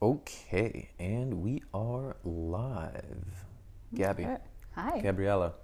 Okay, 0.00 0.90
and 1.00 1.42
we 1.42 1.60
are 1.74 2.16
live. 2.22 3.44
Gabby, 3.92 4.28
Hi. 4.76 5.00
Gabriella, 5.00 5.54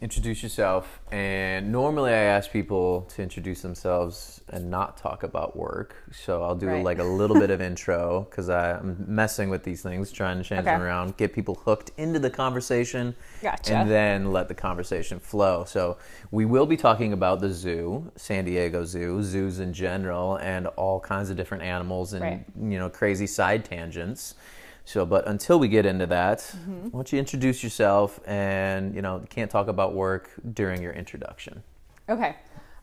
introduce 0.00 0.42
yourself. 0.42 0.98
And 1.12 1.70
normally 1.70 2.10
I 2.12 2.16
ask 2.22 2.50
people 2.50 3.02
to 3.14 3.22
introduce 3.22 3.60
themselves 3.60 4.40
and 4.48 4.70
not 4.70 4.96
talk 4.96 5.24
about 5.24 5.54
work. 5.56 5.94
So 6.10 6.42
I'll 6.42 6.54
do 6.54 6.68
Right. 6.68 6.82
like 6.82 6.98
a 7.00 7.04
little 7.04 7.38
bit 7.38 7.50
of 7.50 7.60
intro 7.60 8.26
because 8.30 8.48
I'm 8.48 9.04
messing 9.06 9.50
with 9.50 9.62
these 9.62 9.82
things, 9.82 10.10
trying 10.10 10.38
to 10.38 10.42
change 10.44 10.64
them 10.64 10.80
around, 10.80 11.18
get 11.18 11.34
people 11.34 11.54
hooked 11.54 11.90
into 11.98 12.18
the 12.18 12.30
conversation, 12.30 13.14
Gotcha. 13.42 13.74
and 13.74 13.90
then 13.90 14.32
let 14.32 14.48
the 14.48 14.54
conversation 14.54 15.20
flow. 15.20 15.64
So 15.64 15.98
we 16.30 16.46
will 16.46 16.66
be 16.66 16.78
talking 16.78 17.12
about 17.12 17.40
the 17.40 17.50
zoo, 17.50 18.10
San 18.16 18.46
Diego 18.46 18.84
Zoo, 18.84 19.22
zoos 19.22 19.60
in 19.60 19.74
general, 19.74 20.36
and 20.36 20.66
all 20.68 20.98
kinds 21.00 21.28
of 21.28 21.36
different 21.36 21.62
animals 21.62 22.14
and 22.14 22.22
Right. 22.22 22.44
you 22.58 22.78
know 22.78 22.88
crazy 22.88 23.26
side 23.26 23.66
tangents. 23.66 24.34
So, 24.84 25.06
but 25.06 25.26
until 25.28 25.58
we 25.58 25.68
get 25.68 25.86
into 25.86 26.06
that, 26.06 26.38
Mm-hmm. 26.40 26.80
why 26.84 26.90
don't 26.98 27.12
you 27.12 27.18
introduce 27.18 27.62
yourself 27.62 28.18
and 28.26 28.94
you 28.94 29.02
know 29.02 29.22
can't 29.30 29.50
talk 29.50 29.68
about 29.68 29.94
work 29.94 30.30
during 30.54 30.82
your 30.82 30.92
introduction. 30.92 31.62
Okay. 32.08 32.36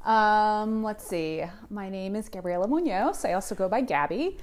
Um, 0.06 0.84
let's 0.84 1.06
see. 1.06 1.44
My 1.70 1.90
name 1.90 2.16
is 2.16 2.30
Gabriela 2.30 2.66
Munoz. 2.68 3.26
I 3.26 3.34
also 3.34 3.56
go 3.56 3.68
by 3.68 3.82
Gabby. 3.82 4.38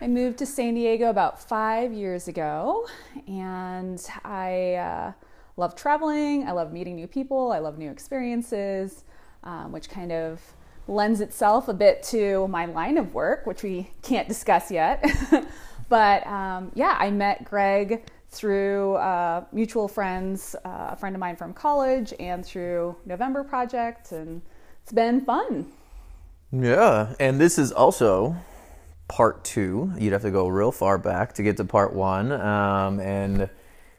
I 0.00 0.06
moved 0.06 0.38
to 0.38 0.46
San 0.46 0.72
Diego 0.74 1.10
about 1.10 1.38
five 1.38 1.92
years 1.92 2.28
ago, 2.28 2.86
and 3.28 4.02
I 4.24 4.74
uh, 4.76 5.12
love 5.58 5.74
traveling. 5.74 6.48
I 6.48 6.52
love 6.52 6.72
meeting 6.72 6.96
new 6.96 7.06
people. 7.06 7.52
I 7.52 7.58
love 7.58 7.76
new 7.76 7.90
experiences, 7.90 9.04
um, 9.44 9.70
which 9.70 9.90
kind 9.90 10.12
of 10.12 10.40
lends 10.88 11.20
itself 11.20 11.68
a 11.68 11.74
bit 11.74 12.02
to 12.04 12.48
my 12.48 12.64
line 12.64 12.96
of 12.96 13.12
work, 13.12 13.44
which 13.44 13.62
we 13.62 13.90
can't 14.02 14.28
discuss 14.28 14.70
yet. 14.70 15.04
but 15.88 16.26
um, 16.26 16.72
yeah, 16.74 16.96
I 16.98 17.10
met 17.10 17.44
Greg 17.44 18.04
through 18.28 18.94
uh, 18.94 19.44
mutual 19.52 19.88
friends, 19.88 20.56
uh, 20.64 20.88
a 20.90 20.96
friend 20.96 21.14
of 21.14 21.20
mine 21.20 21.36
from 21.36 21.52
college, 21.52 22.14
and 22.18 22.44
through 22.44 22.96
November 23.04 23.44
Project, 23.44 24.12
and 24.12 24.42
it's 24.82 24.92
been 24.92 25.20
fun. 25.20 25.70
Yeah, 26.50 27.14
and 27.20 27.40
this 27.40 27.58
is 27.58 27.72
also 27.72 28.36
part 29.08 29.44
two. 29.44 29.92
You'd 29.98 30.12
have 30.12 30.22
to 30.22 30.30
go 30.30 30.48
real 30.48 30.72
far 30.72 30.98
back 30.98 31.34
to 31.34 31.42
get 31.42 31.56
to 31.58 31.64
part 31.64 31.94
one, 31.94 32.32
um, 32.32 33.00
and 33.00 33.50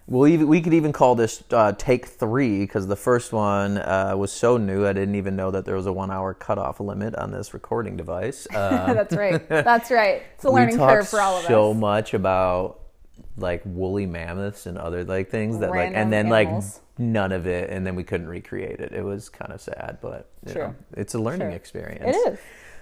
we'll 0.07 0.27
even 0.27 0.47
we 0.47 0.61
could 0.61 0.73
even 0.73 0.91
call 0.91 1.15
this 1.15 1.43
uh, 1.51 1.71
take 1.73 2.05
three 2.07 2.59
because 2.61 2.87
the 2.87 2.95
first 2.95 3.31
one 3.33 3.77
uh, 3.77 4.13
was 4.17 4.31
so 4.31 4.57
new 4.57 4.85
I 4.85 4.93
didn't 4.93 5.15
even 5.15 5.35
know 5.35 5.51
that 5.51 5.65
there 5.65 5.75
was 5.75 5.85
a 5.85 5.93
one 5.93 6.11
hour 6.11 6.33
cutoff 6.33 6.79
limit 6.79 7.15
on 7.15 7.31
this 7.31 7.53
recording 7.53 7.95
device. 7.97 8.45
Uh, 8.53 8.93
That's 8.93 9.15
right. 9.15 9.47
That's 9.49 9.89
right. 9.91 10.23
It's 10.35 10.43
a 10.45 10.49
learning 10.51 10.77
curve 10.77 11.07
for 11.07 11.21
all 11.21 11.37
of 11.37 11.43
us. 11.43 11.47
so 11.47 11.73
much 11.73 12.13
about 12.13 12.79
like 13.37 13.61
woolly 13.65 14.05
mammoths 14.05 14.65
and 14.65 14.77
other 14.77 15.03
like 15.03 15.29
things 15.29 15.59
that 15.59 15.69
like 15.69 15.91
and 15.93 16.11
then 16.13 16.31
animals. 16.31 16.75
like 16.75 16.99
none 16.99 17.31
of 17.31 17.47
it 17.47 17.69
and 17.71 17.85
then 17.87 17.95
we 17.95 18.03
couldn't 18.03 18.27
recreate 18.27 18.79
it 18.79 18.91
it 18.91 19.03
was 19.03 19.27
kind 19.29 19.51
of 19.51 19.59
sad 19.59 19.97
but 20.01 20.29
you 20.45 20.53
Sure. 20.53 20.67
know, 20.67 20.75
it's 20.97 21.15
a 21.15 21.19
learning 21.19 21.47
Sure. 21.47 21.49
experience 21.49 22.15
It 22.15 22.33
is. 22.33 22.39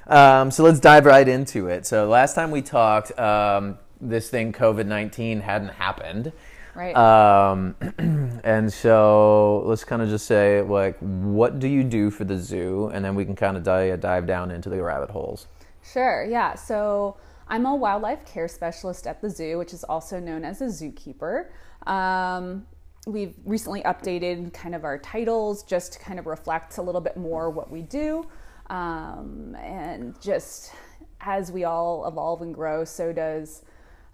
um, 0.07 0.51
so 0.51 0.63
let's 0.63 0.81
dive 0.81 1.05
right 1.05 1.25
into 1.27 1.67
it 1.67 1.85
so 1.85 2.09
last 2.09 2.33
time 2.33 2.51
we 2.51 2.61
talked 2.61 3.17
um, 3.17 3.77
this 4.01 4.29
thing 4.29 4.51
covid-19 4.51 5.41
hadn't 5.41 5.69
happened 5.69 6.33
Right. 6.73 6.95
um, 6.95 7.75
and 8.43 8.71
so 8.71 9.63
let's 9.65 9.83
kind 9.83 10.01
of 10.01 10.09
just 10.09 10.25
say 10.25 10.61
like 10.61 10.97
what 10.99 11.59
do 11.59 11.67
you 11.67 11.83
do 11.83 12.09
for 12.09 12.23
the 12.23 12.37
zoo 12.37 12.89
and 12.93 13.03
then 13.03 13.13
we 13.13 13.25
can 13.25 13.35
kind 13.35 13.57
of 13.57 13.63
dive, 13.63 13.99
dive 13.99 14.25
down 14.25 14.51
into 14.51 14.69
the 14.69 14.81
rabbit 14.81 15.09
holes 15.09 15.47
Sure, 15.83 16.23
yeah. 16.23 16.55
So 16.55 17.17
I'm 17.47 17.65
a 17.65 17.75
wildlife 17.75 18.25
care 18.25 18.47
specialist 18.47 19.07
at 19.07 19.21
the 19.21 19.29
zoo, 19.29 19.57
which 19.57 19.73
is 19.73 19.83
also 19.83 20.19
known 20.19 20.45
as 20.45 20.61
a 20.61 20.65
zookeeper. 20.65 21.47
Um, 21.87 22.65
we've 23.07 23.35
recently 23.45 23.81
updated 23.81 24.53
kind 24.53 24.75
of 24.75 24.83
our 24.83 24.99
titles 24.99 25.63
just 25.63 25.93
to 25.93 25.99
kind 25.99 26.19
of 26.19 26.27
reflect 26.27 26.77
a 26.77 26.81
little 26.81 27.01
bit 27.01 27.17
more 27.17 27.49
what 27.49 27.71
we 27.71 27.81
do. 27.81 28.27
Um, 28.69 29.55
and 29.59 30.19
just 30.21 30.71
as 31.19 31.51
we 31.51 31.63
all 31.63 32.07
evolve 32.07 32.41
and 32.41 32.53
grow, 32.53 32.85
so 32.85 33.11
does 33.11 33.63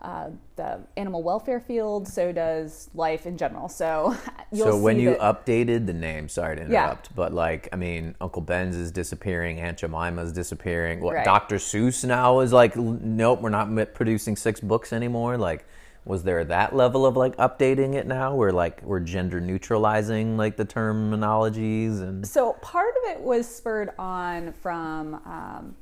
uh, 0.02 0.30
the 0.58 0.80
animal 0.96 1.24
welfare 1.24 1.60
field, 1.60 2.08
so 2.08 2.32
does 2.32 2.90
life 2.94 3.26
in 3.26 3.36
general. 3.38 3.68
So 3.68 4.16
you'll 4.52 4.68
so 4.74 4.78
when 4.78 5.00
you 5.00 5.12
that- 5.18 5.46
updated 5.46 5.88
the 5.88 5.94
name, 5.94 6.30
sorry 6.30 6.56
to 6.58 6.62
Yeah. 6.62 6.84
interrupt, 6.86 7.16
but 7.16 7.34
like 7.34 7.68
I 7.74 7.78
mean, 7.78 8.16
Uncle 8.22 8.42
Ben's 8.44 8.76
is 8.76 8.92
disappearing, 8.92 9.60
Aunt 9.60 9.80
Jemima's 9.80 10.32
disappearing. 10.32 11.02
What 11.02 11.16
Right. 11.16 11.26
Dr. 11.26 11.56
Seuss 11.56 12.06
now 12.06 12.40
is 12.42 12.54
like, 12.54 12.76
nope, 12.76 13.42
we're 13.42 13.50
not 13.50 13.94
producing 13.96 14.36
six 14.36 14.60
books 14.60 14.94
anymore. 14.94 15.38
Like, 15.38 15.66
was 16.06 16.24
there 16.24 16.46
that 16.46 16.74
level 16.76 17.06
of 17.06 17.18
like 17.18 17.36
updating 17.38 17.96
it 17.96 18.06
now, 18.08 18.34
where 18.36 18.52
like 18.54 18.82
we're 18.84 19.00
gender 19.02 19.42
neutralizing 19.42 20.38
like 20.38 20.56
the 20.58 20.66
terminologies 20.66 22.02
and 22.02 22.26
So 22.26 22.54
part 22.62 22.94
of 23.04 23.12
it 23.12 23.22
was 23.22 23.48
spurred 23.48 23.90
on 23.98 24.54
from 24.62 25.16
um, 25.26 25.76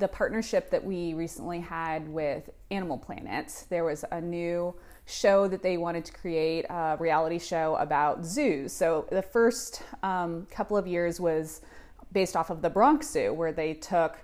the 0.00 0.08
partnership 0.08 0.70
that 0.70 0.82
we 0.82 1.14
recently 1.14 1.60
had 1.60 2.08
with 2.08 2.50
Animal 2.70 2.98
Planet. 2.98 3.66
There 3.68 3.84
was 3.84 4.04
a 4.10 4.20
new 4.20 4.74
show 5.04 5.46
that 5.46 5.62
they 5.62 5.76
wanted 5.76 6.04
to 6.06 6.12
create, 6.12 6.64
a 6.70 6.96
reality 6.98 7.38
show 7.38 7.76
about 7.76 8.24
zoos. 8.24 8.72
So 8.72 9.06
the 9.10 9.22
first 9.22 9.82
um, 10.02 10.46
couple 10.50 10.76
of 10.76 10.86
years 10.86 11.20
was 11.20 11.60
based 12.12 12.34
off 12.34 12.50
of 12.50 12.62
the 12.62 12.70
Bronx 12.70 13.10
Zoo, 13.10 13.32
where 13.32 13.52
they 13.52 13.74
took 13.74 14.16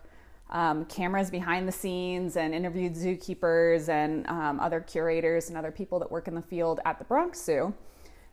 um, 0.50 0.86
cameras 0.86 1.30
behind 1.30 1.68
the 1.68 1.72
scenes 1.72 2.36
and 2.36 2.54
interviewed 2.54 2.94
zookeepers 2.94 3.88
and 3.88 4.26
um, 4.28 4.58
other 4.60 4.80
curators 4.80 5.48
and 5.48 5.58
other 5.58 5.70
people 5.70 5.98
that 5.98 6.10
work 6.10 6.26
in 6.26 6.34
the 6.34 6.42
field 6.42 6.80
at 6.84 6.98
the 6.98 7.04
Bronx 7.04 7.42
Zoo. 7.42 7.74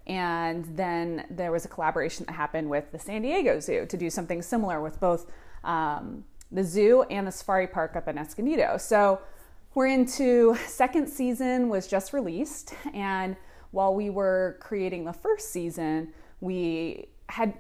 And 0.07 0.65
then 0.75 1.25
there 1.29 1.51
was 1.51 1.65
a 1.65 1.67
collaboration 1.67 2.25
that 2.27 2.33
happened 2.33 2.69
with 2.69 2.91
the 2.91 2.99
San 2.99 3.21
Diego 3.21 3.59
Zoo 3.59 3.85
to 3.87 3.97
do 3.97 4.09
something 4.09 4.41
similar 4.41 4.81
with 4.81 4.99
both 4.99 5.29
um, 5.63 6.25
the 6.53 6.63
zoo 6.63 7.03
and 7.09 7.27
the 7.27 7.31
safari 7.31 7.67
park 7.67 7.95
up 7.95 8.07
in 8.07 8.17
Escondido. 8.17 8.77
So 8.77 9.19
we're 9.73 9.87
into 9.87 10.55
second 10.67 11.07
season 11.07 11.67
was 11.67 11.87
just 11.87 12.13
released, 12.13 12.75
and 12.93 13.35
while 13.71 13.95
we 13.95 14.11
were 14.11 14.57
creating 14.59 15.03
the 15.03 15.13
first 15.13 15.51
season, 15.51 16.13
we 16.39 17.07
had 17.27 17.55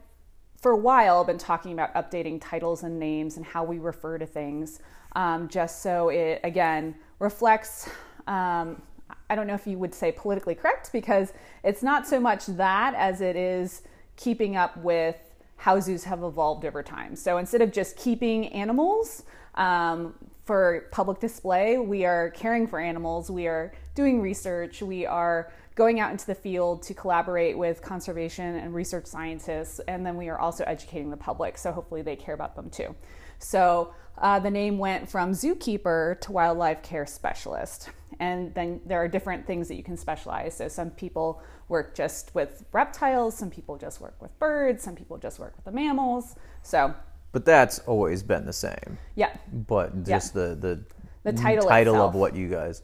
for 0.61 0.71
a 0.71 0.77
while 0.77 1.23
been 1.23 1.37
talking 1.37 1.73
about 1.73 1.93
updating 1.95 2.39
titles 2.39 2.83
and 2.83 2.99
names 2.99 3.35
and 3.35 3.45
how 3.45 3.63
we 3.63 3.79
refer 3.79 4.17
to 4.17 4.25
things, 4.25 4.79
um, 5.15 5.49
just 5.49 5.81
so 5.81 6.09
it 6.09 6.39
again 6.43 6.95
reflects. 7.19 7.89
Um, 8.27 8.81
I 9.29 9.35
don't 9.35 9.47
know 9.47 9.55
if 9.55 9.65
you 9.65 9.77
would 9.79 9.93
say 9.93 10.11
politically 10.11 10.55
correct 10.55 10.91
because 10.93 11.33
it's 11.63 11.81
not 11.83 12.07
so 12.07 12.19
much 12.19 12.45
that 12.45 12.93
as 12.95 13.21
it 13.21 13.35
is 13.35 13.81
keeping 14.15 14.55
up 14.55 14.77
with 14.77 15.32
how 15.63 15.79
zoos 15.79 16.03
have 16.03 16.23
evolved 16.23 16.65
over 16.65 16.83
time. 16.83 17.15
So 17.15 17.37
instead 17.37 17.61
of 17.61 17.71
just 17.71 17.95
keeping 17.95 18.49
animals 18.49 19.23
um, 19.55 20.13
for 20.43 20.89
public 20.91 21.21
display, 21.21 21.77
we 21.77 22.03
are 22.03 22.31
caring 22.31 22.67
for 22.67 22.81
animals, 22.81 23.31
we 23.31 23.47
are 23.47 23.71
doing 23.95 24.19
research, 24.19 24.81
we 24.81 25.05
are 25.05 25.53
going 25.75 26.01
out 26.01 26.11
into 26.11 26.25
the 26.25 26.35
field 26.35 26.83
to 26.83 26.93
collaborate 26.93 27.57
with 27.57 27.81
conservation 27.81 28.57
and 28.57 28.75
research 28.75 29.05
scientists, 29.05 29.79
and 29.87 30.05
then 30.05 30.17
we 30.17 30.27
are 30.27 30.37
also 30.37 30.65
educating 30.65 31.09
the 31.09 31.15
public. 31.15 31.57
So 31.57 31.71
hopefully 31.71 32.01
they 32.01 32.17
care 32.17 32.35
about 32.35 32.57
them 32.57 32.69
too. 32.69 32.93
So 33.39 33.93
uh, 34.17 34.39
the 34.39 34.51
name 34.51 34.77
went 34.77 35.07
from 35.07 35.31
zookeeper 35.31 36.19
to 36.19 36.31
wildlife 36.33 36.83
care 36.83 37.05
specialist. 37.05 37.89
And 38.19 38.53
then 38.53 38.81
there 38.85 39.01
are 39.01 39.07
different 39.07 39.47
things 39.47 39.69
that 39.69 39.75
you 39.75 39.83
can 39.83 39.95
specialize. 39.95 40.57
So 40.57 40.67
some 40.67 40.89
people 40.91 41.41
work 41.69 41.95
just 41.95 42.33
with 42.35 42.65
reptiles, 42.71 43.35
some 43.37 43.49
people 43.49 43.77
just 43.77 44.01
work 44.01 44.15
with 44.21 44.37
birds, 44.39 44.83
some 44.83 44.95
people 44.95 45.17
just 45.17 45.39
work 45.39 45.55
with 45.55 45.65
the 45.65 45.71
mammals. 45.71 46.35
So 46.61 46.93
but 47.31 47.45
that's 47.45 47.79
always 47.79 48.21
been 48.23 48.45
the 48.45 48.53
same. 48.53 48.97
yeah, 49.15 49.35
But 49.51 50.03
just 50.03 50.33
the 50.33 50.55
the 50.55 50.83
The 51.23 51.33
title 51.33 51.67
title 51.67 51.95
itself. 51.95 52.13
of 52.13 52.19
what 52.19 52.35
you 52.35 52.47
guys. 52.47 52.83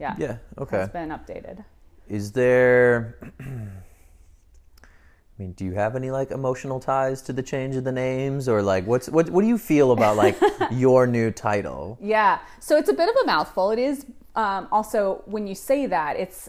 yeah, 0.00 0.14
Yeah. 0.18 0.36
Okay. 0.58 0.82
It's 0.82 0.92
been 0.92 1.10
updated. 1.10 1.64
Is 2.08 2.32
there? 2.32 3.18
I 3.40 5.42
mean, 5.42 5.52
do 5.52 5.64
you 5.64 5.74
have 5.74 5.94
any 5.94 6.10
like 6.10 6.32
emotional 6.32 6.80
ties 6.80 7.22
to 7.22 7.32
the 7.32 7.42
change 7.42 7.76
of 7.76 7.84
the 7.84 7.92
names, 7.92 8.48
or 8.48 8.62
like 8.62 8.84
what's 8.86 9.08
what? 9.08 9.30
What 9.30 9.42
do 9.42 9.46
you 9.46 9.58
feel 9.58 9.92
about 9.92 10.16
like 10.16 10.36
your 10.72 11.06
new 11.06 11.30
title? 11.30 11.96
Yeah. 12.00 12.40
So 12.60 12.76
it's 12.76 12.88
a 12.88 12.92
bit 12.94 13.08
of 13.08 13.14
a 13.22 13.26
mouthful. 13.26 13.70
It 13.70 13.78
is 13.78 14.04
um, 14.34 14.66
also 14.72 15.22
when 15.26 15.46
you 15.46 15.54
say 15.54 15.86
that, 15.86 16.16
it's 16.16 16.48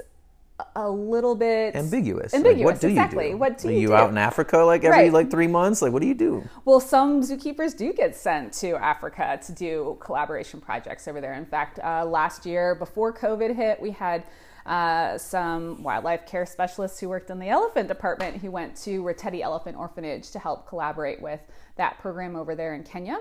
a 0.75 0.89
little 0.89 1.35
bit 1.35 1.75
Ambiguous. 1.75 2.33
Ambiguous. 2.33 2.57
Like, 2.57 2.65
what 2.65 2.81
do 2.81 2.87
exactly. 2.87 3.25
you 3.27 3.31
do? 3.33 3.37
What 3.37 3.57
do 3.57 3.67
Are 3.67 3.71
you, 3.71 3.79
you 3.79 3.87
do? 3.87 3.93
out 3.95 4.09
in 4.09 4.17
Africa 4.17 4.57
like 4.59 4.83
every 4.83 5.03
Right. 5.05 5.13
like 5.13 5.31
three 5.31 5.47
months? 5.47 5.81
Like, 5.81 5.91
what 5.93 6.01
do 6.01 6.07
you 6.07 6.13
do? 6.13 6.43
Well, 6.65 6.79
some 6.79 7.21
zookeepers 7.21 7.75
do 7.77 7.93
get 7.93 8.15
sent 8.15 8.53
to 8.53 8.75
Africa 8.75 9.39
to 9.45 9.51
do 9.51 9.97
collaboration 9.99 10.59
projects 10.61 11.07
over 11.07 11.21
there. 11.21 11.33
In 11.33 11.45
fact, 11.45 11.79
uh, 11.79 12.05
last 12.05 12.45
year, 12.45 12.75
before 12.75 13.13
COVID 13.13 13.55
hit, 13.55 13.81
we 13.81 13.91
had 13.91 14.23
uh, 14.65 15.17
some 15.17 15.81
wildlife 15.81 16.25
care 16.27 16.45
specialists 16.45 16.99
who 16.99 17.09
worked 17.09 17.29
in 17.29 17.39
the 17.39 17.49
elephant 17.49 17.87
department 17.87 18.37
who 18.37 18.51
went 18.51 18.75
to 18.75 19.01
Reteti 19.03 19.41
Elephant 19.41 19.75
Orphanage 19.77 20.29
to 20.31 20.39
help 20.39 20.67
collaborate 20.67 21.21
with 21.21 21.39
that 21.77 21.97
program 21.99 22.35
over 22.35 22.53
there 22.55 22.75
in 22.75 22.83
Kenya. 22.83 23.19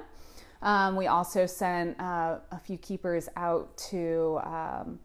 Um, 0.61 0.96
we 0.96 1.06
also 1.06 1.46
sent 1.46 1.99
uh, 2.00 2.38
a 2.50 2.58
few 2.58 2.76
keepers 2.76 3.29
out 3.37 3.76
to 3.90 4.40
um, 4.44 4.99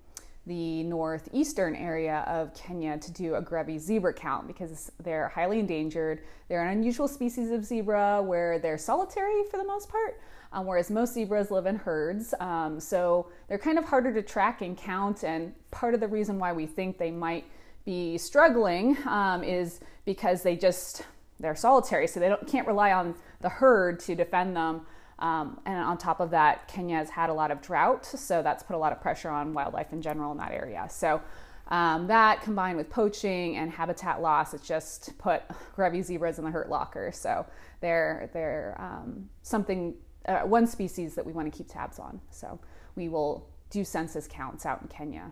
the 0.46 0.84
northeastern 0.84 1.76
area 1.76 2.26
of 2.28 2.54
Kenya 2.54 2.98
to 2.98 3.12
do 3.12 3.36
a 3.36 3.42
grevy 3.42 3.80
zebra 3.80 4.14
count 4.14 4.46
because 4.46 4.92
they're 5.02 5.30
highly 5.30 5.60
endangered. 5.60 6.24
They're 6.50 6.64
an 6.64 6.78
unusual 6.78 7.08
species 7.08 7.50
of 7.50 7.64
zebra 7.64 8.22
where 8.22 8.60
they're 8.60 8.78
solitary 8.78 9.44
for 9.50 9.58
the 9.58 9.64
most 9.64 9.88
part, 9.90 10.20
um, 10.52 10.66
whereas 10.66 10.92
most 10.92 11.14
zebras 11.14 11.50
live 11.50 11.66
in 11.66 11.78
herds. 11.78 12.34
Um, 12.42 12.80
so 12.80 13.30
they're 13.48 13.58
kind 13.58 13.78
of 13.78 13.86
harder 13.86 14.14
to 14.14 14.22
track 14.22 14.62
and 14.62 14.78
count. 14.78 15.24
And 15.24 15.54
part 15.72 15.94
of 15.94 16.02
the 16.02 16.08
reason 16.08 16.40
why 16.40 16.52
we 16.52 16.66
think 16.66 16.98
they 16.98 17.12
might 17.12 17.46
be 17.86 18.18
struggling 18.18 18.98
um, 19.08 19.44
is 19.44 19.80
because 20.06 20.44
they 20.44 20.56
just 20.58 21.04
they're 21.40 21.56
solitary, 21.56 22.08
so 22.08 22.20
they 22.20 22.34
can't 22.48 22.68
rely 22.68 22.94
on 22.94 23.16
the 23.42 23.50
herd 23.50 24.00
to 24.02 24.16
defend 24.16 24.56
them. 24.56 24.86
Um, 25.24 25.62
and 25.66 25.78
on 25.78 25.98
top 25.98 26.20
of 26.20 26.32
that, 26.32 26.68
Kenya 26.68 26.98
has 26.98 27.10
had 27.10 27.30
a 27.30 27.34
lot 27.34 27.50
of 27.50 27.62
drought, 27.62 28.06
so 28.06 28.44
that's 28.44 28.62
put 28.62 28.76
a 28.76 28.78
lot 28.78 28.92
of 28.92 29.00
pressure 29.00 29.30
on 29.30 29.54
wildlife 29.54 29.94
in 29.94 30.02
general 30.02 30.34
in 30.34 30.38
that 30.38 30.52
area. 30.52 30.86
So 30.90 31.22
um, 31.70 32.08
that 32.08 32.42
combined 32.42 32.76
with 32.76 32.90
poaching 32.90 33.56
and 33.56 33.72
habitat 33.72 34.22
loss, 34.22 34.54
it's 34.54 34.68
just 34.68 35.18
put 35.18 35.44
grevy 35.78 36.04
zebras 36.04 36.40
in 36.40 36.44
the 36.44 36.52
hurt 36.52 36.70
locker. 36.70 37.10
So 37.14 37.46
they're 37.80 38.30
they're 38.34 38.76
um, 38.78 39.30
something 39.44 39.96
uh, 40.26 40.42
one 40.42 40.68
species 40.68 41.16
that 41.16 41.26
we 41.26 41.32
want 41.32 41.50
to 41.50 41.58
keep 41.58 41.70
tabs 41.70 42.00
on. 42.00 42.20
So 42.30 42.60
we 42.96 43.08
will 43.08 43.50
do 43.70 43.86
census 43.86 44.28
counts 44.28 44.66
out 44.66 44.82
in 44.82 44.90
Kenya. 44.90 45.32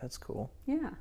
That's 0.00 0.16
cool. 0.16 0.50
Yeah. 0.64 0.92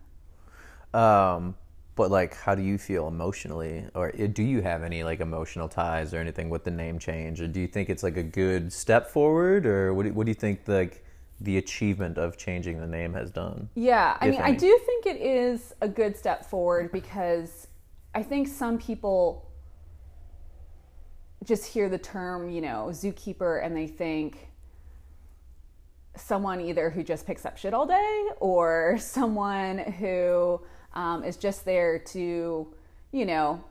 Um, 0.94 1.56
but 2.00 2.10
like, 2.10 2.34
how 2.34 2.56
do 2.56 2.62
you 2.62 2.78
feel 2.78 3.10
emotionally, 3.10 3.84
or 3.94 4.14
eh, 4.18 4.28
do 4.28 4.42
you 4.42 4.62
have 4.62 4.84
any 4.84 5.04
like 5.04 5.20
emotional 5.20 5.68
ties 5.68 6.14
or 6.14 6.18
anything 6.20 6.50
with 6.50 6.64
the 6.64 6.72
name 6.72 6.98
change, 6.98 7.42
or 7.42 7.48
do 7.50 7.60
you 7.60 7.68
think 7.68 7.90
it's 7.90 8.04
like 8.04 8.16
a 8.16 8.24
good 8.24 8.72
step 8.72 9.10
forward, 9.10 9.66
or 9.66 9.94
what 9.94 10.04
do, 10.04 10.14
what 10.14 10.26
do 10.26 10.30
you 10.30 10.42
think 10.46 10.62
like 10.66 11.04
the 11.42 11.58
achievement 11.58 12.18
of 12.18 12.38
changing 12.38 12.80
the 12.80 12.88
name 12.88 13.14
has 13.14 13.32
done? 13.32 13.68
Yeah, 13.76 14.16
I 14.22 14.30
mean, 14.30 14.40
any? 14.40 14.54
I 14.54 14.56
do 14.56 14.80
think 14.86 15.08
it 15.08 15.18
is 15.18 15.76
a 15.82 15.90
good 15.90 16.16
step 16.16 16.46
forward 16.46 16.94
because 16.94 17.68
I 18.16 18.24
think 18.24 18.48
some 18.48 18.78
people 18.78 19.52
just 21.44 21.66
hear 21.66 21.90
the 21.90 21.98
term, 21.98 22.50
you 22.50 22.62
know, 22.62 22.92
zookeeper 22.92 23.62
and 23.62 23.76
they 23.76 23.88
think 23.88 24.48
someone 26.16 26.62
either 26.62 26.90
who 26.90 27.04
just 27.04 27.28
picks 27.28 27.46
up 27.46 27.58
shit 27.58 27.74
all 27.74 27.86
day 27.86 28.30
or 28.40 28.98
someone 29.02 29.80
who 29.80 30.62
um, 30.94 31.24
is 31.24 31.38
just 31.38 31.66
there 31.66 32.00
to, 32.00 32.74
you 33.12 33.26
know, 33.26 33.64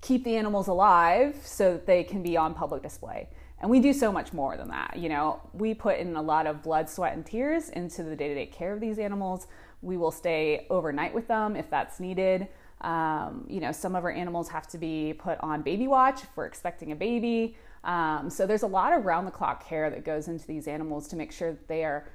keep 0.00 0.24
the 0.24 0.36
animals 0.36 0.68
alive 0.68 1.36
so 1.44 1.72
that 1.72 1.86
they 1.86 2.02
can 2.02 2.22
be 2.22 2.36
on 2.36 2.54
public 2.54 2.82
display. 2.82 3.28
And 3.60 3.70
we 3.70 3.80
do 3.80 3.92
so 3.92 4.10
much 4.10 4.32
more 4.32 4.56
than 4.56 4.68
that. 4.68 4.96
You 4.96 5.10
know, 5.10 5.40
we 5.52 5.74
put 5.74 5.98
in 5.98 6.16
a 6.16 6.22
lot 6.22 6.46
of 6.46 6.62
blood, 6.62 6.88
sweat, 6.88 7.12
and 7.12 7.24
tears 7.24 7.68
into 7.68 8.02
the 8.02 8.16
day 8.16 8.28
to 8.28 8.34
day 8.34 8.46
care 8.46 8.72
of 8.72 8.80
these 8.80 8.98
animals. 8.98 9.46
We 9.82 9.96
will 9.96 10.10
stay 10.10 10.66
overnight 10.70 11.14
with 11.14 11.28
them 11.28 11.56
if 11.56 11.68
that's 11.68 12.00
needed. 12.00 12.48
Um, 12.80 13.44
you 13.48 13.60
know, 13.60 13.72
some 13.72 13.94
of 13.94 14.04
our 14.04 14.10
animals 14.10 14.48
have 14.48 14.66
to 14.68 14.78
be 14.78 15.12
put 15.12 15.38
on 15.40 15.60
baby 15.60 15.86
watch 15.86 16.22
if 16.22 16.28
we're 16.34 16.46
expecting 16.46 16.92
a 16.92 16.96
baby. 16.96 17.56
Um, 17.84 18.30
so 18.30 18.46
there's 18.46 18.62
a 18.62 18.66
lot 18.66 18.94
of 18.94 19.04
round 19.04 19.26
the 19.26 19.30
clock 19.30 19.66
care 19.66 19.90
that 19.90 20.04
goes 20.04 20.28
into 20.28 20.46
these 20.46 20.66
animals 20.66 21.08
to 21.08 21.16
make 21.16 21.32
sure 21.32 21.50
that 21.50 21.68
they 21.68 21.84
are 21.84 22.08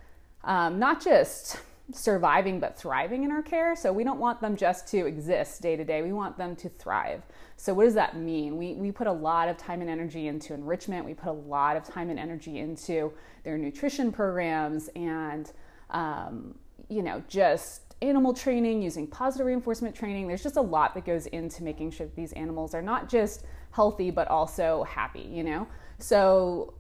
um, 0.44 0.80
not 0.80 1.04
just 1.04 1.60
surviving 1.92 2.60
but 2.60 2.78
thriving 2.78 3.24
in 3.24 3.32
our 3.32 3.44
care. 3.44 3.76
So 3.76 3.94
we 3.94 4.04
don't 4.04 4.20
want 4.20 4.42
them 4.42 4.56
just 4.56 4.88
to 4.90 5.06
exist 5.06 5.62
day 5.62 5.76
to 5.76 5.84
day. 5.84 6.02
We 6.02 6.14
want 6.14 6.38
them 6.38 6.56
to 6.58 6.70
thrive. 6.70 7.24
So 7.58 7.74
what 7.74 7.86
does 7.86 7.94
that 7.94 8.18
mean? 8.18 8.58
We 8.58 8.74
we 8.74 8.92
put 8.92 9.08
a 9.08 9.12
lot 9.12 9.48
of 9.48 9.58
time 9.58 9.82
and 9.82 9.90
energy 9.90 10.28
into 10.28 10.54
enrichment. 10.54 11.06
We 11.06 11.14
put 11.14 11.30
a 11.30 11.34
lot 11.34 11.78
of 11.78 11.84
time 11.84 12.10
and 12.10 12.20
energy 12.20 12.60
into 12.60 13.14
their 13.44 13.58
nutrition 13.58 14.12
programs 14.12 14.90
and 14.96 15.52
um, 15.92 16.56
you 16.90 17.04
know 17.04 17.24
just 17.28 17.82
animal 18.02 18.34
training 18.34 18.82
using 18.82 19.08
positive 19.08 19.46
reinforcement 19.46 19.96
training. 19.96 20.28
There's 20.28 20.44
just 20.44 20.58
a 20.58 20.62
lot 20.62 20.96
that 20.96 21.06
goes 21.06 21.28
into 21.28 21.64
making 21.64 21.92
sure 21.92 22.08
these 22.16 22.34
animals 22.34 22.74
are 22.74 22.82
not 22.82 23.10
just 23.10 23.46
healthy 23.72 24.10
but 24.10 24.28
also 24.28 24.84
happy. 24.84 25.30
You 25.32 25.44
know. 25.44 25.68
So 26.00 26.74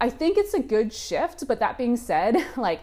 I 0.00 0.10
think 0.10 0.38
it's 0.38 0.54
a 0.54 0.60
good 0.60 0.92
shift. 0.92 1.46
But 1.46 1.60
that 1.60 1.76
being 1.76 1.96
said, 1.96 2.36
like 2.56 2.80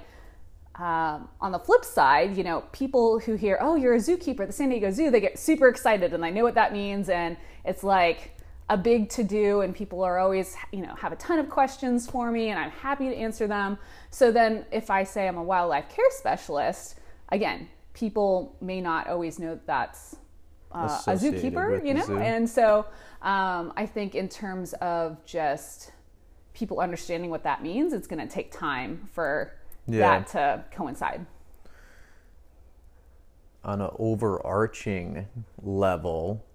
um, 0.76 1.30
on 1.40 1.52
the 1.52 1.60
flip 1.60 1.86
side, 1.86 2.36
you 2.36 2.44
know, 2.44 2.62
people 2.72 3.20
who 3.20 3.36
hear, 3.36 3.58
"Oh, 3.62 3.76
you're 3.76 3.94
a 3.94 4.00
zookeeper 4.00 4.42
at 4.42 4.48
the 4.48 4.54
San 4.54 4.70
Diego 4.70 4.90
Zoo," 4.90 5.12
they 5.12 5.20
get 5.20 5.38
super 5.38 5.68
excited, 5.68 6.14
and 6.14 6.26
I 6.26 6.32
know 6.32 6.44
what 6.44 6.56
that 6.56 6.74
means, 6.74 7.10
and 7.10 7.38
it's 7.64 7.84
like 7.84 8.36
a 8.70 8.78
big 8.78 9.10
to 9.10 9.24
do, 9.24 9.62
and 9.62 9.76
people 9.76 10.04
are 10.04 10.18
always, 10.18 10.56
you 10.72 10.82
know, 10.82 10.96
have 10.96 11.12
a 11.12 11.16
ton 11.18 11.38
of 11.38 11.50
questions 11.50 12.10
for 12.10 12.32
me, 12.32 12.50
and 12.50 12.58
I'm 12.58 12.72
happy 12.72 13.08
to 13.10 13.16
answer 13.16 13.46
them. 13.46 13.78
So 14.10 14.32
then, 14.32 14.66
if 14.72 14.90
I 14.90 15.04
say 15.04 15.28
I'm 15.28 15.38
a 15.38 15.44
wildlife 15.44 15.90
care 15.90 16.10
specialist, 16.10 17.00
again, 17.30 17.70
people 17.94 18.56
may 18.62 18.82
not 18.82 19.08
always 19.08 19.38
know 19.38 19.54
that 19.54 19.68
that's 19.68 20.16
uh, 20.72 21.02
a 21.06 21.14
zookeeper, 21.14 21.86
you 21.86 21.94
know, 21.94 22.06
zoo. 22.06 22.18
and 22.18 22.50
so 22.50 22.88
um, 23.22 23.74
I 23.78 23.86
think 23.86 24.16
in 24.16 24.28
terms 24.28 24.74
of 24.74 25.24
just 25.24 25.92
people 26.54 26.80
understanding 26.80 27.30
what 27.30 27.44
that 27.44 27.62
means, 27.62 27.94
it's 27.94 28.08
going 28.08 28.26
to 28.26 28.32
take 28.32 28.52
time 28.52 29.08
for 29.14 29.54
yeah. 29.88 30.00
that 30.00 30.28
to 30.28 30.64
coincide. 30.72 31.26
On 33.64 33.82
an 33.82 33.90
overarching 33.98 35.28
level, 35.62 36.46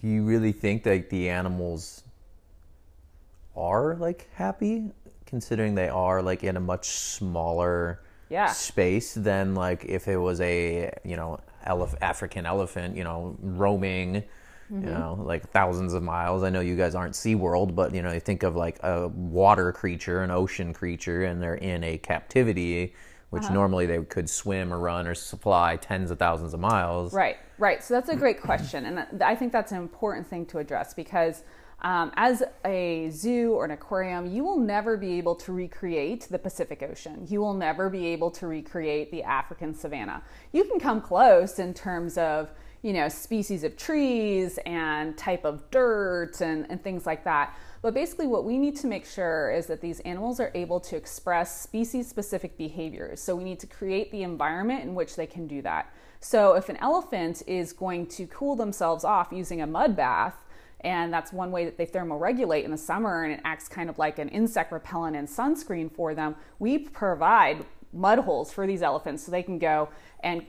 do 0.00 0.08
you 0.08 0.24
really 0.24 0.52
think 0.52 0.82
that 0.84 1.08
the 1.10 1.28
animals 1.28 2.02
are 3.56 3.96
like 3.96 4.28
happy, 4.34 4.90
considering 5.24 5.74
they 5.74 5.88
are 5.88 6.20
like 6.20 6.44
in 6.44 6.56
a 6.56 6.60
much 6.60 6.88
smaller 6.88 8.00
yeah. 8.28 8.46
space 8.46 9.14
than 9.14 9.54
like 9.54 9.84
if 9.84 10.08
it 10.08 10.16
was 10.16 10.40
a 10.40 10.92
you 11.04 11.16
know 11.16 11.38
elef- 11.66 11.96
African 12.00 12.46
elephant, 12.46 12.96
you 12.96 13.04
know, 13.04 13.36
roaming 13.40 14.24
Mm-hmm. 14.72 14.88
You 14.88 14.94
know, 14.94 15.22
like 15.24 15.48
thousands 15.50 15.94
of 15.94 16.02
miles. 16.02 16.42
I 16.42 16.50
know 16.50 16.60
you 16.60 16.76
guys 16.76 16.96
aren't 16.96 17.14
SeaWorld, 17.14 17.74
but 17.76 17.94
you 17.94 18.02
know, 18.02 18.12
you 18.12 18.18
think 18.18 18.42
of 18.42 18.56
like 18.56 18.78
a 18.82 19.08
water 19.08 19.70
creature, 19.70 20.22
an 20.22 20.32
ocean 20.32 20.72
creature, 20.72 21.24
and 21.24 21.40
they're 21.40 21.54
in 21.54 21.84
a 21.84 21.98
captivity, 21.98 22.92
which 23.30 23.44
uh-huh. 23.44 23.54
normally 23.54 23.86
they 23.86 24.02
could 24.02 24.28
swim 24.28 24.72
or 24.72 24.80
run 24.80 25.06
or 25.06 25.14
fly 25.14 25.76
tens 25.76 26.10
of 26.10 26.18
thousands 26.18 26.52
of 26.52 26.58
miles. 26.58 27.12
Right, 27.12 27.36
right. 27.58 27.82
So 27.82 27.94
that's 27.94 28.08
a 28.08 28.16
great 28.16 28.40
question, 28.40 28.86
and 28.86 29.22
I 29.22 29.36
think 29.36 29.52
that's 29.52 29.70
an 29.70 29.78
important 29.78 30.26
thing 30.26 30.46
to 30.46 30.58
address 30.58 30.94
because. 30.94 31.42
Um, 31.82 32.10
as 32.16 32.42
a 32.64 33.10
zoo 33.10 33.52
or 33.52 33.66
an 33.66 33.70
aquarium, 33.70 34.24
you 34.24 34.42
will 34.42 34.58
never 34.58 34.96
be 34.96 35.18
able 35.18 35.34
to 35.36 35.52
recreate 35.52 36.26
the 36.30 36.38
Pacific 36.38 36.82
Ocean. 36.82 37.26
You 37.28 37.42
will 37.42 37.52
never 37.52 37.90
be 37.90 38.06
able 38.06 38.30
to 38.30 38.46
recreate 38.46 39.10
the 39.10 39.22
African 39.22 39.74
savanna. 39.74 40.22
You 40.52 40.64
can 40.64 40.80
come 40.80 41.02
close 41.02 41.58
in 41.58 41.74
terms 41.74 42.16
of 42.16 42.50
you 42.82 42.92
know, 42.92 43.08
species 43.08 43.64
of 43.64 43.76
trees 43.76 44.58
and 44.66 45.16
type 45.16 45.44
of 45.44 45.70
dirt 45.70 46.40
and, 46.40 46.66
and 46.70 46.82
things 46.82 47.06
like 47.06 47.24
that. 47.24 47.56
But 47.82 47.94
basically, 47.94 48.26
what 48.26 48.44
we 48.44 48.58
need 48.58 48.76
to 48.76 48.86
make 48.86 49.06
sure 49.06 49.50
is 49.50 49.66
that 49.66 49.80
these 49.80 50.00
animals 50.00 50.40
are 50.40 50.50
able 50.54 50.80
to 50.80 50.96
express 50.96 51.60
species 51.60 52.08
specific 52.08 52.56
behaviors. 52.56 53.20
So 53.20 53.36
we 53.36 53.44
need 53.44 53.60
to 53.60 53.66
create 53.66 54.10
the 54.10 54.22
environment 54.22 54.82
in 54.82 54.94
which 54.94 55.16
they 55.16 55.26
can 55.26 55.46
do 55.46 55.62
that. 55.62 55.92
So 56.20 56.54
if 56.54 56.68
an 56.68 56.76
elephant 56.78 57.42
is 57.46 57.72
going 57.72 58.06
to 58.08 58.26
cool 58.26 58.56
themselves 58.56 59.04
off 59.04 59.28
using 59.30 59.62
a 59.62 59.66
mud 59.66 59.96
bath, 59.96 60.34
and 60.80 61.12
that's 61.12 61.32
one 61.32 61.50
way 61.50 61.64
that 61.64 61.78
they 61.78 61.86
thermoregulate 61.86 62.64
in 62.64 62.70
the 62.70 62.78
summer 62.78 63.24
and 63.24 63.32
it 63.32 63.40
acts 63.44 63.68
kind 63.68 63.88
of 63.88 63.98
like 63.98 64.18
an 64.18 64.28
insect 64.28 64.72
repellent 64.72 65.16
and 65.16 65.26
sunscreen 65.26 65.90
for 65.90 66.14
them 66.14 66.36
we 66.58 66.78
provide 66.78 67.64
mud 67.92 68.18
holes 68.18 68.52
for 68.52 68.66
these 68.66 68.82
elephants 68.82 69.24
so 69.24 69.32
they 69.32 69.42
can 69.42 69.58
go 69.58 69.88
and 70.22 70.44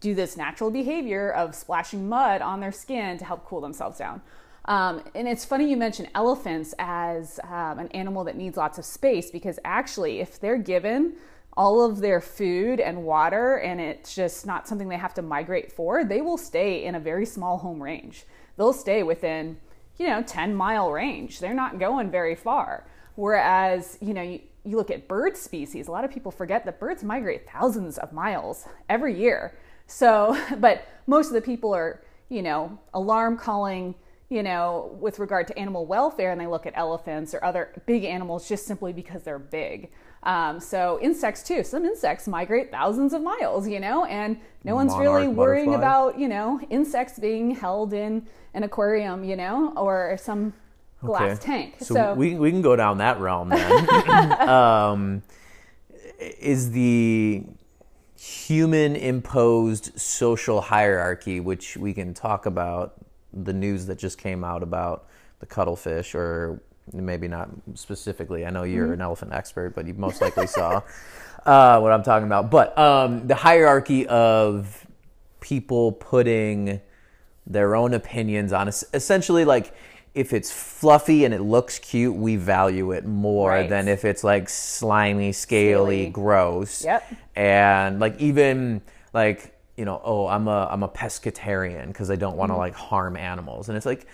do 0.00 0.14
this 0.14 0.36
natural 0.36 0.70
behavior 0.70 1.30
of 1.32 1.54
splashing 1.54 2.08
mud 2.08 2.42
on 2.42 2.60
their 2.60 2.72
skin 2.72 3.18
to 3.18 3.24
help 3.24 3.44
cool 3.44 3.60
themselves 3.60 3.98
down. 3.98 4.20
Um, 4.66 5.02
and 5.14 5.26
it's 5.26 5.44
funny 5.44 5.70
you 5.70 5.76
mention 5.76 6.08
elephants 6.14 6.74
as 6.78 7.40
um, 7.44 7.78
an 7.78 7.88
animal 7.88 8.24
that 8.24 8.36
needs 8.36 8.56
lots 8.56 8.78
of 8.78 8.84
space 8.84 9.30
because 9.30 9.58
actually, 9.64 10.20
if 10.20 10.38
they're 10.38 10.58
given 10.58 11.14
all 11.56 11.84
of 11.84 12.00
their 12.00 12.20
food 12.20 12.78
and 12.80 13.04
water 13.04 13.56
and 13.56 13.80
it's 13.80 14.14
just 14.14 14.46
not 14.46 14.68
something 14.68 14.88
they 14.88 14.96
have 14.96 15.14
to 15.14 15.22
migrate 15.22 15.72
for, 15.72 16.04
they 16.04 16.20
will 16.20 16.38
stay 16.38 16.84
in 16.84 16.94
a 16.94 17.00
very 17.00 17.26
small 17.26 17.58
home 17.58 17.82
range. 17.82 18.24
They'll 18.56 18.72
stay 18.72 19.02
within, 19.02 19.58
you 19.98 20.06
know, 20.06 20.22
10 20.22 20.54
mile 20.54 20.92
range. 20.92 21.40
They're 21.40 21.54
not 21.54 21.78
going 21.78 22.10
very 22.10 22.34
far. 22.34 22.86
Whereas, 23.16 23.98
you 24.00 24.14
know, 24.14 24.22
you, 24.22 24.40
you 24.64 24.76
look 24.76 24.90
at 24.90 25.08
bird 25.08 25.36
species, 25.36 25.88
a 25.88 25.90
lot 25.90 26.04
of 26.04 26.10
people 26.10 26.30
forget 26.30 26.64
that 26.64 26.78
birds 26.78 27.02
migrate 27.02 27.48
thousands 27.50 27.98
of 27.98 28.12
miles 28.12 28.66
every 28.88 29.18
year. 29.18 29.54
So, 29.90 30.40
but 30.58 30.86
most 31.06 31.28
of 31.28 31.32
the 31.34 31.40
people 31.40 31.74
are, 31.74 32.02
you 32.28 32.42
know, 32.42 32.78
alarm 32.94 33.36
calling, 33.36 33.94
you 34.28 34.42
know, 34.42 34.96
with 35.00 35.18
regard 35.18 35.48
to 35.48 35.58
animal 35.58 35.84
welfare, 35.84 36.30
and 36.30 36.40
they 36.40 36.46
look 36.46 36.66
at 36.66 36.72
elephants 36.76 37.34
or 37.34 37.44
other 37.44 37.82
big 37.86 38.04
animals 38.04 38.48
just 38.48 38.66
simply 38.66 38.92
because 38.92 39.24
they're 39.24 39.38
big. 39.38 39.90
Um, 40.22 40.60
so 40.60 40.98
insects 41.00 41.42
too. 41.42 41.64
Some 41.64 41.84
insects 41.84 42.28
migrate 42.28 42.70
thousands 42.70 43.12
of 43.14 43.22
miles, 43.22 43.66
you 43.66 43.80
know, 43.80 44.04
and 44.04 44.38
no 44.64 44.74
one's 44.74 44.92
Monarch 44.92 45.06
really 45.06 45.28
worrying 45.28 45.70
butterfly. 45.70 45.88
about, 45.88 46.18
you 46.18 46.28
know, 46.28 46.60
insects 46.70 47.18
being 47.18 47.52
held 47.52 47.92
in 47.92 48.26
an 48.54 48.62
aquarium, 48.62 49.24
you 49.24 49.34
know, 49.34 49.72
or 49.76 50.16
some 50.20 50.52
glass 51.02 51.38
tank. 51.38 51.76
So, 51.80 51.94
So, 51.94 52.14
we 52.14 52.36
we 52.36 52.50
can 52.50 52.62
go 52.62 52.76
down 52.76 52.98
that 52.98 53.18
realm 53.18 53.48
then. 53.48 54.48
um, 54.48 55.22
is 56.18 56.70
the 56.72 57.44
human 58.20 58.96
imposed 58.96 59.98
social 59.98 60.60
hierarchy, 60.60 61.40
which 61.40 61.78
we 61.78 61.94
can 61.94 62.12
talk 62.12 62.44
about 62.44 62.94
the 63.32 63.52
news 63.54 63.86
that 63.86 63.98
just 63.98 64.18
came 64.18 64.44
out 64.44 64.62
about 64.62 65.06
the 65.38 65.46
cuttlefish, 65.46 66.14
or 66.14 66.60
maybe 66.92 67.28
not 67.28 67.48
specifically. 67.74 68.44
I 68.44 68.50
know 68.50 68.64
you're 68.64 68.84
Mm-hmm. 68.84 68.94
an 68.94 69.00
elephant 69.00 69.32
expert, 69.32 69.74
but 69.74 69.86
you 69.86 69.94
most 69.94 70.20
likely 70.20 70.46
saw 70.46 70.82
uh, 71.46 71.80
what 71.80 71.92
I'm 71.92 72.02
talking 72.02 72.26
about. 72.26 72.50
But 72.50 72.76
um, 72.76 73.26
the 73.26 73.34
hierarchy 73.34 74.06
of 74.06 74.86
people 75.40 75.92
putting 75.92 76.82
their 77.46 77.74
own 77.74 77.94
opinions 77.94 78.52
on 78.52 78.68
essentially 78.68 79.46
like 79.46 79.72
if 80.14 80.32
it's 80.32 80.50
fluffy 80.50 81.24
and 81.24 81.32
it 81.32 81.40
looks 81.40 81.78
cute 81.78 82.14
we 82.16 82.36
value 82.36 82.90
it 82.92 83.04
more 83.06 83.50
Right. 83.50 83.68
than 83.68 83.86
if 83.88 84.04
it's 84.04 84.24
like 84.24 84.48
slimy 84.48 85.32
scaly, 85.32 86.08
gross 86.08 86.84
Yep. 86.84 87.14
and 87.36 88.00
like 88.00 88.18
even 88.20 88.82
like 89.12 89.54
you 89.76 89.84
know 89.84 90.00
oh 90.04 90.26
i'm 90.26 90.48
a 90.48 90.68
i'm 90.70 90.82
a 90.82 90.88
pescatarian 90.88 91.86
because 91.88 92.10
i 92.10 92.16
don't 92.16 92.36
want 92.36 92.50
to 92.50 92.54
Mm-hmm. 92.54 92.60
like 92.60 92.74
harm 92.74 93.16
animals 93.16 93.68
and 93.68 93.76
it's 93.76 93.86
like 93.86 94.06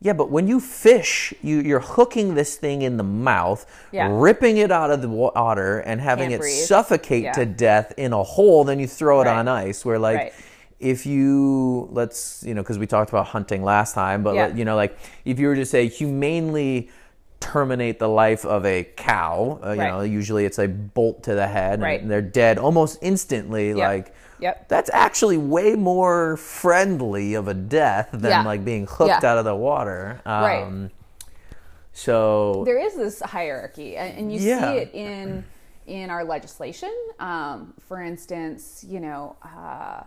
yeah 0.00 0.12
but 0.12 0.30
when 0.30 0.46
you 0.46 0.60
fish 0.60 1.34
you 1.42 1.58
you're 1.60 1.80
hooking 1.80 2.34
this 2.34 2.56
thing 2.56 2.82
in 2.82 2.96
the 2.96 3.02
mouth 3.02 3.66
Yeah. 3.92 4.08
ripping 4.10 4.56
it 4.58 4.70
out 4.70 4.90
of 4.90 5.02
the 5.02 5.08
water 5.08 5.80
and 5.80 6.00
having 6.00 6.30
Can't 6.30 6.34
it 6.34 6.40
breathe. 6.40 6.54
suffocate 6.54 7.24
Yeah. 7.24 7.32
to 7.32 7.44
death 7.44 7.92
in 7.98 8.12
a 8.12 8.22
hole 8.22 8.64
then 8.64 8.78
you 8.80 8.86
throw 8.86 9.20
it 9.20 9.24
Right. 9.24 9.36
on 9.36 9.48
ice 9.48 9.84
where 9.84 9.98
like 9.98 10.16
Right. 10.16 10.32
If 10.80 11.04
you 11.06 11.88
let's 11.92 12.42
you 12.46 12.54
know 12.54 12.62
because 12.62 12.78
we 12.78 12.86
talked 12.86 13.10
about 13.10 13.26
hunting 13.26 13.62
last 13.62 13.94
time 13.94 14.22
but 14.22 14.34
Yeah. 14.34 14.48
you 14.54 14.64
know 14.64 14.76
like 14.76 14.96
if 15.24 15.38
you 15.38 15.46
were 15.48 15.54
to 15.54 15.66
say 15.66 15.86
humanely 15.88 16.88
terminate 17.38 17.98
the 17.98 18.08
life 18.08 18.44
of 18.44 18.64
a 18.66 18.84
cow 18.96 19.58
uh, 19.64 19.72
you 19.72 19.80
Right. 19.80 19.88
know 19.90 20.00
usually 20.00 20.44
it's 20.46 20.58
a 20.58 20.66
bolt 20.68 21.22
to 21.24 21.34
the 21.34 21.46
head 21.46 21.80
Right. 21.82 22.00
and 22.00 22.10
they're 22.10 22.20
dead 22.22 22.58
almost 22.58 22.98
instantly 23.02 23.74
like 23.74 24.14
Yep. 24.40 24.68
that's 24.68 24.88
actually 24.94 25.36
way 25.36 25.74
more 25.74 26.38
friendly 26.38 27.34
of 27.34 27.46
a 27.46 27.52
death 27.54 28.08
than 28.12 28.30
Yeah. 28.30 28.42
like 28.44 28.64
being 28.64 28.86
hooked 28.86 29.22
Yeah. 29.22 29.30
out 29.32 29.38
of 29.38 29.44
the 29.44 29.54
water 29.54 30.20
um, 30.24 30.42
Right. 30.42 30.90
so 31.92 32.62
there 32.64 32.78
is 32.78 32.94
this 32.94 33.20
hierarchy, 33.20 33.96
and, 33.96 34.16
and 34.18 34.32
you 34.32 34.38
see 34.38 34.50
it 34.50 34.94
in 34.94 35.44
in 35.86 36.08
our 36.08 36.24
legislation. 36.24 36.92
Um, 37.18 37.74
for 37.88 38.00
instance, 38.00 38.84
you 38.88 39.00
know, 39.00 39.34
uh, 39.42 40.02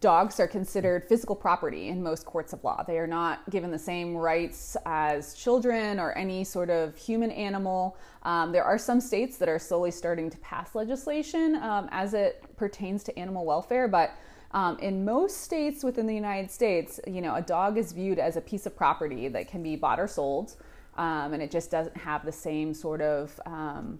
dogs 0.00 0.38
are 0.38 0.46
considered 0.46 1.04
physical 1.08 1.34
property 1.34 1.88
in 1.88 2.02
most 2.02 2.24
courts 2.24 2.52
of 2.52 2.62
law. 2.62 2.84
They 2.86 2.98
are 2.98 3.06
not 3.06 3.48
given 3.50 3.70
the 3.70 3.78
same 3.78 4.16
rights 4.16 4.76
as 4.86 5.34
children 5.34 5.98
or 5.98 6.12
any 6.12 6.44
sort 6.44 6.70
of 6.70 6.96
human 6.96 7.32
animal. 7.32 7.96
Um, 8.22 8.52
there 8.52 8.64
are 8.64 8.78
some 8.78 9.00
states 9.00 9.38
that 9.38 9.48
are 9.48 9.58
slowly 9.58 9.90
starting 9.90 10.30
to 10.30 10.38
pass 10.38 10.74
legislation 10.74 11.56
um, 11.56 11.88
as 11.90 12.14
it 12.14 12.44
pertains 12.56 13.02
to 13.04 13.18
animal 13.18 13.44
welfare, 13.44 13.88
but 13.88 14.12
um, 14.52 14.78
in 14.78 15.04
most 15.04 15.42
states 15.42 15.82
within 15.84 16.06
the 16.06 16.14
United 16.14 16.50
States, 16.50 17.00
you 17.06 17.20
know, 17.20 17.34
a 17.34 17.42
dog 17.42 17.76
is 17.76 17.92
viewed 17.92 18.18
as 18.18 18.36
a 18.36 18.40
piece 18.40 18.66
of 18.66 18.76
property 18.76 19.28
that 19.28 19.48
can 19.48 19.62
be 19.62 19.76
bought 19.76 20.00
or 20.00 20.08
sold, 20.08 20.56
um, 20.96 21.34
and 21.34 21.42
it 21.42 21.50
just 21.50 21.70
doesn't 21.70 21.96
have 21.96 22.24
the 22.24 22.32
same 22.32 22.72
sort 22.72 23.00
of 23.00 23.38
um, 23.46 23.98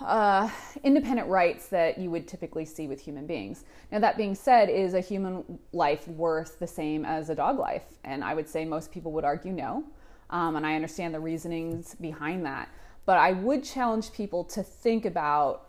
uh, 0.00 0.48
independent 0.82 1.28
rights 1.28 1.68
that 1.68 1.98
you 1.98 2.10
would 2.10 2.26
typically 2.26 2.64
see 2.64 2.86
with 2.86 3.00
human 3.00 3.26
beings. 3.26 3.64
Now, 3.92 3.98
that 4.00 4.16
being 4.16 4.34
said, 4.34 4.68
is 4.68 4.94
a 4.94 5.00
human 5.00 5.58
life 5.72 6.06
worth 6.08 6.58
the 6.58 6.66
same 6.66 7.04
as 7.04 7.30
a 7.30 7.34
dog 7.34 7.58
life? 7.58 7.84
And 8.04 8.24
I 8.24 8.34
would 8.34 8.48
say 8.48 8.64
most 8.64 8.90
people 8.90 9.12
would 9.12 9.24
argue 9.24 9.52
no. 9.52 9.84
Um, 10.30 10.56
and 10.56 10.66
I 10.66 10.74
understand 10.74 11.14
the 11.14 11.20
reasonings 11.20 11.94
behind 11.96 12.46
that. 12.46 12.68
But 13.04 13.18
I 13.18 13.32
would 13.32 13.64
challenge 13.64 14.12
people 14.12 14.44
to 14.44 14.62
think 14.62 15.04
about 15.04 15.68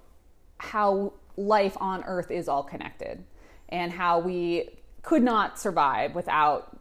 how 0.57 1.13
life 1.37 1.75
on 1.79 2.03
Earth 2.03 2.29
is 2.29 2.47
all 2.47 2.63
connected 2.63 3.23
and 3.69 3.91
how 3.91 4.19
we 4.19 4.69
could 5.01 5.23
not 5.23 5.57
survive 5.57 6.13
without 6.13 6.77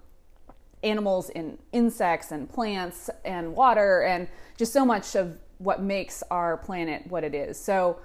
animals 0.83 1.31
and 1.31 1.59
insects 1.73 2.33
and 2.33 2.49
plants 2.49 3.11
and 3.25 3.55
water 3.55 4.03
and 4.03 4.29
just 4.57 4.73
so 4.73 4.85
much 4.85 5.15
of 5.15 5.39
what 5.61 5.83
makes 5.83 6.23
our 6.31 6.57
planet 6.57 7.07
what 7.09 7.23
it 7.23 7.35
is. 7.35 7.59
So 7.59 8.01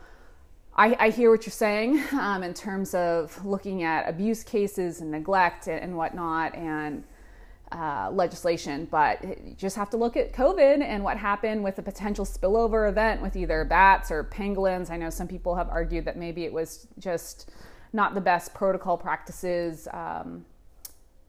I, 0.75 0.95
I 0.99 1.09
hear 1.09 1.31
what 1.31 1.45
you're 1.45 1.51
saying 1.51 2.03
um, 2.13 2.43
in 2.43 2.53
terms 2.53 2.93
of 2.93 3.43
looking 3.45 3.83
at 3.83 4.07
abuse 4.09 4.43
cases 4.43 5.01
and 5.01 5.09
neglect 5.09 5.67
and, 5.67 5.79
and 5.81 5.95
whatnot 5.95 6.53
and 6.53 7.03
uh, 7.71 8.09
legislation, 8.11 8.87
but 8.91 9.23
you 9.23 9.55
just 9.57 9.75
have 9.75 9.89
to 9.89 9.97
look 9.97 10.15
at 10.15 10.33
COVID 10.33 10.81
and 10.81 11.03
what 11.03 11.17
happened 11.17 11.63
with 11.63 11.79
a 11.79 11.81
potential 11.81 12.25
spillover 12.25 12.87
event 12.89 13.21
with 13.21 13.35
either 13.35 13.63
bats 13.65 14.11
or 14.11 14.23
pangolins. 14.23 14.89
I 14.91 14.97
know 14.97 15.09
some 15.09 15.27
people 15.27 15.55
have 15.55 15.69
argued 15.69 16.05
that 16.05 16.17
maybe 16.17 16.43
it 16.43 16.53
was 16.53 16.87
just 16.99 17.49
not 17.93 18.13
the 18.13 18.21
best 18.21 18.53
protocol 18.53 18.97
practices. 18.97 19.87
Um, 19.91 20.45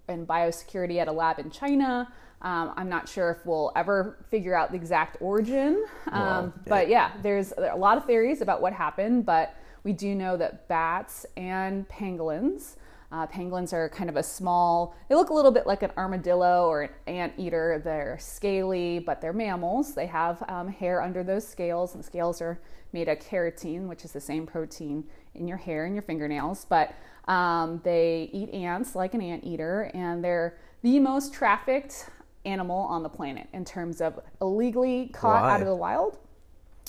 and 0.08 0.26
biosecurity 0.26 0.98
at 0.98 1.08
a 1.08 1.12
lab 1.12 1.38
in 1.38 1.50
China. 1.50 2.12
Um, 2.42 2.72
I'm 2.76 2.88
not 2.88 3.08
sure 3.08 3.30
if 3.30 3.44
we'll 3.46 3.72
ever 3.74 4.18
figure 4.30 4.54
out 4.54 4.70
the 4.70 4.76
exact 4.76 5.16
origin. 5.20 5.84
Um, 6.12 6.22
Well, 6.22 6.52
But 6.66 6.88
yeah, 6.88 7.12
there's 7.22 7.50
there 7.56 7.72
a 7.72 7.76
lot 7.76 7.96
of 7.96 8.04
theories 8.04 8.40
about 8.40 8.60
what 8.60 8.72
happened, 8.72 9.24
but 9.26 9.54
we 9.84 9.92
do 9.92 10.14
know 10.14 10.36
that 10.36 10.68
bats 10.68 11.26
and 11.36 11.88
pangolins. 11.88 12.76
Uh, 13.12 13.26
pangolins 13.26 13.72
are 13.72 13.88
kind 13.88 14.10
of 14.10 14.16
a 14.16 14.22
small, 14.22 14.96
they 15.08 15.14
look 15.14 15.30
a 15.30 15.32
little 15.32 15.52
bit 15.52 15.64
like 15.66 15.82
an 15.84 15.92
armadillo 15.96 16.66
or 16.66 16.82
an 16.82 16.90
anteater. 17.06 17.80
They're 17.82 18.18
scaly, 18.18 18.98
but 18.98 19.20
they're 19.20 19.32
mammals. 19.32 19.94
They 19.94 20.06
have 20.06 20.42
um, 20.48 20.66
hair 20.68 21.00
under 21.00 21.22
those 21.22 21.46
scales, 21.46 21.94
and 21.94 22.04
scales 22.04 22.42
are 22.42 22.58
made 22.92 23.08
of 23.08 23.18
keratin, 23.20 23.86
which 23.86 24.04
is 24.04 24.12
the 24.12 24.20
same 24.20 24.44
protein 24.44 25.04
in 25.36 25.46
your 25.46 25.56
hair 25.56 25.84
and 25.84 25.94
your 25.94 26.02
fingernails. 26.02 26.66
But 26.68 26.94
um, 27.28 27.80
they 27.84 28.28
eat 28.32 28.50
ants 28.50 28.96
like 28.96 29.14
an 29.14 29.22
anteater, 29.22 29.90
and 29.94 30.22
they're 30.22 30.58
the 30.82 30.98
most 30.98 31.32
trafficked 31.32 32.10
animal 32.46 32.78
on 32.78 33.02
the 33.02 33.08
planet 33.08 33.48
in 33.52 33.64
terms 33.64 34.00
of 34.00 34.18
illegally 34.40 35.08
caught 35.12 35.42
Why? 35.42 35.54
out 35.54 35.60
of 35.60 35.66
the 35.66 35.74
wild. 35.74 36.18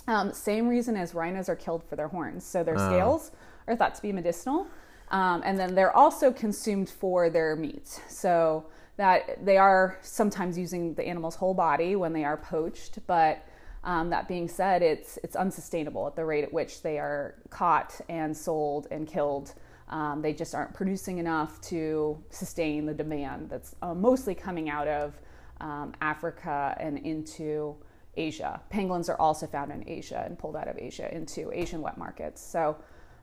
Um, 0.07 0.31
same 0.31 0.67
reason 0.67 0.95
as 0.95 1.13
rhinos 1.13 1.49
are 1.49 1.55
killed 1.55 1.83
for 1.83 1.95
their 1.95 2.07
horns. 2.07 2.45
So 2.45 2.63
their 2.63 2.75
Oh. 2.77 2.87
scales 2.89 3.31
are 3.67 3.75
thought 3.75 3.95
to 3.95 4.01
be 4.01 4.13
medicinal. 4.13 4.67
Um, 5.09 5.41
and 5.45 5.57
then 5.59 5.75
they're 5.75 5.95
also 5.95 6.31
consumed 6.31 6.89
for 6.89 7.29
their 7.29 7.55
meat. 7.55 8.01
So 8.07 8.65
that 8.97 9.45
they 9.45 9.57
are 9.57 9.97
sometimes 10.01 10.57
using 10.57 10.93
the 10.95 11.05
animal's 11.07 11.35
whole 11.35 11.53
body 11.53 11.95
when 11.95 12.13
they 12.13 12.23
are 12.23 12.37
poached. 12.37 12.99
But 13.05 13.43
um, 13.83 14.09
that 14.09 14.27
being 14.27 14.47
said, 14.47 14.81
it's, 14.81 15.17
it's 15.23 15.35
unsustainable 15.35 16.07
at 16.07 16.15
the 16.15 16.25
rate 16.25 16.43
at 16.43 16.51
which 16.51 16.81
they 16.81 16.97
are 16.99 17.35
caught 17.49 17.99
and 18.09 18.35
sold 18.35 18.87
and 18.91 19.07
killed. 19.07 19.53
Um, 19.89 20.21
they 20.21 20.33
just 20.33 20.53
aren't 20.55 20.73
producing 20.73 21.17
enough 21.19 21.61
to 21.69 22.21
sustain 22.29 22.85
the 22.85 22.93
demand 22.93 23.49
that's 23.49 23.75
uh, 23.81 23.93
mostly 23.93 24.35
coming 24.35 24.69
out 24.69 24.87
of 24.87 25.19
um, 25.61 25.93
Africa 26.01 26.75
and 26.79 26.97
into 26.99 27.75
Asia. 28.15 28.61
Pangolins 28.71 29.09
are 29.09 29.19
also 29.19 29.45
found 29.47 29.71
in 29.71 29.87
Asia 29.87 30.23
and 30.25 30.37
pulled 30.37 30.55
out 30.55 30.67
of 30.67 30.77
Asia 30.77 31.13
into 31.15 31.51
Asian 31.53 31.81
wet 31.81 31.97
markets. 31.97 32.41
So 32.41 32.77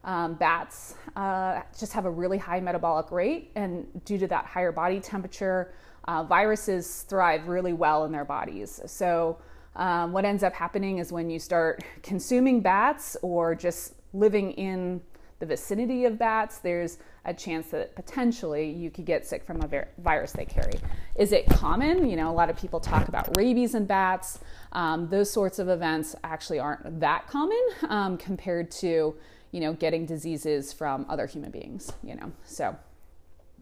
um, 0.04 0.34
bats 0.34 0.94
uh, 1.16 1.62
just 1.78 1.92
have 1.92 2.04
a 2.04 2.10
really 2.10 2.38
high 2.38 2.60
metabolic 2.60 3.10
rate, 3.10 3.50
and 3.54 3.86
due 4.04 4.18
to 4.18 4.26
that 4.28 4.44
higher 4.44 4.70
body 4.72 5.00
temperature, 5.00 5.72
uh, 6.06 6.22
viruses 6.22 7.02
thrive 7.02 7.48
really 7.48 7.72
well 7.72 8.04
in 8.04 8.12
their 8.12 8.24
bodies. 8.24 8.80
So 8.86 9.38
um, 9.76 10.12
what 10.12 10.24
ends 10.24 10.42
up 10.42 10.52
happening 10.52 10.98
is 10.98 11.10
when 11.10 11.30
you 11.30 11.38
start 11.38 11.82
consuming 12.02 12.60
bats 12.60 13.16
or 13.22 13.54
just 13.54 13.94
living 14.12 14.52
in 14.52 15.00
the 15.38 15.46
vicinity 15.46 16.04
of 16.04 16.18
bats, 16.18 16.58
there's 16.58 16.98
a 17.24 17.34
chance 17.34 17.68
that 17.68 17.94
potentially 17.96 18.70
you 18.70 18.90
could 18.90 19.04
get 19.04 19.26
sick 19.26 19.44
from 19.44 19.62
a 19.62 19.66
vir- 19.66 19.88
virus 19.98 20.32
they 20.32 20.44
carry. 20.44 20.74
Is 21.16 21.32
it 21.32 21.46
common? 21.46 22.08
You 22.08 22.16
know, 22.16 22.30
a 22.30 22.32
lot 22.32 22.50
of 22.50 22.56
people 22.56 22.80
talk 22.80 23.08
about 23.08 23.36
rabies 23.36 23.74
in 23.74 23.86
bats. 23.86 24.38
Um, 24.72 25.08
those 25.08 25.30
sorts 25.30 25.58
of 25.58 25.68
events 25.68 26.14
actually 26.24 26.58
aren't 26.58 27.00
that 27.00 27.26
common 27.28 27.62
um, 27.88 28.16
compared 28.16 28.70
to, 28.72 29.14
you 29.50 29.60
know, 29.60 29.72
getting 29.72 30.06
diseases 30.06 30.72
from 30.72 31.06
other 31.08 31.26
human 31.26 31.50
beings, 31.50 31.92
you 32.02 32.14
know. 32.14 32.32
So, 32.44 32.76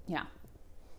yeah. 0.06 0.24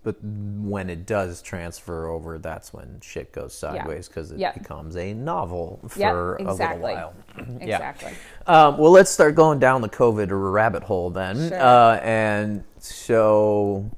But 0.03 0.15
when 0.21 0.89
it 0.89 1.05
does 1.05 1.41
transfer 1.41 2.07
over 2.07 2.37
that's 2.37 2.73
when 2.73 2.99
shit 3.01 3.31
goes 3.31 3.53
sideways 3.53 4.07
because 4.07 4.31
it 4.31 4.39
Yep. 4.39 4.53
becomes 4.55 4.95
a 4.97 5.13
novel 5.13 5.79
for 5.87 6.37
Yep, 6.39 6.47
a 6.47 6.53
little 6.53 6.77
while 6.79 7.13
Exactly. 7.61 8.13
Um, 8.45 8.77
well, 8.77 8.91
let's 8.91 9.09
start 9.09 9.35
going 9.35 9.59
down 9.59 9.81
the 9.81 9.89
COVID 9.89 10.27
rabbit 10.31 10.83
hole 10.83 11.09
then. 11.09 11.49
Sure. 11.49 11.59
Uh, 11.61 11.95
and 11.99 12.63
so, 12.79 13.89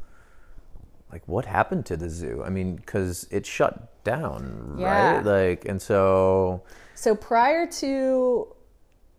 like, 1.11 1.23
what 1.27 1.45
happened 1.45 1.85
to 1.87 1.97
the 1.97 2.09
zoo? 2.09 2.43
I 2.45 2.49
mean, 2.49 2.75
because 2.75 3.27
it 3.31 3.45
shut 3.45 4.03
down, 4.03 4.77
Yeah. 4.79 5.15
right? 5.15 5.25
Like, 5.25 5.65
and 5.65 5.81
so, 5.81 6.61
So 6.93 7.15
prior 7.15 7.65
to 7.67 8.47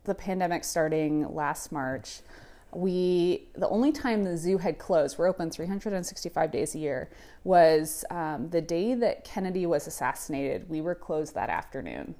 the 0.05 0.15
pandemic 0.15 0.63
starting 0.63 1.33
last 1.33 1.71
March, 1.71 2.21
we 2.77 3.49
the 3.55 3.67
only 3.69 3.91
time 3.91 4.23
the 4.23 4.37
zoo 4.37 4.59
had 4.59 4.77
closed, 4.77 5.17
we're 5.17 5.27
open 5.27 5.49
365 5.49 6.51
days 6.51 6.75
a 6.75 6.77
year, 6.77 7.09
was 7.43 8.05
um, 8.11 8.51
the 8.51 8.61
day 8.61 8.93
that 8.93 9.23
Kennedy 9.23 9.65
was 9.65 9.87
assassinated. 9.87 10.69
We 10.69 10.81
were 10.81 10.93
closed 10.93 11.33
that 11.33 11.49
afternoon. 11.49 12.13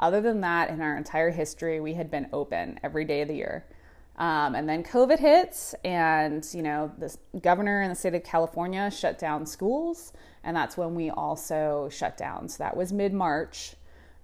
Other 0.00 0.20
than 0.20 0.40
that, 0.40 0.70
in 0.70 0.80
our 0.80 0.96
entire 0.96 1.30
history, 1.30 1.78
we 1.78 1.94
had 1.94 2.10
been 2.10 2.28
open 2.32 2.80
every 2.82 3.04
day 3.04 3.22
of 3.22 3.28
the 3.28 3.36
year. 3.36 3.64
Um, 4.16 4.56
and 4.56 4.68
then 4.68 4.82
COVID 4.82 5.20
hits, 5.20 5.72
and 5.84 6.44
you 6.52 6.62
know 6.62 6.90
the 6.98 7.16
governor 7.40 7.80
in 7.82 7.88
the 7.88 7.94
state 7.94 8.16
of 8.16 8.24
California 8.24 8.90
shut 8.90 9.20
down 9.20 9.46
schools, 9.46 10.12
and 10.42 10.56
that's 10.56 10.76
when 10.76 10.96
we 10.96 11.10
also 11.10 11.88
shut 11.92 12.16
down. 12.16 12.48
So 12.48 12.64
that 12.64 12.76
was 12.76 12.92
mid 12.92 13.14
March, 13.14 13.76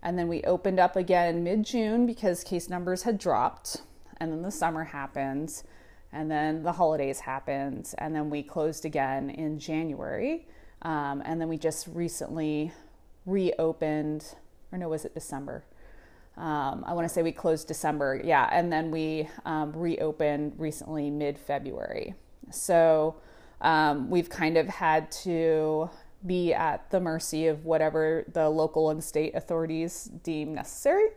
and 0.02 0.18
then 0.18 0.26
we 0.26 0.42
opened 0.42 0.80
up 0.80 0.96
again 0.96 1.44
mid 1.44 1.64
June 1.64 2.04
because 2.04 2.42
case 2.42 2.68
numbers 2.68 3.04
had 3.04 3.16
dropped, 3.16 3.82
and 4.20 4.32
then 4.32 4.42
the 4.42 4.50
summer 4.50 4.84
happened, 4.84 5.62
and 6.12 6.30
then 6.30 6.62
the 6.62 6.72
holidays 6.72 7.20
happened, 7.20 7.92
and 7.98 8.14
then 8.14 8.30
we 8.30 8.42
closed 8.42 8.84
again 8.84 9.30
in 9.30 9.58
January, 9.58 10.46
um, 10.82 11.22
and 11.24 11.40
then 11.40 11.48
we 11.48 11.58
just 11.58 11.86
recently 11.88 12.72
reopened, 13.26 14.34
or 14.72 14.78
no, 14.78 14.88
was 14.88 15.04
it 15.04 15.14
December? 15.14 15.64
Um, 16.36 16.84
I 16.86 16.92
want 16.94 17.06
to 17.06 17.12
say 17.12 17.22
we 17.22 17.32
closed 17.32 17.66
December, 17.66 18.20
yeah, 18.24 18.48
and 18.52 18.72
then 18.72 18.90
we 18.90 19.28
um, 19.44 19.72
reopened 19.72 20.54
recently 20.56 21.10
mid 21.10 21.36
February. 21.36 22.14
So 22.50 23.16
um, 23.60 24.08
we've 24.08 24.30
kind 24.30 24.56
of 24.56 24.68
had 24.68 25.10
to 25.24 25.90
be 26.26 26.54
at 26.54 26.90
the 26.90 27.00
mercy 27.00 27.46
of 27.46 27.64
whatever 27.64 28.24
the 28.32 28.48
local 28.48 28.90
and 28.90 29.02
state 29.02 29.34
authorities 29.34 30.10
deem 30.22 30.54
necessary 30.54 31.08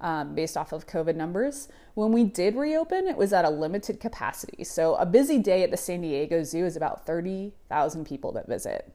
um, 0.00 0.34
based 0.34 0.56
off 0.56 0.72
of 0.72 0.86
COVID 0.86 1.16
numbers. 1.16 1.68
When 1.94 2.12
we 2.12 2.24
did 2.24 2.54
reopen, 2.54 3.06
it 3.06 3.16
was 3.16 3.32
at 3.32 3.44
a 3.44 3.50
limited 3.50 4.00
capacity. 4.00 4.64
So 4.64 4.94
a 4.96 5.06
busy 5.06 5.38
day 5.38 5.62
at 5.62 5.70
the 5.70 5.76
San 5.76 6.02
Diego 6.02 6.42
Zoo 6.42 6.64
is 6.64 6.76
about 6.76 7.06
30,000 7.06 8.04
people 8.04 8.32
that 8.32 8.46
visit. 8.46 8.92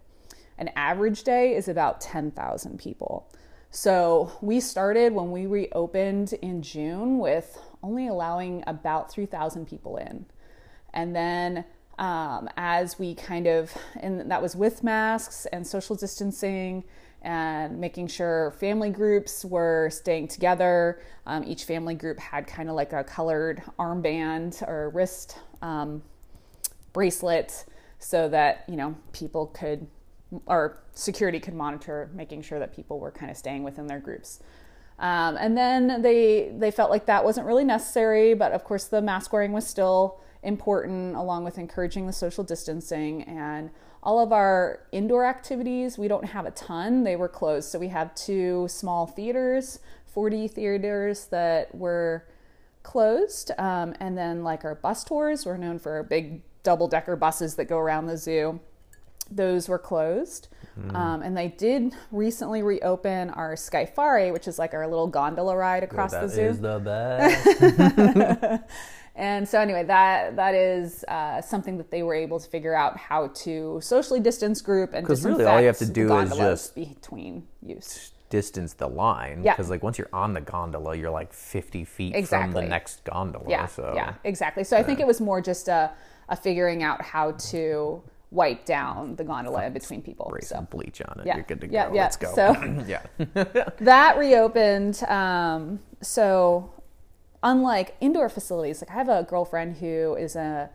An 0.58 0.70
average 0.76 1.24
day 1.24 1.56
is 1.56 1.68
about 1.68 2.02
10,000 2.02 2.78
people. 2.78 3.28
So 3.72 4.32
we 4.42 4.60
started 4.60 5.14
when 5.14 5.32
we 5.32 5.48
reopened 5.48 6.34
in 6.34 6.62
June 6.62 7.20
with 7.20 7.58
only 7.82 8.08
allowing 8.08 8.64
about 8.68 9.12
3,000 9.12 9.66
people 9.66 9.98
in. 9.98 10.26
And 10.94 11.16
then 11.16 11.66
um, 11.98 12.50
as 12.58 13.00
we 13.00 13.16
kind 13.16 13.48
of, 13.48 13.76
and 14.00 14.30
that 14.30 14.42
was 14.42 14.56
with 14.56 14.84
masks 14.84 15.46
and 15.48 15.66
social 15.66 15.96
distancing 15.96 16.84
and 17.22 17.80
making 17.80 18.08
sure 18.08 18.52
family 18.60 18.90
groups 18.90 19.46
were 19.46 19.90
staying 19.92 20.28
together. 20.28 21.02
Um, 21.26 21.44
each 21.44 21.66
family 21.66 21.94
group 21.94 22.20
had 22.20 22.48
kind 22.48 22.70
of 22.70 22.76
like 22.76 22.94
a 22.94 23.04
colored 23.04 23.62
armband 23.78 24.68
or 24.68 24.90
wrist 24.90 25.38
um, 25.62 26.02
bracelet 26.94 27.66
so 28.00 28.28
that, 28.30 28.66
you 28.68 28.76
know, 28.76 28.96
people 29.14 29.48
could 29.48 29.88
or 30.46 30.82
security 30.94 31.40
could 31.40 31.54
monitor, 31.54 32.10
making 32.14 32.42
sure 32.42 32.58
that 32.60 32.74
people 32.74 33.00
were 33.00 33.12
kind 33.12 33.30
of 33.30 33.38
staying 33.38 33.64
within 33.64 33.88
their 33.88 34.00
groups. 34.00 34.40
Um, 34.98 35.36
and 35.38 35.58
then 35.58 36.02
they 36.02 36.54
they 36.58 36.72
felt 36.72 36.90
like 36.90 37.06
that 37.08 37.24
wasn't 37.24 37.48
really 37.48 37.64
necessary, 37.64 38.34
but 38.34 38.52
of 38.52 38.64
course 38.64 38.86
the 38.86 39.02
mask 39.02 39.34
wearing 39.34 39.52
was 39.52 39.66
still 39.66 40.22
important, 40.44 41.16
along 41.16 41.44
with 41.44 41.58
encouraging 41.58 42.08
the 42.08 42.14
social 42.14 42.44
distancing 42.44 43.24
and 43.24 43.72
all 44.04 44.20
of 44.20 44.32
our 44.32 44.80
indoor 44.92 45.26
activities. 45.26 45.98
We 45.98 46.08
don't 46.08 46.26
have 46.26 46.46
a 46.46 46.52
ton; 46.52 47.04
they 47.04 47.16
were 47.16 47.30
closed. 47.30 47.70
So 47.70 47.80
we 47.80 47.90
have 47.90 48.14
two 48.16 48.68
small 48.70 49.08
theaters, 49.08 49.80
4D 50.16 50.52
theaters 50.52 51.28
that 51.28 51.74
were 51.76 52.26
closed, 52.84 53.52
um, 53.58 53.96
and 54.00 54.18
then 54.18 54.44
like 54.44 54.66
our 54.66 54.76
bus 54.76 55.04
tours. 55.04 55.46
We're 55.46 55.58
known 55.58 55.80
for 55.80 55.94
our 55.94 56.04
big 56.04 56.42
double 56.64 56.88
decker 56.88 57.16
buses 57.16 57.56
that 57.56 57.66
go 57.66 57.78
around 57.78 58.06
the 58.08 58.18
zoo 58.18 58.60
those 59.32 59.70
were 59.70 59.80
closed. 59.80 60.50
Mm. 60.80 60.96
Um, 60.96 61.22
and 61.22 61.36
they 61.36 61.50
did 61.50 61.94
recently 62.12 62.62
reopen 62.64 63.30
our 63.32 63.56
Skyfari, 63.56 64.32
which 64.32 64.48
is 64.48 64.60
like 64.60 64.74
our 64.74 64.88
little 64.88 65.08
gondola 65.08 65.56
ride 65.56 65.84
across 65.84 66.12
the 66.12 66.28
zoo. 66.28 66.42
Is 66.42 66.62
the 66.62 66.80
best. 66.84 68.64
and 69.16 69.48
so 69.48 69.60
anyway, 69.60 69.84
that 69.84 70.36
that 70.36 70.56
is 70.56 71.04
uh, 71.08 71.42
something 71.42 71.78
that 71.78 71.92
they 71.92 72.04
were 72.04 72.16
able 72.16 72.40
to 72.40 72.50
figure 72.50 72.74
out 72.74 72.98
how 72.98 73.28
to 73.28 73.80
socially 73.82 74.20
distance 74.20 74.62
group 74.62 74.94
and 74.94 75.06
because 75.06 75.26
really 75.26 75.46
all 75.46 75.60
you 75.60 75.68
have 75.68 75.78
to 75.78 75.86
do 75.86 76.16
is 76.18 76.36
just 76.36 76.76
between 76.76 77.48
use 77.62 78.12
distance 78.30 78.74
the 78.74 78.88
line 78.88 79.42
because 79.42 79.68
yeah. 79.68 79.72
like 79.72 79.84
once 79.84 79.98
you're 79.98 80.08
on 80.14 80.34
the 80.34 80.40
gondola 80.40 80.96
you're 80.96 81.12
like 81.12 81.34
50 81.34 81.84
feet 81.84 82.16
exactly. 82.16 82.54
from 82.54 82.64
the 82.64 82.70
next 82.70 83.04
gondola 83.04 83.44
yeah 83.50 83.66
so 83.66 83.92
yeah 83.94 84.14
exactly 84.24 84.64
so 84.64 84.78
i 84.78 84.84
think 84.84 85.02
it 85.02 85.06
was 85.06 85.20
more 85.20 85.42
just 85.42 85.68
a, 85.68 85.92
a 86.30 86.36
figuring 86.38 86.82
out 86.82 87.02
how 87.02 87.32
to 87.32 88.02
wipe 88.32 88.64
down 88.64 89.16
the 89.18 89.24
gondola 89.24 89.66
in 89.66 89.74
between 89.74 90.02
people. 90.02 90.26
Spray 90.28 90.42
so. 90.42 90.56
some 90.56 90.66
bleach 90.66 91.02
on 91.02 91.20
it. 91.20 91.28
Yeah. 91.28 91.36
You're 91.36 91.44
good 91.44 91.62
to 91.62 91.68
yeah, 91.68 91.90
go. 91.90 91.96
Yeah. 91.96 92.02
Let's 92.04 92.18
go. 92.18 92.34
So 92.34 92.84
yeah. 92.88 93.04
that 93.80 94.18
reopened. 94.18 95.04
Um, 95.04 95.80
so 96.02 96.74
unlike 97.44 97.96
indoor 98.00 98.30
facilities, 98.30 98.82
like 98.82 98.92
I 98.92 98.94
have 98.94 99.10
a 99.10 99.24
girlfriend 99.24 99.78
who 99.78 100.16
is 100.16 100.36
a, 100.36 100.70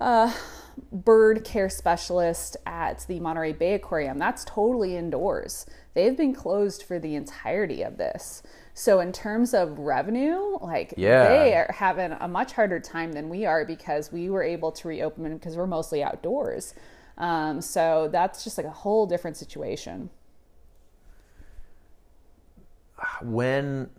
a 0.00 0.32
bird 0.92 1.44
care 1.44 1.68
specialist 1.68 2.56
at 2.66 3.04
the 3.08 3.20
Monterey 3.20 3.52
Bay 3.52 3.74
Aquarium. 3.74 4.18
That's 4.18 4.44
totally 4.44 4.96
indoors. 4.96 5.66
They've 5.94 6.16
been 6.16 6.34
closed 6.34 6.82
for 6.82 6.98
the 6.98 7.14
entirety 7.14 7.82
of 7.82 7.96
this. 7.96 8.42
So 8.74 9.00
in 9.00 9.12
terms 9.12 9.52
of 9.52 9.78
revenue, 9.78 10.56
like 10.60 10.94
yeah. 10.96 11.28
they 11.28 11.54
are 11.54 11.70
having 11.74 12.12
a 12.12 12.28
much 12.28 12.52
harder 12.52 12.80
time 12.80 13.12
than 13.12 13.28
we 13.28 13.44
are 13.44 13.64
because 13.64 14.12
we 14.12 14.30
were 14.30 14.42
able 14.42 14.72
to 14.72 14.88
reopen 14.88 15.36
because 15.36 15.56
we're 15.56 15.66
mostly 15.66 16.02
outdoors. 16.02 16.74
Um, 17.18 17.60
so 17.60 18.08
that's 18.10 18.42
just 18.44 18.56
like 18.56 18.66
a 18.66 18.70
whole 18.70 19.06
different 19.06 19.36
situation. 19.36 20.10
When, 23.22 23.90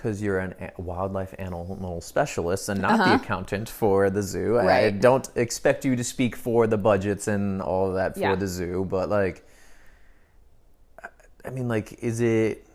because 0.00 0.22
you're 0.22 0.38
a 0.38 0.72
wildlife 0.78 1.34
animal 1.38 2.00
specialist 2.00 2.70
and 2.70 2.80
not 2.80 2.92
Uh-huh. 2.92 3.04
the 3.10 3.14
accountant 3.22 3.68
for 3.68 4.08
the 4.08 4.22
zoo, 4.22 4.58
I 4.58 4.90
don't 4.90 5.28
expect 5.36 5.84
you 5.84 5.94
to 5.94 6.02
speak 6.04 6.34
for 6.36 6.66
the 6.66 6.78
budgets 6.78 7.28
and 7.28 7.60
all 7.60 7.88
of 7.88 7.94
that 7.94 8.14
for 8.14 8.20
Yeah. 8.20 8.34
the 8.34 8.46
zoo, 8.46 8.86
but 8.88 9.10
like, 9.10 9.44
I 11.44 11.50
mean, 11.50 11.68
like, 11.68 12.02
is 12.02 12.20
it 12.20 12.66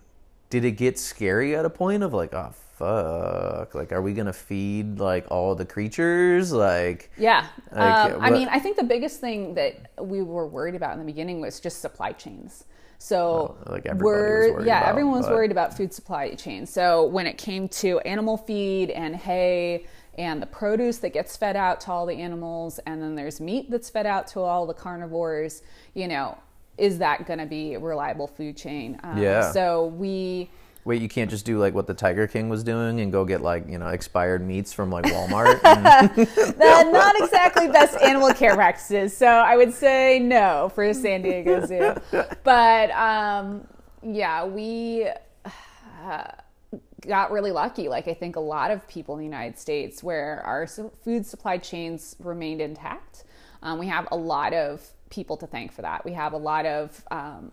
did 0.52 0.64
it 0.64 0.72
get 0.74 0.98
scary 1.00 1.56
at 1.56 1.66
a 1.66 1.70
point 1.70 2.04
of 2.04 2.14
like, 2.14 2.34
oh 2.34 2.54
fuck, 2.78 3.74
like, 3.74 3.92
are 3.92 4.02
we 4.02 4.14
gonna 4.14 4.32
feed 4.34 5.00
like 5.00 5.26
all 5.32 5.56
the 5.56 5.66
creatures? 5.66 6.52
Like, 6.54 7.10
Yeah. 7.18 7.48
Like, 7.72 8.12
um, 8.14 8.22
I 8.22 8.30
mean, 8.30 8.48
I 8.50 8.60
think 8.60 8.78
the 8.78 8.84
biggest 8.84 9.20
thing 9.20 9.56
that 9.56 9.74
we 10.00 10.22
were 10.22 10.46
worried 10.46 10.76
about 10.76 10.94
in 10.94 11.00
the 11.00 11.06
beginning 11.06 11.42
was 11.42 11.60
just 11.60 11.80
supply 11.82 12.12
chains. 12.12 12.66
So 12.98 13.56
Well, 13.66 13.74
like 13.74 13.86
we're 13.96 14.54
worried 14.54 14.66
yeah, 14.68 14.80
about, 14.80 14.90
everyone 14.90 15.18
was 15.18 15.26
but- 15.26 15.34
worried 15.36 15.52
about 15.52 15.76
food 15.76 15.94
supply 15.94 16.30
chain. 16.36 16.66
So 16.66 17.06
when 17.06 17.28
it 17.28 17.38
came 17.38 17.68
to 17.70 18.00
animal 18.00 18.38
feed 18.38 18.90
and 18.92 19.16
hay 19.16 19.86
and 20.18 20.42
the 20.42 20.46
produce 20.48 21.00
that 21.00 21.12
gets 21.14 21.36
fed 21.36 21.56
out 21.58 21.82
to 21.82 21.92
all 21.92 22.06
the 22.06 22.16
animals, 22.16 22.80
and 22.86 23.02
then 23.02 23.16
there's 23.16 23.42
meat 23.42 23.70
that's 23.70 23.90
fed 23.90 24.06
out 24.06 24.28
to 24.28 24.40
all 24.40 24.66
the 24.66 24.74
carnivores, 24.74 25.62
you 25.94 26.08
know, 26.08 26.38
is 26.78 26.98
that 27.00 27.26
going 27.26 27.40
to 27.40 27.46
be 27.46 27.74
a 27.74 27.80
reliable 27.80 28.28
food 28.28 28.56
chain? 28.56 29.00
Um, 29.04 29.18
Yeah. 29.18 29.52
So 29.52 29.88
we 29.88 30.50
wait, 30.86 31.02
you 31.02 31.10
can't 31.10 31.32
just 31.32 31.46
do 31.46 31.58
like 31.58 31.74
what 31.74 31.88
the 31.88 31.94
Tiger 31.94 32.28
King 32.28 32.48
was 32.48 32.64
doing 32.64 33.02
and 33.02 33.12
go 33.12 33.26
get 33.26 33.42
like 33.42 33.68
you 33.68 33.78
know 33.78 33.88
expired 33.88 34.46
meats 34.46 34.72
from 34.72 34.92
like 34.92 35.06
Walmart. 35.06 35.60
and- 35.66 36.58
not 36.94 37.16
exactly 37.20 37.68
best 37.68 37.98
animal 38.02 38.34
care 38.34 38.56
practices. 38.56 39.18
So 39.18 39.28
I 39.28 39.58
would 39.58 39.74
say 39.74 40.20
no 40.20 40.72
for 40.74 40.94
San 40.94 41.24
Diego 41.24 41.66
Zoo. 41.66 41.96
But 42.44 42.92
um, 42.92 43.68
yeah, 44.04 44.46
we 44.46 45.10
uh, 46.06 46.24
got 47.08 47.32
really 47.32 47.52
lucky. 47.52 47.90
Like 47.90 48.08
I 48.08 48.14
think 48.14 48.36
a 48.36 48.42
lot 48.42 48.72
of 48.72 48.88
people 48.88 49.16
in 49.16 49.20
the 49.20 49.26
United 49.26 49.58
States, 49.58 50.04
where 50.04 50.42
our 50.46 50.68
food 50.68 51.26
supply 51.26 51.58
chains 51.58 52.16
remained 52.20 52.62
intact. 52.62 53.24
Um, 53.64 53.80
we 53.80 53.88
have 53.88 54.08
a 54.12 54.16
lot 54.16 54.54
of 54.54 54.88
people 55.10 55.38
to 55.38 55.48
thank 55.48 55.72
for 55.72 55.82
that. 55.82 56.06
We 56.06 56.14
have 56.14 56.34
a 56.34 56.38
lot 56.38 56.68
of 56.68 57.04
um, 57.10 57.52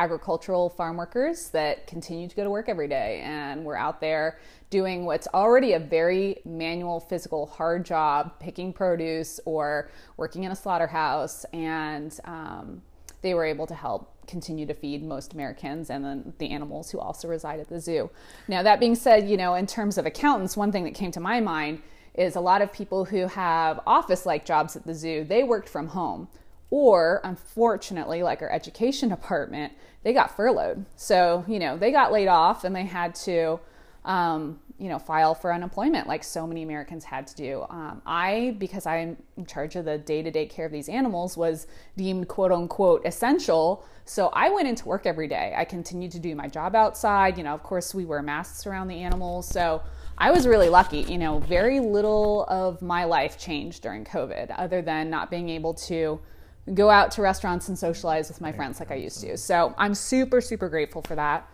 agricultural 0.00 0.70
farm 0.70 0.96
workers 0.96 1.50
that 1.50 1.86
continue 1.86 2.26
to 2.26 2.34
go 2.34 2.42
to 2.42 2.48
work 2.48 2.70
every 2.70 2.88
day. 2.88 3.20
And 3.22 3.64
we're 3.64 3.76
out 3.76 4.00
there 4.00 4.38
doing 4.70 5.04
what's 5.04 5.28
already 5.34 5.74
a 5.74 5.78
very 5.78 6.40
manual 6.46 7.00
physical 7.00 7.44
hard 7.44 7.84
job 7.84 8.32
picking 8.40 8.72
produce 8.72 9.38
or 9.44 9.90
working 10.16 10.44
in 10.44 10.52
a 10.52 10.56
slaughterhouse. 10.56 11.44
And 11.52 12.18
um, 12.24 12.80
they 13.20 13.34
were 13.34 13.44
able 13.44 13.66
to 13.66 13.74
help 13.74 14.16
continue 14.26 14.64
to 14.64 14.74
feed 14.74 15.02
most 15.02 15.32
americans 15.32 15.90
and 15.90 16.04
then 16.04 16.32
the 16.38 16.50
animals 16.50 16.90
who 16.90 17.00
also 17.00 17.26
reside 17.26 17.58
at 17.58 17.68
the 17.68 17.80
zoo. 17.80 18.08
Now 18.46 18.62
that 18.62 18.78
being 18.78 18.94
said 18.94 19.28
you 19.28 19.36
know 19.36 19.54
in 19.54 19.66
terms 19.66 19.98
of 19.98 20.06
accountants 20.06 20.56
one 20.56 20.70
thing 20.70 20.84
that 20.84 20.94
came 20.94 21.10
to 21.12 21.20
my 21.20 21.40
mind 21.40 21.82
is 22.14 22.36
a 22.36 22.40
lot 22.40 22.62
of 22.62 22.72
people 22.72 23.04
who 23.04 23.26
have 23.26 23.80
office 23.86 24.24
like 24.24 24.44
jobs 24.44 24.76
at 24.76 24.86
the 24.86 24.94
zoo 24.94 25.24
they 25.24 25.42
worked 25.42 25.68
from 25.68 25.88
home. 25.88 26.28
Or 26.70 27.20
unfortunately 27.24 28.22
like 28.22 28.40
our 28.40 28.50
education 28.50 29.08
department 29.16 29.72
they 30.02 30.12
got 30.12 30.34
furloughed 30.36 30.84
so 30.96 31.44
you 31.46 31.58
know 31.58 31.76
they 31.76 31.90
got 31.90 32.12
laid 32.12 32.28
off 32.28 32.64
and 32.64 32.74
they 32.74 32.84
had 32.84 33.14
to 33.14 33.60
um, 34.04 34.58
you 34.80 34.88
know, 34.88 34.98
file 34.98 35.34
for 35.34 35.52
unemployment 35.52 36.08
like 36.08 36.24
so 36.24 36.46
many 36.46 36.62
Americans 36.62 37.04
had 37.04 37.26
to 37.26 37.36
do. 37.36 37.66
Um, 37.68 38.00
I, 38.06 38.56
because 38.58 38.86
I'm 38.86 39.18
in 39.36 39.44
charge 39.44 39.76
of 39.76 39.84
the 39.84 39.98
day 39.98 40.22
to 40.22 40.30
day 40.30 40.46
care 40.46 40.64
of 40.64 40.72
these 40.72 40.88
animals, 40.88 41.36
was 41.36 41.66
deemed 41.98 42.28
quote 42.28 42.50
unquote 42.50 43.04
essential. 43.04 43.84
So 44.06 44.30
I 44.32 44.48
went 44.48 44.68
into 44.68 44.88
work 44.88 45.04
every 45.04 45.28
day. 45.28 45.52
I 45.54 45.66
continued 45.66 46.12
to 46.12 46.18
do 46.18 46.34
my 46.34 46.48
job 46.48 46.74
outside. 46.74 47.36
You 47.36 47.44
know, 47.44 47.52
of 47.52 47.62
course, 47.62 47.94
we 47.94 48.06
wear 48.06 48.22
masks 48.22 48.66
around 48.66 48.88
the 48.88 48.96
animals. 48.96 49.46
So 49.46 49.82
I 50.16 50.30
was 50.30 50.46
really 50.46 50.70
lucky. 50.70 51.02
You 51.02 51.18
know, 51.18 51.40
very 51.40 51.78
little 51.78 52.46
of 52.48 52.80
my 52.80 53.04
life 53.04 53.38
changed 53.38 53.82
during 53.82 54.06
COVID 54.06 54.54
other 54.56 54.80
than 54.80 55.10
not 55.10 55.30
being 55.30 55.50
able 55.50 55.74
to 55.74 56.18
go 56.74 56.90
out 56.90 57.10
to 57.12 57.22
restaurants 57.22 57.68
and 57.68 57.78
socialize 57.78 58.28
with 58.28 58.40
my 58.40 58.52
friends 58.52 58.80
like 58.80 58.90
I 58.90 58.96
used 58.96 59.20
to. 59.22 59.36
So 59.36 59.74
I'm 59.78 59.94
super, 59.94 60.40
super 60.40 60.68
grateful 60.68 61.02
for 61.02 61.14
that. 61.16 61.48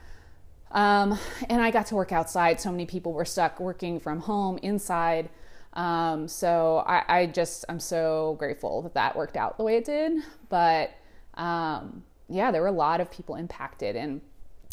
Um, 0.72 1.18
and 1.48 1.62
I 1.62 1.70
got 1.70 1.87
to 1.87 1.94
work 1.94 2.12
outside. 2.12 2.61
So 2.61 2.70
many 2.70 2.87
people 2.87 3.12
were 3.12 3.24
stuck 3.24 3.61
working 3.61 3.98
from 4.00 4.20
home 4.20 4.59
inside. 4.59 5.31
Um, 5.72 6.26
so 6.26 6.85
I, 6.87 7.02
I, 7.09 7.26
just, 7.26 7.64
I'm 7.68 7.81
so 7.81 8.37
grateful 8.38 8.83
that 8.83 8.94
that 8.94 9.16
worked 9.16 9.37
out 9.37 9.57
the 9.57 9.64
way 9.64 9.76
it 9.76 9.85
did. 9.85 10.22
But 10.48 10.90
um, 11.35 12.02
yeah, 12.29 12.50
there 12.50 12.62
were 12.62 12.68
a 12.68 12.72
lot 12.72 13.00
of 13.00 13.11
people 13.11 13.37
impacted. 13.37 13.96
And 13.96 14.20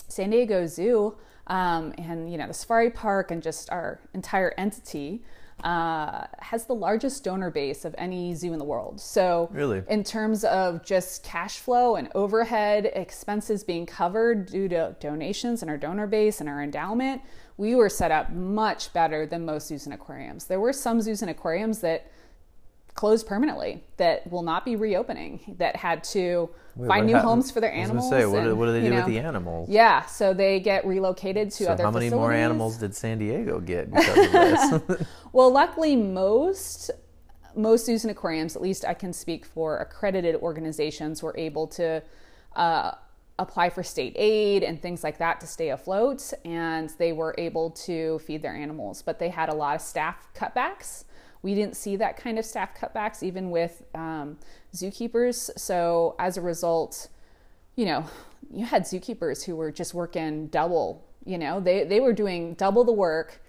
San 0.08 0.30
Diego 0.30 0.66
Zoo 0.66 1.16
um, 1.48 1.94
and, 1.98 2.32
you 2.32 2.38
know, 2.38 2.48
the 2.48 2.54
safari 2.54 2.90
park 2.90 3.32
and 3.32 3.44
just 3.44 3.70
our 3.70 4.00
entire 4.14 4.54
entity 4.58 5.24
uh, 5.64 6.26
has 6.40 6.66
the 6.66 6.76
largest 6.76 7.24
donor 7.24 7.52
base 7.52 7.86
of 7.86 7.96
any 7.98 8.34
zoo 8.34 8.54
in 8.54 8.60
the 8.60 8.66
world. 8.66 9.00
So, 9.00 9.50
really, 9.52 9.84
in 9.90 10.04
terms 10.04 10.44
of 10.44 10.84
just 10.84 11.24
cash 11.24 11.60
flow 11.60 11.96
and 11.96 12.10
overhead 12.16 12.92
expenses 12.94 13.64
being 13.64 13.86
covered 13.86 14.48
due 14.48 14.68
to 14.70 14.96
donations 15.00 15.62
and 15.62 15.70
our 15.70 15.78
donor 15.78 16.08
base 16.08 16.40
and 16.40 16.50
our 16.50 16.62
endowment, 16.62 17.22
we 17.58 17.76
were 17.76 17.90
set 17.90 18.12
up 18.12 18.32
much 18.32 18.92
better 18.94 19.26
than 19.26 19.46
most 19.46 19.68
zoos 19.68 19.86
and 19.86 19.94
aquariums. 19.94 20.46
There 20.46 20.60
were 20.60 20.74
some 20.74 21.02
zoos 21.02 21.22
and 21.22 21.32
aquariums 21.32 21.80
that 21.80 22.12
closed 22.94 23.26
permanently 23.28 23.84
that 23.98 24.30
will 24.30 24.44
not 24.44 24.66
be 24.66 24.76
reopening 24.76 25.56
that 25.58 25.76
had 25.76 26.04
to 26.04 26.50
Wait, 26.76 26.88
find 26.88 27.06
new 27.06 27.14
happened? 27.14 27.30
homes 27.30 27.52
for 27.52 27.60
their 27.60 27.72
animals. 27.72 28.10
say, 28.10 28.26
what, 28.26 28.44
and, 28.44 28.58
what, 28.58 28.68
do 28.68 28.74
they 28.74 28.82
do 28.82 28.90
know, 28.90 28.98
with 28.98 29.06
the 29.08 29.20
animals? 29.20 29.70
Yeah, 29.70 30.06
so 30.06 30.34
they 30.34 30.60
get 30.60 30.86
relocated 30.86 31.52
to 31.52 31.64
so 31.66 31.72
other. 31.72 31.84
How 31.84 31.92
many 31.92 32.08
facilities. 32.08 32.22
more 32.22 32.32
animals 32.32 32.78
did 32.78 32.96
San 32.96 33.18
Diego 33.18 33.60
get 33.60 33.92
because 33.92 34.18
of 34.18 34.88
this? 34.88 35.08
well, 35.34 35.52
luckily, 35.52 35.96
most 35.96 36.92
most 37.56 37.86
zoos 37.86 38.04
and 38.04 38.10
aquariums, 38.10 38.56
at 38.56 38.62
least 38.62 38.84
I 38.84 38.96
can 38.96 39.14
speak 39.14 39.46
for 39.46 39.78
accredited 39.78 40.36
organizations, 40.36 41.24
were 41.24 41.36
able 41.38 41.68
to. 41.68 42.04
Uh, 42.56 42.92
apply 43.40 43.68
for 43.68 43.82
state 43.82 44.14
aid 44.16 44.62
and 44.62 44.80
things 44.80 45.04
like 45.04 45.18
that 45.18 45.40
to 45.40 45.48
stay 45.48 45.70
afloat 45.70 46.32
and 46.46 46.92
they 47.00 47.12
were 47.12 47.34
able 47.40 47.72
to 47.72 48.20
feed 48.20 48.44
their 48.44 48.54
animals 48.56 49.02
but 49.02 49.18
they 49.18 49.28
had 49.28 49.50
a 49.50 49.54
lot 49.54 49.76
of 49.76 49.82
staff 49.82 50.28
cutbacks 50.36 51.06
we 51.44 51.54
didn't 51.54 51.76
see 51.76 51.98
that 51.98 52.18
kind 52.18 52.40
of 52.40 52.46
staff 52.46 52.76
cutbacks 52.76 53.22
even 53.22 53.52
with 53.52 53.84
um, 53.94 54.38
zookeepers. 54.74 55.52
So 55.60 56.16
as 56.18 56.38
a 56.38 56.42
result, 56.42 57.10
you 57.76 57.86
know, 57.86 58.06
you 58.52 58.66
had 58.66 58.84
zookeepers 58.84 59.44
who 59.44 59.56
were 59.56 59.72
just 59.72 59.94
working 59.94 60.48
double. 60.48 61.06
You 61.26 61.38
know, 61.38 61.60
they 61.60 61.84
they 61.84 62.00
were 62.00 62.14
doing 62.14 62.56
double 62.56 62.84
the 62.84 62.92
work. 62.92 63.42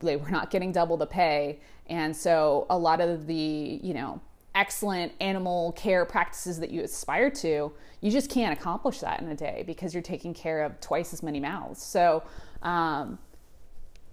They 0.00 0.16
were 0.16 0.30
not 0.30 0.50
getting 0.50 0.70
double 0.70 0.96
the 0.96 1.06
pay, 1.06 1.60
and 1.88 2.16
so 2.16 2.66
a 2.70 2.78
lot 2.78 3.00
of 3.00 3.26
the 3.26 3.80
you 3.82 3.94
know 3.94 4.20
excellent 4.54 5.12
animal 5.20 5.72
care 5.72 6.04
practices 6.04 6.58
that 6.60 6.70
you 6.70 6.82
aspire 6.82 7.30
to, 7.30 7.72
you 8.00 8.10
just 8.10 8.28
can't 8.30 8.58
accomplish 8.58 9.00
that 9.00 9.20
in 9.20 9.28
a 9.28 9.34
day 9.34 9.62
because 9.66 9.94
you're 9.94 10.02
taking 10.02 10.34
care 10.34 10.64
of 10.64 10.80
twice 10.80 11.12
as 11.12 11.22
many 11.22 11.38
mouths. 11.38 11.80
So 11.82 12.22
um, 12.62 13.18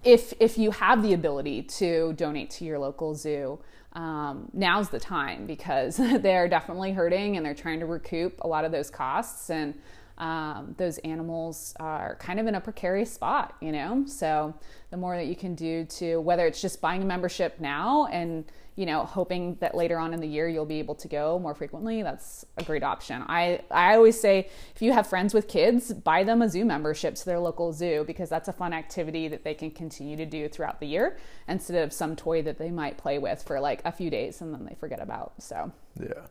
if 0.04 0.32
if 0.40 0.58
you 0.58 0.70
have 0.70 1.02
the 1.02 1.12
ability 1.12 1.62
to 1.62 2.12
donate 2.14 2.50
to 2.50 2.64
your 2.64 2.78
local 2.78 3.14
zoo, 3.14 3.58
um, 3.92 4.48
now's 4.52 4.90
the 4.90 5.00
time 5.00 5.46
because 5.46 5.96
they're 6.20 6.48
definitely 6.48 6.92
hurting 6.92 7.36
and 7.36 7.44
they're 7.44 7.54
trying 7.54 7.80
to 7.80 7.86
recoup 7.86 8.38
a 8.42 8.48
lot 8.48 8.64
of 8.64 8.72
those 8.72 8.90
costs 8.90 9.50
and 9.50 9.74
um, 10.18 10.74
those 10.78 10.98
animals 10.98 11.74
are 11.78 12.16
kind 12.16 12.40
of 12.40 12.46
in 12.48 12.56
a 12.56 12.60
precarious 12.60 13.12
spot, 13.12 13.54
you 13.60 13.70
know. 13.70 14.04
So 14.06 14.52
the 14.90 14.96
more 14.96 15.16
that 15.16 15.26
you 15.26 15.36
can 15.36 15.54
do 15.54 15.84
to 15.84 16.20
whether 16.20 16.46
it's 16.46 16.60
just 16.60 16.80
buying 16.80 17.02
a 17.02 17.06
membership 17.06 17.60
now 17.60 18.06
and 18.06 18.44
you 18.78 18.86
know, 18.86 19.04
hoping 19.04 19.56
that 19.56 19.74
later 19.74 19.98
on 19.98 20.14
in 20.14 20.20
the 20.20 20.26
year 20.28 20.48
you'll 20.48 20.64
be 20.64 20.78
able 20.78 20.94
to 20.94 21.08
go 21.08 21.36
more 21.40 21.52
frequently, 21.52 22.00
that's 22.04 22.46
a 22.58 22.62
great 22.62 22.84
option. 22.84 23.24
I, 23.26 23.60
I 23.72 23.96
always 23.96 24.18
say 24.18 24.48
if 24.72 24.80
you 24.80 24.92
have 24.92 25.04
friends 25.04 25.34
with 25.34 25.48
kids, 25.48 25.92
buy 25.92 26.22
them 26.22 26.42
a 26.42 26.48
zoo 26.48 26.64
membership 26.64 27.16
to 27.16 27.24
their 27.24 27.40
local 27.40 27.72
zoo 27.72 28.04
because 28.06 28.28
that's 28.28 28.46
a 28.46 28.52
fun 28.52 28.72
activity 28.72 29.26
that 29.26 29.42
they 29.42 29.52
can 29.52 29.72
continue 29.72 30.16
to 30.16 30.24
do 30.24 30.48
throughout 30.48 30.78
the 30.78 30.86
year 30.86 31.18
instead 31.48 31.82
of 31.82 31.92
some 31.92 32.14
toy 32.14 32.40
that 32.40 32.56
they 32.56 32.70
might 32.70 32.96
play 32.96 33.18
with 33.18 33.42
for 33.42 33.58
like 33.58 33.82
a 33.84 33.90
few 33.90 34.10
days 34.10 34.40
and 34.42 34.54
then 34.54 34.64
they 34.64 34.76
forget 34.76 35.02
about. 35.02 35.32
So, 35.42 35.72
yeah. 36.00 36.26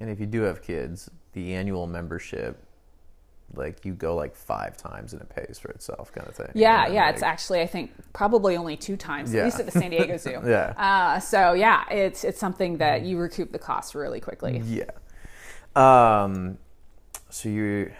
And 0.00 0.08
if 0.08 0.18
you 0.18 0.24
do 0.24 0.40
have 0.40 0.62
kids, 0.62 1.10
the 1.34 1.52
annual 1.52 1.86
membership 1.86 2.64
like 3.54 3.84
you 3.84 3.94
go 3.94 4.14
like 4.14 4.34
five 4.34 4.76
times 4.76 5.12
and 5.12 5.22
it 5.22 5.28
pays 5.28 5.58
for 5.58 5.70
itself 5.70 6.12
kind 6.12 6.26
of 6.28 6.34
thing. 6.34 6.50
Yeah, 6.54 6.86
yeah. 6.88 7.06
Like, 7.06 7.14
it's 7.14 7.22
actually 7.22 7.60
I 7.60 7.66
think 7.66 7.90
probably 8.12 8.56
only 8.56 8.76
two 8.76 8.96
times, 8.96 9.32
yeah. 9.32 9.40
at 9.40 9.44
least 9.46 9.60
at 9.60 9.66
the 9.66 9.72
San 9.72 9.90
Diego 9.90 10.16
Zoo. 10.16 10.40
yeah. 10.46 10.74
Uh, 10.76 11.20
so 11.20 11.52
yeah, 11.54 11.88
it's 11.90 12.24
it's 12.24 12.38
something 12.38 12.78
that 12.78 13.02
you 13.02 13.18
recoup 13.18 13.52
the 13.52 13.58
cost 13.58 13.94
really 13.94 14.20
quickly. 14.20 14.62
Yeah. 14.64 14.90
Um, 15.74 16.58
so 17.28 17.48
you 17.48 17.92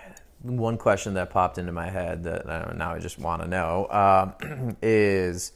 one 0.42 0.78
question 0.78 1.14
that 1.14 1.30
popped 1.30 1.58
into 1.58 1.72
my 1.72 1.90
head 1.90 2.24
that 2.24 2.48
uh, 2.48 2.72
now 2.74 2.92
I 2.92 2.98
just 2.98 3.18
want 3.18 3.42
to 3.42 3.48
know 3.48 3.86
um, 3.90 4.76
is 4.82 5.52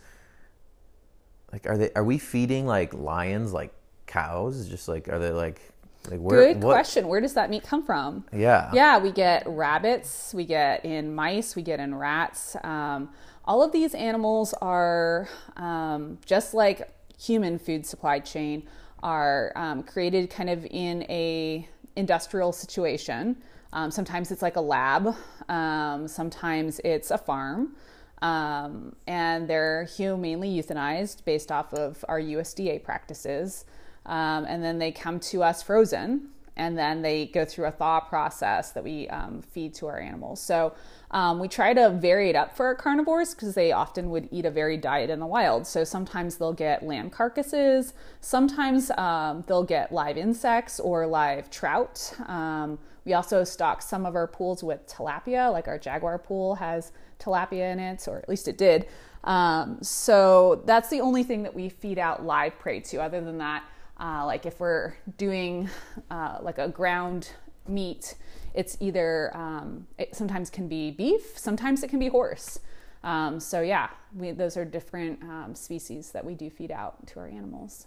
like 1.53 1.67
are 1.67 1.79
they 1.79 1.91
are 1.95 2.05
we 2.05 2.19
feeding 2.19 2.67
like 2.67 2.93
lions 2.95 3.53
like 3.53 3.73
cows? 4.07 4.69
Just 4.69 4.89
like 4.89 5.09
are 5.09 5.19
they 5.19 5.31
like 5.31 5.61
like 6.11 6.21
where, 6.21 6.53
Good 6.53 6.63
what? 6.63 6.73
question. 6.73 7.09
Where 7.09 7.21
does 7.21 7.35
that 7.35 7.51
meat 7.51 7.63
come 7.63 7.85
from? 7.85 8.25
Yeah. 8.33 8.71
Yeah, 8.73 8.99
we 8.99 9.11
get 9.11 9.47
rabbits, 9.47 10.35
we 10.35 10.45
get 10.45 10.85
in 10.85 11.15
mice, 11.15 11.57
we 11.57 11.63
get 11.63 11.81
in 11.81 11.95
rats. 11.95 12.57
Um, 12.63 13.11
all 13.45 13.63
of 13.63 13.73
these 13.73 13.95
animals 13.95 14.55
are 14.61 15.29
um, 15.57 16.19
just 16.25 16.55
like 16.55 16.91
human 17.19 17.59
food 17.59 17.87
supply 17.87 18.19
chain 18.19 18.67
are 19.03 19.53
um, 19.55 19.83
created 19.83 20.31
kind 20.31 20.51
of 20.51 20.67
in 20.71 21.03
a 21.05 21.69
industrial 21.97 22.53
situation. 22.53 23.37
Um, 23.73 23.91
sometimes 23.91 24.31
it's 24.31 24.43
like 24.43 24.57
a 24.57 24.61
lab. 24.61 25.15
Um, 25.49 26.09
sometimes 26.09 26.81
it's 26.85 27.11
a 27.11 27.19
farm. 27.19 27.77
Um, 28.23 28.97
and 29.07 29.49
they're 29.49 29.85
humanely 29.85 30.49
euthanized 30.49 31.25
based 31.25 31.53
off 31.53 31.75
of 31.75 32.05
our 32.09 32.21
USDA 32.21 32.83
practices. 32.83 33.67
Um, 34.07 34.45
and 34.47 34.63
then 34.63 34.79
they 34.79 34.93
come 34.93 35.19
to 35.21 35.43
us 35.43 35.63
frozen 35.63 36.29
and 36.57 36.79
then 36.79 37.03
they 37.03 37.27
go 37.27 37.45
through 37.45 37.67
a 37.67 37.71
thaw 37.71 38.01
process 38.01 38.71
that 38.73 38.85
we 38.85 39.09
um, 39.09 39.43
feed 39.43 39.75
to 39.75 39.87
our 39.87 39.99
animals. 39.99 40.41
So 40.41 40.75
um, 41.11 41.41
we 41.41 41.49
try 41.49 41.75
to 41.75 41.91
vary 41.91 42.31
it 42.31 42.37
up 42.37 42.57
for 42.57 42.67
our 42.67 42.75
carnivores 42.75 43.35
because 43.35 43.55
they 43.55 43.73
often 43.73 44.11
would 44.11 44.29
eat 44.31 44.47
a 44.47 44.51
varied 44.51 44.81
diet 44.81 45.11
in 45.11 45.19
the 45.19 45.27
wild. 45.27 45.67
So 45.67 45.83
sometimes 45.83 46.37
they'll 46.37 46.53
get 46.53 46.85
lamb 46.85 47.11
carcasses, 47.11 47.95
sometimes 48.21 48.91
um, 48.93 49.43
they'll 49.47 49.65
get 49.65 49.93
live 49.93 50.17
insects 50.17 50.79
or 50.79 51.07
live 51.07 51.51
trout. 51.51 52.15
Um, 52.27 52.79
we 53.05 53.13
also 53.15 53.45
stock 53.45 53.83
some 53.83 54.07
of 54.07 54.15
our 54.15 54.27
pools 54.27 54.63
with 54.63 54.87
tilapia, 54.87 55.53
like 55.53 55.69
our 55.69 55.79
jaguar 55.79 56.19
pool 56.19 56.55
has 56.55 56.93
tilapia 57.19 57.73
in 57.73 57.79
it, 57.79 58.07
or 58.09 58.19
at 58.19 58.29
least 58.29 58.49
it 58.49 58.57
did. 58.57 58.87
Um, 59.25 59.79
so 59.83 60.63
that's 60.67 60.89
the 60.89 61.01
only 61.01 61.23
thing 61.23 61.43
that 61.43 61.55
we 61.55 61.69
feed 61.69 61.99
out 61.99 62.25
live 62.25 62.59
prey 62.59 62.81
to. 62.81 63.03
Other 63.03 63.21
than 63.21 63.39
that, 63.39 63.65
uh, 63.99 64.25
like 64.27 64.47
if 64.47 64.61
we're 64.61 64.95
doing 65.17 65.69
uh, 66.11 66.39
like 66.41 66.59
a 66.59 66.69
ground 66.69 67.31
meat, 67.69 68.17
it's 68.55 68.77
either 68.81 69.35
um, 69.37 69.87
it 69.99 70.15
sometimes 70.15 70.51
can 70.51 70.69
be 70.69 70.91
beef, 70.91 71.39
sometimes 71.39 71.83
it 71.83 71.91
can 71.91 71.99
be 71.99 72.09
horse. 72.09 72.59
Um, 73.03 73.39
so 73.39 73.61
yeah, 73.61 73.91
we, 74.17 74.31
those 74.31 74.57
are 74.57 74.65
different 74.65 75.23
um, 75.23 75.55
species 75.55 76.11
that 76.13 76.25
we 76.25 76.35
do 76.35 76.49
feed 76.51 76.71
out 76.71 77.07
to 77.09 77.21
our 77.21 77.29
animals. 77.29 77.87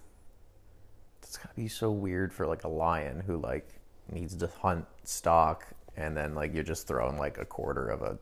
It's 1.23 1.37
gotta 1.37 1.55
be 1.55 1.67
so 1.67 1.91
weird 1.91 2.31
for 2.31 2.45
like 2.45 2.63
a 2.63 2.69
lion 2.69 3.21
who 3.25 3.37
like 3.37 3.67
needs 4.11 4.35
to 4.35 4.47
hunt 4.47 4.85
stock, 5.03 5.65
and 5.97 6.15
then 6.15 6.35
like 6.35 6.53
you're 6.53 6.63
just 6.63 6.87
throwing 6.87 7.17
like 7.17 7.37
a 7.37 7.45
quarter 7.45 7.89
of 7.89 8.01
a 8.01 8.17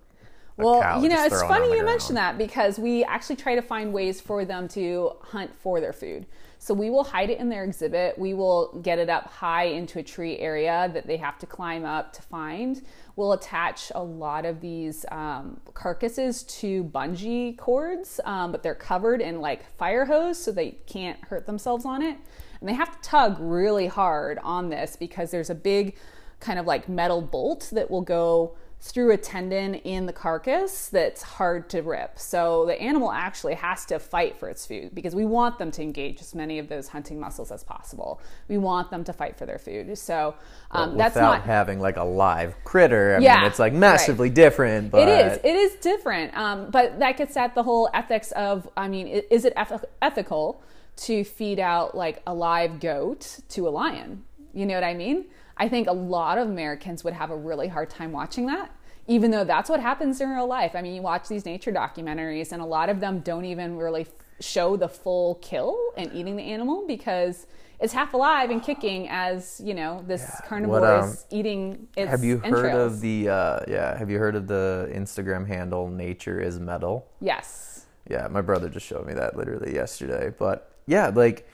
well, 0.58 1.04
you 1.04 1.10
know, 1.10 1.24
it's 1.26 1.42
funny 1.42 1.76
you 1.76 1.84
mention 1.84 2.16
that 2.16 2.38
because 2.38 2.80
we 2.80 3.04
actually 3.04 3.36
try 3.36 3.56
to 3.56 3.62
find 3.62 3.92
ways 3.92 4.22
for 4.22 4.46
them 4.46 4.68
to 4.70 5.12
hunt 5.22 5.52
for 5.60 5.82
their 5.82 5.94
food. 5.94 6.26
So 6.66 6.74
we 6.74 6.90
will 6.90 7.04
hide 7.04 7.30
it 7.30 7.40
in 7.40 7.50
their 7.50 7.64
exhibit. 7.64 8.18
We 8.18 8.34
will 8.34 8.80
get 8.82 8.98
it 8.98 9.10
up 9.10 9.28
high 9.28 9.66
into 9.66 10.00
a 10.00 10.04
tree 10.04 10.40
area 10.40 10.90
that 10.94 11.06
they 11.06 11.18
have 11.18 11.38
to 11.40 11.46
climb 11.46 11.86
up 11.86 12.14
to 12.14 12.22
find. 12.24 12.82
We'll 13.16 13.34
attach 13.34 13.92
a 13.94 14.02
lot 14.02 14.46
of 14.46 14.62
these 14.62 15.06
um, 15.12 15.60
carcasses 15.74 16.44
to 16.44 16.86
bungee 16.86 17.56
cords, 17.58 18.20
um, 18.26 18.52
but 18.52 18.64
they're 18.64 18.74
covered 18.74 19.22
in 19.22 19.42
like 19.42 19.70
fire 19.78 20.06
hose 20.06 20.40
so 20.40 20.52
they 20.52 20.72
can't 20.88 21.24
hurt 21.26 21.46
themselves 21.46 21.86
on 21.86 22.02
it. 22.02 22.18
And 22.60 22.68
they 22.68 22.74
have 22.74 23.00
to 23.00 23.08
tug 23.08 23.38
really 23.40 23.88
hard 23.88 24.40
on 24.42 24.70
this 24.70 24.96
because 24.96 25.30
there's 25.30 25.52
a 25.52 25.56
big 25.56 25.96
kind 26.40 26.58
of 26.58 26.66
like 26.66 26.90
metal 26.90 27.22
bolt 27.22 27.70
that 27.74 27.92
will 27.92 28.02
go 28.02 28.56
through 28.82 29.12
a 29.12 29.18
tendon 29.18 29.74
in 29.76 30.06
the 30.06 30.14
carcass 30.14 30.90
that's 30.90 31.24
hard 31.24 31.70
to 31.70 31.82
rip. 31.82 32.20
So 32.20 32.66
the 32.68 32.80
animal 32.80 33.12
actually 33.12 33.56
has 33.56 33.84
to 33.86 33.98
fight 33.98 34.38
for 34.38 34.48
its 34.48 34.66
food 34.68 34.94
because 34.94 35.16
we 35.16 35.26
want 35.26 35.58
them 35.58 35.72
to 35.72 35.82
engage 35.82 36.22
as 36.22 36.36
many 36.36 36.60
of 36.60 36.70
those 36.70 36.90
hunting 36.90 37.20
muscles 37.20 37.52
as 37.52 37.64
possible. 37.64 38.22
We 38.48 38.60
want 38.60 38.92
them 38.92 39.04
to 39.06 39.14
fight 39.14 39.38
for 39.38 39.48
their 39.48 39.58
food. 39.58 39.98
So 39.98 40.36
um, 40.70 40.92
But 40.92 40.98
that's 40.98 41.16
without 41.16 41.38
not 41.38 41.42
having 41.44 41.80
like 41.80 41.98
a 41.98 42.04
live 42.04 42.56
critter. 42.64 43.16
I 43.16 43.20
Yeah, 43.22 43.38
mean, 43.38 43.46
it's 43.46 43.60
like 43.60 43.74
massively 43.74 44.30
different. 44.30 44.92
But 44.92 45.08
it 45.08 45.26
is. 45.26 45.40
It 45.44 45.56
is 45.56 45.74
different. 45.76 46.38
Um, 46.38 46.70
but 46.70 47.00
that 47.00 47.18
gets 47.18 47.36
at 47.38 47.56
the 47.56 47.64
whole 47.64 47.90
ethics 47.94 48.32
of, 48.34 48.70
I 48.78 48.88
mean, 48.88 49.08
is 49.08 49.46
it 49.46 49.54
eth- 49.58 49.86
ethical 50.02 50.62
to 50.98 51.24
feed 51.24 51.60
out 51.60 51.96
like 51.96 52.22
a 52.28 52.34
live 52.34 52.80
goat 52.80 53.40
to 53.50 53.68
a 53.68 53.72
lion? 53.72 54.24
You 54.54 54.66
know 54.66 54.76
what 54.76 54.84
I 54.84 54.94
mean? 54.94 55.26
I 55.58 55.70
think 55.70 55.88
a 55.88 55.94
lot 55.94 56.38
of 56.38 56.50
Americans 56.50 57.04
would 57.04 57.14
have 57.14 57.32
a 57.32 57.36
really 57.36 57.68
hard 57.68 57.90
time 57.90 58.12
watching 58.12 58.46
that, 58.48 58.72
even 59.08 59.32
though 59.32 59.44
that's 59.44 59.70
what 59.70 59.80
happens 59.80 60.20
in 60.20 60.30
real 60.30 60.48
life. 60.48 60.72
I 60.76 60.82
mean, 60.82 60.94
you 60.96 61.02
watch 61.02 61.28
these 61.28 61.46
nature 61.46 61.72
documentaries, 61.72 62.52
and 62.52 62.62
a 62.62 62.66
lot 62.66 62.90
of 62.90 63.00
them 63.00 63.20
don't 63.20 63.46
even 63.46 63.78
really 63.78 64.06
show 64.42 64.76
the 64.76 64.90
full 64.90 65.36
kill 65.36 65.78
and 65.96 66.12
eating 66.14 66.36
the 66.36 66.44
animal 66.44 66.86
because 66.86 67.48
it's 67.80 67.94
half 67.94 68.14
alive 68.14 68.50
and 68.50 68.62
kicking 68.62 69.08
as 69.10 69.62
you 69.64 69.74
know 69.74 70.04
this 70.08 70.42
carnivore 70.46 70.82
What, 70.82 70.90
um, 70.90 71.10
is 71.10 71.26
eating 71.32 71.88
its 71.96 72.10
have 72.12 72.24
you 72.24 72.38
heard 72.40 72.46
entrails. 72.66 72.94
of 72.96 73.02
the 73.02 73.30
uh, 73.30 73.60
yeah? 73.68 73.98
Have 73.98 74.10
you 74.10 74.18
heard 74.18 74.36
of 74.36 74.48
the 74.48 74.90
Instagram 74.94 75.48
handle 75.48 75.88
Nature 75.90 76.40
is 76.42 76.60
Metal? 76.60 77.08
yes 77.22 77.86
Yeah, 78.10 78.28
my 78.30 78.42
brother 78.42 78.68
just 78.70 78.86
showed 78.86 79.06
me 79.08 79.14
that 79.14 79.38
literally 79.38 79.74
yesterday. 79.74 80.34
But 80.38 80.72
yeah, 80.86 81.08
like, 81.14 81.48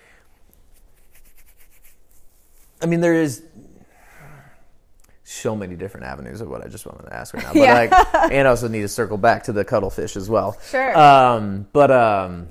I 2.81 2.85
mean, 2.87 3.01
there 3.01 3.13
is 3.13 3.43
so 5.31 5.55
many 5.55 5.75
different 5.75 6.05
avenues 6.05 6.41
of 6.41 6.49
what 6.49 6.63
I 6.63 6.67
just 6.67 6.85
wanted 6.85 7.03
to 7.07 7.13
ask 7.15 7.33
right 7.33 7.43
now. 7.43 7.53
But 7.53 7.59
Yeah. 7.59 7.73
like, 7.73 8.31
and 8.31 8.47
I 8.47 8.49
also 8.51 8.67
need 8.67 8.81
to 8.81 8.87
circle 8.89 9.17
back 9.17 9.43
to 9.43 9.53
the 9.53 9.63
cuttlefish 9.63 10.15
as 10.15 10.29
well. 10.29 10.57
Sure. 10.69 10.97
Um, 10.97 11.67
but 11.73 11.89
um, 11.91 12.47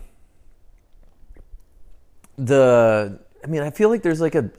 the 2.36 3.18
I 3.42 3.46
mean, 3.46 3.62
I 3.62 3.70
feel 3.70 3.88
like 3.88 4.02
there's 4.02 4.20
like 4.20 4.34
a, 4.34 4.50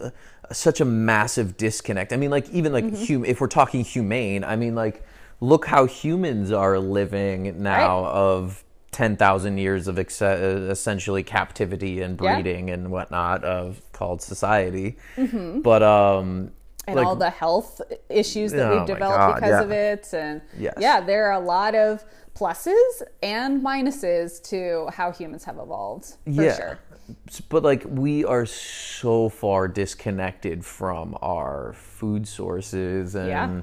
a 0.45 0.53
such 0.53 0.81
a 0.81 0.85
massive 0.85 1.57
disconnect. 1.57 2.13
I 2.13 2.17
mean, 2.17 2.31
like 2.31 2.49
even 2.49 2.73
like 2.73 2.85
Mm-hmm. 2.85 3.13
hum- 3.13 3.25
if 3.25 3.39
we're 3.41 3.47
talking 3.47 3.83
humane, 3.83 4.43
I 4.43 4.55
mean, 4.55 4.75
like 4.75 5.03
look 5.39 5.65
how 5.65 5.85
humans 5.85 6.51
are 6.51 6.77
living 6.79 7.61
now 7.63 8.01
Right. 8.03 8.11
of 8.11 8.63
ten 8.91 9.17
thousand 9.17 9.57
years 9.57 9.87
of 9.87 9.97
ex- 9.97 10.21
uh, 10.21 10.67
essentially 10.69 11.23
captivity 11.23 12.01
and 12.01 12.19
Yeah. 12.21 12.35
breeding 12.35 12.69
and 12.69 12.91
whatnot 12.91 13.43
of 13.43 13.81
called 13.93 14.21
society. 14.21 14.97
But 15.15 15.83
um, 15.83 16.51
and 16.87 16.95
like, 16.95 17.05
all 17.05 17.15
the 17.15 17.29
health 17.29 17.81
issues 18.09 18.51
that 18.51 18.71
Oh 18.71 18.77
we've 18.77 18.87
developed 18.87 19.17
God, 19.19 19.35
because 19.35 19.49
yeah. 19.51 19.61
of 19.61 19.71
it 19.71 20.13
and 20.13 20.41
Yes. 20.57 20.73
yeah 20.79 20.99
there 21.01 21.25
are 21.27 21.33
a 21.33 21.45
lot 21.45 21.75
of 21.75 22.03
pluses 22.35 23.01
and 23.21 23.61
minuses 23.61 24.41
to 24.49 24.87
how 24.93 25.11
humans 25.11 25.43
have 25.43 25.57
evolved 25.57 26.15
for 26.25 26.43
yeah. 26.43 26.55
sure 26.55 26.79
But 27.49 27.63
like 27.63 27.83
we 27.87 28.23
are 28.25 28.45
so 28.45 29.29
far 29.29 29.67
disconnected 29.67 30.63
from 30.65 31.17
our 31.21 31.73
food 31.73 32.27
sources 32.27 33.15
and 33.15 33.27
Yeah. 33.27 33.61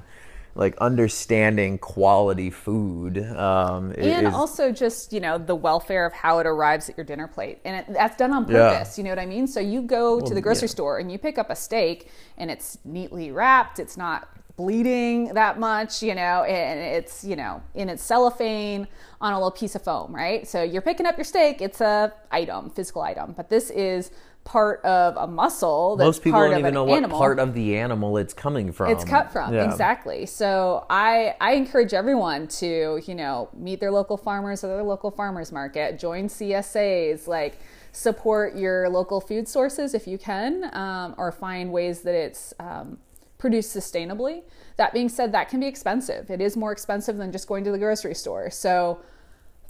Like 0.55 0.77
understanding 0.77 1.77
quality 1.77 2.49
food. 2.49 3.17
Um, 3.19 3.91
and 3.97 4.27
is- 4.27 4.33
also 4.33 4.71
just 4.71 5.13
you 5.13 5.19
know 5.19 5.37
the 5.37 5.55
welfare 5.55 6.05
of 6.05 6.13
how 6.13 6.39
it 6.39 6.47
arrives 6.47 6.89
at 6.89 6.97
your 6.97 7.05
dinner 7.05 7.27
plate 7.27 7.59
and 7.65 7.75
it, 7.77 7.93
that's 7.93 8.17
done 8.17 8.33
on 8.33 8.47
Yeah. 8.49 8.69
purpose 8.73 8.97
you 8.97 9.03
know 9.03 9.11
what 9.11 9.19
i 9.19 9.25
mean 9.25 9.47
so 9.47 9.59
you 9.59 9.81
go 9.81 10.19
to 10.19 10.33
the 10.33 10.41
grocery 10.41 10.67
yeah. 10.67 10.71
store 10.71 10.99
and 10.99 11.11
you 11.11 11.17
pick 11.17 11.37
up 11.37 11.49
a 11.49 11.55
steak 11.55 12.09
and 12.37 12.49
it's 12.51 12.77
neatly 12.83 13.31
wrapped 13.31 13.79
it's 13.79 13.97
not 13.97 14.27
bleeding 14.57 15.33
that 15.33 15.57
much 15.59 16.03
you 16.03 16.13
know 16.13 16.43
and 16.43 16.79
it's 16.79 17.23
you 17.23 17.35
know 17.35 17.61
in 17.75 17.87
its 17.87 18.03
cellophane 18.03 18.87
on 19.21 19.33
a 19.33 19.37
little 19.37 19.51
piece 19.51 19.75
of 19.75 19.81
foam 19.83 20.13
right 20.13 20.47
so 20.47 20.61
you're 20.61 20.81
picking 20.81 21.05
up 21.05 21.17
your 21.17 21.23
steak 21.23 21.61
it's 21.61 21.79
a 21.81 22.11
item 22.31 22.69
physical 22.71 23.01
item 23.01 23.33
but 23.37 23.49
this 23.49 23.69
is 23.69 24.11
part 24.43 24.83
of 24.83 25.15
a 25.17 25.27
muscle 25.27 25.95
that's 25.95 26.05
most 26.07 26.23
people 26.23 26.39
part 26.39 26.47
don't 26.49 26.53
of 26.55 26.59
even 26.59 26.67
an 26.69 26.73
know 26.73 26.83
what 26.83 26.97
animal. 26.97 27.19
part 27.19 27.37
of 27.37 27.53
the 27.53 27.77
animal 27.77 28.17
it's 28.17 28.33
coming 28.33 28.71
from. 28.71 28.89
it's 28.91 29.03
cut 29.03 29.31
from 29.31 29.53
Yeah. 29.53 29.69
exactly. 29.69 30.25
So 30.25 30.85
i 30.89 31.35
i 31.39 31.53
encourage 31.53 31.93
everyone 31.93 32.47
to 32.47 32.99
you 33.05 33.13
know 33.15 33.49
meet 33.55 33.79
their 33.79 33.91
local 33.91 34.17
farmers 34.17 34.63
at 34.63 34.67
their 34.67 34.81
local 34.83 35.11
farmers 35.11 35.51
market 35.51 35.99
join 35.99 36.27
csas 36.29 37.27
like 37.27 37.59
support 37.91 38.55
your 38.55 38.89
local 38.89 39.21
food 39.21 39.47
sources 39.47 39.93
if 39.93 40.07
you 40.07 40.17
can 40.17 40.69
um, 40.75 41.13
or 41.17 41.31
find 41.31 41.71
ways 41.71 42.01
that 42.01 42.15
it's 42.15 42.53
um, 42.59 42.97
produced 43.39 43.75
sustainably. 43.75 44.43
That 44.77 44.93
being 44.93 45.09
said 45.09 45.31
that 45.31 45.49
can 45.49 45.59
be 45.59 45.65
expensive. 45.67 46.29
It 46.29 46.41
is 46.41 46.55
more 46.57 46.71
expensive 46.71 47.17
than 47.17 47.31
just 47.31 47.47
going 47.47 47.63
to 47.63 47.71
the 47.71 47.77
grocery 47.79 48.13
store. 48.13 48.49
So 48.51 48.99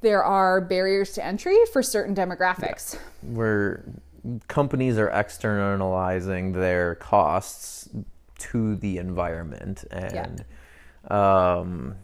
there 0.01 0.23
are 0.23 0.59
barriers 0.59 1.13
to 1.13 1.25
entry 1.25 1.57
for 1.71 1.81
certain 1.83 2.13
demographics. 2.15 2.97
Where 3.21 3.83
companies 4.47 4.97
are 4.97 5.09
externalizing 5.09 6.53
their 6.53 6.95
costs 6.95 7.89
to 8.37 8.75
the 8.77 8.97
environment 8.97 9.83
and 9.91 10.45
um 11.09 11.95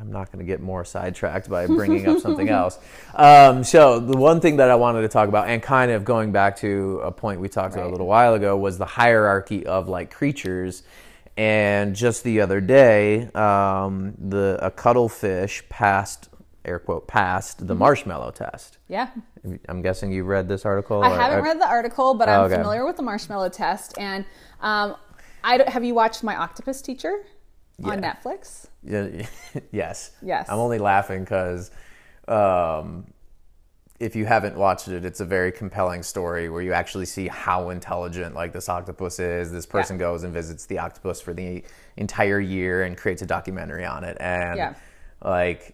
I'm 0.00 0.10
not 0.10 0.32
going 0.32 0.44
to 0.44 0.44
get 0.44 0.60
more 0.60 0.84
sidetracked 0.84 1.48
by 1.48 1.66
bringing 1.66 2.08
up 2.08 2.18
something 2.18 2.48
else. 2.60 2.78
Um, 3.14 3.62
so 3.62 4.00
the 4.00 4.16
one 4.16 4.40
thing 4.40 4.56
that 4.56 4.70
I 4.70 4.74
wanted 4.74 5.02
to 5.02 5.08
talk 5.08 5.28
about, 5.28 5.48
and 5.48 5.62
kind 5.62 5.90
of 5.90 6.04
going 6.04 6.32
back 6.32 6.56
to 6.58 7.00
a 7.04 7.12
point 7.12 7.40
we 7.40 7.48
talked 7.48 7.74
about 7.74 7.86
a 7.86 7.90
little 7.90 8.06
while 8.06 8.34
ago, 8.34 8.56
was 8.56 8.76
the 8.78 8.86
hierarchy 8.86 9.64
of 9.66 9.88
like 9.88 10.10
creatures. 10.10 10.82
And 11.36 11.96
just 11.96 12.22
the 12.22 12.40
other 12.40 12.60
day, 12.60 13.30
um, 13.32 14.14
the 14.18 14.58
a 14.60 14.70
cuttlefish 14.70 15.68
passed, 15.68 16.28
air 16.64 16.78
quote, 16.78 17.06
passed 17.06 17.58
Mm-hmm. 17.58 17.66
the 17.68 17.74
marshmallow 17.74 18.30
test. 18.30 18.78
yeah 18.88 19.08
I'm 19.68 19.82
guessing 19.82 20.10
you 20.12 20.24
read 20.24 20.48
this 20.48 20.64
article. 20.64 21.02
I 21.02 21.10
or- 21.10 21.16
haven't 21.18 21.38
or- 21.40 21.42
read 21.42 21.60
the 21.60 21.68
article, 21.68 22.14
but 22.14 22.28
I'm 22.28 22.42
Okay. 22.46 22.56
familiar 22.56 22.84
with 22.86 22.96
the 22.96 23.02
marshmallow 23.02 23.50
test. 23.50 23.98
And 23.98 24.24
um, 24.60 24.96
I 25.42 25.58
don't- 25.58 25.68
have 25.68 25.84
you 25.84 25.94
watched 25.94 26.22
My 26.22 26.36
Octopus 26.36 26.80
Teacher 26.82 27.24
on 27.82 28.02
Yeah. 28.02 28.14
Netflix? 28.14 28.66
Yeah, 28.82 29.26
yes. 29.72 30.12
Yes. 30.22 30.48
I'm 30.48 30.58
only 30.58 30.78
laughing 30.78 31.24
because 31.24 31.70
um, 32.28 33.06
if 34.00 34.16
you 34.16 34.24
haven't 34.26 34.56
watched 34.56 34.88
it, 34.88 35.04
it's 35.04 35.20
a 35.20 35.24
very 35.24 35.52
compelling 35.52 36.02
story 36.02 36.48
where 36.48 36.62
you 36.62 36.72
actually 36.72 37.06
see 37.06 37.28
how 37.28 37.70
intelligent 37.70 38.34
like 38.34 38.52
this 38.52 38.68
octopus 38.68 39.18
is. 39.20 39.52
This 39.52 39.66
person 39.66 39.98
goes 39.98 40.24
and 40.24 40.32
visits 40.32 40.66
the 40.66 40.78
octopus 40.78 41.20
for 41.20 41.32
the 41.34 41.62
entire 41.96 42.40
year 42.40 42.82
and 42.84 42.96
creates 42.96 43.22
a 43.22 43.26
documentary 43.26 43.84
on 43.84 44.02
it. 44.04 44.16
And 44.20 44.56
Yeah. 44.56 44.74
like, 45.22 45.73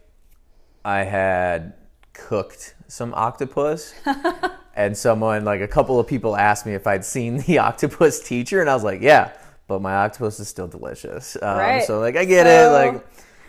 I 0.85 1.05
had 1.05 1.75
cooked 2.13 2.75
some 2.89 3.13
octopus. 3.15 3.95
and 4.75 4.97
someone 4.97 5.45
like 5.45 5.61
a 5.61 5.69
couple 5.69 5.99
of 6.01 6.07
people 6.07 6.37
asked 6.37 6.65
me 6.67 6.75
if 6.75 6.87
I'd 6.87 7.05
seen 7.05 7.39
the 7.39 7.59
octopus 7.69 8.21
teacher, 8.21 8.61
and 8.61 8.71
I 8.71 8.75
was 8.75 8.85
like, 8.85 9.01
yeah, 9.03 9.33
but 9.69 9.83
my 9.83 9.95
octopus 9.95 10.41
is 10.41 10.49
still 10.49 10.69
delicious. 10.69 11.37
Um, 11.41 11.59
Right. 11.59 11.85
So 11.85 12.01
like 12.01 12.17
I 12.17 12.25
get 12.25 12.47
it. 12.47 12.65
So, 12.67 12.73
Like 12.73 13.07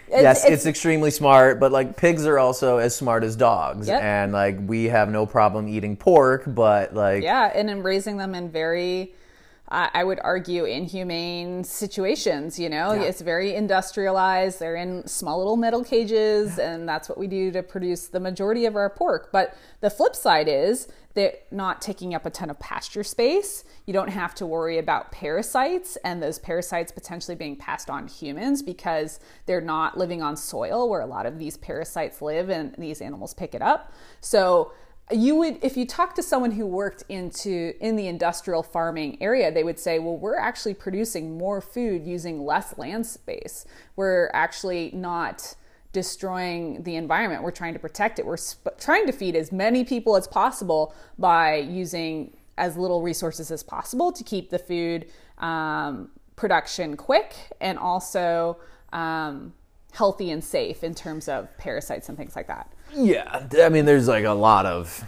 yes, 0.10 0.38
it's, 0.40 0.46
it's- 0.46 0.66
extremely 0.66 1.10
smart, 1.12 1.60
but 1.60 1.72
like 1.72 1.96
pigs 1.96 2.26
are 2.26 2.38
also 2.40 2.78
as 2.78 2.96
smart 2.96 3.24
as 3.24 3.36
dogs, 3.36 3.88
Yep. 3.88 4.02
and 4.02 4.32
like 4.34 4.58
we 4.66 4.86
have 4.86 5.10
no 5.10 5.26
problem 5.26 5.68
eating 5.70 5.96
pork, 5.96 6.44
but 6.48 6.94
like 6.94 7.24
Yeah, 7.24 7.52
and 7.54 7.70
in 7.70 7.82
raising 7.84 8.18
them 8.18 8.36
in 8.36 8.50
very, 8.52 9.14
I 9.72 9.90
I 9.94 10.04
would 10.04 10.20
argue, 10.24 10.66
inhumane 10.66 11.64
situations. 11.64 12.60
You 12.60 12.70
know, 12.70 12.94
Yeah. 12.94 13.04
it's 13.04 13.22
very 13.22 13.56
industrialized. 13.56 14.60
They're 14.60 14.76
in 14.76 15.08
small 15.08 15.38
little 15.40 15.58
metal 15.58 15.84
cages, 15.84 16.60
and 16.60 16.88
that's 16.88 17.10
what 17.10 17.18
we 17.18 17.28
do 17.28 17.52
to 17.52 17.64
produce 17.64 18.08
the 18.08 18.20
majority 18.20 18.66
of 18.66 18.76
our 18.76 18.90
pork. 18.90 19.30
But 19.32 19.56
the 19.80 19.90
flip 19.90 20.16
side 20.16 20.48
is 20.48 20.88
they're 21.14 21.34
not 21.52 21.82
taking 21.82 22.14
up 22.16 22.26
a 22.26 22.30
ton 22.30 22.50
of 22.50 22.58
pasture 22.60 23.04
space. 23.04 23.66
You 23.86 23.94
don't 23.94 24.10
have 24.10 24.34
to 24.36 24.46
worry 24.46 24.78
about 24.78 25.12
parasites 25.12 25.98
and 26.06 26.24
those 26.24 26.40
parasites 26.40 26.92
potentially 26.92 27.36
being 27.36 27.58
passed 27.58 27.90
on 27.90 28.08
to 28.08 28.14
humans 28.14 28.62
because 28.64 29.20
they're 29.46 29.60
not 29.60 29.98
living 29.98 30.22
on 30.22 30.38
soil 30.38 30.88
where 30.90 31.02
a 31.02 31.06
lot 31.06 31.26
of 31.26 31.38
these 31.38 31.58
parasites 31.58 32.22
live 32.22 32.50
and 32.50 32.74
these 32.78 33.02
animals 33.02 33.34
pick 33.34 33.54
it 33.54 33.62
up. 33.62 33.92
So 34.22 34.72
you 35.14 35.36
would 35.36 35.64
if 35.64 35.78
you 35.78 35.86
talk 35.86 36.16
to 36.16 36.24
someone 36.24 36.52
who 36.52 36.66
worked 36.66 37.04
into 37.10 37.74
in 37.80 37.96
the 37.96 38.08
industrial 38.08 38.64
farming 38.64 39.18
area 39.22 39.52
they 39.52 39.64
would 39.64 39.80
say 39.80 40.00
well 40.00 40.18
we're 40.18 40.38
actually 40.38 40.74
producing 40.74 41.38
more 41.38 41.62
food 41.62 42.06
using 42.06 42.46
less 42.46 42.78
land 42.78 43.06
space. 43.06 43.66
We're 43.96 44.30
actually 44.34 44.92
not 44.94 45.56
destroying 45.94 46.84
the 46.84 46.96
environment. 46.96 47.44
We're 47.44 47.52
trying 47.52 47.74
to 47.74 47.80
protect 47.80 48.20
it. 48.20 48.26
We're 48.26 48.38
sp- 48.40 48.80
trying 48.80 49.06
to 49.08 49.12
feed 49.12 49.36
as 49.36 49.52
many 49.52 49.84
people 49.84 50.16
as 50.16 50.28
possible 50.28 50.96
by 51.20 51.58
using 51.58 52.36
as 52.58 52.78
little 52.78 53.02
resources 53.02 53.52
as 53.52 53.64
possible 53.64 54.12
to 54.12 54.24
keep 54.24 54.50
the 54.50 54.60
food 54.60 55.08
um, 55.40 56.10
production 56.36 56.96
quick 56.96 57.36
and 57.60 57.78
also 57.78 58.58
um, 58.94 59.54
healthy 59.92 60.32
and 60.32 60.44
safe 60.44 60.84
in 60.84 60.94
terms 60.94 61.28
of 61.28 61.50
parasites 61.58 62.08
and 62.08 62.18
things 62.18 62.36
like 62.36 62.48
that 62.48 62.72
yeah. 62.94 63.48
I 63.62 63.70
mean, 63.70 63.86
there's 63.86 64.08
like 64.08 64.26
a 64.26 64.32
lot 64.32 64.66
of 64.66 65.04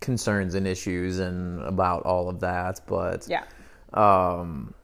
concerns 0.00 0.54
and 0.54 0.66
issues 0.66 1.18
and 1.18 1.62
about 1.62 2.02
all 2.02 2.28
of 2.28 2.40
that, 2.40 2.80
but 2.86 3.26
yeah 3.28 3.44
um, 3.94 4.74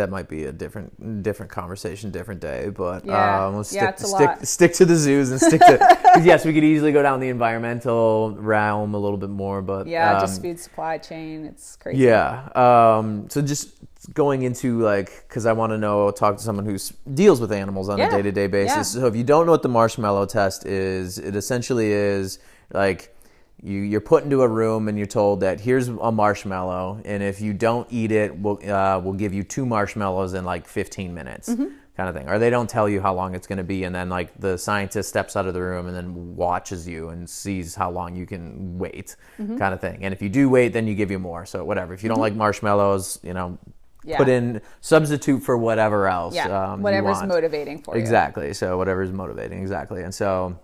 that 0.00 0.10
might 0.10 0.28
be 0.28 0.44
a 0.44 0.52
different 0.52 1.22
different 1.22 1.52
conversation, 1.52 2.10
different 2.10 2.40
day. 2.40 2.70
But 2.70 3.04
Yeah. 3.06 3.46
um, 3.46 3.54
we'll 3.54 3.66
Yeah, 3.70 3.94
stick 3.94 4.06
stick 4.06 4.30
stick 4.42 4.72
to 4.74 4.84
the 4.84 4.96
zoos 4.96 5.30
and 5.30 5.40
stick 5.40 5.60
to 5.60 5.78
yes, 6.24 6.44
we 6.44 6.52
could 6.52 6.64
easily 6.64 6.92
go 6.92 7.02
down 7.02 7.20
the 7.20 7.28
environmental 7.28 8.34
realm 8.38 8.94
a 8.94 8.98
little 8.98 9.18
bit 9.18 9.30
more, 9.30 9.62
but 9.62 9.86
Yeah, 9.86 10.14
um, 10.14 10.20
just 10.20 10.42
food 10.42 10.58
supply 10.58 10.98
chain. 10.98 11.44
It's 11.44 11.76
crazy. 11.76 12.02
yeah. 12.04 12.48
Um, 12.54 13.28
so 13.28 13.40
just 13.42 13.68
going 14.14 14.42
into 14.42 14.80
like, 14.80 15.24
because 15.28 15.44
I 15.46 15.52
want 15.52 15.72
to 15.72 15.78
know, 15.78 16.10
talk 16.10 16.36
to 16.38 16.42
someone 16.42 16.64
who 16.64 16.78
deals 17.14 17.40
with 17.40 17.52
animals 17.52 17.88
on 17.90 18.00
a 18.00 18.10
day 18.10 18.22
to 18.22 18.32
day 18.32 18.46
basis. 18.46 18.94
Yeah. 18.94 19.00
So 19.02 19.06
if 19.06 19.14
you 19.14 19.24
don't 19.24 19.44
know 19.46 19.52
what 19.52 19.62
the 19.62 19.68
marshmallow 19.68 20.26
test 20.26 20.64
is, 20.66 21.18
it 21.18 21.36
essentially 21.36 21.92
is 21.92 22.38
like 22.72 23.14
you 23.62 23.78
you're 23.80 24.00
put 24.00 24.24
into 24.24 24.42
a 24.42 24.48
room 24.48 24.88
and 24.88 24.96
you're 24.96 25.06
told 25.06 25.40
that 25.40 25.60
here's 25.60 25.88
a 25.88 26.12
marshmallow, 26.12 27.00
and 27.04 27.22
if 27.22 27.40
you 27.40 27.52
don't 27.52 27.86
eat 27.90 28.10
it, 28.12 28.36
we'll 28.36 28.58
uh, 28.70 28.98
we'll 28.98 29.14
give 29.14 29.32
you 29.34 29.42
two 29.42 29.66
marshmallows 29.66 30.34
in 30.34 30.44
like 30.44 30.66
15 30.66 31.12
minutes. 31.14 31.48
Mm-hmm. 31.50 31.66
Kind 31.96 32.08
of 32.08 32.14
thing, 32.14 32.30
or 32.30 32.38
they 32.38 32.48
don't 32.48 32.70
tell 32.70 32.88
you 32.88 33.02
how 33.02 33.12
long 33.12 33.34
it's 33.34 33.46
going 33.46 33.58
to 33.58 33.64
be, 33.64 33.84
and 33.84 33.94
then 33.94 34.08
like 34.08 34.32
the 34.40 34.56
scientist 34.56 35.10
steps 35.10 35.36
out 35.36 35.46
of 35.46 35.52
the 35.52 35.60
room 35.60 35.86
and 35.86 35.94
then 35.94 36.34
watches 36.34 36.88
you 36.88 37.10
and 37.10 37.28
sees 37.28 37.74
how 37.74 37.90
long 37.90 38.16
you 38.16 38.24
can 38.24 38.78
wait, 38.78 39.16
Mm-hmm. 39.38 39.58
kind 39.58 39.74
of 39.74 39.82
thing. 39.82 40.02
And 40.04 40.14
if 40.14 40.22
you 40.22 40.30
do 40.30 40.48
wait, 40.48 40.68
then 40.72 40.86
you 40.86 40.94
give 40.94 41.10
you 41.10 41.18
more. 41.18 41.44
So 41.44 41.62
whatever. 41.62 41.92
If 41.92 42.02
you 42.02 42.08
don't 42.08 42.20
like 42.20 42.34
marshmallows, 42.34 43.18
you 43.22 43.34
know, 43.34 43.58
Yeah. 44.02 44.16
put 44.16 44.30
in 44.30 44.62
substitute 44.80 45.40
for 45.42 45.58
whatever 45.58 46.06
else. 46.08 46.34
Yeah. 46.34 46.72
um, 46.72 46.80
Whatever's 46.80 47.22
motivating 47.24 47.82
for 47.82 47.94
you. 47.96 48.00
Exactly. 48.00 48.54
So 48.54 48.78
whatever's 48.78 49.12
motivating, 49.12 49.60
exactly. 49.60 50.02
And 50.02 50.14
so 50.14 50.58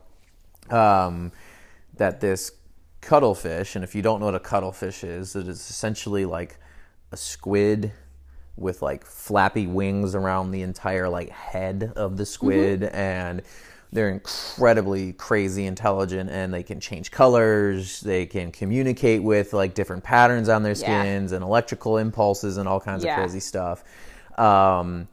um, 0.70 1.32
that 1.98 2.20
this 2.20 2.52
cuttlefish, 3.00 3.74
and 3.76 3.85
if 3.85 3.94
you 3.94 4.02
don't 4.02 4.20
know 4.20 4.26
what 4.26 4.35
a 4.35 4.40
cuttlefish 4.40 5.04
is, 5.04 5.37
it 5.37 5.48
is 5.48 5.59
essentially 5.70 6.24
like 6.24 6.59
a 7.12 7.16
squid 7.16 7.92
with 8.56 8.82
like 8.82 9.04
flappy 9.04 9.66
wings 9.66 10.14
around 10.14 10.50
the 10.50 10.62
entire 10.62 11.09
like 11.09 11.28
head 11.30 11.92
of 11.96 12.16
the 12.16 12.24
squid 12.26 12.80
Mm-hmm. 12.80 12.96
and 12.96 13.42
they're 13.92 14.11
incredibly 14.11 15.12
crazy 15.12 15.64
intelligent 15.66 16.28
and 16.30 16.52
they 16.52 16.62
can 16.62 16.80
change 16.80 17.11
colors 17.11 18.00
they 18.00 18.26
can 18.26 18.50
communicate 18.50 19.22
with 19.22 19.52
like 19.52 19.74
different 19.74 20.02
patterns 20.02 20.48
on 20.48 20.62
their 20.62 20.72
Yeah. 20.72 21.02
skins 21.02 21.32
and 21.32 21.44
electrical 21.44 21.98
impulses 21.98 22.56
and 22.56 22.66
all 22.68 22.80
kinds 22.80 23.04
Yeah. 23.04 23.12
of 23.14 23.18
crazy 23.20 23.40
stuff 23.40 23.85
um, 24.38 25.06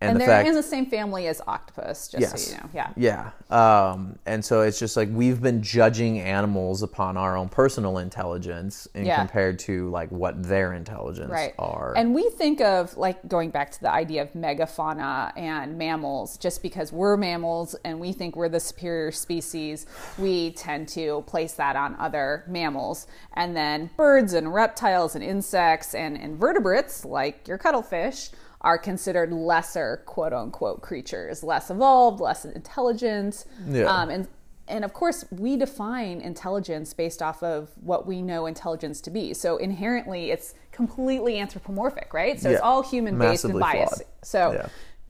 and, 0.00 0.10
And 0.10 0.16
the 0.16 0.18
they're 0.20 0.28
fact 0.28 0.48
in 0.48 0.54
the 0.54 0.62
same 0.62 0.86
family 0.86 1.26
as 1.26 1.40
octopus, 1.48 2.06
just 2.06 2.20
Yes. 2.20 2.42
so 2.44 2.52
you 2.52 2.58
know. 2.58 2.68
Yeah. 2.72 3.30
yeah. 3.50 3.90
Um, 3.90 4.16
and 4.26 4.44
so 4.44 4.60
it's 4.62 4.78
just 4.78 4.96
like 4.96 5.08
we've 5.10 5.40
been 5.42 5.60
judging 5.60 6.20
animals 6.20 6.82
upon 6.84 7.16
our 7.16 7.36
own 7.36 7.48
personal 7.48 7.98
intelligence 7.98 8.86
and 8.94 9.06
Yeah. 9.06 9.16
compared 9.18 9.58
to 9.60 9.90
like 9.90 10.08
what 10.10 10.40
their 10.40 10.72
intelligence 10.72 11.32
Right. 11.32 11.52
are. 11.58 11.94
And 11.96 12.14
we 12.14 12.30
think 12.30 12.60
of 12.60 12.96
like 12.96 13.26
going 13.26 13.50
back 13.50 13.72
to 13.72 13.80
the 13.80 13.90
idea 13.90 14.22
of 14.22 14.32
megafauna 14.34 15.32
and 15.36 15.76
mammals, 15.76 16.36
just 16.36 16.62
because 16.62 16.92
we're 16.92 17.16
mammals 17.16 17.74
and 17.84 17.98
we 17.98 18.12
think 18.12 18.36
we're 18.36 18.48
the 18.48 18.60
superior 18.60 19.10
species, 19.10 19.86
we 20.16 20.52
tend 20.52 20.88
to 20.90 21.24
place 21.26 21.54
that 21.54 21.74
on 21.74 21.96
other 21.98 22.44
mammals. 22.46 23.08
And 23.32 23.56
then 23.56 23.90
birds 23.96 24.32
and 24.32 24.54
reptiles 24.54 25.16
and 25.16 25.24
insects 25.24 25.92
and 25.94 26.16
invertebrates, 26.16 27.04
like 27.04 27.48
your 27.48 27.58
cuttlefish, 27.58 28.30
are 28.60 28.78
considered 28.78 29.32
lesser 29.32 30.02
quote 30.06 30.32
unquote 30.32 30.82
creatures, 30.82 31.42
less 31.42 31.70
evolved, 31.70 32.20
less 32.20 32.44
intelligent. 32.44 33.44
Yeah. 33.66 33.84
Um, 33.84 34.10
and 34.10 34.28
and 34.66 34.84
of 34.84 34.92
course, 34.92 35.24
we 35.30 35.56
define 35.56 36.20
intelligence 36.20 36.92
based 36.92 37.22
off 37.22 37.42
of 37.42 37.70
what 37.80 38.06
we 38.06 38.20
know 38.20 38.44
intelligence 38.46 39.00
to 39.02 39.10
be. 39.10 39.32
So 39.32 39.56
inherently, 39.56 40.30
it's 40.30 40.54
completely 40.72 41.38
anthropomorphic, 41.38 42.12
right? 42.12 42.38
So 42.38 42.50
it's 42.50 42.60
all 42.60 42.82
human 42.82 43.18
based 43.18 43.44
and 43.44 43.58
biased. 43.58 43.94
flawed. 43.94 44.06
So, 44.22 44.52
Yeah. 44.52 44.68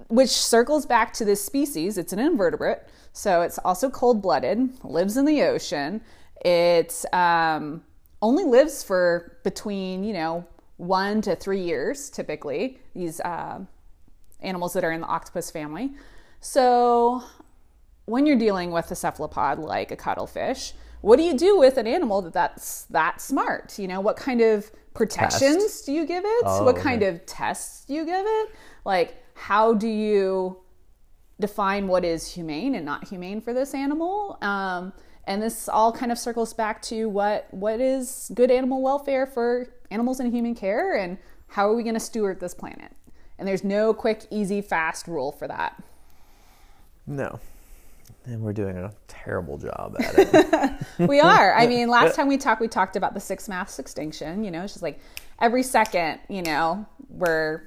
which 0.08 0.30
circles 0.30 0.86
back 0.86 1.12
to 1.14 1.24
this 1.24 1.44
species. 1.44 1.98
It's 1.98 2.12
an 2.12 2.20
invertebrate, 2.20 2.82
so 3.12 3.42
it's 3.42 3.58
also 3.58 3.90
cold 3.90 4.22
blooded, 4.22 4.82
lives 4.84 5.16
in 5.16 5.24
the 5.24 5.42
ocean. 5.42 6.02
It 6.44 7.04
um, 7.12 7.82
only 8.22 8.44
lives 8.44 8.84
for 8.84 9.38
between 9.42 10.04
you 10.04 10.12
know 10.12 10.44
one 10.78 11.20
to 11.22 11.36
three 11.36 11.60
years 11.60 12.08
typically. 12.08 12.78
These 12.94 13.20
uh, 13.20 13.60
animals 14.40 14.72
that 14.72 14.84
are 14.84 14.92
in 14.92 15.02
the 15.02 15.06
octopus 15.06 15.50
family. 15.50 15.92
So 16.40 17.22
when 18.06 18.24
you're 18.24 18.38
dealing 18.38 18.70
with 18.70 18.90
a 18.90 18.96
cephalopod 18.96 19.58
like 19.58 19.90
a 19.90 19.96
cuttlefish, 19.96 20.72
what 21.00 21.16
do 21.16 21.22
you 21.22 21.36
do 21.36 21.58
with 21.58 21.76
an 21.76 21.86
animal 21.86 22.22
that 22.22 22.32
that's 22.32 22.84
that 22.84 23.20
smart? 23.20 23.78
You 23.78 23.88
know, 23.88 24.00
what 24.00 24.16
kind 24.16 24.40
of 24.40 24.70
protections 24.94 25.62
Test. 25.62 25.86
do 25.86 25.92
you 25.92 26.06
give 26.06 26.24
it? 26.24 26.42
Oh, 26.44 26.64
what 26.64 26.74
okay. 26.74 26.82
kind 26.82 27.02
of 27.02 27.24
tests 27.26 27.84
do 27.84 27.94
you 27.94 28.04
give 28.04 28.24
it? 28.26 28.48
Like, 28.84 29.22
how 29.34 29.74
do 29.74 29.86
you 29.86 30.58
define 31.38 31.86
what 31.86 32.04
is 32.04 32.32
humane 32.32 32.74
and 32.74 32.84
not 32.84 33.06
humane 33.06 33.40
for 33.40 33.52
this 33.52 33.74
animal? 33.74 34.38
Um, 34.42 34.92
and 35.28 35.42
this 35.42 35.68
all 35.68 35.92
kind 35.92 36.10
of 36.10 36.18
circles 36.18 36.54
back 36.54 36.82
to 36.82 37.08
what 37.08 37.46
what 37.52 37.80
is 37.80 38.32
good 38.34 38.50
animal 38.50 38.82
welfare 38.82 39.26
for 39.26 39.68
animals 39.90 40.18
in 40.18 40.32
human 40.32 40.54
care, 40.54 40.96
and 40.96 41.18
how 41.48 41.68
are 41.68 41.76
we 41.76 41.82
going 41.82 41.94
to 41.94 42.00
steward 42.00 42.40
this 42.40 42.54
planet? 42.54 42.92
And 43.38 43.46
there's 43.46 43.62
no 43.62 43.94
quick, 43.94 44.26
easy, 44.30 44.60
fast 44.60 45.06
rule 45.06 45.30
for 45.30 45.46
that. 45.46 45.80
no. 47.06 47.38
And 48.24 48.42
we're 48.42 48.52
doing 48.52 48.76
a 48.76 48.92
terrible 49.06 49.56
job 49.56 49.96
at 50.00 50.14
it. 50.18 50.74
we 51.08 51.18
are. 51.18 51.54
I 51.54 51.66
mean, 51.66 51.88
last 51.88 52.14
time 52.16 52.28
we 52.28 52.36
talked, 52.36 52.60
we 52.60 52.68
talked 52.68 52.96
about 52.96 53.14
the 53.14 53.20
sixth 53.20 53.48
mass 53.48 53.78
extinction. 53.78 54.44
You 54.44 54.50
know, 54.50 54.64
it's 54.64 54.74
just 54.74 54.82
like 54.82 55.00
every 55.40 55.62
second, 55.62 56.20
you 56.28 56.42
know, 56.42 56.84
we're 57.08 57.62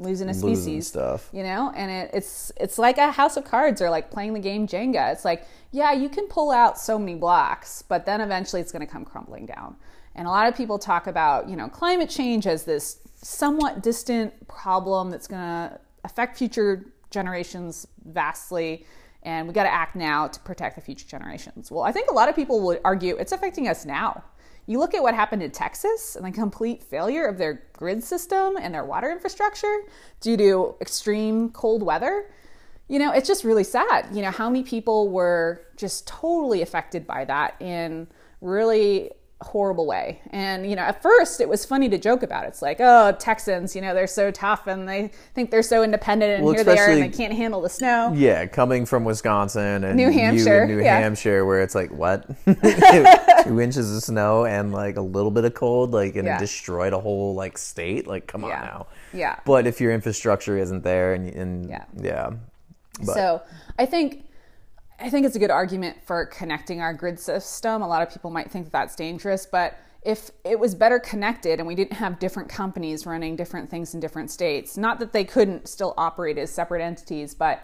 losing 0.00 0.28
a 0.28 0.32
Losing 0.32 0.56
species. 0.56 0.88
stuff. 0.88 1.28
You 1.32 1.42
know, 1.42 1.72
and 1.76 1.90
it, 1.90 2.10
it's 2.12 2.50
it's 2.56 2.78
like 2.78 2.98
a 2.98 3.10
house 3.12 3.36
of 3.36 3.44
cards 3.44 3.80
or 3.80 3.90
like 3.90 4.10
playing 4.10 4.34
the 4.34 4.40
game 4.40 4.66
Jenga. 4.66 5.12
It's 5.12 5.24
like, 5.24 5.46
yeah, 5.70 5.92
you 5.92 6.08
can 6.08 6.26
pull 6.26 6.50
out 6.50 6.78
so 6.78 6.98
many 6.98 7.14
blocks, 7.14 7.82
but 7.82 8.06
then 8.06 8.20
eventually 8.20 8.60
it's 8.60 8.72
going 8.72 8.86
to 8.86 8.92
come 8.92 9.04
crumbling 9.04 9.46
down. 9.46 9.76
And 10.14 10.26
a 10.26 10.30
lot 10.30 10.48
of 10.48 10.56
people 10.56 10.78
talk 10.78 11.06
about, 11.06 11.48
you 11.48 11.56
know, 11.56 11.68
climate 11.68 12.10
change 12.10 12.46
as 12.46 12.64
this 12.64 12.98
somewhat 13.14 13.82
distant 13.82 14.48
problem 14.48 15.10
that's 15.10 15.28
going 15.28 15.40
to 15.42 15.78
affect 16.04 16.36
future 16.36 16.92
generations 17.10 17.86
vastly 18.04 18.86
and 19.22 19.46
we 19.46 19.52
got 19.52 19.64
to 19.64 19.72
act 19.72 19.94
now 19.96 20.26
to 20.28 20.40
protect 20.40 20.76
the 20.76 20.80
future 20.80 21.06
generations. 21.06 21.70
Well, 21.70 21.82
I 21.82 21.92
think 21.92 22.10
a 22.10 22.14
lot 22.14 22.28
of 22.28 22.36
people 22.36 22.60
would 22.62 22.80
argue 22.84 23.16
it's 23.16 23.32
affecting 23.32 23.68
us 23.68 23.84
now. 23.84 24.24
You 24.70 24.78
look 24.78 24.94
at 24.94 25.02
what 25.02 25.16
happened 25.16 25.42
in 25.42 25.50
Texas 25.50 26.14
and 26.14 26.24
the 26.24 26.30
complete 26.30 26.80
failure 26.80 27.26
of 27.26 27.38
their 27.38 27.64
grid 27.72 28.04
system 28.04 28.56
and 28.56 28.72
their 28.72 28.84
water 28.84 29.10
infrastructure 29.10 29.80
due 30.20 30.36
to 30.36 30.76
extreme 30.80 31.50
cold 31.50 31.82
weather. 31.82 32.30
You 32.86 33.00
know, 33.00 33.10
it's 33.10 33.26
just 33.26 33.42
really 33.42 33.64
sad. 33.64 34.14
You 34.14 34.22
know, 34.22 34.30
how 34.30 34.48
many 34.48 34.62
people 34.62 35.08
were 35.08 35.66
just 35.76 36.06
totally 36.06 36.62
affected 36.62 37.04
by 37.04 37.24
that 37.24 37.60
in 37.60 38.06
really 38.40 39.10
horrible 39.42 39.86
way. 39.86 40.20
And, 40.30 40.68
you 40.68 40.76
know, 40.76 40.82
at 40.82 41.00
first 41.02 41.40
it 41.40 41.48
was 41.48 41.64
funny 41.64 41.88
to 41.88 41.96
joke 41.98 42.22
about. 42.22 42.44
It's 42.44 42.60
like, 42.60 42.76
oh, 42.80 43.12
Texans, 43.18 43.74
you 43.74 43.80
know, 43.80 43.94
they're 43.94 44.06
so 44.06 44.30
tough 44.30 44.66
and 44.66 44.86
they 44.88 45.10
think 45.34 45.50
they're 45.50 45.62
so 45.62 45.82
independent 45.82 46.32
and 46.34 46.44
Well, 46.44 46.54
here 46.54 46.62
they 46.64 46.78
are 46.78 46.90
and 46.90 47.02
they 47.02 47.08
can't 47.08 47.32
handle 47.32 47.60
the 47.62 47.70
snow. 47.70 48.12
yeah, 48.14 48.44
coming 48.46 48.84
from 48.84 49.04
Wisconsin 49.04 49.84
and 49.84 49.96
New 49.96 50.10
Hampshire, 50.10 50.66
New 50.66 50.80
yeah. 50.82 50.98
Hampshire, 50.98 51.44
where 51.46 51.62
it's 51.62 51.74
like 51.74 51.90
what 51.90 52.26
two 53.44 53.60
inches 53.60 53.96
of 53.96 54.02
snow 54.02 54.44
and 54.44 54.72
like 54.72 54.96
a 54.96 55.00
little 55.02 55.30
bit 55.30 55.44
of 55.44 55.54
cold, 55.54 55.92
like 55.92 56.16
and 56.16 56.26
Yeah. 56.26 56.36
it 56.36 56.40
destroyed 56.40 56.92
a 56.92 57.00
whole 57.00 57.34
like 57.34 57.56
state. 57.56 58.06
Like, 58.06 58.26
come 58.26 58.44
on 58.44 58.50
Yeah. 58.50 58.60
now. 58.60 58.86
Yeah. 59.12 59.36
But 59.46 59.66
if 59.66 59.80
your 59.80 59.92
infrastructure 59.92 60.58
isn't 60.58 60.84
there, 60.84 61.14
and, 61.14 61.28
and 61.30 61.68
Yeah. 61.70 61.84
yeah, 61.96 62.30
but 63.04 63.14
So 63.14 63.42
I 63.78 63.86
think 63.86 64.24
I 65.02 65.08
think 65.08 65.24
it's 65.24 65.36
a 65.36 65.38
good 65.38 65.50
argument 65.50 65.96
for 66.04 66.26
connecting 66.26 66.82
our 66.82 66.92
grid 66.92 67.18
system. 67.18 67.80
A 67.80 67.88
lot 67.88 68.02
of 68.02 68.12
people 68.12 68.30
might 68.30 68.50
think 68.50 68.66
that 68.66 68.72
that's 68.72 68.94
dangerous, 68.94 69.46
but 69.46 69.78
if 70.02 70.30
it 70.44 70.58
was 70.58 70.74
better 70.74 70.98
connected 70.98 71.58
and 71.58 71.66
we 71.66 71.74
didn't 71.74 71.94
have 71.94 72.18
different 72.18 72.50
companies 72.50 73.06
running 73.06 73.34
different 73.34 73.70
things 73.70 73.94
in 73.94 74.00
different 74.00 74.30
states, 74.30 74.76
not 74.76 74.98
that 74.98 75.12
they 75.12 75.24
couldn't 75.24 75.68
still 75.68 75.94
operate 75.96 76.36
as 76.36 76.50
separate 76.50 76.82
entities, 76.82 77.34
but 77.34 77.62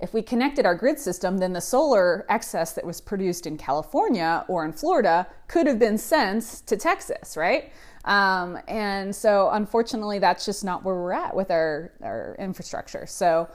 if 0.00 0.12
we 0.12 0.22
connected 0.22 0.66
our 0.66 0.74
grid 0.74 0.98
system, 0.98 1.38
then 1.38 1.52
the 1.52 1.60
solar 1.60 2.26
excess 2.28 2.72
that 2.72 2.84
was 2.84 3.00
produced 3.00 3.46
in 3.46 3.56
California 3.56 4.44
or 4.48 4.64
in 4.64 4.72
Florida 4.72 5.28
could 5.46 5.68
have 5.68 5.78
been 5.78 5.96
sent 5.96 6.62
to 6.66 6.76
Texas, 6.76 7.36
right? 7.36 7.72
Um, 8.04 8.58
and 8.66 9.14
so, 9.14 9.50
unfortunately, 9.50 10.18
that's 10.18 10.44
just 10.44 10.64
not 10.64 10.82
where 10.82 10.96
we're 10.96 11.12
at 11.12 11.36
with 11.36 11.52
our, 11.52 11.92
our 12.02 12.34
infrastructure. 12.40 13.06
So, 13.06 13.48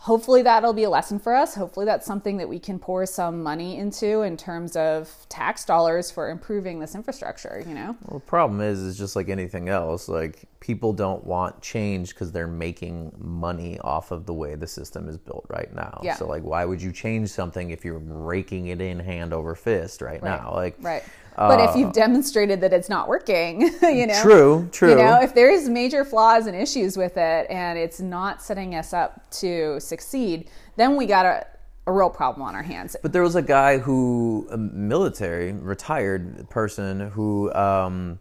hopefully 0.00 0.42
that'll 0.42 0.72
be 0.72 0.84
a 0.84 0.90
lesson 0.90 1.18
for 1.18 1.34
us. 1.34 1.54
Hopefully 1.54 1.84
that's 1.84 2.06
something 2.06 2.36
that 2.36 2.48
we 2.48 2.58
can 2.58 2.78
pour 2.78 3.04
some 3.04 3.42
money 3.42 3.76
into 3.76 4.22
in 4.22 4.36
terms 4.36 4.76
of 4.76 5.26
tax 5.28 5.64
dollars 5.64 6.10
for 6.10 6.30
improving 6.30 6.78
this 6.78 6.94
infrastructure, 6.94 7.62
you 7.66 7.74
know? 7.74 7.96
Well, 8.06 8.20
the 8.20 8.24
problem 8.26 8.60
is, 8.60 8.78
is 8.80 8.96
just 8.96 9.16
like 9.16 9.28
anything 9.28 9.68
else. 9.68 10.08
Like 10.08 10.44
people 10.60 10.92
don't 10.92 11.24
want 11.24 11.60
change 11.62 12.10
because 12.10 12.30
they're 12.30 12.46
making 12.46 13.12
money 13.18 13.78
off 13.80 14.12
of 14.12 14.24
the 14.24 14.34
way 14.34 14.54
the 14.54 14.68
system 14.68 15.08
is 15.08 15.18
built 15.18 15.46
right 15.50 15.74
now. 15.74 16.00
Yeah. 16.02 16.14
So 16.14 16.28
like, 16.28 16.44
why 16.44 16.64
would 16.64 16.80
you 16.80 16.92
change 16.92 17.28
something 17.30 17.70
if 17.70 17.84
you're 17.84 17.98
raking 17.98 18.68
it 18.68 18.80
in 18.80 19.00
hand 19.00 19.32
over 19.32 19.54
fist 19.56 20.00
right, 20.00 20.22
Right. 20.22 20.40
now? 20.40 20.52
Like, 20.54 20.76
Right. 20.80 21.02
But 21.38 21.70
if 21.70 21.76
you've 21.76 21.92
demonstrated 21.92 22.60
that 22.60 22.72
it's 22.72 22.88
not 22.88 23.08
working, 23.08 23.60
you 23.82 24.06
know, 24.06 24.22
True, 24.22 24.68
true. 24.72 24.90
You 24.90 24.96
know, 24.96 25.20
if 25.22 25.34
there's 25.34 25.68
major 25.68 26.04
flaws 26.04 26.46
and 26.46 26.56
issues 26.56 26.96
with 26.96 27.16
it, 27.16 27.46
and 27.48 27.78
it's 27.78 28.00
not 28.00 28.42
setting 28.42 28.74
us 28.74 28.92
up 28.92 29.30
to 29.32 29.78
succeed, 29.78 30.50
then 30.76 30.96
we 30.96 31.06
got 31.06 31.26
a, 31.26 31.46
a 31.86 31.92
real 31.92 32.10
problem 32.10 32.46
on 32.46 32.54
our 32.54 32.62
hands. 32.62 32.96
But 33.00 33.12
there 33.12 33.22
was 33.22 33.36
a 33.36 33.42
guy 33.42 33.78
who, 33.78 34.48
a 34.50 34.58
military, 34.58 35.52
retired 35.52 36.50
person 36.50 37.10
who 37.10 37.52
um, 37.54 38.18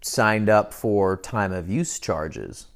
signed 0.00 0.48
up 0.48 0.72
for 0.72 1.18
time 1.18 1.52
of 1.52 1.68
use 1.68 1.98
charges 1.98 2.68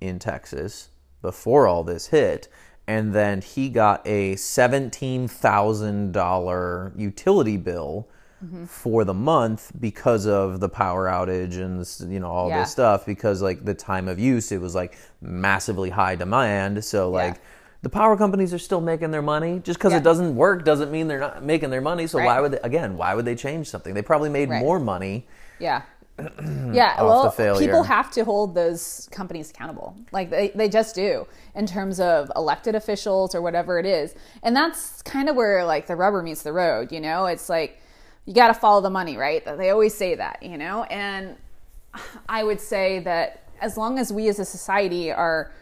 in 0.00 0.18
Texas 0.18 0.88
before 1.22 1.66
all 1.66 1.84
this 1.84 2.06
hit. 2.06 2.48
And 2.88 3.12
then 3.12 3.42
he 3.42 3.68
got 3.68 4.00
a 4.06 4.34
$17,000 4.34 6.98
utility 6.98 7.56
bill 7.56 8.08
Mm-hmm. 8.44 8.66
for 8.66 9.04
the 9.04 9.14
month 9.14 9.72
because 9.80 10.26
of 10.26 10.60
the 10.60 10.68
power 10.68 11.06
outage 11.06 11.56
and 11.56 11.80
this, 11.80 12.02
you 12.06 12.20
know 12.20 12.28
all 12.30 12.50
Yeah. 12.50 12.60
this 12.60 12.70
stuff 12.70 13.06
because 13.06 13.40
like 13.40 13.64
the 13.64 13.72
time 13.72 14.08
of 14.08 14.18
use 14.18 14.52
it 14.52 14.60
was 14.60 14.74
like 14.74 14.98
massively 15.22 15.88
high 15.88 16.16
demand 16.16 16.84
so 16.84 17.08
Yeah. 17.10 17.28
like 17.28 17.40
the 17.80 17.88
power 17.88 18.14
companies 18.16 18.52
are 18.52 18.58
still 18.58 18.80
making 18.80 19.10
their 19.10 19.22
money. 19.22 19.60
Just 19.60 19.78
because 19.78 19.92
Yeah. 19.92 19.98
it 19.98 20.04
doesn't 20.04 20.34
work 20.36 20.64
doesn't 20.64 20.90
mean 20.90 21.08
they're 21.08 21.20
not 21.20 21.44
making 21.44 21.70
their 21.70 21.80
money. 21.80 22.06
So 22.08 22.18
why 22.18 22.40
would 22.40 22.52
they, 22.52 22.58
again? 22.62 22.96
Why 22.96 23.14
would 23.14 23.24
they 23.24 23.36
change 23.36 23.70
something? 23.70 23.94
They 23.94 24.02
probably 24.02 24.28
made 24.28 24.50
Right. 24.50 24.60
more 24.60 24.78
money. 24.80 25.26
Yeah. 25.58 25.82
Yeah, 26.72 27.00
well, 27.02 27.30
people 27.30 27.84
have 27.84 28.10
to 28.12 28.24
hold 28.24 28.54
those 28.54 29.08
companies 29.12 29.50
accountable. 29.50 29.94
Like 30.12 30.30
they, 30.30 30.50
they 30.54 30.68
just 30.68 30.94
do 30.94 31.26
in 31.54 31.66
terms 31.66 32.00
of 32.00 32.30
elected 32.36 32.74
officials 32.74 33.34
or 33.34 33.40
whatever 33.42 33.78
it 33.78 33.86
is. 33.86 34.14
And 34.42 34.54
that's 34.56 35.00
kind 35.02 35.28
of 35.28 35.36
where 35.36 35.64
like 35.64 35.86
the 35.86 35.94
rubber 35.96 36.22
meets 36.22 36.42
the 36.42 36.52
road, 36.52 36.90
you 36.92 37.00
know? 37.00 37.26
It's 37.26 37.48
like 37.48 37.78
you 38.26 38.34
got 38.34 38.48
to 38.48 38.54
follow 38.54 38.80
the 38.80 38.90
money, 38.90 39.16
right? 39.16 39.44
They 39.44 39.70
always 39.70 39.94
say 39.94 40.16
that, 40.16 40.42
you 40.42 40.58
know? 40.58 40.82
And 40.84 41.36
I 42.28 42.44
would 42.44 42.60
say 42.60 42.98
that 43.00 43.44
as 43.60 43.76
long 43.76 43.98
as 43.98 44.12
we 44.12 44.28
as 44.28 44.38
a 44.38 44.44
society 44.44 45.10
are 45.10 45.52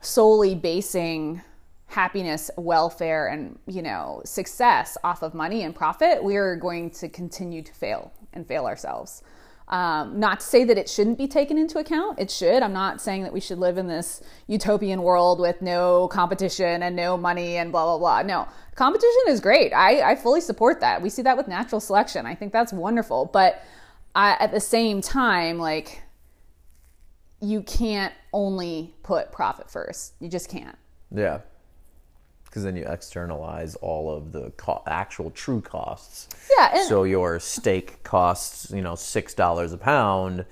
solely 0.00 0.54
basing 0.54 1.42
happiness, 1.86 2.50
welfare, 2.56 3.26
and 3.28 3.58
you 3.66 3.82
know 3.82 4.22
success 4.24 4.96
off 5.02 5.22
of 5.22 5.34
money 5.34 5.64
and 5.64 5.74
profit, 5.74 6.22
we 6.22 6.36
are 6.36 6.54
going 6.56 6.90
to 6.90 7.08
continue 7.08 7.62
to 7.62 7.72
fail 7.72 8.12
and 8.32 8.46
fail 8.46 8.66
ourselves. 8.66 9.22
Um, 9.70 10.18
not 10.18 10.40
to 10.40 10.46
say 10.46 10.64
that 10.64 10.76
it 10.76 10.90
shouldn't 10.90 11.16
be 11.16 11.28
taken 11.28 11.56
into 11.56 11.78
account. 11.78 12.18
It 12.18 12.28
should. 12.28 12.60
I'm 12.62 12.72
not 12.72 13.00
saying 13.00 13.22
that 13.22 13.32
we 13.32 13.38
should 13.38 13.58
live 13.58 13.78
in 13.78 13.86
this 13.86 14.20
utopian 14.48 15.00
world 15.02 15.38
with 15.38 15.62
no 15.62 16.08
competition 16.08 16.82
and 16.82 16.96
no 16.96 17.16
money 17.16 17.56
and 17.56 17.70
blah 17.70 17.84
blah 17.84 17.98
blah. 17.98 18.22
No, 18.22 18.48
competition 18.74 19.22
is 19.28 19.38
great. 19.38 19.72
I, 19.72 20.10
I 20.10 20.16
fully 20.16 20.40
support 20.40 20.80
that. 20.80 21.00
We 21.00 21.08
see 21.08 21.22
that 21.22 21.36
with 21.36 21.46
natural 21.46 21.80
selection. 21.80 22.26
I 22.26 22.34
think 22.34 22.52
that's 22.52 22.72
wonderful. 22.72 23.30
But 23.32 23.62
I, 24.12 24.36
at 24.40 24.50
the 24.50 24.58
same 24.58 25.00
time, 25.00 25.58
like 25.58 26.02
you 27.40 27.62
can't 27.62 28.12
only 28.32 28.94
put 29.04 29.30
profit 29.30 29.70
first. 29.70 30.14
You 30.18 30.28
just 30.28 30.48
can't. 30.48 30.76
Yeah. 31.14 31.40
Because 32.50 32.64
then 32.64 32.74
you 32.76 32.84
externalize 32.84 33.76
all 33.76 34.12
of 34.12 34.32
the 34.32 34.50
co- 34.56 34.82
actual 34.86 35.30
true 35.30 35.60
costs. 35.60 36.28
Yeah, 36.58 36.78
and- 36.78 36.88
so 36.88 37.04
your 37.04 37.38
steak 37.38 38.02
costs, 38.02 38.70
you 38.72 38.82
know, 38.82 38.96
six 38.96 39.34
dollars 39.34 39.72
a 39.72 39.78
pound, 39.78 40.44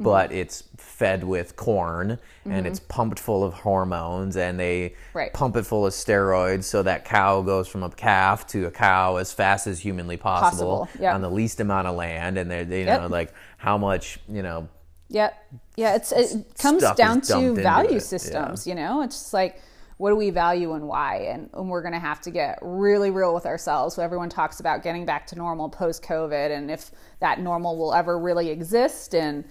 but 0.00 0.30
Mm-hmm. 0.30 0.38
it's 0.38 0.64
fed 0.76 1.22
with 1.22 1.54
corn 1.54 2.18
and 2.44 2.66
it's 2.66 2.80
pumped 2.80 3.20
full 3.20 3.44
of 3.44 3.54
hormones, 3.54 4.36
and 4.36 4.58
they 4.58 4.94
Right. 5.14 5.32
pump 5.32 5.56
it 5.56 5.64
full 5.64 5.86
of 5.86 5.92
steroids, 5.92 6.64
so 6.64 6.82
that 6.82 7.04
cow 7.04 7.40
goes 7.42 7.68
from 7.68 7.84
a 7.84 7.88
calf 7.90 8.46
to 8.48 8.66
a 8.66 8.70
cow 8.72 9.16
as 9.16 9.32
fast 9.32 9.66
as 9.68 9.78
humanly 9.78 10.16
possible, 10.16 10.80
Possible, 10.80 11.02
yeah. 11.02 11.14
on 11.14 11.22
the 11.22 11.30
least 11.30 11.60
amount 11.60 11.86
of 11.86 11.94
land, 11.96 12.36
and 12.36 12.50
they're 12.50 12.64
they, 12.64 12.80
you 12.80 12.86
Yep. 12.86 13.00
know 13.02 13.06
like 13.06 13.32
how 13.58 13.78
much 13.78 14.18
you 14.28 14.42
know 14.42 14.68
Yep. 15.10 15.34
Yeah, 15.76 15.94
it's 15.94 16.10
it 16.12 16.44
comes 16.58 16.82
down 16.96 17.20
to 17.22 17.54
value 17.54 18.00
systems, 18.00 18.66
you 18.66 18.74
know? 18.74 19.02
It's 19.02 19.14
just 19.16 19.32
like 19.32 19.60
what 19.96 20.10
do 20.10 20.16
we 20.16 20.30
value 20.30 20.72
and 20.74 20.86
why? 20.88 21.16
And, 21.28 21.50
and 21.54 21.68
we're 21.68 21.82
going 21.82 21.94
to 21.94 22.00
have 22.00 22.20
to 22.22 22.30
get 22.30 22.58
really 22.62 23.10
real 23.10 23.34
with 23.34 23.46
ourselves. 23.46 23.94
So 23.94 24.02
Everyone 24.02 24.28
talks 24.28 24.60
about 24.60 24.82
getting 24.82 25.06
back 25.06 25.26
to 25.28 25.36
normal 25.36 25.68
post 25.68 26.02
COVID 26.02 26.50
and 26.50 26.70
if 26.70 26.90
that 27.20 27.40
normal 27.40 27.76
will 27.76 27.94
ever 27.94 28.18
really 28.18 28.50
exist 28.50 29.14
and 29.14 29.44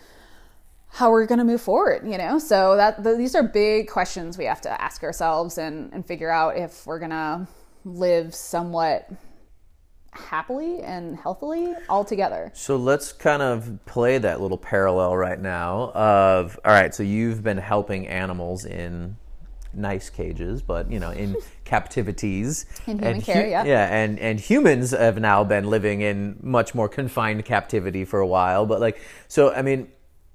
how 0.90 1.10
we're 1.10 1.26
going 1.26 1.40
to 1.40 1.46
move 1.46 1.62
forward, 1.62 2.08
you 2.08 2.18
know? 2.18 2.38
So 2.38 2.76
that 2.76 3.04
th 3.04 3.18
these 3.18 3.36
are 3.36 3.44
big 3.44 3.90
questions 3.90 4.38
we 4.38 4.46
have 4.46 4.62
to 4.62 4.82
ask 4.82 5.04
ourselves 5.04 5.58
and, 5.58 5.92
and 5.94 6.06
figure 6.06 6.30
out 6.30 6.58
if 6.58 6.86
we're 6.86 7.00
going 7.00 7.12
to 7.12 7.48
live 7.86 8.36
somewhat 8.36 9.10
happily 10.12 10.82
and 10.82 11.18
healthily 11.18 11.74
all 11.90 12.06
together. 12.06 12.52
So 12.54 12.76
let's 12.76 13.12
kind 13.12 13.42
of 13.42 13.80
play 13.86 14.20
that 14.20 14.40
little 14.40 14.58
parallel 14.58 15.18
right 15.18 15.40
now 15.40 15.92
of 15.96 16.60
all 16.64 16.72
right, 16.72 16.94
so 16.94 17.02
you've 17.02 17.42
been 17.42 17.58
helping 17.58 18.08
animals 18.08 18.66
in 18.66 19.18
nice 19.74 20.10
cages, 20.10 20.62
but 20.62 20.92
you 20.92 21.00
know, 21.00 21.12
in 21.12 21.36
captivities. 21.66 22.66
In 22.88 22.98
human 22.98 23.16
And 23.16 23.24
care, 23.24 23.48
yeah. 23.48 23.64
Yeah, 23.64 23.88
and 23.94 24.20
and 24.20 24.40
humans 24.40 24.92
have 24.92 25.20
now 25.20 25.44
been 25.44 25.66
living 25.66 26.02
in 26.02 26.38
much 26.42 26.76
more 26.76 26.90
confined 26.90 27.46
captivity 27.46 28.06
for 28.06 28.20
a 28.20 28.28
while, 28.28 28.66
but 28.66 28.80
like 28.80 29.02
so 29.28 29.54
I 29.54 29.62
mean, 29.62 29.90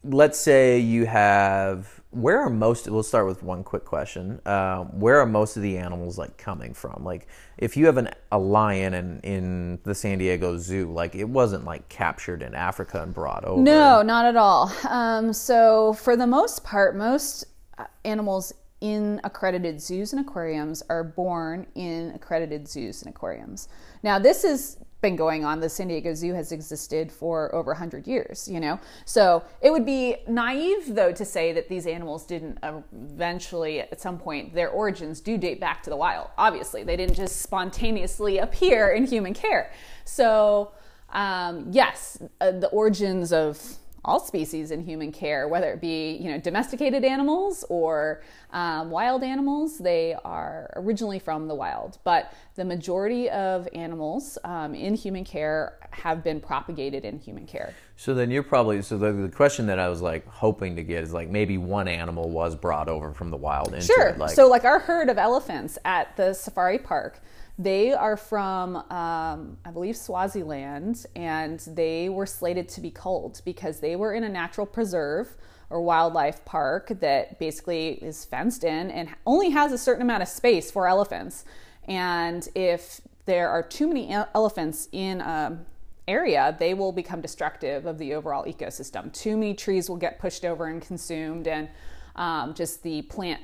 let's 0.04 0.38
say 0.38 0.78
you 0.78 1.06
have 1.06 1.98
where 2.10 2.40
are 2.40 2.48
most 2.48 2.88
we'll 2.88 3.02
start 3.02 3.26
with 3.26 3.42
one 3.42 3.62
quick 3.62 3.84
question 3.84 4.40
um, 4.46 4.86
where 4.98 5.20
are 5.20 5.26
most 5.26 5.56
of 5.56 5.62
the 5.62 5.76
animals 5.76 6.16
like 6.16 6.38
coming 6.38 6.72
from 6.72 7.04
like 7.04 7.26
if 7.58 7.76
you 7.76 7.84
have 7.84 7.98
an, 7.98 8.08
a 8.32 8.38
lion 8.38 8.94
in, 8.94 9.20
in 9.20 9.78
the 9.82 9.94
san 9.94 10.16
diego 10.16 10.56
zoo 10.56 10.90
like 10.90 11.14
it 11.14 11.28
wasn't 11.28 11.62
like 11.66 11.86
captured 11.90 12.42
in 12.42 12.54
africa 12.54 13.02
and 13.02 13.12
brought 13.12 13.44
over 13.44 13.60
No, 13.60 14.00
not 14.02 14.24
at 14.24 14.36
all. 14.36 14.72
Um, 14.88 15.32
so, 15.32 15.92
for 15.92 16.16
the 16.16 16.26
most 16.26 16.64
part, 16.64 16.96
most 16.96 17.44
uh, 17.76 17.84
animals 18.04 18.52
in 18.80 19.20
accredited 19.24 19.80
zoos 19.80 20.12
and 20.12 20.20
aquariums 20.20 20.82
are 20.88 21.02
born 21.02 21.66
in 21.74 22.12
accredited 22.14 22.68
zoos 22.68 23.02
and 23.02 23.14
aquariums. 23.14 23.68
Now, 24.02 24.18
this 24.18 24.42
has 24.42 24.78
been 25.00 25.16
going 25.16 25.44
on. 25.44 25.60
The 25.60 25.68
San 25.68 25.88
Diego 25.88 26.12
Zoo 26.14 26.34
has 26.34 26.50
existed 26.50 27.12
for 27.12 27.54
over 27.54 27.70
100 27.72 28.06
years, 28.06 28.48
you 28.48 28.58
know? 28.58 28.80
So, 29.04 29.44
it 29.60 29.70
would 29.70 29.86
be 29.86 30.16
naive, 30.26 30.94
though, 30.94 31.12
to 31.12 31.24
say 31.24 31.52
that 31.52 31.68
these 31.68 31.86
animals 31.86 32.26
didn't 32.26 32.58
eventually, 32.62 33.80
at 33.80 34.00
some 34.00 34.18
point, 34.18 34.54
their 34.54 34.70
origins 34.70 35.20
do 35.20 35.38
date 35.38 35.60
back 35.60 35.82
to 35.84 35.90
the 35.90 35.96
wild. 35.96 36.28
Obviously, 36.36 36.82
they 36.82 36.96
didn't 36.96 37.14
just 37.14 37.42
spontaneously 37.42 38.38
appear 38.38 38.90
in 38.90 39.04
human 39.04 39.34
care. 39.34 39.72
So, 40.04 40.72
um, 41.10 41.66
yes, 41.70 42.20
uh, 42.40 42.52
the 42.52 42.68
origins 42.68 43.32
of 43.32 43.78
all 44.04 44.20
species 44.20 44.70
in 44.70 44.82
human 44.84 45.12
care, 45.12 45.48
whether 45.48 45.72
it 45.72 45.80
be 45.80 46.12
you 46.16 46.30
know 46.30 46.38
domesticated 46.38 47.04
animals 47.04 47.64
or 47.68 48.22
um, 48.52 48.90
wild 48.90 49.22
animals, 49.22 49.78
they 49.78 50.14
are 50.24 50.70
originally 50.76 51.18
from 51.18 51.48
the 51.48 51.54
wild. 51.54 51.98
But 52.04 52.32
the 52.54 52.64
majority 52.64 53.28
of 53.30 53.68
animals 53.74 54.38
um, 54.44 54.74
in 54.74 54.94
human 54.94 55.24
care 55.24 55.78
have 55.90 56.22
been 56.24 56.40
propagated 56.40 57.04
in 57.04 57.18
human 57.18 57.46
care. 57.46 57.74
so 57.96 58.14
then 58.14 58.30
you're 58.30 58.42
probably 58.42 58.82
so 58.82 58.96
the, 58.98 59.10
the 59.12 59.28
question 59.28 59.66
that 59.66 59.78
i 59.78 59.88
was 59.88 60.00
like 60.02 60.26
hoping 60.28 60.76
to 60.76 60.82
get 60.84 61.02
is 61.02 61.12
like 61.12 61.28
maybe 61.28 61.56
one 61.58 61.88
animal 61.88 62.28
was 62.30 62.54
brought 62.54 62.88
over 62.88 63.12
from 63.12 63.30
the 63.30 63.36
wild 63.36 63.72
into 63.74 63.86
Sure. 63.86 64.08
it 64.08 64.18
like 64.18 64.30
so, 64.34 64.46
like 64.48 64.64
our 64.64 64.78
herd 64.80 65.08
of 65.08 65.18
elephants 65.18 65.78
at 65.84 66.14
the 66.16 66.34
safari 66.34 66.78
park, 66.78 67.20
they 67.58 67.92
are 67.92 68.16
from, 68.16 68.76
um, 68.76 69.58
I 69.64 69.70
believe, 69.72 69.96
Swaziland, 69.96 71.04
and 71.16 71.58
they 71.60 72.08
were 72.08 72.26
slated 72.26 72.68
to 72.70 72.80
be 72.80 72.90
culled 72.90 73.40
because 73.44 73.80
they 73.80 73.96
were 73.96 74.14
in 74.14 74.22
a 74.22 74.28
natural 74.28 74.66
preserve 74.66 75.36
or 75.68 75.82
wildlife 75.82 76.44
park 76.44 76.88
that 77.00 77.38
basically 77.38 77.94
is 77.94 78.24
fenced 78.24 78.62
in 78.62 78.90
and 78.90 79.08
only 79.26 79.50
has 79.50 79.72
a 79.72 79.78
certain 79.78 80.02
amount 80.02 80.22
of 80.22 80.28
space 80.28 80.70
for 80.70 80.86
elephants. 80.86 81.44
And 81.86 82.48
if 82.54 83.00
there 83.26 83.50
are 83.50 83.62
too 83.62 83.88
many 83.88 84.10
elephants 84.34 84.88
in 84.92 85.20
a 85.20 85.58
area, 86.06 86.56
they 86.58 86.72
will 86.74 86.92
become 86.92 87.20
destructive 87.20 87.84
of 87.84 87.98
the 87.98 88.14
overall 88.14 88.44
ecosystem. 88.44 89.12
Too 89.12 89.36
many 89.36 89.52
trees 89.52 89.90
will 89.90 89.96
get 89.96 90.18
pushed 90.18 90.44
over 90.44 90.66
and 90.66 90.80
consumed, 90.80 91.46
and 91.46 91.68
um, 92.16 92.54
just 92.54 92.82
the 92.82 93.02
plant 93.02 93.42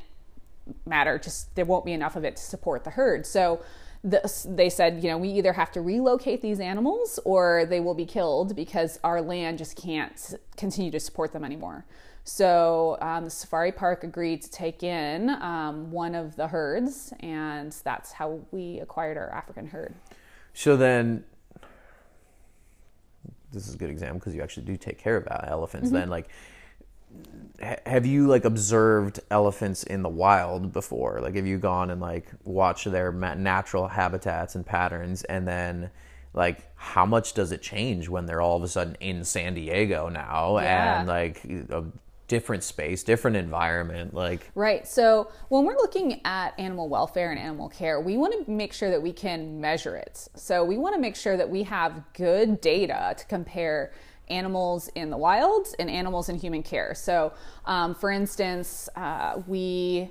matter 0.86 1.18
just 1.18 1.54
there 1.54 1.64
won't 1.66 1.84
be 1.84 1.92
enough 1.92 2.16
of 2.16 2.24
it 2.24 2.36
to 2.36 2.42
support 2.42 2.84
the 2.84 2.90
herd 2.90 3.26
so 3.26 3.60
this, 4.04 4.46
they 4.48 4.68
said 4.68 5.02
you 5.02 5.08
know 5.08 5.18
we 5.18 5.30
either 5.30 5.52
have 5.52 5.72
to 5.72 5.80
relocate 5.80 6.42
these 6.42 6.60
animals 6.60 7.18
or 7.24 7.66
they 7.66 7.80
will 7.80 7.94
be 7.94 8.06
killed 8.06 8.54
because 8.54 9.00
our 9.02 9.20
land 9.20 9.58
just 9.58 9.76
can't 9.76 10.34
continue 10.56 10.90
to 10.90 11.00
support 11.00 11.32
them 11.32 11.44
anymore 11.44 11.84
so 12.22 12.96
um, 13.00 13.24
the 13.24 13.30
safari 13.30 13.72
park 13.72 14.04
agreed 14.04 14.42
to 14.42 14.50
take 14.50 14.82
in 14.82 15.30
um, 15.30 15.90
one 15.90 16.14
of 16.14 16.36
the 16.36 16.46
herds 16.46 17.12
and 17.20 17.72
that's 17.82 18.12
how 18.12 18.40
we 18.52 18.78
acquired 18.80 19.16
our 19.16 19.30
african 19.30 19.66
herd 19.66 19.94
So 20.54 20.76
then, 20.76 21.24
this 23.52 23.68
is 23.68 23.74
a 23.74 23.76
good 23.76 23.90
example 23.90 24.20
because 24.20 24.34
you 24.34 24.42
actually 24.42 24.66
do 24.66 24.76
take 24.76 24.98
care 24.98 25.16
of 25.16 25.26
elephants. 25.48 25.88
Mm-hmm. 25.88 25.96
Then, 25.96 26.08
like, 26.08 26.28
have 27.86 28.04
you 28.04 28.26
like 28.26 28.44
observed 28.44 29.20
elephants 29.30 29.82
in 29.84 30.02
the 30.02 30.08
wild 30.08 30.72
before? 30.72 31.20
Like, 31.20 31.34
have 31.36 31.46
you 31.46 31.58
gone 31.58 31.90
and 31.90 32.00
like 32.00 32.26
watched 32.44 32.90
their 32.90 33.12
natural 33.12 33.88
habitats 33.88 34.54
and 34.54 34.66
patterns, 34.66 35.24
and 35.24 35.46
then 35.46 35.90
like 36.32 36.68
how 36.74 37.06
much 37.06 37.32
does 37.32 37.52
it 37.52 37.62
change 37.62 38.08
when 38.08 38.26
they're 38.26 38.40
all 38.40 38.56
of 38.56 38.62
a 38.62 38.68
sudden 38.68 38.96
in 39.00 39.24
San 39.24 39.54
Diego 39.54 40.08
now 40.08 40.58
Yeah. 40.58 40.98
and 40.98 41.08
like 41.08 41.44
a 41.44 41.84
different 42.26 42.64
space, 42.64 43.04
different 43.04 43.36
environment, 43.36 44.14
like 44.14 44.50
Right. 44.54 44.86
So 44.86 45.30
when 45.48 45.64
we're 45.64 45.76
looking 45.76 46.20
at 46.24 46.58
animal 46.58 46.88
welfare 46.88 47.30
and 47.30 47.38
animal 47.38 47.68
care, 47.68 48.00
we 48.00 48.16
want 48.16 48.44
to 48.44 48.50
make 48.50 48.72
sure 48.72 48.90
that 48.90 49.00
we 49.02 49.12
can 49.12 49.60
measure 49.60 49.94
it. 49.96 50.26
So 50.34 50.64
we 50.64 50.76
want 50.76 50.94
to 50.96 51.00
make 51.00 51.14
sure 51.16 51.36
that 51.36 51.48
we 51.48 51.62
have 51.64 52.02
good 52.14 52.60
data 52.60 53.14
to 53.16 53.24
compare 53.26 53.92
animals 54.28 54.88
in 54.94 55.10
the 55.10 55.16
wild 55.16 55.68
and 55.78 55.90
animals 55.90 56.28
in 56.28 56.36
human 56.36 56.62
care. 56.62 56.94
So, 56.94 57.32
um, 57.66 57.94
for 57.94 58.10
instance, 58.10 58.88
uh, 58.96 59.42
we 59.46 60.10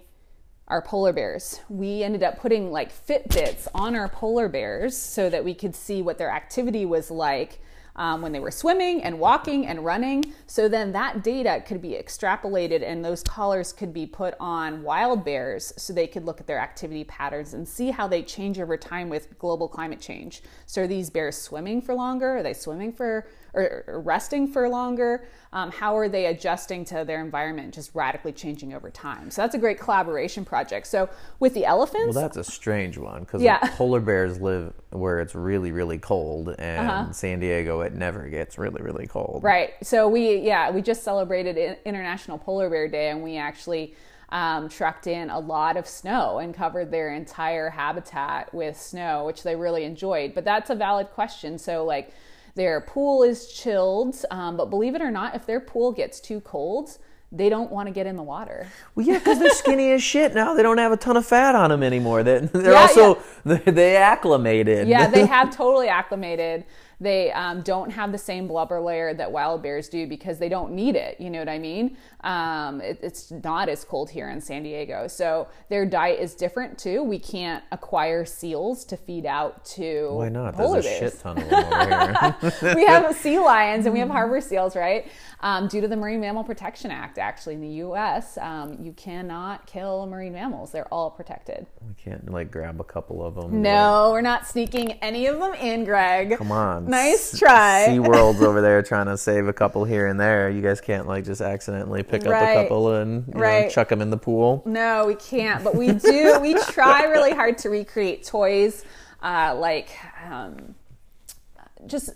our 0.69 0.81
polar 0.81 1.11
bears. 1.11 1.59
We 1.69 2.03
ended 2.03 2.23
up 2.23 2.39
putting 2.39 2.71
like 2.71 2.91
Fitbits 2.91 3.67
on 3.75 3.95
our 3.95 4.07
polar 4.07 4.47
bears 4.47 4.97
so 4.97 5.29
that 5.29 5.43
we 5.43 5.53
could 5.53 5.75
see 5.75 6.01
what 6.01 6.17
their 6.17 6.31
activity 6.31 6.85
was 6.85 7.11
like 7.11 7.59
um, 7.95 8.21
when 8.21 8.31
they 8.31 8.39
were 8.39 8.51
swimming 8.51 9.03
and 9.03 9.19
walking 9.19 9.67
and 9.67 9.85
running. 9.85 10.33
So 10.47 10.67
then 10.67 10.91
that 10.93 11.23
data 11.23 11.63
could 11.65 11.81
be 11.81 11.91
extrapolated 11.91 12.81
and 12.81 13.03
those 13.03 13.23
collars 13.23 13.73
could 13.73 13.93
be 13.93 14.05
put 14.05 14.35
on 14.39 14.83
wild 14.83 15.23
bears 15.23 15.73
so 15.77 15.93
they 15.93 16.07
could 16.07 16.25
look 16.25 16.39
at 16.39 16.47
their 16.47 16.59
activity 16.59 17.03
patterns 17.03 17.53
and 17.53 17.67
see 17.67 17.91
how 17.91 18.07
they 18.07 18.23
change 18.23 18.59
over 18.59 18.77
time 18.77 19.09
with 19.09 19.37
global 19.37 19.67
climate 19.67 19.99
change. 19.99 20.41
So 20.65 20.83
are 20.83 20.87
these 20.87 21.09
bears 21.09 21.37
swimming 21.37 21.81
for 21.81 21.93
longer? 21.93 22.37
Are 22.37 22.43
they 22.43 22.53
swimming 22.53 22.93
for 22.93 23.27
or 23.53 23.83
or 23.87 24.01
resting 24.01 24.47
for 24.47 24.67
longer? 24.69 25.25
Um, 25.51 25.71
how 25.71 25.95
are 25.95 26.09
they 26.09 26.25
adjusting 26.25 26.83
to 26.85 27.03
their 27.05 27.21
environment, 27.21 27.73
just 27.75 27.93
radically 27.93 28.31
changing 28.31 28.73
over 28.73 28.89
time? 28.89 29.29
So 29.29 29.43
that's 29.43 29.53
a 29.53 29.59
great 29.59 29.79
collaboration 29.79 30.43
project. 30.45 30.87
So 30.87 31.09
with 31.39 31.53
the 31.53 31.65
elephants, 31.65 32.15
Well, 32.15 32.23
that's 32.23 32.37
a 32.37 32.43
strange 32.43 32.97
one 32.97 33.21
because 33.21 33.41
Yeah. 33.41 33.59
polar 33.77 33.99
bears 33.99 34.39
live 34.41 34.73
where 34.89 35.19
it's 35.19 35.35
really, 35.35 35.71
really 35.71 35.99
cold, 35.99 36.55
and 36.57 37.15
San 37.15 37.39
Diego 37.39 37.81
it 37.81 37.93
never 37.93 38.27
gets 38.29 38.57
really, 38.57 38.81
really 38.81 39.05
cold. 39.07 39.37
Uh-huh. 39.37 39.47
Right. 39.47 39.73
So 39.83 40.07
we, 40.07 40.37
yeah, 40.37 40.71
we 40.71 40.81
just 40.81 41.03
celebrated 41.03 41.77
International 41.85 42.37
Polar 42.39 42.69
Bear 42.69 42.87
Day, 42.87 43.09
and 43.09 43.23
we 43.23 43.37
actually 43.37 43.95
um, 44.29 44.69
trucked 44.69 45.05
in 45.05 45.29
a 45.29 45.37
lot 45.39 45.77
of 45.77 45.87
snow 45.87 46.39
and 46.39 46.55
covered 46.55 46.89
their 46.89 47.13
entire 47.13 47.69
habitat 47.69 48.51
with 48.53 48.79
snow, 48.79 49.25
which 49.25 49.43
they 49.43 49.55
really 49.55 49.83
enjoyed. 49.83 50.33
But 50.33 50.45
that's 50.45 50.71
a 50.71 50.75
valid 50.75 51.11
question. 51.11 51.59
So 51.59 51.85
like. 51.85 52.11
Their 52.55 52.81
pool 52.81 53.23
is 53.23 53.47
chilled, 53.51 54.15
um, 54.29 54.57
but 54.57 54.69
believe 54.69 54.93
it 54.95 55.01
or 55.01 55.09
not, 55.11 55.35
if 55.35 55.45
their 55.45 55.59
pool 55.59 55.91
gets 55.91 56.19
too 56.19 56.39
cold, 56.41 56.97
they 57.31 57.49
don't 57.49 57.71
want 57.71 57.87
to 57.87 57.91
get 57.91 58.05
in 58.05 58.15
the 58.15 58.21
water. 58.23 58.67
Well, 58.93 59.05
yeah, 59.05 59.17
because 59.17 59.39
they're 59.39 59.49
skinny 59.49 59.91
as 59.91 60.03
shit 60.03 60.35
now. 60.35 60.53
They 60.53 60.61
don't 60.61 60.77
have 60.77 60.91
a 60.91 60.97
ton 60.97 61.17
of 61.17 61.25
fat 61.25 61.55
on 61.55 61.71
them 61.71 61.81
anymore. 61.81 62.21
They, 62.21 62.39
they're 62.39 62.73
Yeah, 62.73 62.81
also 62.81 63.17
they, 63.43 63.57
they 63.71 63.95
acclimated. 63.97 64.87
Yeah, 64.87 65.07
they 65.07 65.25
have 65.25 65.55
totally 65.55 65.87
acclimated. 65.87 66.65
They 67.03 67.33
um, 67.33 67.61
don't 67.61 67.89
have 67.89 68.13
the 68.13 68.17
same 68.17 68.47
blubber 68.47 68.79
layer 68.79 69.13
that 69.13 69.29
wild 69.29 69.61
bears 69.61 69.89
do 69.89 70.07
because 70.07 70.39
they 70.39 70.47
don't 70.47 70.71
need 70.71 70.95
it. 70.95 71.19
You 71.19 71.29
know 71.29 71.39
what 71.39 71.49
I 71.49 71.59
mean? 71.59 71.97
Um, 72.21 72.79
it, 72.79 72.99
it's 73.03 73.29
not 73.29 73.67
as 73.67 73.83
cold 73.83 74.09
here 74.09 74.29
in 74.29 74.39
San 74.39 74.63
Diego. 74.63 75.07
So 75.09 75.49
their 75.69 75.85
diet 75.85 76.21
is 76.21 76.33
different 76.33 76.77
too. 76.77 77.03
We 77.03 77.19
can't 77.19 77.61
acquire 77.73 78.23
seals 78.23 78.85
to 78.85 78.95
feed 78.95 79.25
out 79.25 79.65
to 79.65 80.11
Why 80.11 80.29
not? 80.29 80.55
polar 80.55 80.81
There's 80.81 81.11
a 81.11 81.11
shit 81.11 81.19
ton 81.19 81.37
of 81.39 81.49
them 81.49 81.73
over 81.73 82.51
here. 82.61 82.75
we 82.75 82.85
have 82.85 83.13
sea 83.17 83.37
lions 83.37 83.85
and 83.85 83.93
we 83.93 83.99
have 83.99 84.09
harbor 84.09 84.39
seals, 84.39 84.75
right? 84.75 85.11
Um, 85.41 85.67
due 85.67 85.81
to 85.81 85.89
the 85.89 85.97
Marine 85.97 86.21
Mammal 86.21 86.45
Protection 86.45 86.89
Act, 86.89 87.17
actually, 87.17 87.55
in 87.55 87.61
the 87.61 87.67
U.S., 87.67 88.37
um, 88.37 88.77
you 88.81 88.93
cannot 88.93 89.67
kill 89.67 90.05
marine 90.05 90.31
mammals. 90.31 90.71
They're 90.71 90.87
all 90.87 91.11
protected. 91.11 91.67
we 91.85 91.93
can't 91.95 92.31
like 92.31 92.49
grab 92.49 92.79
a 92.79 92.83
couple 92.85 93.25
of 93.25 93.35
them. 93.35 93.61
No, 93.61 94.11
we're 94.11 94.21
not 94.21 94.47
sneaking 94.47 94.93
any 95.01 95.27
of 95.27 95.39
them 95.39 95.53
in, 95.55 95.83
Greg. 95.83 96.37
Come 96.37 96.53
on. 96.53 96.89
Nice 96.93 97.39
try. 97.39 97.87
SeaWorld's 97.89 98.41
over 98.41 98.61
there 98.61 98.83
trying 98.83 99.07
to 99.07 99.17
save 99.17 99.47
a 99.47 99.53
couple 99.53 99.83
here 99.83 100.05
and 100.05 100.19
there. 100.19 100.49
You 100.49 100.61
guys 100.61 100.79
can't 100.79 101.07
like 101.07 101.25
just 101.25 101.41
accidentally 101.41 102.03
pick 102.03 102.25
up 102.27 102.33
a 102.33 102.53
couple 102.53 102.93
and 102.93 103.27
you 103.27 103.33
know, 103.33 103.69
chuck 103.69 103.89
them 103.89 103.99
in 103.99 104.11
the 104.11 104.17
pool. 104.17 104.61
No, 104.65 105.07
we 105.07 105.15
can't, 105.15 105.63
but 105.63 105.75
we 105.75 105.91
do. 105.91 106.39
we 106.39 106.53
try 106.69 107.05
really 107.05 107.31
hard 107.31 107.57
to 107.59 107.69
recreate 107.69 108.23
toys 108.23 108.85
uh, 109.23 109.55
like 109.57 109.89
um, 110.29 110.75
just 111.87 112.11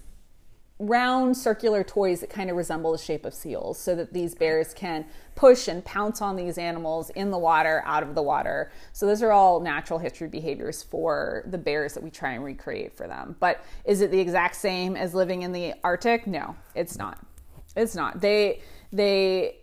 round 0.79 1.35
circular 1.35 1.83
toys 1.83 2.19
that 2.19 2.29
kind 2.29 2.49
of 2.49 2.55
resemble 2.55 2.91
the 2.91 2.97
shape 2.97 3.25
of 3.25 3.33
seals 3.33 3.79
so 3.79 3.95
that 3.95 4.13
these 4.13 4.35
bears 4.35 4.73
can 4.73 5.05
push 5.33 5.67
and 5.67 5.83
pounce 5.83 6.21
on 6.21 6.35
these 6.35 6.57
animals 6.57 7.09
in 7.11 7.31
the 7.31 7.37
water, 7.37 7.81
out 7.85 8.03
of 8.03 8.13
the 8.13 8.21
water. 8.21 8.71
So 8.93 9.05
those 9.07 9.23
are 9.23 9.31
all 9.31 9.59
natural 9.59 9.97
history 9.97 10.27
behaviors 10.27 10.83
for 10.83 11.43
the 11.47 11.57
bears 11.57 11.93
that 11.93 12.03
we 12.03 12.11
try 12.11 12.33
and 12.33 12.43
recreate 12.43 12.95
for 12.95 13.07
them. 13.07 13.35
But 13.39 13.63
is 13.85 14.01
it 14.01 14.11
the 14.11 14.19
exact 14.19 14.55
same 14.55 14.95
as 14.95 15.15
living 15.15 15.41
in 15.41 15.51
the 15.51 15.73
Arctic? 15.83 16.27
No, 16.27 16.55
it's 16.75 16.97
not. 16.97 17.19
It's 17.75 17.95
not. 17.95 18.21
They 18.21 18.61
they 18.91 19.57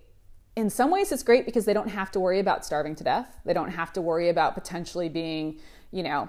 in 0.57 0.71
some 0.71 0.91
ways 0.91 1.11
it's 1.11 1.23
great 1.23 1.47
because 1.47 1.65
they 1.65 1.73
don't 1.73 1.89
have 1.89 2.11
to 2.13 2.21
worry 2.21 2.41
about 2.41 2.65
starving 2.65 2.95
to 2.97 3.05
death. 3.05 3.29
They 3.45 3.53
don't 3.53 3.71
have 3.71 3.93
to 3.95 4.01
worry 4.01 4.29
about 4.29 4.55
potentially 4.55 5.09
being, 5.09 5.61
you 5.91 6.03
know, 6.03 6.29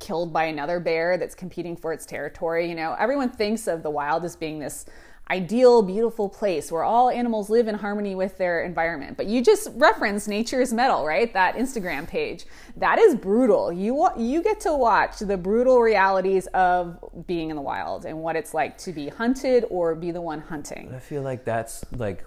killed 0.00 0.32
by 0.32 0.44
another 0.44 0.80
bear 0.80 1.16
that's 1.16 1.34
competing 1.34 1.76
for 1.76 1.92
its 1.92 2.04
territory. 2.04 2.68
You 2.68 2.74
know, 2.74 2.96
everyone 2.98 3.30
thinks 3.30 3.68
of 3.68 3.82
the 3.82 3.90
wild 3.90 4.24
as 4.24 4.34
being 4.34 4.58
this 4.58 4.86
ideal, 5.30 5.80
beautiful 5.82 6.28
place 6.28 6.72
where 6.72 6.82
all 6.82 7.08
animals 7.08 7.48
live 7.48 7.68
in 7.68 7.76
harmony 7.76 8.14
with 8.16 8.36
their 8.36 8.64
environment. 8.64 9.16
But 9.16 9.26
you 9.26 9.42
just 9.42 9.68
reference 9.74 10.26
Nature 10.26 10.60
is 10.60 10.72
Metal, 10.72 11.06
right? 11.06 11.32
That 11.32 11.54
Instagram 11.54 12.08
page. 12.08 12.46
That 12.76 12.98
is 12.98 13.14
brutal. 13.14 13.72
You 13.72 14.08
you 14.18 14.42
get 14.42 14.60
to 14.60 14.74
watch 14.74 15.20
the 15.20 15.36
brutal 15.36 15.80
realities 15.80 16.48
of 16.48 16.98
being 17.26 17.50
in 17.50 17.56
the 17.56 17.62
wild 17.62 18.04
and 18.04 18.18
what 18.18 18.34
it's 18.34 18.52
like 18.52 18.76
to 18.78 18.92
be 18.92 19.08
hunted 19.08 19.64
or 19.70 19.94
be 19.94 20.10
the 20.10 20.20
one 20.20 20.40
hunting. 20.40 20.92
I 20.92 20.98
feel 20.98 21.22
like 21.22 21.44
that's 21.44 21.84
like, 21.92 22.24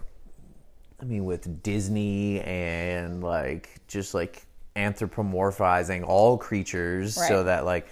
I 1.02 1.06
mean, 1.06 1.26
with 1.26 1.62
Disney 1.62 2.40
and 2.42 3.22
like 3.22 3.82
just 3.88 4.14
like 4.14 4.46
anthropomorphizing 4.76 6.04
all 6.06 6.38
creatures 6.38 7.16
so 7.16 7.44
that 7.44 7.66
like, 7.66 7.88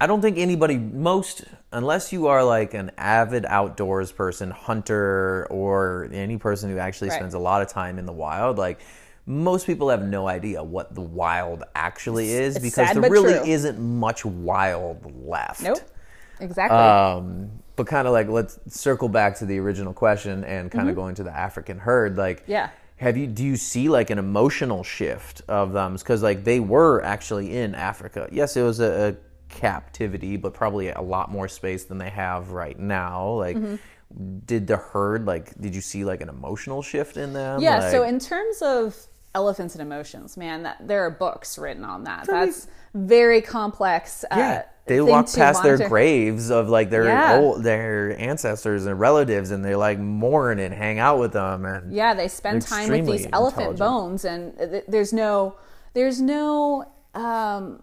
I 0.00 0.06
don't 0.06 0.20
think 0.22 0.38
anybody, 0.38 0.76
most, 0.76 1.44
unless 1.72 2.12
you 2.12 2.26
are 2.26 2.42
like 2.42 2.74
an 2.74 2.90
avid 2.98 3.44
outdoors 3.46 4.10
person, 4.10 4.50
hunter, 4.50 5.46
or 5.50 6.08
any 6.12 6.36
person 6.36 6.70
who 6.70 6.78
actually 6.78 7.10
Right. 7.10 7.16
spends 7.16 7.34
a 7.34 7.38
lot 7.38 7.62
of 7.62 7.68
time 7.68 7.98
in 7.98 8.06
the 8.06 8.12
wild, 8.12 8.58
like, 8.58 8.80
most 9.26 9.66
people 9.66 9.90
have 9.90 10.02
no 10.02 10.26
idea 10.26 10.62
what 10.62 10.94
the 10.94 11.00
wild 11.02 11.62
actually 11.76 12.32
is 12.32 12.56
it's 12.56 12.64
because 12.64 12.88
sad 12.88 12.96
there 13.00 13.10
really 13.10 13.34
true. 13.34 13.44
isn't 13.44 13.78
much 13.78 14.24
wild 14.24 15.12
left. 15.24 15.62
Nope. 15.62 15.78
Exactly. 16.40 16.76
Um, 16.78 17.50
but 17.76 17.86
kind 17.86 18.08
of 18.08 18.12
like 18.14 18.28
let's 18.28 18.58
circle 18.66 19.08
back 19.08 19.36
to 19.38 19.46
the 19.46 19.58
original 19.58 19.92
question 19.92 20.42
and 20.44 20.70
kind 20.72 20.88
of 20.88 20.96
going 20.96 21.14
to 21.16 21.22
the 21.22 21.30
African 21.30 21.78
herd. 21.78 22.16
Like, 22.16 22.42
Mm-hmm. 22.42 22.50
Yeah. 22.52 22.70
Have 23.00 23.16
you 23.16 23.26
do 23.26 23.42
you 23.42 23.56
see 23.56 23.88
like 23.88 24.10
an 24.10 24.18
emotional 24.18 24.84
shift 24.84 25.40
of 25.48 25.72
them? 25.72 25.94
Because 25.94 26.22
like 26.22 26.44
they 26.44 26.60
were 26.60 27.02
actually 27.02 27.56
in 27.56 27.74
Africa. 27.74 28.28
Yes, 28.30 28.56
it 28.56 28.62
was 28.62 28.78
a, 28.78 29.08
a 29.08 29.16
captivity, 29.48 30.36
but 30.36 30.52
probably 30.52 30.90
a 30.90 31.00
lot 31.00 31.30
more 31.30 31.48
space 31.48 31.84
than 31.84 31.98
they 31.98 32.10
have 32.10 32.50
right 32.50 32.78
now. 32.78 33.30
Like. 33.30 33.56
Mm-hmm. 33.56 33.76
Did 34.44 34.66
the 34.66 34.76
herd 34.76 35.24
like? 35.24 35.56
Did 35.60 35.72
you 35.72 35.80
see 35.80 36.04
like 36.04 36.20
an 36.20 36.28
emotional 36.28 36.82
shift 36.82 37.16
in 37.16 37.32
them? 37.32 37.60
Yeah, 37.60 37.92
so 37.92 38.02
in 38.02 38.18
terms 38.18 38.60
of 38.60 39.06
elephants 39.36 39.76
and 39.76 39.82
emotions, 39.82 40.36
man, 40.36 40.64
that, 40.64 40.84
there 40.86 41.06
are 41.06 41.10
books 41.10 41.56
written 41.58 41.84
on 41.84 42.02
that. 42.02 42.26
That's 42.26 42.66
very 42.92 43.40
complex. 43.40 44.24
Uh, 44.24 44.36
Yeah, 44.36 44.62
they 44.90 45.00
walk 45.00 45.32
past 45.32 45.62
their 45.62 45.78
graves 45.88 46.50
of 46.50 46.68
like 46.68 46.90
their 46.90 47.04
Yeah. 47.04 47.38
old, 47.38 47.62
their 47.62 48.18
ancestors 48.18 48.86
and 48.86 48.98
relatives, 48.98 49.50
and 49.52 49.64
they 49.64 49.74
like 49.76 49.98
mourn 49.98 50.58
and 50.58 50.74
hang 50.74 50.98
out 50.98 51.18
with 51.18 51.32
them. 51.32 51.64
And 51.64 51.92
Yeah, 51.92 52.12
they 52.14 52.28
spend 52.28 52.62
time 52.62 52.88
with 52.90 53.06
these 53.06 53.26
elephant 53.32 53.78
bones, 53.78 54.24
and 54.24 54.56
th- 54.58 54.84
there's 54.88 55.12
no, 55.12 55.54
there's 55.94 56.20
no 56.20 56.84
um, 57.14 57.82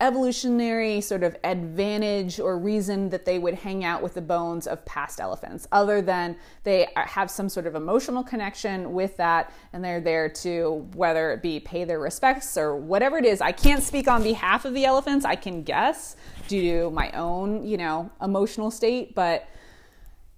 evolutionary 0.00 1.00
sort 1.00 1.24
of 1.24 1.36
advantage 1.42 2.38
or 2.38 2.56
reason 2.56 3.10
that 3.10 3.24
they 3.24 3.38
would 3.38 3.54
hang 3.54 3.84
out 3.84 4.00
with 4.00 4.14
the 4.14 4.20
bones 4.20 4.66
of 4.66 4.84
past 4.84 5.20
elephants, 5.20 5.66
other 5.72 6.00
than 6.00 6.36
they 6.62 6.86
have 6.94 7.30
some 7.30 7.48
sort 7.48 7.66
of 7.66 7.74
emotional 7.74 8.22
connection 8.22 8.92
with 8.92 9.16
that, 9.16 9.52
and 9.72 9.84
they're 9.84 10.00
there 10.00 10.28
to 10.28 10.86
whether 10.94 11.32
it 11.32 11.42
be 11.42 11.58
pay 11.58 11.84
their 11.84 11.98
respects 11.98 12.56
or 12.56 12.76
whatever 12.76 13.18
it 13.18 13.24
is. 13.24 13.40
I 13.40 13.52
can't 13.52 13.82
speak 13.82 14.06
on 14.06 14.22
behalf 14.22 14.64
of 14.64 14.72
the 14.72 14.84
elephants. 14.84 15.24
I 15.24 15.34
can 15.34 15.64
guess 15.64 16.14
due 16.46 16.62
to 16.62 16.90
my 16.90 17.10
own, 17.12 17.66
you 17.66 17.76
know, 17.76 18.10
emotional 18.22 18.70
state, 18.70 19.14
but 19.14 19.48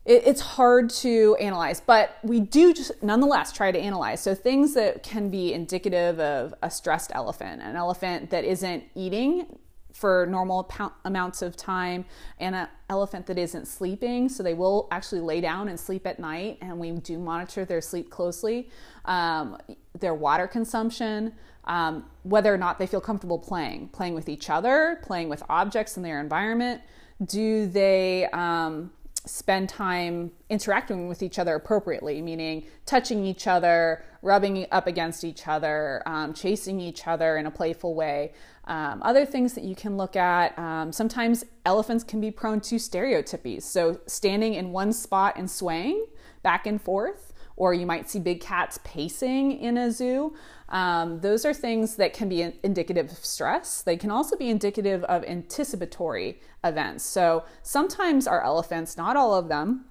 it, 0.05 0.23
it's 0.27 0.41
hard 0.41 0.91
to 0.91 1.37
analyze, 1.41 1.81
but 1.81 2.19
we 2.23 2.41
do 2.41 2.73
just 2.73 3.03
nonetheless 3.03 3.53
try 3.53 3.71
to 3.71 3.79
analyze. 3.79 4.21
So 4.21 4.35
things 4.35 4.75
that 4.75 5.03
can 5.03 5.31
be 5.31 5.53
indicative 5.53 6.19
of 6.21 6.55
a 6.63 6.71
stressed 6.71 7.13
elephant, 7.15 7.63
an 7.63 7.77
elephant 7.77 8.31
that 8.31 8.45
isn't 8.45 8.85
eating 8.95 9.59
for 9.93 10.27
normal 10.27 10.71
amounts 11.05 11.43
of 11.43 11.57
time 11.57 12.07
and 12.39 12.55
an 12.55 12.69
elephant 12.89 13.27
that 13.27 13.37
isn't 13.37 13.67
sleeping. 13.67 14.29
So 14.29 14.43
they 14.43 14.55
will 14.55 14.89
actually 14.91 15.21
lay 15.21 15.41
down 15.41 15.69
and 15.69 15.79
sleep 15.79 16.07
at 16.07 16.19
night, 16.19 16.59
and 16.63 16.79
we 16.79 16.93
do 16.93 17.19
monitor 17.19 17.65
their 17.65 17.83
sleep 17.83 18.09
closely. 18.09 18.71
Um, 19.05 19.59
their 19.99 20.15
water 20.15 20.47
consumption, 20.47 21.35
um, 21.65 22.07
whether 22.23 22.55
or 22.55 22.57
not 22.57 22.79
they 22.79 22.87
feel 22.87 23.01
comfortable 23.01 23.39
playing, 23.39 23.89
playing 23.89 24.15
with 24.15 24.29
each 24.29 24.49
other, 24.49 25.01
playing 25.03 25.29
with 25.29 25.43
objects 25.51 25.97
in 25.97 26.03
their 26.03 26.21
environment. 26.21 26.81
Do 27.23 27.67
they 27.67 28.27
um, 28.33 28.93
spend 29.27 29.69
time 29.69 30.31
interacting 30.49 31.09
with 31.09 31.23
each 31.23 31.39
other 31.39 31.55
appropriately, 31.55 32.23
meaning 32.23 32.65
touching 32.87 33.25
each 33.25 33.47
other, 33.47 34.03
rubbing 34.23 34.67
up 34.73 34.87
against 34.87 35.25
each 35.25 35.47
other, 35.47 36.03
um, 36.07 36.33
chasing 36.33 36.81
each 36.81 37.07
other 37.07 37.37
in 37.37 37.47
a 37.47 37.51
playful 37.51 37.95
way. 37.95 38.33
Um, 38.65 39.03
other 39.03 39.27
things 39.27 39.55
that 39.55 39.65
you 39.65 39.75
can 39.75 39.97
look 39.97 40.17
at 40.17 40.59
um, 40.59 40.93
sometimes 40.93 41.45
elephants 41.67 42.05
can 42.05 42.21
be 42.21 42.31
prone 42.31 42.61
to 42.63 42.77
stereotypies. 42.77 43.63
So, 43.63 44.01
standing 44.07 44.55
in 44.55 44.73
one 44.73 44.93
spot 44.93 45.35
and 45.37 45.51
swaying 45.51 46.07
back 46.43 46.67
and 46.67 46.81
forth, 46.81 47.33
or 47.57 47.75
you 47.75 47.85
might 47.85 48.09
see 48.09 48.19
big 48.19 48.41
cats 48.41 48.79
pacing 48.85 49.53
in 49.53 49.77
a 49.77 49.91
zoo. 49.91 50.35
Um, 50.71 51.21
those 51.21 51.45
are 51.45 51.53
things 51.53 51.97
that 51.97 52.13
can 52.13 52.29
be 52.29 52.53
indicative 52.63 53.11
of 53.11 53.25
stress. 53.25 53.83
They 53.83 53.97
can 53.97 54.11
also 54.11 54.37
be 54.37 54.49
indicative 54.49 55.03
of 55.05 55.25
anticipatory 55.25 56.41
events. 56.63 57.05
So 57.05 57.45
sometimes 57.63 58.27
our 58.27 58.43
elephants, 58.43 58.97
not 58.97 59.17
all 59.17 59.35
of 59.35 59.49
them, 59.49 59.87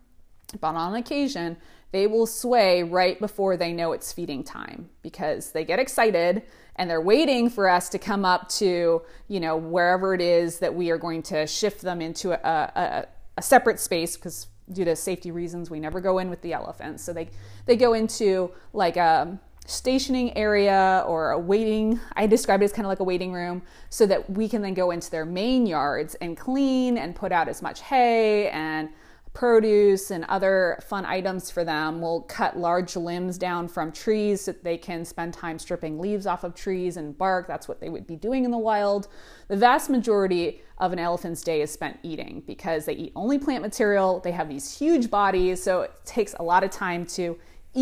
but 0.61 0.75
on 0.75 0.95
occasion, 0.95 1.57
they 1.91 2.07
will 2.07 2.27
sway 2.27 2.84
right 2.84 3.19
before 3.19 3.57
they 3.57 3.73
know 3.73 3.91
it's 3.91 4.13
feeding 4.13 4.43
time 4.43 4.89
because 5.01 5.51
they 5.51 5.65
get 5.65 5.80
excited 5.80 6.43
and 6.75 6.89
they're 6.89 7.01
waiting 7.01 7.49
for 7.49 7.67
us 7.67 7.89
to 7.89 7.99
come 7.99 8.23
up 8.23 8.47
to, 8.47 9.01
you 9.27 9.39
know, 9.39 9.57
wherever 9.57 10.13
it 10.13 10.21
is 10.21 10.59
that 10.59 10.73
we 10.73 10.91
are 10.91 10.97
going 10.97 11.23
to 11.23 11.45
shift 11.45 11.82
them 11.82 11.99
into 11.99 12.32
a, 12.32 12.59
a, 12.75 13.07
a 13.38 13.41
separate 13.41 13.80
space 13.80 14.15
because 14.15 14.47
due 14.71 14.86
to 14.86 14.95
safety 14.95 15.32
reasons, 15.32 15.69
we 15.69 15.80
never 15.80 15.99
go 15.99 16.19
in 16.19 16.30
with 16.30 16.41
the 16.41 16.53
elephants. 16.53 17.03
So 17.03 17.11
they, 17.11 17.30
they 17.65 17.75
go 17.75 17.93
into 17.93 18.51
like 18.71 18.97
a 18.97 19.39
stationing 19.70 20.36
area 20.38 21.03
or 21.07 21.32
a 21.32 21.39
waiting, 21.39 21.99
I 22.15 22.28
describe 22.28 22.61
it 22.61 22.65
as 22.65 22.74
kind 22.74 22.86
of 22.86 22.89
like 22.89 22.99
a 22.99 23.03
waiting 23.03 23.32
room, 23.32 23.61
so 23.89 24.05
that 24.07 24.30
we 24.30 24.49
can 24.49 24.61
then 24.61 24.74
go 24.74 24.91
into 24.91 25.09
their 25.11 25.26
main 25.26 25.65
yards 25.65 26.15
and 26.15 26.36
clean 26.36 26.97
and 26.97 27.15
put 27.15 27.32
out 27.32 27.47
as 27.47 27.61
much 27.61 27.82
hay 27.82 28.49
and 28.49 28.89
produce 29.32 30.09
and 30.09 30.26
other 30.26 30.80
fun 30.88 31.05
items 31.05 31.51
for 31.51 31.63
them. 31.63 32.01
We'll 32.01 32.22
cut 32.22 32.57
large 32.57 32.95
limbs 32.95 33.38
down 33.38 33.67
from 33.67 33.91
trees 33.91 34.41
so 34.41 34.53
that 34.53 34.63
they 34.63 34.76
can 34.76 35.05
spend 35.05 35.36
time 35.36 35.59
stripping 35.59 35.99
leaves 35.99 36.26
off 36.26 36.43
of 36.43 36.55
trees 36.55 36.97
and 36.97 37.15
bark. 37.15 37.47
That's 37.47 37.67
what 37.67 37.80
they 37.80 37.89
would 37.89 38.07
be 38.07 38.15
doing 38.15 38.43
in 38.43 38.49
the 38.49 38.57
wild. 38.57 39.07
The 39.47 39.55
vast 39.55 39.89
majority 39.89 40.61
of 40.80 40.93
an 40.93 40.99
elephant's 40.99 41.43
day 41.43 41.61
is 41.61 41.72
spent 41.72 41.99
eating 42.01 42.41
because 42.47 42.86
they 42.86 42.93
eat 42.93 43.11
only 43.15 43.38
plant 43.38 43.61
material. 43.61 44.20
They 44.20 44.32
have 44.32 44.49
these 44.49 44.78
huge 44.78 45.11
bodies, 45.11 45.61
so 45.61 45.82
it 45.82 45.93
takes 46.05 46.34
a 46.39 46.43
lot 46.43 46.63
of 46.63 46.72
time 46.72 47.05
to 47.07 47.38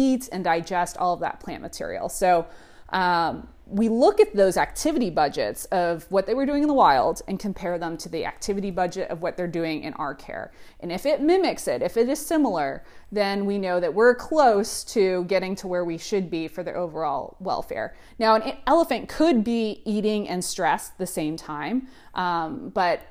eat 0.05 0.29
and 0.31 0.43
digest 0.43 0.97
all 0.97 1.13
of 1.13 1.19
that 1.21 1.39
plant 1.39 1.61
material. 1.61 2.09
So 2.09 2.45
um, 2.89 3.47
we 3.69 3.89
look 3.89 4.19
at 4.21 4.33
those 4.33 4.55
activity 4.55 5.09
budgets 5.09 5.65
of 5.65 6.09
what 6.09 6.25
they 6.25 6.33
were 6.33 6.45
doing 6.45 6.61
in 6.61 6.67
the 6.67 6.73
wild 6.73 7.21
and 7.27 7.37
compare 7.37 7.77
them 7.77 7.97
to 7.97 8.09
the 8.09 8.25
activity 8.25 8.71
budget 8.71 9.09
of 9.09 9.21
what 9.21 9.35
they're 9.35 9.45
doing 9.47 9.83
in 9.83 9.93
our 9.95 10.15
care. 10.15 10.51
And 10.79 10.91
if 10.91 11.05
it 11.05 11.21
mimics 11.21 11.67
it, 11.67 11.81
if 11.81 11.97
it 11.97 12.07
is 12.07 12.25
similar, 12.25 12.85
then 13.11 13.45
we 13.45 13.57
know 13.57 13.79
that 13.79 13.93
we're 13.93 14.15
close 14.15 14.85
to 14.85 15.25
getting 15.25 15.55
to 15.57 15.67
where 15.67 15.83
we 15.83 15.97
should 15.97 16.29
be 16.29 16.47
for 16.47 16.63
their 16.63 16.77
overall 16.77 17.35
welfare. 17.39 17.95
Now, 18.19 18.35
an 18.35 18.57
elephant 18.67 19.09
could 19.09 19.43
be 19.43 19.81
eating 19.85 20.29
and 20.29 20.43
stressed 20.43 20.93
at 20.93 20.97
the 20.97 21.07
same 21.07 21.35
time, 21.35 21.87
um, 22.13 22.69
but 22.69 23.01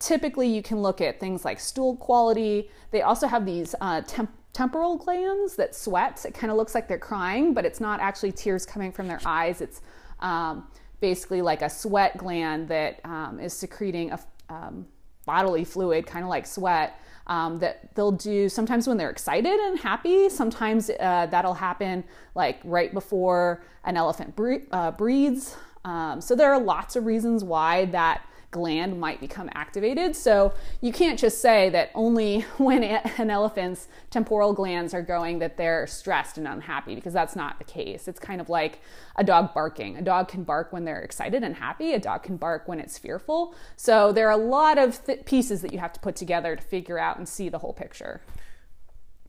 typically 0.00 0.48
you 0.48 0.62
can 0.62 0.82
look 0.82 1.00
at 1.00 1.20
things 1.20 1.44
like 1.44 1.60
stool 1.60 1.96
quality. 1.96 2.70
They 2.90 3.02
also 3.02 3.28
have 3.28 3.46
these 3.46 3.76
uh, 3.80 4.00
temp- 4.00 4.36
temporal 4.52 4.96
glands 4.96 5.56
that 5.56 5.74
sweat. 5.74 6.24
It 6.24 6.34
kind 6.34 6.50
of 6.50 6.56
looks 6.56 6.74
like 6.74 6.88
they're 6.88 6.98
crying, 6.98 7.54
but 7.54 7.64
it's 7.64 7.80
not 7.80 8.00
actually 8.00 8.32
tears 8.32 8.66
coming 8.66 8.92
from 8.92 9.08
their 9.08 9.20
eyes. 9.24 9.60
It's 9.60 9.80
um, 10.20 10.66
basically 11.00 11.42
like 11.42 11.62
a 11.62 11.70
sweat 11.70 12.16
gland 12.18 12.68
that 12.68 13.00
um, 13.04 13.40
is 13.40 13.52
secreting 13.52 14.12
a 14.12 14.20
um, 14.48 14.86
bodily 15.24 15.64
fluid, 15.64 16.06
kind 16.06 16.24
of 16.24 16.28
like 16.28 16.46
sweat. 16.46 16.98
Um, 17.28 17.60
that 17.60 17.94
they'll 17.94 18.10
do 18.10 18.48
sometimes 18.48 18.88
when 18.88 18.96
they're 18.96 19.08
excited 19.08 19.52
and 19.52 19.78
happy. 19.78 20.28
Sometimes 20.28 20.90
uh, 20.90 21.26
that'll 21.30 21.54
happen 21.54 22.02
like 22.34 22.58
right 22.64 22.92
before 22.92 23.62
an 23.84 23.96
elephant 23.96 24.34
bre- 24.34 24.66
uh, 24.72 24.90
breeds. 24.90 25.56
Um, 25.84 26.20
so 26.20 26.34
there 26.34 26.52
are 26.52 26.60
lots 26.60 26.96
of 26.96 27.06
reasons 27.06 27.44
why 27.44 27.84
that 27.86 28.26
gland 28.52 29.00
might 29.00 29.18
become 29.20 29.50
activated. 29.54 30.14
So 30.14 30.52
you 30.80 30.92
can't 30.92 31.18
just 31.18 31.40
say 31.40 31.70
that 31.70 31.90
only 31.94 32.42
when 32.58 32.84
an 32.84 33.30
elephant's 33.30 33.88
temporal 34.10 34.52
glands 34.52 34.94
are 34.94 35.02
going 35.02 35.40
that 35.40 35.56
they're 35.56 35.88
stressed 35.88 36.38
and 36.38 36.46
unhappy 36.46 36.94
because 36.94 37.12
that's 37.12 37.34
not 37.34 37.58
the 37.58 37.64
case. 37.64 38.06
It's 38.06 38.20
kind 38.20 38.40
of 38.40 38.48
like 38.48 38.80
a 39.16 39.24
dog 39.24 39.52
barking. 39.52 39.96
A 39.96 40.02
dog 40.02 40.28
can 40.28 40.44
bark 40.44 40.72
when 40.72 40.84
they're 40.84 41.00
excited 41.00 41.42
and 41.42 41.56
happy. 41.56 41.94
A 41.94 41.98
dog 41.98 42.22
can 42.22 42.36
bark 42.36 42.68
when 42.68 42.78
it's 42.78 42.96
fearful. 42.96 43.56
So 43.76 44.12
there 44.12 44.28
are 44.28 44.32
a 44.32 44.36
lot 44.36 44.78
of 44.78 45.04
th- 45.04 45.24
pieces 45.24 45.62
that 45.62 45.72
you 45.72 45.80
have 45.80 45.92
to 45.94 46.00
put 46.00 46.14
together 46.14 46.54
to 46.54 46.62
figure 46.62 46.98
out 46.98 47.18
and 47.18 47.28
see 47.28 47.48
the 47.48 47.58
whole 47.58 47.72
picture. 47.72 48.20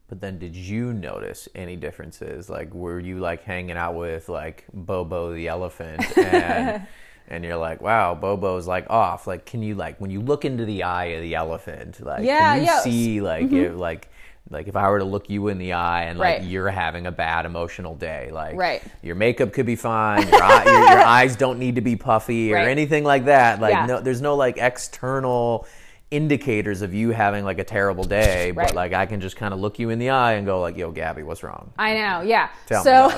But 0.10 0.22
then, 0.22 0.38
did 0.38 0.56
you 0.56 0.94
notice 0.94 1.50
any 1.56 1.76
differences? 1.76 2.50
Like, 2.50 2.72
were 2.74 3.00
you 3.00 3.20
like 3.20 3.44
hanging 3.44 3.78
out 3.78 3.96
with 3.96 4.30
like 4.30 4.66
Bobo 4.72 5.34
the 5.34 5.48
elephant 5.48 6.18
and 6.18 6.86
and 7.28 7.44
you're 7.44 7.58
like, 7.58 7.82
wow, 7.82 8.16
Bobo's 8.16 8.68
like 8.68 8.90
off. 8.90 9.28
Like, 9.28 9.46
can 9.46 9.64
you 9.64 9.76
like 9.76 10.00
when 10.00 10.12
you 10.12 10.22
look 10.22 10.46
into 10.46 10.66
the 10.66 10.84
eye 10.84 11.06
of 11.06 11.22
the 11.22 11.36
elephant, 11.36 12.04
like, 12.06 12.24
yeah, 12.24 12.54
can 12.54 12.60
you 12.60 12.66
yeah. 12.66 12.80
see 12.82 13.22
like 13.22 13.46
mm-hmm. 13.46 13.56
if, 13.56 13.76
like 13.76 14.10
like 14.50 14.68
if 14.68 14.76
I 14.76 14.90
were 14.90 15.00
to 15.00 15.06
look 15.06 15.30
you 15.30 15.48
in 15.48 15.58
the 15.58 15.74
eye 15.74 16.04
and 16.04 16.20
like 16.20 16.40
right. 16.40 16.48
you're 16.48 16.70
having 16.70 17.08
a 17.08 17.12
bad 17.12 17.46
emotional 17.46 17.96
day, 17.96 18.30
like 18.32 18.56
right. 18.56 18.84
your 19.02 19.16
makeup 19.16 19.54
could 19.54 19.66
be 19.66 19.76
fine, 19.76 20.28
your, 20.28 20.44
eye, 20.44 20.64
your, 20.66 20.74
your, 20.74 21.02
eyes 21.06 21.36
don't 21.36 21.60
need 21.60 21.76
to 21.76 21.82
be 21.82 21.96
puffy 21.96 22.52
or 22.52 22.58
right. 22.58 22.68
anything 22.68 23.04
like 23.04 23.26
that. 23.26 23.62
Like 23.62 23.74
yeah. 23.74 23.86
no, 23.86 24.02
there's 24.02 24.22
no 24.22 24.36
like 24.36 24.58
external 24.58 25.66
indicators 26.14 26.84
of 26.84 26.94
you 26.94 27.10
having 27.10 27.44
like 27.44 27.58
a 27.58 27.64
terrible 27.64 28.04
day, 28.04 28.52
right. 28.52 28.68
but 28.68 28.76
like 28.76 28.94
I 28.94 29.08
can 29.08 29.20
just 29.20 29.36
kind 29.36 29.54
of 29.54 29.60
look 29.60 29.80
you 29.80 29.90
in 29.90 29.98
the 29.98 30.12
eye 30.12 30.34
and 30.34 30.46
go 30.46 30.62
like, 30.62 30.78
"Yo, 30.78 30.92
Gabby, 30.92 31.24
what's 31.24 31.42
wrong?" 31.42 31.74
I 31.78 31.96
know, 31.96 32.22
yeah. 32.22 32.50
Tell 32.68 32.84
so 32.84 33.12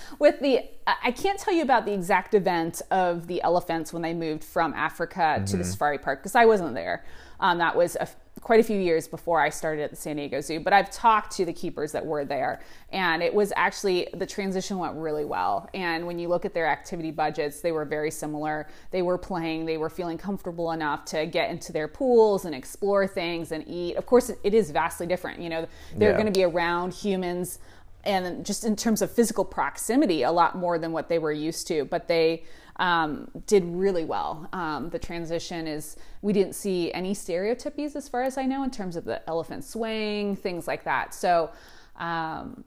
with 0.18 0.40
the, 0.40 0.60
I 0.86 1.10
can't 1.10 1.38
tell 1.38 1.52
you 1.52 1.62
about 1.62 1.84
the 1.84 1.92
exact 1.92 2.34
event 2.34 2.80
of 2.90 3.26
the 3.26 3.42
elephants 3.42 3.92
when 3.92 4.02
they 4.02 4.14
moved 4.14 4.42
from 4.42 4.72
Africa 4.72 5.18
mm-hmm. 5.18 5.44
to 5.44 5.56
the 5.56 5.62
mm-hmm. 5.62 5.70
safari 5.70 5.98
park 5.98 6.20
because 6.20 6.34
I 6.34 6.46
wasn't 6.46 6.74
there. 6.74 7.04
Um, 7.38 7.58
that 7.58 7.76
was 7.76 7.96
a, 7.96 8.08
quite 8.40 8.60
a 8.60 8.62
few 8.62 8.78
years 8.78 9.08
before 9.08 9.40
I 9.40 9.48
started 9.48 9.82
at 9.82 9.90
the 9.90 9.96
San 9.96 10.16
Diego 10.16 10.40
Zoo, 10.40 10.60
but 10.60 10.72
I've 10.72 10.90
talked 10.90 11.32
to 11.36 11.44
the 11.44 11.52
keepers 11.52 11.92
that 11.92 12.04
were 12.04 12.24
there, 12.24 12.60
and 12.92 13.22
it 13.22 13.32
was 13.32 13.52
actually 13.56 14.08
the 14.14 14.26
transition 14.26 14.78
went 14.78 14.94
really 14.96 15.24
well. 15.24 15.68
And 15.74 16.06
when 16.06 16.18
you 16.18 16.28
look 16.28 16.44
at 16.44 16.54
their 16.54 16.66
activity 16.66 17.10
budgets, 17.10 17.60
they 17.60 17.72
were 17.72 17.84
very 17.84 18.10
similar. 18.10 18.68
They 18.90 19.02
were 19.02 19.18
playing, 19.18 19.64
they 19.64 19.78
were 19.78 19.90
feeling 19.90 20.18
comfortable 20.18 20.72
enough 20.72 21.04
to 21.06 21.26
get 21.26 21.50
into 21.50 21.72
their 21.72 21.88
pools 21.88 22.44
and 22.44 22.54
explore 22.54 23.06
things 23.06 23.52
and 23.52 23.64
eat. 23.66 23.96
Of 23.96 24.06
course, 24.06 24.30
it 24.44 24.54
is 24.54 24.70
vastly 24.70 25.06
different. 25.06 25.40
You 25.40 25.48
know, 25.48 25.68
they're 25.96 26.10
yeah. 26.10 26.16
going 26.16 26.32
to 26.32 26.38
be 26.38 26.44
around 26.44 26.92
humans 26.92 27.58
and 28.06 28.46
just 28.46 28.64
in 28.64 28.76
terms 28.76 29.02
of 29.02 29.10
physical 29.10 29.44
proximity, 29.44 30.22
a 30.22 30.30
lot 30.30 30.56
more 30.56 30.78
than 30.78 30.92
what 30.92 31.08
they 31.08 31.18
were 31.18 31.32
used 31.32 31.66
to. 31.66 31.84
But 31.84 32.08
they 32.08 32.44
um, 32.78 33.30
did 33.46 33.64
really 33.64 34.04
well. 34.04 34.48
Um, 34.52 34.90
the 34.90 34.98
transition 34.98 35.66
is, 35.66 35.96
we 36.22 36.32
didn't 36.32 36.54
see 36.54 36.92
any 36.92 37.14
stereotypies 37.14 37.96
as 37.96 38.08
far 38.08 38.22
as 38.22 38.38
I 38.38 38.44
know 38.44 38.62
in 38.62 38.70
terms 38.70 38.96
of 38.96 39.04
the 39.04 39.26
elephant 39.28 39.64
swaying, 39.64 40.36
things 40.36 40.66
like 40.66 40.84
that. 40.84 41.14
So, 41.14 41.50
um, 41.96 42.64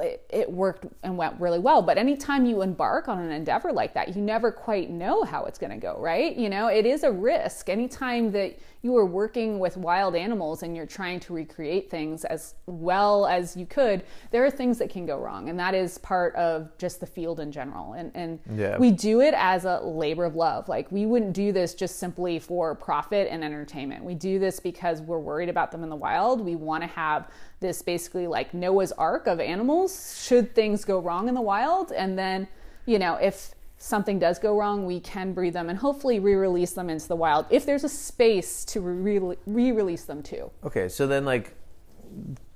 it, 0.00 0.26
it, 0.30 0.50
worked 0.50 0.86
and 1.02 1.16
went 1.16 1.40
really 1.40 1.58
well. 1.58 1.82
But 1.82 1.98
anytime 1.98 2.44
you 2.44 2.62
embark 2.62 3.08
on 3.08 3.20
an 3.20 3.30
endeavor 3.30 3.72
like 3.72 3.94
that, 3.94 4.14
you 4.14 4.20
never 4.20 4.50
quite 4.50 4.90
know 4.90 5.22
how 5.22 5.44
it's 5.44 5.58
going 5.58 5.70
to 5.70 5.78
go, 5.78 5.96
right? 5.98 6.36
You 6.36 6.48
know, 6.48 6.66
it 6.66 6.86
is 6.86 7.04
a 7.04 7.10
risk. 7.12 7.68
Anytime 7.68 8.32
that 8.32 8.58
you 8.82 8.96
are 8.96 9.04
working 9.04 9.58
with 9.58 9.76
wild 9.76 10.16
animals 10.16 10.62
and 10.62 10.74
you're 10.74 10.86
trying 10.86 11.20
to 11.20 11.34
recreate 11.34 11.90
things 11.90 12.24
as 12.24 12.54
well 12.66 13.26
as 13.26 13.56
you 13.56 13.66
could, 13.66 14.02
there 14.30 14.44
are 14.44 14.50
things 14.50 14.78
that 14.78 14.88
can 14.88 15.04
go 15.04 15.18
wrong. 15.18 15.50
And 15.50 15.58
that 15.58 15.74
is 15.74 15.98
part 15.98 16.34
of 16.34 16.76
just 16.78 16.98
the 17.00 17.06
field 17.06 17.40
in 17.40 17.52
general. 17.52 17.92
And, 17.92 18.10
and 18.14 18.38
yeah. 18.54 18.78
we 18.78 18.90
do 18.90 19.20
it 19.20 19.34
as 19.36 19.66
a 19.66 19.80
labor 19.80 20.24
of 20.24 20.34
love. 20.34 20.68
Like 20.68 20.90
we 20.90 21.04
wouldn't 21.04 21.34
do 21.34 21.52
this 21.52 21.74
just 21.74 21.98
simply 21.98 22.38
for 22.38 22.74
profit 22.74 23.28
and 23.30 23.44
entertainment. 23.44 24.02
We 24.02 24.14
do 24.14 24.38
this 24.38 24.60
because 24.60 25.02
we're 25.02 25.18
worried 25.18 25.50
about 25.50 25.70
them 25.70 25.82
in 25.82 25.90
the 25.90 25.96
wild. 25.96 26.40
We 26.40 26.56
want 26.56 26.82
to 26.82 26.88
have 26.88 27.30
this 27.60 27.82
basically 27.82 28.26
like 28.26 28.52
Noah's 28.54 28.92
Ark 28.92 29.26
of 29.26 29.38
animals 29.38 30.20
should 30.22 30.54
things 30.54 30.84
go 30.84 30.98
wrong 30.98 31.28
in 31.28 31.34
the 31.34 31.40
wild. 31.40 31.92
And 31.92 32.18
then, 32.18 32.48
you 32.86 32.98
know, 32.98 33.14
if 33.16 33.54
something 33.76 34.18
does 34.18 34.38
go 34.38 34.58
wrong, 34.58 34.84
we 34.86 35.00
can 35.00 35.32
breed 35.32 35.52
them 35.52 35.68
and 35.68 35.78
hopefully 35.78 36.18
re 36.18 36.34
release 36.34 36.72
them 36.72 36.90
into 36.90 37.06
the 37.08 37.16
wild 37.16 37.46
if 37.50 37.64
there's 37.66 37.84
a 37.84 37.88
space 37.88 38.64
to 38.66 38.80
re 38.80 39.18
release 39.46 40.04
them 40.04 40.22
to. 40.24 40.50
Okay, 40.64 40.88
so 40.88 41.06
then, 41.06 41.24
like, 41.24 41.54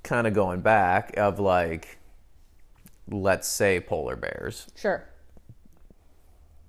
kind 0.03 0.27
of 0.27 0.33
going 0.33 0.61
back, 0.61 1.15
of 1.17 1.39
like, 1.39 1.97
let's 3.09 3.47
say 3.47 3.79
polar 3.79 4.15
bears. 4.15 4.67
Sure. 4.75 5.07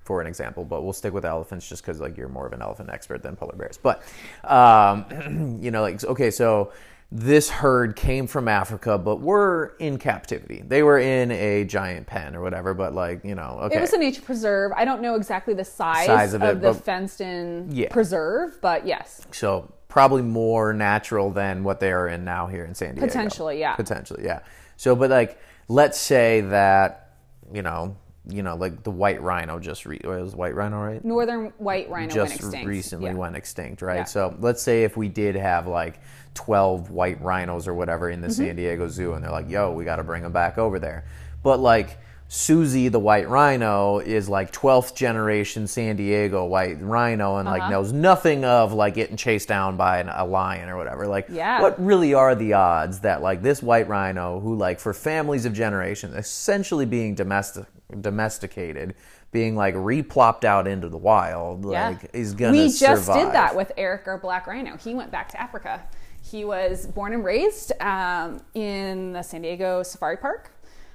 for 0.00 0.20
an 0.20 0.26
example, 0.28 0.64
but 0.64 0.82
we'll 0.84 0.92
stick 0.92 1.12
with 1.12 1.24
elephants 1.24 1.68
just 1.68 1.82
because 1.82 2.00
like 2.00 2.16
you're 2.16 2.28
more 2.28 2.46
of 2.46 2.52
an 2.52 2.62
elephant 2.62 2.88
expert 2.92 3.22
than 3.22 3.34
polar 3.34 3.56
bears. 3.56 3.76
But 3.76 4.02
um, 4.44 5.58
you 5.62 5.70
know, 5.70 5.82
like 5.82 6.04
okay, 6.04 6.30
so 6.30 6.72
this 7.12 7.48
herd 7.48 7.94
came 7.94 8.26
from 8.26 8.48
Africa, 8.48 8.98
but 8.98 9.20
were 9.20 9.76
in 9.78 9.96
captivity. 9.98 10.62
They 10.66 10.82
were 10.82 10.98
in 10.98 11.30
a 11.30 11.64
giant 11.64 12.06
pen 12.06 12.34
or 12.34 12.40
whatever, 12.42 12.74
but 12.74 12.94
like 12.94 13.24
you 13.24 13.34
know, 13.34 13.58
okay, 13.62 13.76
It 13.76 13.80
was 13.80 13.92
a 13.92 13.98
nature 13.98 14.22
preserve. 14.22 14.72
I 14.74 14.84
don't 14.84 15.00
know 15.00 15.14
exactly 15.14 15.54
the 15.54 15.64
size, 15.64 16.06
Size 16.06 16.34
of 16.34 16.42
of, 16.42 16.56
it, 16.58 16.60
the 16.62 16.74
fenced-in 16.74 17.68
Yeah. 17.70 17.88
preserve, 17.90 18.58
but 18.60 18.86
yes, 18.86 19.24
so 19.30 19.72
probably 19.88 20.22
more 20.22 20.72
natural 20.72 21.30
than 21.30 21.62
what 21.62 21.78
they 21.80 21.92
are 21.92 22.08
in 22.08 22.24
now 22.24 22.48
here 22.48 22.64
in 22.64 22.74
San 22.74 22.94
Diego. 22.96 23.06
Potentially, 23.06 23.60
yeah. 23.60 23.76
Potentially, 23.76 24.24
yeah. 24.24 24.40
So, 24.76 24.94
but 24.96 25.08
like, 25.08 25.38
let's 25.68 25.98
say 25.98 26.40
that 26.42 27.12
you 27.52 27.62
know, 27.62 27.96
you 28.28 28.42
know, 28.42 28.56
like 28.56 28.82
the 28.82 28.90
white 28.90 29.22
rhino 29.22 29.60
just 29.60 29.86
re- 29.86 30.00
was 30.02 30.34
white 30.34 30.56
rhino, 30.56 30.82
right? 30.82 31.04
northern 31.04 31.52
white 31.58 31.88
rhino 31.88 32.12
went 32.12 32.12
just 32.12 32.34
extinct. 32.34 32.66
recently 32.66 33.10
Yeah. 33.10 33.14
went 33.14 33.36
extinct, 33.36 33.80
right? 33.80 33.98
Yeah. 33.98 34.04
So 34.04 34.34
let's 34.40 34.60
say 34.60 34.82
if 34.82 34.96
we 34.96 35.08
did 35.08 35.36
have 35.36 35.68
like 35.68 36.00
12 36.36 36.90
white 36.90 37.20
rhinos 37.20 37.66
or 37.66 37.74
whatever 37.74 38.08
in 38.08 38.20
the 38.20 38.28
Mm-hmm. 38.28 38.44
San 38.44 38.56
Diego 38.56 38.86
Zoo, 38.88 39.14
and 39.14 39.24
they're 39.24 39.30
like, 39.32 39.50
yo, 39.50 39.72
we 39.72 39.84
got 39.84 39.96
to 39.96 40.04
bring 40.04 40.22
them 40.22 40.32
back 40.32 40.58
over 40.58 40.78
there. 40.78 41.04
But 41.42 41.58
like, 41.58 41.98
Susie 42.28 42.88
the 42.88 42.98
white 42.98 43.28
rhino 43.28 43.98
is 44.00 44.28
like 44.28 44.52
12th 44.52 44.96
generation 44.96 45.68
San 45.68 45.94
Diego 45.94 46.44
white 46.44 46.82
rhino 46.82 47.36
and 47.36 47.46
Uh-huh. 47.46 47.58
like 47.58 47.70
knows 47.70 47.92
nothing 47.92 48.44
of 48.44 48.72
like 48.72 48.94
getting 48.94 49.16
chased 49.16 49.46
down 49.46 49.76
by 49.76 49.98
an, 49.98 50.08
a 50.08 50.24
lion 50.24 50.68
or 50.68 50.76
whatever. 50.76 51.06
Like, 51.06 51.26
Yeah. 51.28 51.62
what 51.62 51.80
really 51.84 52.14
are 52.14 52.34
the 52.34 52.54
odds 52.54 52.98
that 53.00 53.22
like 53.22 53.42
this 53.42 53.62
white 53.62 53.88
rhino, 53.88 54.40
who 54.40 54.56
like 54.56 54.80
for 54.80 54.92
families 54.92 55.44
of 55.44 55.52
generations, 55.52 56.16
essentially 56.16 56.84
being 56.84 57.14
domestic 57.14 57.66
domesticated, 58.00 58.94
being 59.30 59.54
like 59.54 59.76
replopped 59.76 60.44
out 60.44 60.66
into 60.66 60.88
the 60.88 60.96
wild, 60.98 61.70
Yeah. 61.70 61.90
like 61.90 62.10
is 62.12 62.34
gonna 62.34 62.52
We 62.52 62.66
just 62.70 63.04
survive. 63.04 63.26
did 63.26 63.34
that 63.34 63.54
with 63.54 63.70
Eric, 63.76 64.08
our 64.08 64.18
black 64.18 64.48
rhino. 64.48 64.76
He 64.76 64.94
went 64.94 65.12
back 65.12 65.28
to 65.30 65.40
Africa. 65.40 65.82
He 66.30 66.44
was 66.44 66.86
born 66.86 67.12
and 67.12 67.24
raised 67.24 67.72
um, 67.80 68.40
in 68.54 69.12
the 69.12 69.22
San 69.22 69.42
Diego 69.42 69.84
Safari 69.84 70.16
Park, 70.16 70.50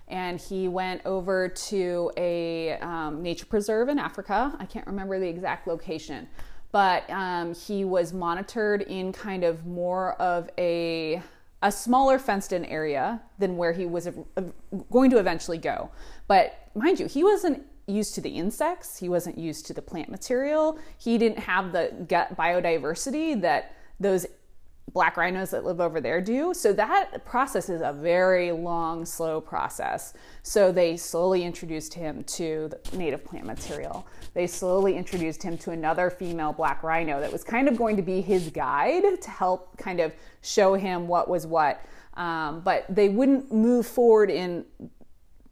and 0.09 0.39
he 0.39 0.67
went 0.67 1.05
over 1.05 1.47
to 1.47 2.11
a 2.17 2.73
um, 2.79 3.21
nature 3.21 3.45
preserve 3.45 3.87
in 3.87 3.97
Africa. 3.97 4.53
I 4.59 4.65
can't 4.65 4.85
remember 4.87 5.19
the 5.19 5.27
exact 5.27 5.67
location, 5.67 6.27
but 6.73 7.09
um, 7.09 7.53
he 7.53 7.85
was 7.85 8.11
monitored 8.11 8.81
in 8.81 9.13
kind 9.13 9.45
of 9.45 9.65
more 9.65 10.13
of 10.21 10.49
a 10.57 11.21
a 11.63 11.71
smaller 11.71 12.17
fenced-in 12.17 12.65
area 12.65 13.21
than 13.37 13.55
where 13.55 13.71
he 13.71 13.85
was 13.85 14.09
going 14.91 15.11
to 15.11 15.19
eventually 15.19 15.59
go. 15.59 15.91
But 16.27 16.69
mind 16.73 16.99
you, 16.99 17.05
he 17.05 17.23
wasn't 17.23 17.63
used 17.85 18.15
to 18.15 18.21
the 18.21 18.29
insects. 18.29 18.97
He 18.97 19.07
wasn't 19.07 19.37
used 19.37 19.67
to 19.67 19.73
the 19.73 19.81
plant 19.81 20.09
material. 20.09 20.79
He 20.97 21.19
didn't 21.19 21.37
have 21.37 21.71
the 21.71 22.05
gut 22.09 22.35
biodiversity 22.35 23.39
that 23.41 23.75
those 23.99 24.25
black 24.93 25.15
rhinos 25.15 25.51
that 25.51 25.63
live 25.63 25.79
over 25.79 26.01
there 26.01 26.21
do. 26.21 26.53
So 26.53 26.73
that 26.73 27.23
process 27.25 27.69
is 27.69 27.81
a 27.81 27.93
very 27.93 28.51
long, 28.51 29.05
slow 29.05 29.39
process. 29.39 30.13
So 30.43 30.71
they 30.71 30.97
slowly 30.97 31.43
introduced 31.43 31.93
him 31.93 32.23
to 32.25 32.69
the 32.69 32.97
native 32.97 33.23
plant 33.23 33.45
material. 33.45 34.05
They 34.33 34.47
slowly 34.47 34.97
introduced 34.97 35.43
him 35.43 35.57
to 35.59 35.71
another 35.71 36.09
female 36.09 36.51
black 36.53 36.83
rhino 36.83 37.21
that 37.21 37.31
was 37.31 37.43
kind 37.43 37.67
of 37.67 37.77
going 37.77 37.95
to 37.95 38.01
be 38.01 38.21
his 38.21 38.49
guide 38.49 39.03
to 39.21 39.29
help 39.29 39.77
kind 39.77 39.99
of 39.99 40.13
show 40.41 40.73
him 40.73 41.07
what 41.07 41.29
was 41.29 41.47
what. 41.47 41.85
Um, 42.15 42.61
but 42.61 42.85
they 42.89 43.07
wouldn't 43.07 43.51
move 43.51 43.87
forward 43.87 44.29
in 44.29 44.65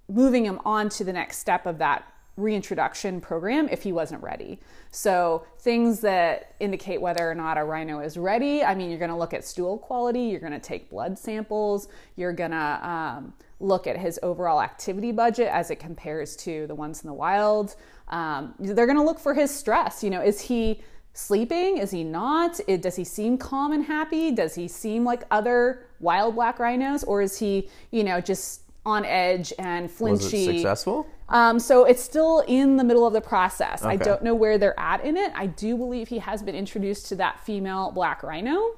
moving 0.10 0.44
him 0.44 0.60
on 0.66 0.90
to 0.90 1.04
the 1.04 1.14
next 1.14 1.38
step 1.38 1.66
of 1.66 1.78
that 1.78 2.12
reintroduction 2.40 3.22
program 3.22 3.68
if 3.70 3.84
he 3.84 3.92
wasn't 3.92 4.22
ready. 4.24 4.60
So, 4.92 5.46
things 5.60 6.00
that 6.02 6.56
indicate 6.60 7.02
whether 7.02 7.30
or 7.30 7.36
not 7.36 7.58
a 7.58 7.64
rhino 7.64 8.00
is 8.00 8.18
ready 8.18 8.64
I 8.64 8.76
mean, 8.76 8.90
you're 8.90 9.00
going 9.00 9.12
to 9.12 9.18
look 9.18 9.34
at 9.34 9.44
stool 9.44 9.78
quality, 9.78 10.22
you're 10.22 10.40
going 10.40 10.54
to 10.54 10.60
take 10.60 10.90
blood 10.90 11.18
samples, 11.18 11.88
you're 12.16 12.34
going 12.34 12.52
to 12.52 12.80
um, 12.88 13.34
look 13.60 13.88
at 13.88 13.98
his 13.98 14.20
overall 14.24 14.62
activity 14.62 15.12
budget 15.12 15.48
as 15.48 15.70
it 15.72 15.78
compares 15.78 16.36
to 16.38 16.68
the 16.68 16.76
ones 16.76 17.02
in 17.04 17.08
the 17.08 17.14
wild. 17.14 17.76
Um, 18.08 18.54
they're 18.60 18.86
going 18.86 18.98
to 18.98 19.04
look 19.04 19.20
for 19.20 19.34
his 19.34 19.52
stress. 19.52 20.04
You 20.04 20.10
know, 20.10 20.22
is 20.22 20.42
he 20.42 20.82
sleeping? 21.14 21.78
Is 21.78 21.92
he 21.92 22.04
not? 22.04 22.60
Does 22.80 22.96
he 22.96 23.04
seem 23.04 23.38
calm 23.38 23.74
and 23.74 23.84
happy? 23.84 24.32
Does 24.32 24.56
he 24.56 24.68
seem 24.68 25.04
like 25.04 25.24
other 25.32 25.86
wild 26.00 26.36
black 26.36 26.60
rhinos? 26.60 27.04
Or 27.04 27.22
is 27.22 27.38
he, 27.38 27.70
you 27.92 28.04
know, 28.04 28.22
just 28.22 28.62
on 28.86 29.06
edge 29.06 29.54
and 29.60 29.84
Was 29.84 29.92
it 29.92 30.30
flinchy? 30.30 30.46
successful? 30.46 31.08
Um, 31.28 31.60
so 31.60 31.86
it's 31.86 32.02
still 32.02 32.44
in 32.48 32.78
the 32.78 32.84
middle 32.84 33.06
of 33.06 33.14
the 33.14 33.22
process. 33.22 33.84
I 33.84 33.98
don't 33.98 34.24
know 34.24 34.34
where 34.34 34.58
they're 34.58 34.80
at 34.80 35.04
in 35.04 35.16
it. 35.16 35.32
I 35.36 35.46
do 35.46 35.78
believe 35.78 36.08
he 36.08 36.18
has 36.20 36.42
been 36.42 36.56
introduced 36.56 37.08
to 37.10 37.16
that 37.18 37.40
female 37.46 37.92
black 37.92 38.24
rhino, 38.24 38.76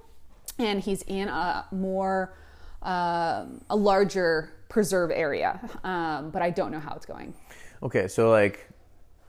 and 0.59 0.81
he's 0.81 1.03
in 1.03 1.29
a 1.29 1.65
more 1.71 2.33
um, 2.81 3.61
a 3.69 3.75
larger 3.75 4.51
preserve 4.69 5.11
area. 5.11 5.59
Um, 5.83 6.31
but 6.31 6.41
I 6.41 6.49
don't 6.49 6.71
know 6.71 6.79
how 6.79 6.93
it's 6.95 7.05
going. 7.05 7.33
Okay, 7.83 8.07
so 8.07 8.29
like, 8.29 8.67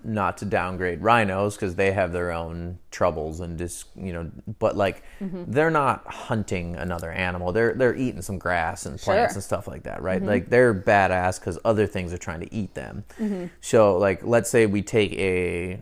not 0.04 0.36
to 0.38 0.44
downgrade 0.44 1.00
rhinos 1.02 1.54
because 1.54 1.74
they 1.76 1.92
have 1.92 2.12
their 2.12 2.32
own 2.32 2.78
troubles 2.90 3.40
and 3.40 3.58
just 3.58 3.86
you 3.96 4.12
know, 4.12 4.30
but 4.58 4.76
like, 4.76 5.02
Mm-hmm. 5.20 5.44
they're 5.52 5.70
not 5.70 6.04
hunting 6.06 6.74
another 6.76 7.10
animal. 7.12 7.52
They're 7.52 7.74
they're 7.74 7.94
eating 7.94 8.22
some 8.22 8.38
grass 8.38 8.86
and 8.86 8.98
plants 8.98 9.04
Sure. 9.04 9.14
Mm-hmm. 9.14 9.34
and 9.36 9.44
stuff 9.44 9.68
like 9.68 9.84
that, 9.84 10.02
right? 10.02 10.20
Like 10.22 10.48
they're 10.50 10.74
badass 10.74 11.38
because 11.38 11.58
other 11.64 11.86
things 11.86 12.12
are 12.12 12.18
trying 12.18 12.40
to 12.40 12.52
eat 12.52 12.74
them. 12.74 13.04
Mm-hmm. 13.20 13.46
So 13.60 13.96
like, 13.98 14.24
let's 14.24 14.50
say 14.50 14.66
we 14.66 14.82
take 14.82 15.12
a 15.12 15.78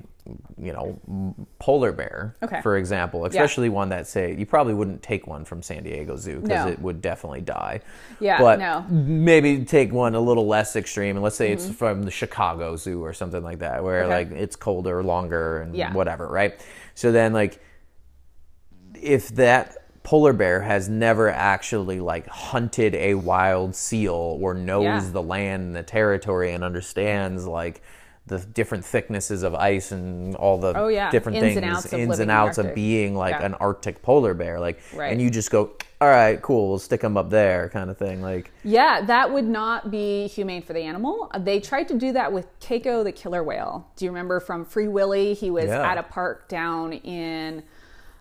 you 0.58 0.72
know 0.72 1.34
polar 1.58 1.92
bear 1.92 2.36
Okay. 2.42 2.60
for 2.62 2.76
example 2.76 3.24
especially 3.24 3.68
one 3.68 3.88
that 3.90 4.06
say 4.06 4.34
you 4.34 4.46
probably 4.46 4.74
wouldn't 4.74 5.02
take 5.02 5.26
one 5.26 5.44
from 5.44 5.62
san 5.62 5.82
diego 5.82 6.16
zoo 6.16 6.40
because 6.40 6.64
No. 6.66 6.70
it 6.72 6.78
would 6.80 7.00
definitely 7.00 7.40
die 7.40 7.80
Yeah, 8.20 8.38
but 8.38 8.58
no. 8.58 8.84
maybe 8.90 9.64
take 9.64 9.92
one 9.92 10.14
a 10.14 10.20
little 10.20 10.46
less 10.46 10.76
extreme 10.76 11.16
and 11.16 11.22
let's 11.22 11.36
say 11.36 11.52
it's 11.52 11.68
from 11.70 12.02
the 12.02 12.10
chicago 12.10 12.76
zoo 12.76 13.02
or 13.02 13.12
something 13.12 13.42
like 13.42 13.58
that 13.60 13.82
where 13.84 14.02
Mm-hmm. 14.04 14.12
Okay. 14.12 14.30
like 14.30 14.40
it's 14.42 14.56
colder 14.56 15.02
longer 15.02 15.62
and 15.62 15.74
Yeah. 15.74 15.92
whatever 15.92 16.26
right 16.28 16.58
so 16.94 17.12
then 17.12 17.32
like 17.32 17.60
if 18.94 19.28
that 19.30 19.76
polar 20.02 20.32
bear 20.32 20.60
has 20.62 20.88
never 20.88 21.28
actually 21.30 22.00
like 22.00 22.26
hunted 22.26 22.94
a 22.94 23.14
wild 23.14 23.74
seal 23.76 24.38
or 24.40 24.54
knows 24.54 24.84
Yeah. 24.84 25.10
the 25.12 25.22
land 25.22 25.62
and 25.62 25.76
the 25.76 25.82
territory 25.82 26.52
and 26.52 26.64
understands 26.64 27.46
like 27.46 27.82
the 28.26 28.38
different 28.38 28.84
thicknesses 28.84 29.42
of 29.42 29.54
ice 29.54 29.90
and 29.92 30.36
all 30.36 30.58
the 30.58 30.72
Oh, 30.76 30.88
yeah. 30.88 31.10
different 31.10 31.36
Ins 31.38 31.44
things 31.46 31.56
and 31.56 31.64
outs 31.66 31.92
ins 31.92 32.18
and 32.20 32.30
outs 32.30 32.58
of 32.58 32.74
being 32.74 33.14
like 33.16 33.32
Yeah. 33.32 33.46
an 33.46 33.54
arctic 33.54 34.02
polar 34.02 34.34
bear 34.34 34.60
like 34.60 34.78
Right. 34.94 35.10
and 35.12 35.20
you 35.20 35.30
just 35.30 35.50
go 35.50 35.70
all 36.00 36.08
right 36.08 36.40
cool 36.40 36.68
we'll 36.68 36.78
stick 36.78 37.00
them 37.00 37.16
up 37.16 37.28
there 37.30 37.68
kind 37.70 37.90
of 37.90 37.98
thing 37.98 38.22
like 38.22 38.52
Yeah, 38.62 39.00
that 39.06 39.32
would 39.32 39.46
not 39.48 39.90
be 39.90 40.28
humane 40.28 40.62
for 40.62 40.72
the 40.74 40.82
animal. 40.82 41.30
They 41.40 41.60
tried 41.60 41.88
to 41.88 41.94
do 41.98 42.12
that 42.12 42.32
with 42.32 42.46
Keiko 42.60 43.02
the 43.02 43.12
killer 43.12 43.42
whale. 43.42 43.88
Do 43.96 44.04
you 44.04 44.10
remember 44.10 44.38
from 44.38 44.64
Free 44.64 44.88
Willy? 44.88 45.34
He 45.34 45.50
was 45.50 45.66
Yeah. 45.66 45.90
at 45.90 45.98
a 45.98 46.02
park 46.02 46.48
down 46.48 46.92
in 46.92 47.62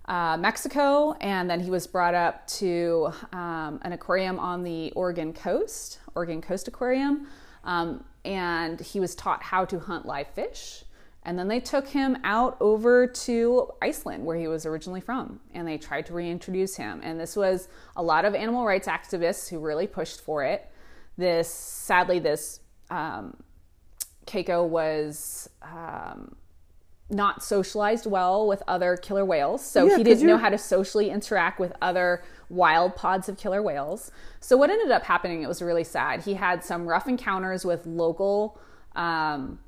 uh, 0.07 0.37
Mexico, 0.37 1.13
and 1.21 1.47
then 1.47 1.59
he 1.59 1.69
was 1.69 1.85
brought 1.85 2.15
up 2.15 2.47
to 2.47 3.11
um, 3.31 3.79
an 3.83 3.91
aquarium 3.93 4.39
on 4.39 4.63
the 4.63 4.91
Oregon 4.95 5.33
coast, 5.33 5.99
Oregon 6.15 6.41
Coast 6.41 6.67
Aquarium, 6.67 7.27
um, 7.63 8.03
and 8.25 8.79
he 8.79 8.99
was 8.99 9.15
taught 9.15 9.43
how 9.43 9.65
to 9.65 9.79
hunt 9.79 10.05
live 10.05 10.27
fish. 10.27 10.83
And 11.23 11.37
then 11.37 11.47
they 11.47 11.59
took 11.59 11.87
him 11.87 12.17
out 12.23 12.57
over 12.61 13.05
to 13.05 13.69
Iceland, 13.81 14.25
where 14.25 14.37
he 14.37 14.47
was 14.47 14.65
originally 14.65 15.01
from, 15.01 15.41
and 15.53 15.67
they 15.67 15.77
tried 15.77 16.05
to 16.07 16.13
reintroduce 16.13 16.75
him. 16.75 17.01
And 17.03 17.19
this 17.19 17.35
was 17.35 17.67
a 17.95 18.01
lot 18.01 18.23
of 18.23 18.33
animal 18.33 18.65
rights 18.65 18.87
activists 18.87 19.49
who 19.49 19.59
really 19.59 19.85
pushed 19.85 20.21
for 20.21 20.43
it. 20.43 20.69
This, 21.17 21.49
sadly, 21.49 22.19
this 22.19 22.61
um, 22.89 23.35
Keiko 24.25 24.65
was 24.65 25.49
um, 25.61 26.35
not 27.09 27.43
socialized 27.43 28.05
well 28.05 28.47
with 28.47 28.63
other 28.67 28.95
killer 28.95 29.25
whales, 29.25 29.65
so 29.65 29.87
Yeah, 29.87 29.97
he 29.97 30.03
didn't 30.03 30.25
know 30.25 30.37
how 30.37 30.49
to 30.49 30.57
socially 30.57 31.09
interact 31.09 31.59
with 31.59 31.73
other 31.81 32.23
wild 32.49 32.95
pods 32.95 33.29
of 33.29 33.37
killer 33.37 33.61
whales. 33.61 34.11
So 34.39 34.57
what 34.57 34.69
ended 34.69 34.91
up 34.91 35.03
happening? 35.03 35.43
It 35.43 35.47
was 35.47 35.61
really 35.61 35.83
sad. 35.83 36.21
He 36.23 36.33
had 36.33 36.63
some 36.63 36.87
rough 36.87 37.07
encounters 37.07 37.63
with 37.65 37.85
local. 37.85 38.59
Um, 38.95 39.59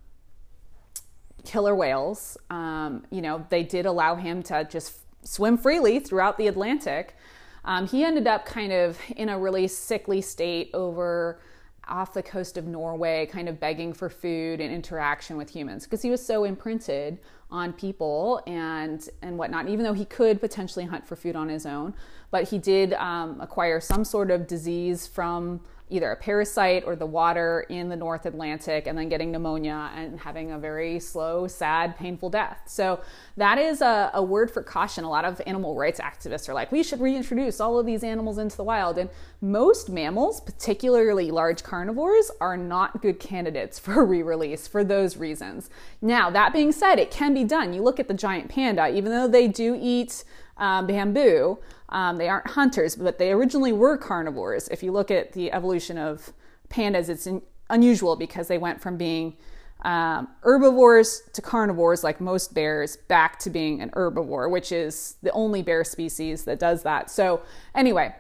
killer 1.44 1.76
whales. 1.76 2.38
Um, 2.50 3.06
you 3.12 3.22
know, 3.22 3.46
they 3.50 3.64
did 3.64 3.86
allow 3.86 4.16
him 4.16 4.44
to 4.44 4.68
just 4.70 4.94
swim 5.24 5.58
freely 5.58 6.00
throughout 6.00 6.38
the 6.38 6.48
Atlantic. 6.48 7.16
Um, 7.64 7.88
he 7.88 8.04
ended 8.04 8.28
up 8.28 8.46
kind 8.46 8.72
of 8.72 8.98
in 9.16 9.30
a 9.30 9.38
really 9.38 9.68
sickly 9.68 10.22
state 10.22 10.72
over 10.74 11.40
off 11.88 12.14
the 12.14 12.24
coast 12.24 12.58
of 12.58 12.68
Norway, 12.68 13.26
kind 13.26 13.50
of 13.50 13.60
begging 13.60 13.92
for 13.92 14.10
food 14.10 14.62
and 14.62 14.74
interaction 14.74 15.36
with 15.36 15.50
humans 15.50 15.84
because 15.84 16.02
he 16.02 16.10
was 16.10 16.26
so 16.26 16.44
imprinted 16.44 17.20
on 17.50 17.74
people 17.74 18.42
and 18.48 19.10
and 19.22 19.38
whatnot. 19.38 19.68
Even 19.68 19.84
though 19.84 19.94
he 19.94 20.06
could 20.06 20.40
potentially 20.40 20.86
hunt 20.86 21.06
for 21.06 21.16
food 21.16 21.36
on 21.36 21.50
his 21.50 21.66
own, 21.66 21.94
but 22.32 22.50
he 22.50 22.58
did 22.58 22.94
um, 22.94 23.40
acquire 23.42 23.80
some 23.80 24.04
sort 24.04 24.32
of 24.32 24.48
disease 24.48 25.06
from 25.06 25.62
either 25.92 26.10
a 26.12 26.16
parasite 26.16 26.84
or 26.86 26.96
the 26.96 27.06
water 27.06 27.66
in 27.70 27.90
the 27.90 27.96
North 27.96 28.26
Atlantic 28.26 28.88
and 28.88 28.98
then 28.98 29.10
getting 29.10 29.30
pneumonia 29.30 29.92
and 29.94 30.18
having 30.22 30.52
a 30.52 30.58
very 30.58 31.00
slow, 31.00 31.48
sad, 31.48 31.98
painful 31.98 32.30
death. 32.30 32.62
So 32.66 33.02
that 33.36 33.58
is 33.58 33.82
a, 33.82 34.10
a, 34.14 34.24
word 34.24 34.50
for 34.50 34.64
caution. 34.64 35.04
A 35.04 35.10
lot 35.10 35.26
of 35.26 35.42
animal 35.46 35.76
rights 35.76 36.00
activists 36.00 36.48
are 36.48 36.54
like, 36.54 36.72
we 36.72 36.82
should 36.82 37.02
reintroduce 37.02 37.60
all 37.60 37.78
of 37.78 37.86
these 37.86 38.06
animals 38.06 38.38
into 38.38 38.56
the 38.56 38.64
wild. 38.64 38.98
And 38.98 39.10
most 39.42 39.90
mammals, 39.90 40.40
particularly 40.40 41.30
large 41.30 41.62
carnivores, 41.62 42.32
are 42.40 42.56
not 42.56 43.02
good 43.02 43.20
candidates 43.20 43.78
for 43.78 44.06
re 44.12 44.24
release 44.24 44.68
for 44.68 44.86
those 44.86 45.18
reasons. 45.18 45.70
Now, 46.02 46.30
that 46.30 46.54
being 46.54 46.72
said, 46.72 47.00
it 47.00 47.12
can 47.12 47.34
be 47.34 47.44
done. 47.44 47.74
You 47.74 47.82
look 47.82 48.00
at 48.00 48.08
the 48.08 48.14
giant 48.14 48.50
panda, 48.50 48.88
even 48.88 49.12
though 49.12 49.28
they 49.28 49.50
do 49.50 49.78
eat 49.80 50.24
um, 50.62 50.88
bamboo. 50.88 51.60
Um, 51.90 52.18
they 52.18 52.30
aren't 52.30 52.48
hunters, 52.48 52.96
but 52.96 53.18
they 53.18 53.34
originally 53.34 53.74
were 53.74 53.98
carnivores. 53.98 54.70
If 54.70 54.82
you 54.82 54.94
look 54.94 55.12
at 55.12 55.34
the 55.34 55.52
evolution 55.52 55.98
of 55.98 56.32
pandas, 56.70 57.10
it's 57.10 57.28
in, 57.28 57.42
unusual 57.70 58.16
because 58.16 58.48
they 58.48 58.58
went 58.58 58.80
from 58.80 58.96
being 58.96 59.36
um, 59.82 60.30
herbivores 60.44 61.24
to 61.34 61.42
carnivores, 61.42 62.04
like 62.04 62.22
most 62.22 62.54
bears, 62.54 62.96
back 62.96 63.40
to 63.40 63.50
being 63.50 63.82
an 63.82 63.90
herbivore, 63.90 64.50
which 64.50 64.72
is 64.72 65.16
the 65.24 65.32
only 65.32 65.64
bear 65.64 65.84
species 65.84 66.46
that 66.46 66.60
does 66.60 66.84
that. 66.84 67.10
So, 67.10 67.42
anyway, 67.74 68.16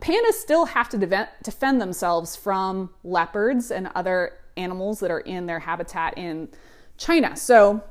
pandas 0.00 0.34
still 0.34 0.66
have 0.66 0.90
to 0.90 0.98
de- 0.98 1.28
defend 1.42 1.80
themselves 1.80 2.36
from 2.36 2.90
leopards 3.02 3.70
and 3.70 3.90
other 3.94 4.34
animals 4.58 5.00
that 5.00 5.10
are 5.10 5.20
in 5.20 5.46
their 5.46 5.60
habitat 5.60 6.18
in 6.18 6.50
China. 6.98 7.34
So, 7.34 7.82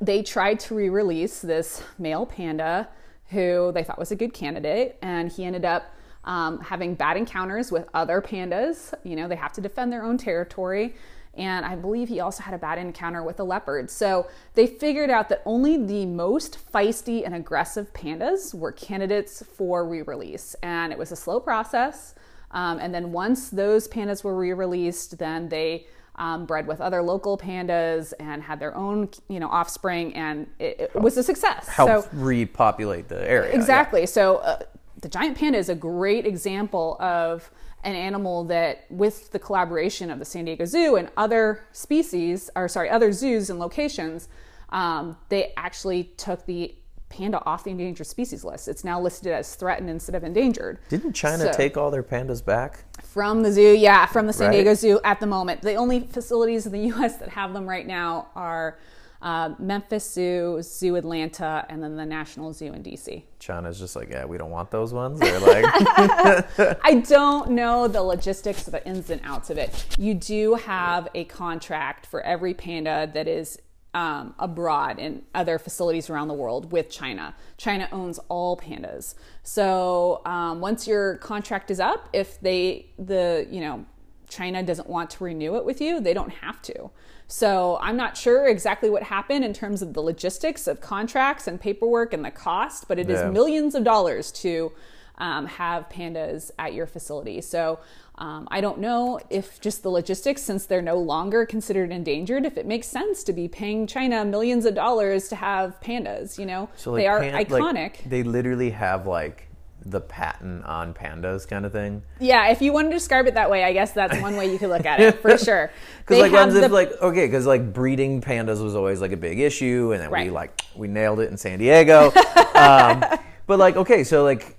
they 0.00 0.22
tried 0.22 0.60
to 0.60 0.74
re 0.74 0.90
release 0.90 1.40
this 1.40 1.82
male 1.98 2.26
panda 2.26 2.88
who 3.30 3.72
they 3.72 3.82
thought 3.82 3.98
was 3.98 4.10
a 4.10 4.16
good 4.16 4.32
candidate, 4.32 4.96
and 5.02 5.30
he 5.30 5.44
ended 5.44 5.64
up 5.64 5.92
um, 6.24 6.60
having 6.60 6.94
bad 6.94 7.16
encounters 7.16 7.70
with 7.70 7.88
other 7.94 8.20
pandas. 8.20 8.94
You 9.04 9.16
know, 9.16 9.28
they 9.28 9.36
have 9.36 9.52
to 9.54 9.60
defend 9.60 9.92
their 9.92 10.04
own 10.04 10.18
territory. 10.18 10.94
And 11.36 11.64
I 11.64 11.74
believe 11.74 12.08
he 12.08 12.20
also 12.20 12.42
had 12.42 12.54
a 12.54 12.58
bad 12.58 12.78
encounter 12.78 13.22
with 13.22 13.40
a 13.40 13.44
leopard. 13.44 13.90
So 13.90 14.28
they 14.54 14.66
figured 14.66 15.10
out 15.10 15.28
that 15.30 15.42
only 15.44 15.76
the 15.76 16.06
most 16.06 16.58
feisty 16.72 17.24
and 17.24 17.34
aggressive 17.34 17.92
pandas 17.92 18.54
were 18.54 18.72
candidates 18.72 19.42
for 19.42 19.86
re 19.86 20.02
release. 20.02 20.54
And 20.62 20.92
it 20.92 20.98
was 20.98 21.12
a 21.12 21.16
slow 21.16 21.40
process. 21.40 22.14
Um, 22.52 22.78
and 22.78 22.94
then 22.94 23.10
once 23.10 23.50
those 23.50 23.88
pandas 23.88 24.22
were 24.22 24.36
re 24.36 24.52
released, 24.52 25.18
then 25.18 25.48
they 25.48 25.86
um, 26.16 26.46
bred 26.46 26.66
with 26.66 26.80
other 26.80 27.02
local 27.02 27.36
pandas 27.36 28.12
and 28.20 28.42
had 28.42 28.60
their 28.60 28.74
own, 28.76 29.08
you 29.28 29.40
know, 29.40 29.48
offspring, 29.48 30.14
and 30.14 30.46
it, 30.58 30.90
it 30.94 31.00
was 31.00 31.16
a 31.16 31.22
success. 31.22 31.68
Help 31.68 32.04
so, 32.04 32.08
repopulate 32.12 33.08
the 33.08 33.28
area. 33.28 33.52
Exactly. 33.52 34.00
Yeah. 34.00 34.06
So 34.06 34.36
uh, 34.36 34.60
the 35.00 35.08
giant 35.08 35.36
panda 35.36 35.58
is 35.58 35.68
a 35.68 35.74
great 35.74 36.26
example 36.26 36.96
of 37.00 37.50
an 37.82 37.94
animal 37.94 38.44
that, 38.44 38.86
with 38.90 39.30
the 39.32 39.38
collaboration 39.38 40.10
of 40.10 40.18
the 40.18 40.24
San 40.24 40.44
Diego 40.46 40.64
Zoo 40.64 40.96
and 40.96 41.10
other 41.16 41.66
species, 41.72 42.48
or 42.56 42.68
sorry, 42.68 42.88
other 42.88 43.12
zoos 43.12 43.50
and 43.50 43.58
locations, 43.58 44.28
um, 44.70 45.16
they 45.28 45.52
actually 45.56 46.04
took 46.16 46.46
the 46.46 46.74
panda 47.14 47.42
off 47.46 47.64
the 47.64 47.70
endangered 47.70 48.06
species 48.06 48.44
list. 48.44 48.66
It's 48.66 48.84
now 48.84 49.00
listed 49.00 49.32
as 49.32 49.54
threatened 49.54 49.88
instead 49.88 50.14
of 50.14 50.24
endangered. 50.24 50.80
Didn't 50.88 51.12
China 51.12 51.44
so, 51.44 51.52
take 51.52 51.76
all 51.76 51.90
their 51.90 52.02
pandas 52.02 52.44
back? 52.44 52.84
From 53.02 53.42
the 53.42 53.52
zoo, 53.52 53.74
yeah, 53.74 54.06
from 54.06 54.26
the 54.26 54.32
San 54.32 54.48
right. 54.48 54.56
Diego 54.56 54.74
Zoo 54.74 55.00
at 55.04 55.20
the 55.20 55.26
moment. 55.26 55.62
The 55.62 55.74
only 55.74 56.00
facilities 56.00 56.66
in 56.66 56.72
the 56.72 56.78
U.S. 56.94 57.18
that 57.18 57.28
have 57.30 57.52
them 57.52 57.68
right 57.68 57.86
now 57.86 58.28
are 58.34 58.78
uh, 59.22 59.54
Memphis 59.58 60.12
Zoo, 60.12 60.60
Zoo 60.60 60.96
Atlanta, 60.96 61.64
and 61.68 61.82
then 61.82 61.96
the 61.96 62.04
National 62.04 62.52
Zoo 62.52 62.72
in 62.72 62.82
DC. 62.82 63.22
China's 63.38 63.78
just 63.78 63.96
like, 63.96 64.10
yeah, 64.10 64.24
we 64.24 64.36
don't 64.36 64.50
want 64.50 64.70
those 64.70 64.92
ones. 64.92 65.20
They're 65.20 65.40
like, 65.40 65.64
I 66.84 67.02
don't 67.08 67.52
know 67.52 67.88
the 67.88 68.02
logistics, 68.02 68.66
of 68.66 68.72
the 68.72 68.86
ins 68.86 69.08
and 69.08 69.20
outs 69.24 69.48
of 69.48 69.56
it. 69.56 69.86
You 69.96 70.14
do 70.14 70.54
have 70.56 71.08
a 71.14 71.24
contract 71.24 72.06
for 72.06 72.20
every 72.22 72.52
panda 72.52 73.10
that 73.14 73.26
is 73.28 73.58
um, 73.94 74.34
abroad 74.38 74.98
in 74.98 75.22
other 75.34 75.58
facilities 75.58 76.10
around 76.10 76.28
the 76.28 76.34
world 76.34 76.72
with 76.72 76.90
China. 76.90 77.34
China 77.56 77.88
owns 77.92 78.18
all 78.28 78.56
pandas. 78.56 79.14
So 79.44 80.20
um, 80.26 80.60
once 80.60 80.86
your 80.86 81.16
contract 81.18 81.70
is 81.70 81.80
up, 81.80 82.08
if 82.12 82.40
they 82.40 82.86
the 82.98 83.46
you 83.50 83.60
know 83.60 83.86
China 84.28 84.62
doesn't 84.62 84.88
want 84.88 85.10
to 85.10 85.24
renew 85.24 85.56
it 85.56 85.64
with 85.64 85.80
you, 85.80 86.00
they 86.00 86.12
don't 86.12 86.32
have 86.32 86.60
to. 86.62 86.90
So 87.26 87.78
I'm 87.80 87.96
not 87.96 88.16
sure 88.16 88.48
exactly 88.48 88.90
what 88.90 89.04
happened 89.04 89.44
in 89.44 89.52
terms 89.54 89.80
of 89.80 89.94
the 89.94 90.02
logistics 90.02 90.66
of 90.66 90.80
contracts 90.80 91.46
and 91.46 91.60
paperwork 91.60 92.12
and 92.12 92.24
the 92.24 92.30
cost, 92.30 92.86
but 92.88 92.98
it 92.98 93.08
yeah. 93.08 93.28
is 93.28 93.32
millions 93.32 93.74
of 93.74 93.84
dollars 93.84 94.30
to 94.32 94.72
um, 95.18 95.46
have 95.46 95.88
pandas 95.88 96.50
at 96.58 96.74
your 96.74 96.86
facility. 96.86 97.40
So 97.40 97.78
um, 98.16 98.46
I 98.50 98.60
don't 98.60 98.78
know 98.78 99.18
if 99.28 99.60
just 99.60 99.82
the 99.82 99.90
logistics, 99.90 100.42
since 100.42 100.66
they're 100.66 100.82
no 100.82 100.96
longer 100.96 101.44
considered 101.44 101.90
endangered, 101.90 102.46
if 102.46 102.56
it 102.56 102.66
makes 102.66 102.86
sense 102.86 103.24
to 103.24 103.32
be 103.32 103.48
paying 103.48 103.86
China 103.86 104.24
millions 104.24 104.66
of 104.66 104.74
dollars 104.74 105.28
to 105.28 105.36
have 105.36 105.80
pandas. 105.80 106.38
You 106.38 106.46
know, 106.46 106.68
so 106.76 106.92
like 106.92 107.02
they 107.02 107.06
are 107.08 107.20
pan- 107.20 107.44
iconic. 107.44 107.74
Like, 107.74 108.04
they 108.08 108.22
literally 108.22 108.70
have 108.70 109.06
like 109.06 109.48
the 109.86 110.00
patent 110.00 110.64
on 110.64 110.94
pandas 110.94 111.46
kind 111.46 111.66
of 111.66 111.72
thing. 111.72 112.02
Yeah, 112.18 112.48
if 112.48 112.62
you 112.62 112.72
want 112.72 112.88
to 112.90 112.96
describe 112.96 113.26
it 113.26 113.34
that 113.34 113.50
way, 113.50 113.64
I 113.64 113.72
guess 113.72 113.92
that's 113.92 114.18
one 114.20 114.36
way 114.36 114.50
you 114.50 114.58
could 114.58 114.70
look 114.70 114.86
at 114.86 115.00
it 115.00 115.20
for 115.20 115.36
sure. 115.38 115.72
Because 115.98 116.20
like, 116.20 116.32
have 116.32 116.52
the... 116.52 116.68
like 116.68 116.92
okay, 117.02 117.26
because 117.26 117.46
like 117.46 117.72
breeding 117.72 118.20
pandas 118.20 118.62
was 118.62 118.76
always 118.76 119.00
like 119.00 119.12
a 119.12 119.16
big 119.16 119.40
issue, 119.40 119.90
and 119.92 120.00
then 120.00 120.10
right. 120.10 120.26
we 120.26 120.30
like 120.30 120.62
we 120.76 120.88
nailed 120.88 121.20
it 121.20 121.30
in 121.30 121.36
San 121.36 121.58
Diego. 121.58 122.12
um, 122.54 123.04
but 123.46 123.58
like 123.58 123.76
okay, 123.76 124.04
so 124.04 124.22
like 124.22 124.56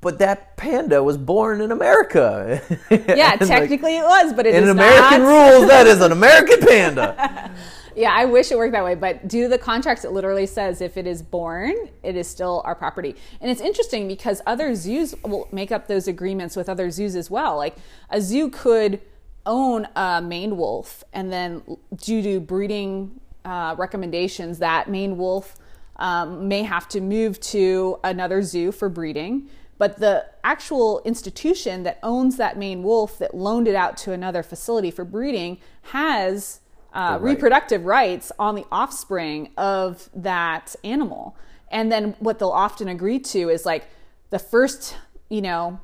but 0.00 0.18
that 0.20 0.56
panda 0.56 1.02
was 1.02 1.16
born 1.16 1.60
in 1.60 1.72
America. 1.72 2.62
Yeah, 2.90 3.36
technically 3.36 3.94
like, 3.94 4.04
it 4.04 4.06
was, 4.06 4.32
but 4.32 4.46
it 4.46 4.54
in 4.54 4.68
American 4.68 5.22
not. 5.22 5.28
rules, 5.28 5.68
that 5.68 5.86
is 5.86 6.00
an 6.00 6.12
American 6.18 6.60
panda. 6.60 7.52
yeah, 7.96 8.12
I 8.12 8.24
wish 8.24 8.52
it 8.52 8.58
worked 8.58 8.72
that 8.72 8.84
way, 8.84 8.94
but 8.94 9.26
due 9.26 9.44
to 9.44 9.48
the 9.48 9.58
contracts, 9.58 10.04
it 10.04 10.12
literally 10.12 10.46
says 10.46 10.80
if 10.80 10.96
it 10.96 11.06
is 11.06 11.20
born, 11.20 11.74
it 12.02 12.14
is 12.14 12.28
still 12.28 12.62
our 12.64 12.74
property. 12.74 13.16
And 13.40 13.50
it's 13.50 13.60
interesting 13.60 14.06
because 14.06 14.40
other 14.46 14.74
zoos 14.74 15.14
will 15.22 15.48
make 15.50 15.72
up 15.72 15.88
those 15.88 16.06
agreements 16.06 16.54
with 16.54 16.68
other 16.68 16.90
zoos 16.90 17.16
as 17.16 17.30
well. 17.30 17.56
Like 17.56 17.76
a 18.10 18.20
zoo 18.20 18.50
could 18.50 19.00
own 19.46 19.88
a 19.96 20.22
maned 20.22 20.56
wolf, 20.56 21.02
and 21.12 21.32
then 21.32 21.62
due 21.96 22.22
to 22.22 22.38
breeding 22.38 23.20
uh, 23.44 23.74
recommendations, 23.78 24.58
that 24.58 24.88
maned 24.88 25.18
wolf 25.18 25.56
um, 25.96 26.46
may 26.46 26.62
have 26.62 26.86
to 26.88 27.00
move 27.00 27.40
to 27.40 27.98
another 28.04 28.42
zoo 28.42 28.70
for 28.70 28.88
breeding 28.88 29.48
but 29.78 30.00
the 30.00 30.26
actual 30.44 31.00
institution 31.04 31.84
that 31.84 31.98
owns 32.02 32.36
that 32.36 32.58
maned 32.58 32.84
wolf 32.84 33.18
that 33.18 33.34
loaned 33.34 33.68
it 33.68 33.74
out 33.74 33.96
to 33.98 34.12
another 34.12 34.42
facility 34.42 34.90
for 34.90 35.04
breeding 35.04 35.58
has 35.82 36.60
uh, 36.92 37.18
right. 37.20 37.34
reproductive 37.34 37.84
rights 37.84 38.32
on 38.38 38.54
the 38.54 38.66
offspring 38.72 39.50
of 39.56 40.10
that 40.14 40.74
animal. 40.84 41.36
And 41.70 41.92
then 41.92 42.16
what 42.18 42.38
they'll 42.38 42.48
often 42.48 42.88
agree 42.88 43.20
to 43.20 43.50
is 43.50 43.64
like 43.64 43.84
the 44.30 44.38
first, 44.38 44.96
you 45.28 45.42
know, 45.42 45.80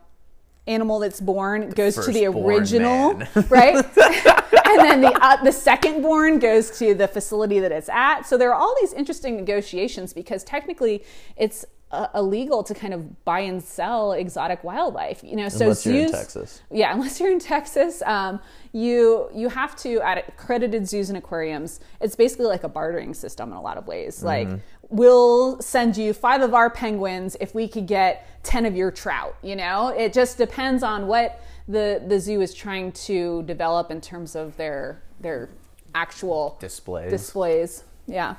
animal 0.66 0.98
that's 0.98 1.20
born 1.20 1.68
the 1.68 1.74
goes 1.74 1.94
to 2.06 2.10
the 2.10 2.26
original, 2.26 3.12
right? 3.48 3.74
and 3.76 4.80
then 4.80 5.00
the 5.02 5.12
uh, 5.20 5.42
the 5.42 5.52
second 5.52 6.02
born 6.02 6.38
goes 6.38 6.78
to 6.78 6.94
the 6.94 7.06
facility 7.06 7.60
that 7.60 7.70
it's 7.70 7.88
at. 7.90 8.22
So 8.22 8.38
there 8.38 8.50
are 8.50 8.54
all 8.54 8.74
these 8.80 8.92
interesting 8.94 9.36
negotiations 9.36 10.14
because 10.14 10.42
technically 10.42 11.04
it's 11.36 11.66
uh, 11.94 12.08
illegal 12.14 12.62
to 12.64 12.74
kind 12.74 12.92
of 12.92 13.24
buy 13.24 13.40
and 13.40 13.62
sell 13.62 14.12
exotic 14.12 14.64
wildlife. 14.64 15.22
You 15.22 15.36
know, 15.36 15.48
so 15.48 15.64
unless 15.64 15.82
zoos, 15.82 15.94
you're 15.94 16.04
in 16.06 16.12
Texas. 16.12 16.62
Yeah, 16.70 16.92
unless 16.94 17.20
you're 17.20 17.30
in 17.30 17.38
Texas, 17.38 18.02
um, 18.02 18.40
you 18.72 19.28
you 19.34 19.48
have 19.48 19.76
to 19.76 20.00
at 20.00 20.28
accredited 20.28 20.88
zoos 20.88 21.08
and 21.08 21.18
aquariums. 21.18 21.80
It's 22.00 22.16
basically 22.16 22.46
like 22.46 22.64
a 22.64 22.68
bartering 22.68 23.14
system 23.14 23.50
in 23.50 23.56
a 23.56 23.62
lot 23.62 23.76
of 23.76 23.86
ways. 23.86 24.16
Mm-hmm. 24.16 24.26
Like 24.26 24.60
we'll 24.90 25.60
send 25.60 25.96
you 25.96 26.12
five 26.12 26.42
of 26.42 26.54
our 26.54 26.70
penguins 26.70 27.36
if 27.40 27.54
we 27.54 27.68
could 27.68 27.86
get 27.86 28.26
ten 28.42 28.66
of 28.66 28.76
your 28.76 28.90
trout. 28.90 29.36
You 29.42 29.56
know, 29.56 29.88
it 29.88 30.12
just 30.12 30.38
depends 30.38 30.82
on 30.82 31.06
what 31.06 31.40
the 31.68 32.02
the 32.06 32.18
zoo 32.18 32.40
is 32.40 32.52
trying 32.54 32.92
to 32.92 33.42
develop 33.44 33.90
in 33.90 34.00
terms 34.00 34.34
of 34.34 34.56
their 34.56 35.02
their 35.20 35.50
actual 35.94 36.56
displays. 36.60 37.10
Displays, 37.10 37.84
yeah. 38.06 38.34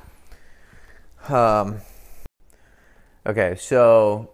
Um 1.28 1.80
Okay, 3.26 3.56
so 3.58 4.30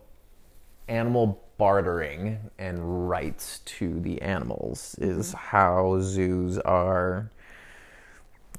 animal 0.87 1.43
bartering 1.57 2.39
and 2.59 3.09
rights 3.09 3.61
to 3.61 3.99
the 4.01 4.21
animals 4.21 4.97
is 4.99 5.33
how 5.33 5.99
zoos 6.01 6.59
are 6.59 7.31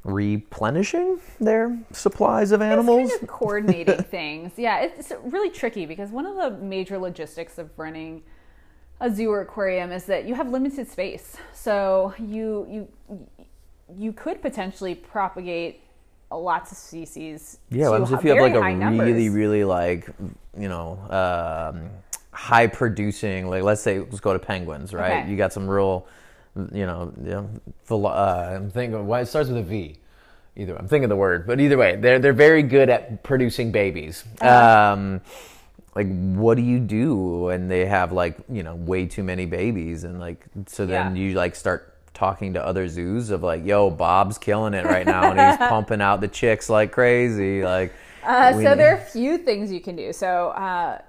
replenishing 0.04 1.20
their 1.40 1.78
supplies 1.92 2.52
of 2.52 2.64
animals. 2.64 3.12
It's 3.12 3.12
kind 3.12 3.24
of 3.24 3.30
coordinating 3.30 4.04
things. 4.10 4.54
Yeah, 4.58 4.80
it's 4.80 5.12
really 5.24 5.52
tricky 5.52 5.86
because 5.86 6.10
one 6.10 6.26
of 6.26 6.36
the 6.36 6.50
major 6.66 6.98
logistics 6.98 7.60
of 7.60 7.70
running 7.78 8.24
a 9.00 9.12
zoo 9.12 9.30
or 9.30 9.42
aquarium 9.42 9.92
is 9.92 10.06
that 10.06 10.26
you 10.26 10.34
have 10.34 10.50
limited 10.50 10.90
space. 10.90 11.38
So 11.54 12.16
you 12.18 12.68
you 12.68 13.28
you 13.96 14.12
could 14.14 14.42
potentially 14.42 14.96
propagate 14.96 15.82
lots 16.38 16.72
of 16.72 16.78
species. 16.78 17.60
Yeah, 17.70 17.96
if 18.04 18.24
you 18.24 18.32
have 18.32 18.40
like 18.40 18.56
a 18.56 18.62
really, 18.62 19.30
really 19.30 19.64
like 19.64 20.10
you 20.58 20.70
know 20.70 21.00
um, 21.10 21.90
high 22.32 22.68
producing, 22.68 23.48
like 23.48 23.64
let's 23.64 23.82
say 23.82 24.00
let's 24.00 24.20
go 24.20 24.34
to 24.34 24.40
penguins, 24.40 24.94
right? 24.94 25.24
Okay. 25.24 25.32
You 25.32 25.38
got 25.38 25.54
some 25.54 25.68
real, 25.68 26.08
you 26.72 26.86
know, 26.86 27.14
you 27.24 27.50
know 27.90 28.06
uh, 28.06 28.52
I'm 28.56 28.70
thinking 28.70 29.06
why 29.08 29.22
it 29.22 29.28
starts 29.28 29.50
with 29.50 29.58
a 29.58 29.64
V. 29.64 29.98
Either 30.56 30.78
I'm 30.78 30.88
thinking 30.88 31.10
the 31.10 31.16
word, 31.16 31.48
but 31.48 31.60
either 31.60 31.78
way, 31.78 31.96
they're 31.96 32.20
they're 32.20 32.32
very 32.34 32.62
good 32.62 32.90
at 32.90 33.24
producing 33.24 33.72
babies. 33.72 34.24
Um, 34.42 35.22
like 35.96 36.08
what 36.08 36.58
do 36.58 36.64
you 36.64 36.80
do 36.80 37.44
when 37.44 37.68
they 37.68 37.86
have 37.86 38.12
like 38.12 38.38
you 38.50 38.64
know 38.64 38.76
way 38.76 39.06
too 39.06 39.24
many 39.24 39.46
babies 39.46 40.04
and 40.04 40.20
like 40.20 40.44
so 40.68 40.86
then 40.86 41.16
Yeah. 41.16 41.22
you 41.22 41.34
like 41.36 41.56
start 41.56 41.93
talking 42.14 42.54
to 42.54 42.66
other 42.66 42.88
zoos 42.88 43.30
of 43.30 43.42
like 43.42 43.66
yo 43.66 43.90
bob's 43.90 44.38
killing 44.38 44.74
it 44.74 44.86
right 44.86 45.06
now 45.06 45.32
and 45.32 45.40
he's 45.40 45.58
pumping 45.70 46.02
out 46.02 46.22
the 46.22 46.28
chicks 46.28 46.70
like 46.70 46.92
crazy 46.92 47.64
like 47.64 47.92
Uh, 48.24 48.54
we 48.56 48.64
so 48.64 48.76
there 48.76 48.94
are 48.94 48.98
a 48.98 49.06
few 49.06 49.38
things 49.38 49.72
you 49.72 49.82
can 49.82 49.96
do. 49.96 50.14
So 50.14 50.50
uh, 50.50 51.02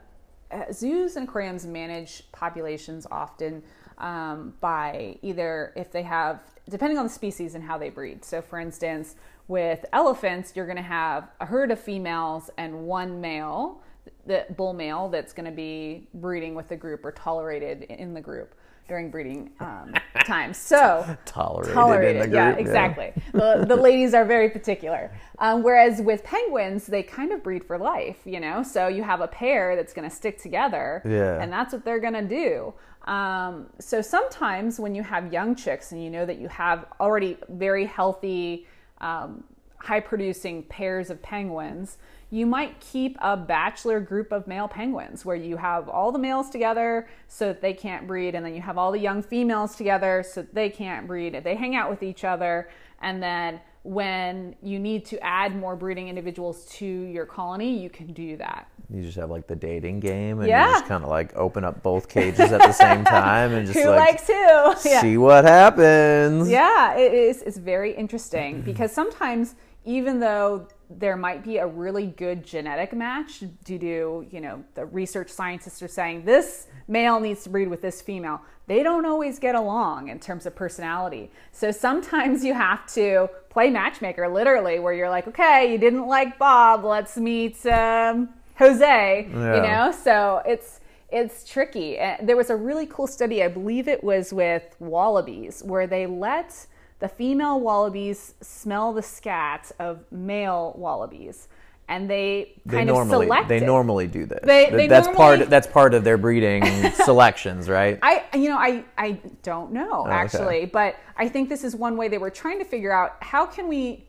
uh, 0.51 0.73
zoos 0.73 1.17
and 1.17 1.29
aquariums 1.29 1.67
manage 1.67 2.25
populations 2.33 3.07
often 3.11 3.63
um, 3.99 4.55
by 4.61 5.17
either 5.23 5.73
if 5.77 5.93
they 5.93 6.03
have, 6.03 6.41
depending 6.69 6.99
on 6.99 7.05
the 7.05 7.13
species 7.13 7.55
and 7.55 7.63
how 7.63 7.79
they 7.79 7.91
breed. 7.91 8.25
So 8.25 8.43
for 8.43 8.59
instance, 8.59 9.15
with 9.47 9.85
elephants, 9.93 10.53
you're 10.57 10.67
going 10.67 10.77
to 10.77 10.83
have 10.83 11.29
a 11.41 11.47
herd 11.47 11.71
of 11.71 11.79
females 11.79 12.51
and 12.57 12.87
one 12.87 13.21
male, 13.21 13.81
the 14.27 14.47
bull 14.57 14.73
male, 14.73 15.09
that's 15.09 15.33
going 15.33 15.47
to 15.47 15.55
be 15.55 16.09
breeding 16.15 16.55
with 16.55 16.69
the 16.69 16.77
group 16.77 17.05
or 17.05 17.13
tolerated 17.13 17.83
in 17.85 18.15
the 18.15 18.21
group 18.21 18.55
during 18.89 19.11
breeding 19.11 19.51
um, 19.61 19.95
time. 20.25 20.53
So 20.53 21.17
tolerated, 21.25 21.75
tolerated. 21.75 22.23
in 22.23 22.31
the 22.31 22.37
yeah, 22.37 22.53
group 22.53 22.61
exactly. 22.61 23.13
the, 23.33 23.65
the 23.67 23.77
ladies 23.77 24.15
are 24.15 24.25
very 24.25 24.51
particular. 24.51 25.11
Um, 25.39 25.63
whereas 25.63 26.01
with 26.01 26.23
penguins, 26.25 26.87
they 26.87 27.03
kind 27.03 27.33
of 27.33 27.43
breed 27.43 27.65
for 27.65 27.79
life, 27.79 28.19
you 28.25 28.41
know? 28.41 28.63
So 28.63 28.89
you 28.89 29.03
have 29.03 29.21
a 29.21 29.29
pair 29.29 29.77
that's 29.77 29.93
going 29.93 30.09
to 30.09 30.15
stick 30.15 30.41
together, 30.41 31.03
Yeah. 31.05 31.41
and 31.43 31.53
that's 31.53 31.73
what 31.73 31.85
they're 31.85 32.01
going 32.01 32.15
to 32.15 32.23
do. 32.23 32.75
Um, 33.11 33.67
so 33.81 34.01
sometimes 34.01 34.81
when 34.81 34.95
you 34.95 35.03
have 35.03 35.33
young 35.33 35.55
chicks 35.55 35.93
and 35.93 36.03
you 36.03 36.11
know 36.11 36.25
that 36.25 36.39
you 36.39 36.49
have 36.49 36.87
already 37.01 37.37
very 37.51 37.85
healthy, 37.85 38.67
um, 39.01 39.45
high 39.79 40.01
producing 40.01 40.63
pairs 40.65 41.11
of 41.11 41.21
penguins, 41.21 41.99
you 42.35 42.47
might 42.47 42.81
keep 42.81 43.17
a 43.23 43.37
bachelor 43.37 44.01
group 44.01 44.33
of 44.33 44.47
male 44.49 44.67
penguins 44.67 45.25
where 45.25 45.37
you 45.37 45.57
have 45.57 45.89
all 45.89 46.11
the 46.11 46.19
males 46.19 46.51
together 46.51 47.07
so 47.29 47.47
that 47.49 47.61
they 47.61 47.73
can't 47.73 48.09
breed, 48.09 48.35
and 48.35 48.45
then 48.45 48.55
you 48.55 48.61
have 48.61 48.77
all 48.77 48.91
the 48.91 48.99
young 48.99 49.23
females 49.23 49.77
together 49.77 50.25
so 50.29 50.43
that 50.43 50.53
they 50.53 50.69
can't 50.69 51.07
breed. 51.07 51.41
They 51.45 51.55
hang 51.55 51.77
out 51.77 51.89
with 51.91 52.03
each 52.03 52.25
other, 52.25 52.69
and 53.01 53.23
then 53.23 53.61
when 53.85 54.57
you 54.63 54.79
need 54.81 55.05
to 55.05 55.17
add 55.23 55.55
more 55.55 55.77
breeding 55.77 56.09
individuals 56.09 56.65
to 56.79 56.87
your 56.87 57.27
colony, 57.27 57.79
you 57.79 57.91
can 57.91 58.13
do 58.13 58.37
that. 58.39 58.67
you 58.91 59.03
just 59.03 59.17
have 59.17 59.31
like 59.31 59.47
the 59.47 59.55
dating 59.57 60.01
game 60.01 60.41
and 60.41 60.49
Yeah. 60.49 60.67
you 60.69 60.73
just 60.75 60.87
kind 60.87 61.05
of 61.05 61.11
like 61.11 61.37
open 61.37 61.63
up 61.65 61.83
both 61.83 62.09
cages 62.09 62.51
at 62.51 62.63
the 62.63 62.73
same 62.73 63.05
time 63.21 63.53
and 63.53 63.67
just 63.67 63.79
Who 63.79 63.91
like 63.91 63.99
likes 64.13 64.27
who? 64.27 64.35
Yeah. 64.91 65.01
see 65.03 65.17
what 65.19 65.45
happens 65.45 66.49
Yeah, 66.51 66.97
it 66.97 67.13
is. 67.15 67.43
It's 67.43 67.59
very 67.59 67.93
interesting 67.95 68.63
because 68.63 68.91
sometimes, 68.91 69.55
even 69.85 70.19
though 70.21 70.67
there 70.91 71.17
might 71.17 71.43
be 71.43 71.59
a 71.59 71.67
really 71.67 72.07
good 72.07 72.45
genetic 72.45 72.93
match 72.93 73.43
due 73.65 73.79
to, 73.79 74.27
you 74.31 74.41
know, 74.41 74.65
the 74.75 74.85
research 74.87 75.31
scientists 75.31 75.83
are 75.83 75.89
saying 75.89 76.25
this 76.25 76.67
male 76.89 77.19
needs 77.21 77.43
to 77.45 77.51
breed 77.51 77.69
with 77.69 77.83
this 77.83 78.03
female, 78.03 78.41
they 78.67 78.83
don't 78.83 79.05
always 79.07 79.39
get 79.39 79.55
along 79.55 80.09
in 80.09 80.19
terms 80.19 80.47
of 80.47 80.55
personality. 80.55 81.31
So 81.53 81.71
sometimes 81.71 82.45
you 82.45 82.55
have 82.55 82.87
to 82.95 83.29
play 83.51 83.71
matchmaker, 83.71 84.29
literally, 84.29 84.79
where 84.79 84.93
you're 84.93 85.11
like, 85.11 85.27
okay, 85.29 85.71
you 85.73 85.79
didn't 85.79 86.07
like 86.07 86.39
Bob, 86.39 86.85
let's 86.85 87.17
meet 87.17 87.65
um, 87.67 88.31
Jose, 88.59 89.27
you 89.29 89.63
know? 89.63 89.93
So 89.93 90.43
it's 90.47 90.81
it's 91.11 91.49
tricky. 91.49 91.97
There 92.23 92.37
was 92.37 92.51
a 92.51 92.57
really 92.57 92.87
cool 92.87 93.07
study, 93.07 93.45
I 93.45 93.49
believe 93.49 93.87
it 93.87 94.03
was 94.03 94.33
with 94.33 94.75
wallabies, 94.81 95.63
where 95.63 95.87
they 95.87 96.07
let 96.07 96.67
the 97.05 97.09
female 97.11 97.61
wallabies 97.61 98.33
smell 98.41 98.95
the 98.95 99.03
scat 99.03 99.71
of 99.79 100.11
male 100.11 100.73
wallabies, 100.79 101.49
and 101.87 102.09
they 102.09 102.55
they 102.65 102.79
kind 102.79 102.89
of 102.89 102.97
normally 102.97 103.27
selected. 103.27 103.49
they 103.51 103.61
normally 103.61 104.07
do 104.07 104.25
this 104.25 104.41
They- 104.43 104.71
they 104.71 104.87
that's 104.87 105.07
normally- 105.09 105.37
part 105.37 105.51
that's 105.51 105.67
part 105.67 105.93
of 105.93 106.03
their 106.03 106.17
breeding 106.17 106.65
selections 107.05 107.69
right 107.69 107.99
I, 108.01 108.25
you 108.33 108.49
know, 108.49 108.57
I, 108.57 108.85
I 108.97 109.21
don't 109.43 109.71
know 109.73 109.91
Oh, 109.93 110.07
okay. 110.07 110.13
actually, 110.15 110.65
but 110.65 110.97
I 111.19 111.29
think 111.29 111.51
this 111.51 111.63
is 111.63 111.77
one 111.77 111.99
way 111.99 112.09
they 112.09 112.17
were 112.17 112.31
trying 112.31 112.59
to 112.59 112.65
figure 112.65 112.91
out 112.91 113.17
how 113.21 113.45
can 113.45 113.69
we, 113.69 114.07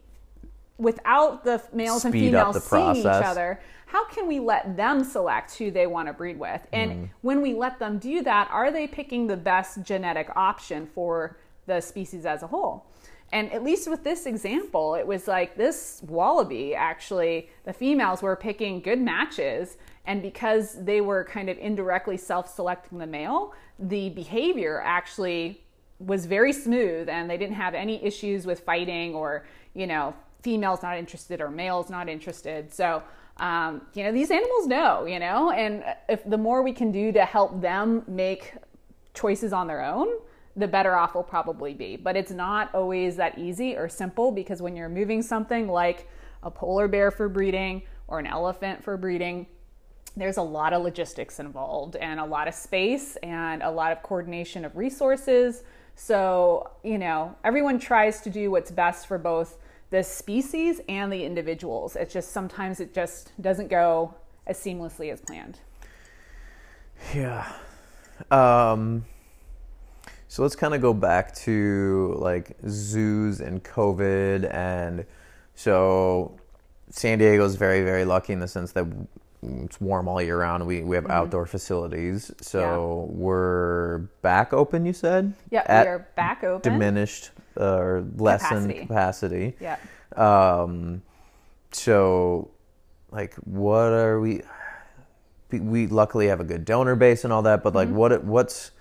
without 0.77 1.43
the 1.43 1.61
males 1.73 2.05
and 2.05 2.13
Speed 2.13 2.33
up 2.33 2.55
females 2.55 2.63
seeing 2.63 2.95
each 2.95 3.05
other, 3.05 3.59
how 3.87 4.05
can 4.07 4.25
we 4.25 4.39
let 4.39 4.77
them 4.77 5.03
select 5.03 5.57
who 5.57 5.69
they 5.69 5.85
want 5.85 6.07
to 6.07 6.13
breed 6.13 6.39
with? 6.39 6.61
And 6.71 6.91
Mm-hmm. 6.91 7.03
when 7.23 7.41
we 7.41 7.53
let 7.53 7.77
them 7.77 7.97
do 7.99 8.23
that, 8.23 8.47
are 8.51 8.71
they 8.71 8.87
picking 8.87 9.27
the 9.27 9.37
best 9.37 9.83
genetic 9.83 10.29
option 10.37 10.87
for 10.95 11.37
the 11.65 11.81
species 11.81 12.25
as 12.25 12.43
a 12.43 12.47
whole? 12.47 12.85
And 13.31 13.51
at 13.51 13.63
least 13.63 13.89
with 13.89 14.03
this 14.03 14.25
example, 14.25 14.95
it 14.95 15.05
was 15.05 15.27
like 15.27 15.57
this 15.57 16.01
wallaby 16.07 16.75
actually, 16.75 17.49
the 17.65 17.73
females 17.73 18.21
were 18.21 18.35
picking 18.35 18.81
good 18.81 18.99
matches. 18.99 19.77
And 20.05 20.21
because 20.21 20.83
they 20.83 21.01
were 21.01 21.23
kind 21.23 21.49
of 21.49 21.57
indirectly 21.57 22.17
self 22.17 22.53
selecting 22.53 22.99
the 22.99 23.07
male, 23.07 23.53
the 23.79 24.09
behavior 24.09 24.81
actually 24.85 25.61
was 25.99 26.25
very 26.25 26.53
smooth 26.53 27.09
and 27.09 27.29
they 27.29 27.37
didn't 27.37 27.55
have 27.55 27.73
any 27.73 28.03
issues 28.03 28.45
with 28.45 28.59
fighting 28.59 29.15
or, 29.15 29.45
you 29.73 29.87
know, 29.87 30.13
females 30.43 30.83
not 30.83 30.97
interested 30.97 31.41
or 31.41 31.49
males 31.49 31.89
not 31.89 32.07
interested. 32.07 32.71
So, 32.71 33.01
um, 33.37 33.81
you 33.95 34.03
know, 34.03 34.11
these 34.11 34.29
animals 34.31 34.67
know, 34.67 35.05
you 35.05 35.19
know, 35.19 35.51
and 35.51 35.83
if 36.07 36.23
the 36.29 36.37
more 36.37 36.61
we 36.61 36.71
can 36.71 36.91
do 36.91 37.11
to 37.13 37.25
help 37.25 37.61
them 37.61 38.03
make 38.07 38.53
choices 39.13 39.51
on 39.51 39.67
their 39.67 39.83
own, 39.83 40.07
the 40.55 40.67
better 40.67 40.95
off 40.95 41.13
we'll 41.13 41.23
probably 41.23 41.73
be. 41.73 41.95
But 41.95 42.15
it's 42.15 42.31
not 42.31 42.73
always 42.73 43.15
that 43.17 43.37
easy 43.37 43.75
or 43.75 43.89
simple 43.89 44.31
because 44.31 44.61
when 44.61 44.75
you're 44.75 44.89
moving 44.89 45.21
something 45.21 45.67
like 45.67 46.09
a 46.43 46.51
polar 46.51 46.87
bear 46.87 47.11
for 47.11 47.27
breeding 47.27 47.83
or 48.07 48.19
an 48.19 48.27
elephant 48.27 48.83
for 48.83 48.97
breeding, 48.97 49.47
there's 50.17 50.37
a 50.37 50.41
lot 50.41 50.71
of 50.73 50.81
logistics 50.81 51.39
involved 51.39 51.95
and 51.97 52.19
a 52.19 52.25
lot 52.25 52.47
of 52.47 52.53
space 52.53 53.17
and 53.17 53.61
a 53.63 53.69
lot 53.69 53.91
of 53.91 54.01
coordination 54.01 54.63
of 54.63 54.75
resources. 54.77 55.63
So, 55.95 56.71
you 56.83 56.97
know, 56.97 57.35
everyone 57.43 57.79
tries 57.79 58.21
to 58.21 58.29
do 58.29 58.51
what's 58.51 58.71
best 58.71 59.07
for 59.07 59.17
both 59.17 59.57
the 59.89 60.03
species 60.03 60.81
and 60.87 61.11
the 61.11 61.23
individuals. 61.23 61.95
It's 61.95 62.13
just 62.13 62.31
sometimes 62.31 62.79
it 62.79 62.93
just 62.93 63.31
doesn't 63.41 63.69
go 63.69 64.13
as 64.47 64.57
seamlessly 64.57 65.11
as 65.11 65.21
planned. 65.21 65.59
Yeah. 67.13 67.51
Um, 68.31 69.05
so 70.35 70.41
let's 70.41 70.53
kind 70.57 70.73
of 70.73 70.81
go 70.81 70.93
back 70.93 71.33
to 71.33 72.13
like 72.19 72.57
zoos 72.67 73.39
and 73.39 73.63
COVID. 73.63 74.53
And 74.53 75.05
so 75.55 76.37
San 76.89 77.19
Diego 77.19 77.45
is 77.45 77.55
very, 77.55 77.83
very 77.85 78.03
lucky 78.03 78.33
in 78.33 78.41
the 78.41 78.47
sense 78.49 78.73
that 78.73 78.85
it's 79.41 79.79
warm 79.79 80.09
all 80.09 80.21
year 80.21 80.37
round. 80.37 80.67
We, 80.67 80.83
we 80.83 80.97
have 80.97 81.09
outdoor 81.09 81.45
facilities. 81.45 82.33
So 82.41 83.07
we're 83.11 83.99
back 84.21 84.51
open, 84.51 84.85
you 84.85 84.91
said? 84.91 85.31
Yeah, 85.51 85.83
we 85.83 85.87
are 85.87 86.05
back 86.17 86.43
open. 86.43 86.69
diminished 86.69 87.29
uh, 87.57 87.77
or 87.77 88.05
lessened 88.17 88.67
Capacity. 88.73 88.79
capacity. 88.87 89.55
Yeah. 89.61 89.77
Um, 90.17 91.01
so, 91.71 92.51
like, 93.09 93.35
what 93.45 93.93
are 93.93 94.19
we? 94.19 94.41
we- 95.49 95.59
We 95.61 95.87
luckily 95.87 96.27
have 96.27 96.41
a 96.41 96.43
good 96.43 96.65
donor 96.65 96.97
base 96.97 97.23
and 97.23 97.31
all 97.31 97.43
that, 97.43 97.63
but 97.63 97.73
like, 97.73 97.87
what 97.87 98.21
what's 98.25 98.71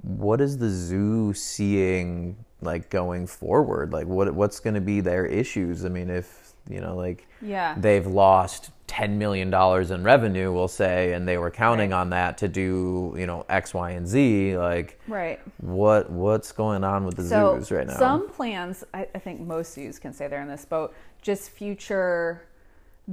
what 0.00 0.40
is 0.40 0.58
the 0.58 0.68
zoo 0.70 1.32
seeing 1.34 2.36
like 2.60 2.90
going 2.90 3.26
forward? 3.26 3.92
Like, 3.92 4.06
what 4.06 4.32
what's 4.34 4.60
going 4.60 4.74
to 4.74 4.80
be 4.80 5.00
their 5.00 5.26
issues? 5.26 5.84
I 5.84 5.88
mean, 5.88 6.08
if 6.10 6.54
you 6.70 6.80
know, 6.80 6.94
like, 6.96 7.26
Yeah. 7.40 7.74
they've 7.76 8.06
lost 8.06 8.70
ten 8.86 9.18
million 9.18 9.50
dollars 9.50 9.90
in 9.90 10.04
revenue, 10.04 10.52
we'll 10.52 10.68
say, 10.68 11.12
and 11.12 11.26
they 11.26 11.36
were 11.38 11.50
counting 11.50 11.90
Right. 11.90 11.98
on 11.98 12.10
that 12.10 12.38
to 12.38 12.48
do 12.48 13.14
you 13.18 13.26
know 13.26 13.44
X, 13.48 13.74
Y, 13.74 13.90
and 13.90 14.06
Z. 14.06 14.56
Like, 14.56 14.98
Right. 15.08 15.40
what 15.60 16.10
what's 16.10 16.52
going 16.52 16.84
on 16.84 17.04
with 17.04 17.16
the 17.16 17.24
So 17.24 17.56
zoos 17.58 17.70
right 17.72 17.86
now? 17.86 17.96
some 17.98 18.28
plans, 18.28 18.84
I, 18.94 19.08
I 19.14 19.18
think 19.18 19.40
most 19.40 19.74
zoos 19.74 19.98
can 19.98 20.12
say 20.12 20.28
they're 20.28 20.40
in 20.42 20.48
this 20.48 20.64
boat. 20.64 20.94
Just 21.20 21.50
future 21.50 22.42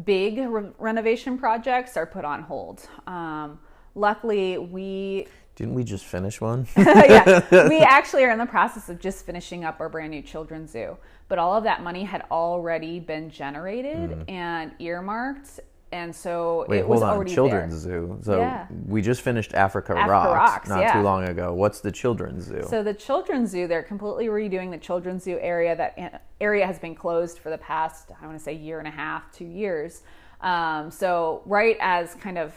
big 0.05 0.37
re- 0.37 0.69
renovation 0.77 1.37
projects 1.37 1.97
are 1.97 2.05
put 2.05 2.23
on 2.23 2.43
hold. 2.43 2.87
Um, 3.07 3.59
luckily, 3.95 4.57
we 4.59 5.27
Didn't 5.59 5.73
we 5.73 5.83
just 5.83 6.05
finish 6.05 6.39
one? 6.39 6.65
yeah, 6.77 7.67
we 7.67 7.79
actually 7.79 8.23
are 8.23 8.31
in 8.31 8.37
the 8.39 8.45
process 8.45 8.87
of 8.87 8.97
just 8.97 9.25
finishing 9.25 9.65
up 9.65 9.81
our 9.81 9.89
brand 9.89 10.11
new 10.11 10.21
children's 10.21 10.71
zoo. 10.71 10.95
But 11.27 11.37
all 11.37 11.53
of 11.53 11.65
that 11.65 11.83
money 11.83 12.05
had 12.05 12.23
already 12.31 13.01
been 13.01 13.29
generated 13.29 14.23
and 14.29 14.71
earmarked, 14.79 15.59
and 15.91 16.15
so 16.15 16.63
Mm. 16.65 16.69
Wait, 16.69 16.77
it 16.79 16.87
was 16.87 17.01
hold 17.01 17.09
on. 17.09 17.15
already 17.17 17.33
Children's 17.35 17.83
there. 17.83 18.03
zoo. 18.07 18.19
So 18.21 18.39
Yeah. 18.39 18.67
we 18.87 19.01
just 19.01 19.19
finished 19.21 19.53
Africa, 19.53 19.97
Africa 19.97 20.09
Rocks, 20.09 20.29
Rocks, 20.53 20.69
not 20.69 20.79
yeah. 20.79 20.93
too 20.93 21.01
long 21.01 21.25
ago. 21.27 21.53
What's 21.53 21.81
the 21.81 21.91
children's 21.91 22.45
zoo? 22.45 22.63
So 22.69 22.81
the 22.81 22.93
children's 22.93 23.49
zoo, 23.49 23.67
they're 23.67 23.83
completely 23.83 24.27
redoing 24.27 24.71
the 24.71 24.77
children's 24.77 25.23
zoo 25.25 25.37
area. 25.41 25.75
That 25.75 26.21
area 26.39 26.65
has 26.65 26.79
been 26.79 26.95
closed 26.95 27.39
for 27.39 27.49
the 27.49 27.57
past, 27.57 28.11
I 28.21 28.25
want 28.25 28.37
to 28.37 28.43
say, 28.43 28.53
year 28.53 28.79
and 28.79 28.87
a 28.87 28.91
half, 28.91 29.29
two 29.33 29.43
years. 29.45 30.03
Um, 30.39 30.89
so 30.89 31.41
right 31.45 31.75
as 31.81 32.15
kind 32.15 32.37
of 32.37 32.55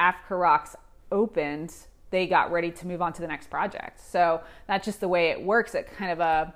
Africa 0.00 0.34
Rocks 0.34 0.74
opened, 1.12 1.72
they 2.14 2.28
got 2.28 2.52
ready 2.52 2.70
to 2.70 2.86
move 2.86 3.02
on 3.02 3.12
to 3.12 3.20
the 3.20 3.26
next 3.26 3.50
project. 3.50 4.00
So 4.00 4.40
that's 4.68 4.84
just 4.84 5.00
the 5.00 5.08
way 5.08 5.30
it 5.30 5.42
works 5.42 5.74
at 5.74 5.92
kind 5.96 6.12
of 6.12 6.20
a 6.20 6.54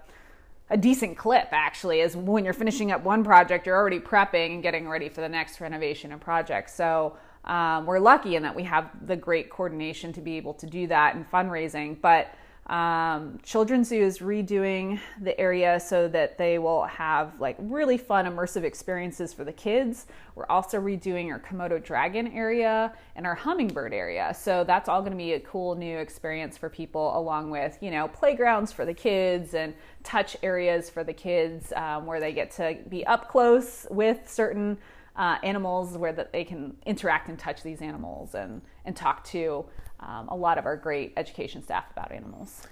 a 0.70 0.76
decent 0.76 1.16
clip 1.16 1.48
actually 1.50 2.00
is 2.00 2.14
when 2.14 2.44
you're 2.44 2.52
finishing 2.52 2.92
up 2.92 3.02
one 3.02 3.24
project 3.24 3.66
you're 3.66 3.74
already 3.74 3.98
prepping 3.98 4.52
and 4.52 4.62
getting 4.62 4.86
ready 4.86 5.08
for 5.08 5.22
the 5.22 5.28
next 5.28 5.62
renovation 5.62 6.12
and 6.12 6.20
project 6.20 6.68
so 6.68 7.16
um, 7.46 7.86
we're 7.86 7.98
lucky 7.98 8.36
in 8.36 8.42
that 8.42 8.54
we 8.54 8.62
have 8.64 8.90
the 9.06 9.16
great 9.16 9.48
coordination 9.48 10.12
to 10.12 10.20
be 10.20 10.36
able 10.36 10.52
to 10.52 10.66
do 10.66 10.86
that 10.86 11.14
and 11.14 11.24
fundraising 11.30 11.98
but 12.02 12.34
um, 12.68 13.38
Children's 13.42 13.88
Zoo 13.88 14.02
is 14.02 14.18
redoing 14.18 15.00
the 15.22 15.38
area 15.40 15.80
so 15.80 16.06
that 16.08 16.36
they 16.36 16.58
will 16.58 16.84
have 16.84 17.40
like 17.40 17.56
really 17.58 17.96
fun 17.96 18.26
immersive 18.26 18.62
experiences 18.62 19.32
for 19.32 19.42
the 19.42 19.52
kids. 19.52 20.06
We're 20.34 20.46
also 20.46 20.78
redoing 20.78 21.30
our 21.30 21.40
Komodo 21.40 21.82
dragon 21.82 22.28
area 22.28 22.92
and 23.16 23.26
our 23.26 23.34
hummingbird 23.34 23.94
area. 23.94 24.34
So 24.38 24.64
that's 24.64 24.86
all 24.86 25.00
going 25.00 25.12
to 25.12 25.18
be 25.18 25.32
a 25.32 25.40
cool 25.40 25.76
new 25.76 25.96
experience 25.96 26.58
for 26.58 26.68
people, 26.68 27.16
along 27.18 27.50
with 27.50 27.78
you 27.80 27.90
know 27.90 28.08
playgrounds 28.08 28.70
for 28.70 28.84
the 28.84 28.94
kids 28.94 29.54
and 29.54 29.72
touch 30.02 30.36
areas 30.42 30.90
for 30.90 31.02
the 31.02 31.14
kids 31.14 31.72
um, 31.74 32.04
where 32.04 32.20
they 32.20 32.32
get 32.32 32.50
to 32.52 32.76
be 32.90 33.06
up 33.06 33.30
close 33.30 33.86
with 33.90 34.30
certain 34.30 34.76
uh, 35.16 35.36
animals 35.42 35.96
where 35.96 36.12
that 36.12 36.32
they 36.32 36.44
can 36.44 36.76
interact 36.86 37.28
and 37.28 37.38
touch 37.38 37.62
these 37.62 37.80
animals 37.80 38.34
and 38.34 38.60
and 38.84 38.94
talk 38.94 39.24
to 39.24 39.64
um, 40.00 40.28
a 40.28 40.36
lot 40.36 40.58
of 40.58 40.66
our 40.66 40.76
great 40.76 41.12
education 41.16 41.62
staff 41.62 41.84
about 41.92 42.12
animals. 42.12 42.66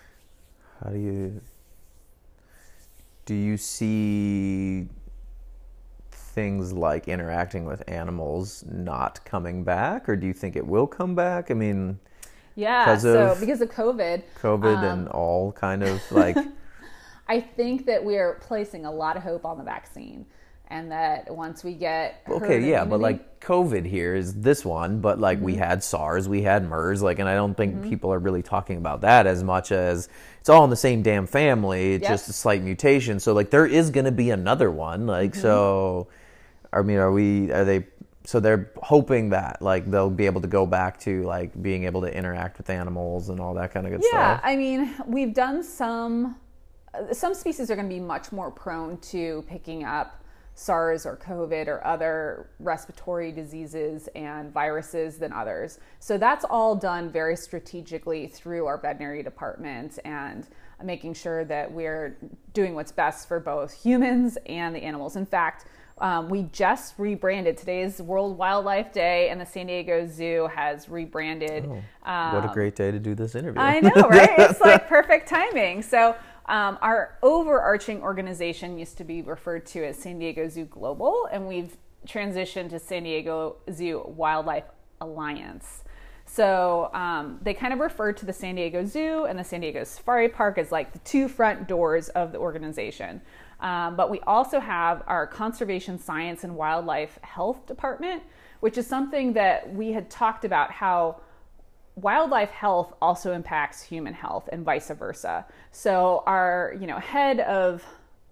How 0.82 0.90
do 0.90 0.98
you 0.98 1.40
do 3.24 3.34
you 3.34 3.56
see 3.56 4.86
things 6.10 6.72
like 6.72 7.08
interacting 7.08 7.64
with 7.64 7.82
animals 7.88 8.64
not 8.70 9.24
coming 9.24 9.64
back, 9.64 10.08
or 10.08 10.16
do 10.16 10.26
you 10.26 10.32
think 10.32 10.54
it 10.54 10.66
will 10.66 10.86
come 10.86 11.14
back? 11.14 11.50
I 11.50 11.54
mean, 11.54 11.98
yeah. 12.54 12.96
So 12.98 13.36
because 13.40 13.60
of 13.60 13.70
COVID, 13.70 14.22
COVID 14.40 14.78
um, 14.78 14.84
and 14.84 15.08
all 15.08 15.52
kind 15.52 15.82
of 15.82 16.00
like. 16.10 16.36
I 17.28 17.40
think 17.40 17.86
that 17.86 18.04
we 18.04 18.18
are 18.18 18.34
placing 18.34 18.86
a 18.86 18.92
lot 18.92 19.16
of 19.16 19.24
hope 19.24 19.44
on 19.44 19.58
the 19.58 19.64
vaccine 19.64 20.26
and 20.68 20.90
that 20.90 21.32
once 21.34 21.62
we 21.62 21.74
get 21.74 22.22
okay 22.28 22.68
yeah 22.68 22.84
but 22.84 22.98
like 22.98 23.40
covid 23.40 23.86
here 23.86 24.14
is 24.14 24.34
this 24.40 24.64
one 24.64 25.00
but 25.00 25.20
like 25.20 25.38
mm-hmm. 25.38 25.46
we 25.46 25.54
had 25.54 25.82
sars 25.82 26.28
we 26.28 26.42
had 26.42 26.68
mers 26.68 27.02
like 27.02 27.18
and 27.18 27.28
i 27.28 27.34
don't 27.34 27.56
think 27.56 27.74
mm-hmm. 27.74 27.88
people 27.88 28.12
are 28.12 28.18
really 28.18 28.42
talking 28.42 28.76
about 28.76 29.00
that 29.00 29.26
as 29.26 29.44
much 29.44 29.70
as 29.70 30.08
it's 30.40 30.48
all 30.48 30.64
in 30.64 30.70
the 30.70 30.76
same 30.76 31.02
damn 31.02 31.26
family 31.26 31.94
it's 31.94 32.02
yep. 32.02 32.10
just 32.10 32.28
a 32.28 32.32
slight 32.32 32.62
mutation 32.62 33.20
so 33.20 33.32
like 33.32 33.50
there 33.50 33.66
is 33.66 33.90
going 33.90 34.06
to 34.06 34.12
be 34.12 34.30
another 34.30 34.70
one 34.70 35.06
like 35.06 35.32
mm-hmm. 35.32 35.42
so 35.42 36.08
i 36.72 36.82
mean 36.82 36.98
are 36.98 37.12
we 37.12 37.52
are 37.52 37.64
they 37.64 37.86
so 38.24 38.40
they're 38.40 38.72
hoping 38.82 39.28
that 39.30 39.62
like 39.62 39.88
they'll 39.88 40.10
be 40.10 40.26
able 40.26 40.40
to 40.40 40.48
go 40.48 40.66
back 40.66 40.98
to 40.98 41.22
like 41.22 41.62
being 41.62 41.84
able 41.84 42.00
to 42.00 42.12
interact 42.12 42.58
with 42.58 42.68
animals 42.70 43.28
and 43.28 43.38
all 43.38 43.54
that 43.54 43.72
kind 43.72 43.86
of 43.86 43.92
good 43.92 44.02
yeah, 44.02 44.38
stuff 44.38 44.40
yeah 44.44 44.50
i 44.50 44.56
mean 44.56 44.92
we've 45.06 45.32
done 45.32 45.62
some 45.62 46.34
some 47.12 47.34
species 47.34 47.70
are 47.70 47.76
going 47.76 47.88
to 47.88 47.94
be 47.94 48.00
much 48.00 48.32
more 48.32 48.50
prone 48.50 48.98
to 48.98 49.44
picking 49.46 49.84
up 49.84 50.24
SARS 50.56 51.04
or 51.04 51.16
COVID 51.18 51.68
or 51.68 51.86
other 51.86 52.48
respiratory 52.58 53.30
diseases 53.30 54.08
and 54.16 54.50
viruses 54.52 55.18
than 55.18 55.30
others. 55.30 55.78
So 56.00 56.16
that's 56.16 56.46
all 56.48 56.74
done 56.74 57.10
very 57.10 57.36
strategically 57.36 58.26
through 58.26 58.64
our 58.64 58.78
veterinary 58.78 59.22
department 59.22 59.98
and 60.04 60.48
making 60.82 61.12
sure 61.12 61.44
that 61.44 61.70
we're 61.70 62.16
doing 62.54 62.74
what's 62.74 62.90
best 62.90 63.28
for 63.28 63.38
both 63.38 63.72
humans 63.72 64.38
and 64.46 64.74
the 64.74 64.80
animals. 64.80 65.16
In 65.16 65.26
fact, 65.26 65.66
um, 65.98 66.28
we 66.28 66.44
just 66.52 66.94
rebranded. 66.98 67.56
Today's 67.56 68.02
World 68.02 68.36
Wildlife 68.36 68.92
Day, 68.92 69.30
and 69.30 69.40
the 69.40 69.46
San 69.46 69.66
Diego 69.66 70.06
Zoo 70.06 70.46
has 70.54 70.90
rebranded. 70.90 71.64
Oh, 71.66 72.10
um, 72.10 72.34
what 72.34 72.44
a 72.44 72.48
um, 72.48 72.54
great 72.54 72.76
day 72.76 72.90
to 72.90 72.98
do 72.98 73.14
this 73.14 73.34
interview! 73.34 73.60
I 73.60 73.80
know, 73.80 74.02
right? 74.02 74.30
it's 74.38 74.60
like 74.60 74.88
perfect 74.88 75.26
timing. 75.26 75.82
So 75.82 76.14
um, 76.48 76.78
our 76.80 77.18
overarching 77.22 78.02
organization 78.02 78.78
used 78.78 78.98
to 78.98 79.04
be 79.04 79.22
referred 79.22 79.66
to 79.66 79.84
as 79.84 79.98
San 79.98 80.18
Diego 80.18 80.48
Zoo 80.48 80.64
Global, 80.64 81.28
and 81.30 81.46
we've 81.46 81.76
transitioned 82.06 82.70
to 82.70 82.78
San 82.78 83.02
Diego 83.02 83.56
Zoo 83.72 84.02
Wildlife 84.06 84.64
Alliance. 85.00 85.82
So 86.24 86.90
um, 86.92 87.38
they 87.42 87.54
kind 87.54 87.72
of 87.72 87.78
refer 87.78 88.12
to 88.12 88.26
the 88.26 88.32
San 88.32 88.56
Diego 88.56 88.84
Zoo 88.84 89.24
and 89.24 89.38
the 89.38 89.44
San 89.44 89.60
Diego 89.60 89.84
Safari 89.84 90.28
Park 90.28 90.58
as 90.58 90.72
like 90.72 90.92
the 90.92 90.98
two 91.00 91.28
front 91.28 91.68
doors 91.68 92.08
of 92.10 92.32
the 92.32 92.38
organization. 92.38 93.22
Um, 93.60 93.96
but 93.96 94.10
we 94.10 94.20
also 94.20 94.60
have 94.60 95.02
our 95.06 95.26
Conservation 95.26 95.98
Science 95.98 96.44
and 96.44 96.56
Wildlife 96.56 97.18
Health 97.22 97.66
Department, 97.66 98.22
which 98.60 98.76
is 98.76 98.86
something 98.86 99.32
that 99.34 99.72
we 99.72 99.92
had 99.92 100.10
talked 100.10 100.44
about 100.44 100.70
how 100.70 101.20
wildlife 101.96 102.50
health 102.50 102.92
also 103.00 103.32
impacts 103.32 103.82
human 103.82 104.12
health 104.12 104.48
and 104.52 104.64
vice 104.64 104.90
versa. 104.90 105.46
So 105.72 106.22
our, 106.26 106.76
you 106.78 106.86
know, 106.86 106.98
head 106.98 107.40
of 107.40 107.82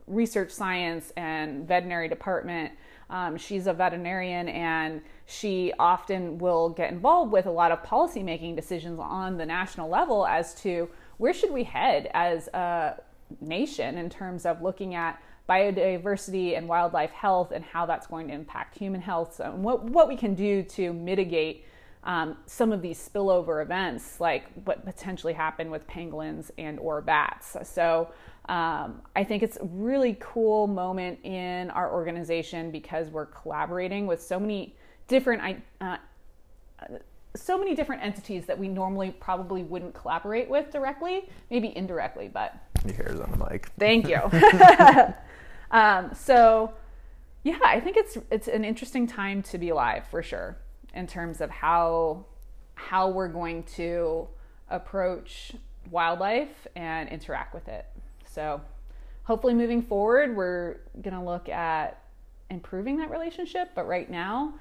research 0.07 0.51
science 0.51 1.13
and 1.17 1.67
veterinary 1.67 2.09
department, 2.09 2.73
um, 3.09 3.39
she's 3.39 3.67
a 3.67 3.73
veterinarian 3.73 4.49
and 4.51 5.01
she 5.27 5.73
often 5.79 6.37
will 6.39 6.69
get 6.69 6.93
involved 6.93 7.33
with 7.33 7.47
a 7.47 7.51
lot 7.51 7.73
of 7.73 7.83
policy 7.83 8.23
making 8.23 8.55
decisions 8.55 8.99
on 9.01 9.39
the 9.39 9.47
national 9.47 9.89
level 9.89 10.27
as 10.27 10.55
to 10.57 10.89
where 11.17 11.33
should 11.33 11.51
we 11.51 11.65
head 11.65 12.11
as 12.13 12.49
a 12.49 13.01
nation 13.41 13.97
in 13.97 14.11
terms 14.11 14.45
of 14.45 14.61
looking 14.61 14.95
at 14.95 15.23
biodiversity 15.49 16.57
and 16.57 16.69
wildlife 16.69 17.11
health 17.11 17.51
and 17.51 17.65
how 17.65 17.87
that's 17.87 18.07
going 18.07 18.29
to 18.29 18.35
impact 18.35 18.77
human 18.77 19.01
health 19.01 19.35
so 19.35 19.51
what, 19.53 19.85
what 19.85 20.09
we 20.09 20.17
can 20.17 20.35
do 20.35 20.63
to 20.63 20.93
mitigate 20.93 21.67
um, 22.05 22.37
some 22.47 22.71
of 22.71 22.83
these 22.83 23.09
spillover 23.09 23.63
events, 23.63 24.21
like 24.21 24.45
what 24.65 24.85
potentially 24.85 25.33
happened 25.33 25.71
with 25.71 25.87
pangolins 25.87 26.51
and 26.59 26.79
or 26.79 27.01
bats. 27.01 27.57
So 27.65 28.11
um, 28.49 29.01
I 29.17 29.25
think 29.25 29.43
it's 29.43 29.57
a 29.57 29.65
really 29.65 30.17
cool 30.21 30.67
moment 30.67 31.19
in 31.25 31.71
our 31.71 31.93
organization 31.93 32.71
because 32.71 33.09
we're 33.09 33.27
collaborating 33.27 34.07
with 34.07 34.23
so 34.23 34.39
many 34.39 34.77
different 35.09 35.65
uh, 35.81 35.97
so 37.37 37.59
many 37.59 37.75
different 37.75 38.03
entities 38.03 38.47
that 38.47 38.57
we 38.57 38.69
normally 38.69 39.11
probably 39.11 39.65
wouldn't 39.65 39.93
collaborate 39.93 40.49
with 40.49 40.71
directly, 40.71 41.29
maybe 41.51 41.77
indirectly, 41.77 42.31
but 42.33 42.55
your 42.85 42.95
hair's 42.95 43.19
on 43.19 43.31
the 43.33 43.51
mic. 43.51 43.71
Thank 43.79 44.09
you. 44.09 44.21
um, 45.71 46.15
so 46.15 46.75
yeah, 47.45 47.59
I 47.65 47.81
think 47.81 47.97
it's 47.97 48.19
it's 48.31 48.49
an 48.49 48.63
interesting 48.63 49.07
time 49.07 49.43
to 49.45 49.57
be 49.57 49.71
alive 49.71 50.05
for 50.11 50.23
sure 50.23 50.59
in 50.95 51.07
terms 51.07 51.41
of 51.41 51.51
how 51.51 52.25
how 52.77 53.09
we're 53.09 53.29
going 53.29 53.63
to 53.63 54.27
approach 54.69 55.53
wildlife 55.91 56.67
and 56.75 57.09
interact 57.09 57.55
with 57.55 57.69
it. 57.69 57.87
So, 58.27 58.61
hopefully, 59.25 59.55
moving 59.55 59.83
forward, 59.83 60.37
we're 60.37 60.79
going 61.01 61.15
to 61.15 61.23
look 61.23 61.49
at 61.49 62.01
improving 62.51 62.97
that 62.99 63.11
relationship. 63.11 63.71
But 63.75 63.87
right 63.87 64.11
now, 64.11 64.55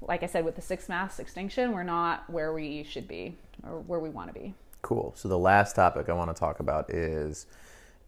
like 0.00 0.22
I 0.22 0.26
said, 0.26 0.44
with 0.44 0.54
the 0.56 0.62
sixth 0.62 0.88
mass 0.88 1.18
extinction, 1.18 1.72
we're 1.72 1.82
not 1.82 2.28
where 2.30 2.52
we 2.52 2.84
should 2.84 3.08
be 3.08 3.36
or 3.64 3.80
where 3.80 4.00
we 4.00 4.10
want 4.10 4.32
to 4.32 4.38
be. 4.38 4.54
Cool. 4.82 5.12
So, 5.16 5.28
the 5.28 5.38
last 5.38 5.74
topic 5.74 6.08
I 6.08 6.12
want 6.12 6.34
to 6.34 6.38
talk 6.38 6.60
about 6.60 6.90
is 6.90 7.46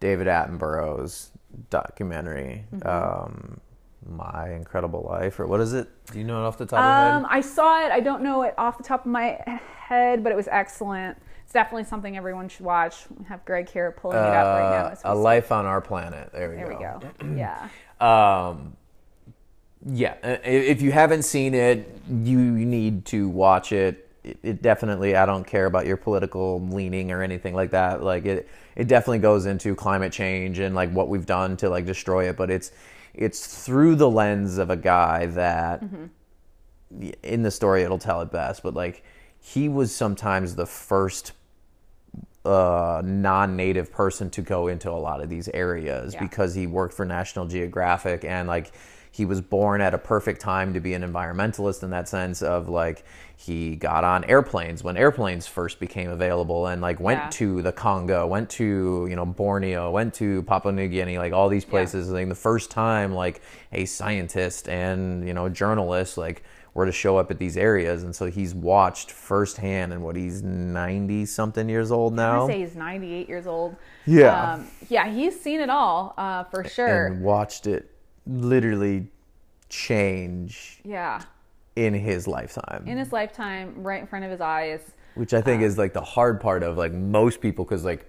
David 0.00 0.28
Attenborough's 0.28 1.30
documentary. 1.70 2.64
Mm-hmm. 2.72 2.88
Um, 2.88 3.60
my 4.09 4.52
Incredible 4.54 5.06
Life, 5.09 5.38
or 5.40 5.46
what 5.46 5.61
is 5.61 5.72
it? 5.72 5.88
Do 6.12 6.18
you 6.18 6.24
know 6.24 6.42
it 6.42 6.46
off 6.46 6.59
the 6.59 6.66
top 6.66 6.80
of 6.80 6.84
your 6.84 7.12
head? 7.12 7.14
Um, 7.14 7.26
I 7.28 7.40
saw 7.40 7.84
it. 7.84 7.92
I 7.92 8.00
don't 8.00 8.22
know 8.22 8.42
it 8.42 8.54
off 8.59 8.78
the 8.78 8.84
top 8.84 9.06
of 9.06 9.11
my 9.11 9.38
head, 9.78 10.22
but 10.22 10.32
it 10.32 10.36
was 10.36 10.48
excellent. 10.48 11.18
It's 11.48 11.52
definitely 11.54 11.84
something 11.84 12.16
everyone 12.16 12.48
should 12.48 12.66
watch. 12.66 13.06
We 13.16 13.24
have 13.24 13.42
Greg 13.46 13.70
here 13.70 13.90
pulling 13.92 14.18
it 14.18 14.22
up 14.22 14.61
right 14.61 14.94
now. 15.02 15.12
A 15.12 15.14
Life 15.14 15.50
on 15.50 15.64
Our 15.64 15.80
Planet. 15.80 16.30
There 16.32 16.50
we 16.50 16.56
there 16.56 16.66
go. 16.74 17.00
There 17.00 17.12
we 17.22 17.28
go. 17.28 17.36
yeah. 17.36 17.68
Um, 18.00 18.76
yeah. 19.84 20.14
If 20.44 20.82
you 20.82 20.92
haven't 20.92 21.22
seen 21.22 21.52
it, 21.52 22.00
you 22.09 22.38
need 22.38 23.04
to 23.06 23.28
watch 23.28 23.72
it. 23.72 24.09
it. 24.22 24.39
It 24.43 24.62
definitely. 24.62 25.16
I 25.16 25.26
don't 25.26 25.44
care 25.44 25.66
about 25.66 25.85
your 25.86 25.97
political 25.97 26.60
leaning 26.60 27.10
or 27.10 27.22
anything 27.22 27.55
like 27.55 27.72
that. 27.72 28.02
Like 28.02 28.24
it. 28.24 28.48
It 28.76 28.86
definitely 28.86 29.18
goes 29.18 29.47
into 29.47 29.74
climate 29.74 30.12
change 30.12 30.60
and 30.60 30.76
like 30.76 30.93
what 30.93 31.09
we've 31.09 31.26
done 31.26 31.56
to 31.56 31.68
like 31.68 31.86
destroy 31.86 32.28
it. 32.28 32.36
But 32.36 32.51
it's 32.51 32.70
it's 33.19 33.65
through 33.65 33.97
the 33.97 34.09
lens 34.09 34.59
of 34.59 34.70
a 34.70 34.77
guy 34.77 35.27
that 35.27 35.82
mm-hmm. 35.82 37.11
in 37.23 37.43
the 37.43 37.51
story 37.51 37.82
it'll 37.82 37.99
tell 37.99 38.23
it 38.23 38.31
best 38.31 38.62
but 38.62 38.74
like 38.74 39.05
he 39.40 39.69
was 39.69 39.95
sometimes 39.95 40.55
the 40.55 40.66
first 40.66 41.32
uh, 42.45 43.03
non-native 43.05 43.93
person 43.93 44.31
to 44.31 44.40
go 44.40 44.69
into 44.69 44.90
a 44.90 44.93
lot 44.93 45.20
of 45.20 45.28
these 45.28 45.49
areas 45.49 46.15
yeah. 46.15 46.23
because 46.23 46.55
he 46.55 46.66
worked 46.66 46.95
for 46.95 47.05
national 47.05 47.47
geographic 47.47 48.24
and 48.24 48.49
like 48.49 48.73
he 49.11 49.24
was 49.24 49.40
born 49.40 49.81
at 49.81 49.95
a 49.95 49.99
perfect 49.99 50.40
time 50.40 50.73
to 50.73 50.81
be 50.81 50.95
an 50.95 51.03
environmentalist 51.03 51.82
in 51.82 51.90
that 51.90 52.09
sense 52.09 52.40
of 52.40 52.69
like 52.69 53.05
he 53.40 53.77
got 53.77 54.02
on 54.02 54.24
airplanes 54.24 54.82
when 54.82 54.97
airplanes 54.97 55.47
first 55.47 55.78
became 55.78 56.10
available 56.10 56.66
and 56.66 56.82
like 56.82 56.98
went 56.98 57.20
yeah. 57.20 57.31
to 57.31 57.62
the 57.62 57.70
Congo, 57.70 58.27
went 58.27 58.51
to, 58.51 59.06
you 59.09 59.15
know, 59.15 59.24
Borneo, 59.24 59.93
went 59.93 60.12
to 60.15 60.43
Papua 60.43 60.73
New 60.73 60.89
Guinea, 60.89 61.19
like 61.19 61.32
all 61.32 61.48
these 61.48 61.65
places. 61.65 62.09
Yeah. 62.09 62.15
Like 62.15 62.28
the 62.28 62.35
first 62.35 62.69
time 62.69 63.15
like 63.15 63.40
a 63.73 63.85
scientist 63.85 64.69
and, 64.69 65.24
you 65.24 65.35
know, 65.35 65.48
journalist 65.48 66.19
like 66.19 66.43
were 66.74 66.85
to 66.85 66.90
show 66.90 67.16
up 67.16 67.31
at 67.31 67.39
these 67.39 67.56
areas, 67.56 68.02
and 68.02 68.15
so 68.15 68.27
he's 68.27 68.55
watched 68.55 69.12
firsthand. 69.12 69.93
And 69.93 70.02
what 70.02 70.16
he's 70.16 70.43
ninety 70.43 71.24
something 71.24 71.69
years 71.69 71.93
old 71.93 72.15
now. 72.15 72.44
I 72.44 72.48
say 72.48 72.59
he's 72.60 72.74
98 72.74 73.28
years 73.28 73.47
old. 73.47 73.77
Yeah. 74.05 74.55
Um, 74.55 74.66
yeah, 74.89 75.09
he's 75.09 75.40
seen 75.40 75.60
it 75.60 75.70
all 75.70 76.15
uh, 76.19 76.43
for 76.44 76.65
sure. 76.65 77.06
and 77.06 77.23
watched 77.23 77.69
it 77.69 77.90
literally 78.27 79.09
change 79.69 80.81
yeah. 80.85 81.23
In 81.78 81.94
his 81.94 82.26
lifetime. 82.26 82.84
In 82.86 82.98
his 82.98 83.12
lifetime, 83.12 83.74
right 83.76 84.00
in 84.00 84.06
front 84.06 84.24
of 84.24 84.30
his 84.30 84.40
eyes. 84.40 84.80
which 85.14 85.32
I 85.34 85.40
think 85.40 85.62
is 85.62 85.78
like 85.78 85.92
the 85.92 86.00
hard 86.02 86.40
part 86.40 86.62
of 86.62 86.76
like 86.76 86.92
most 86.92 87.40
people 87.40 87.64
because 87.64 87.84
like 87.84 88.09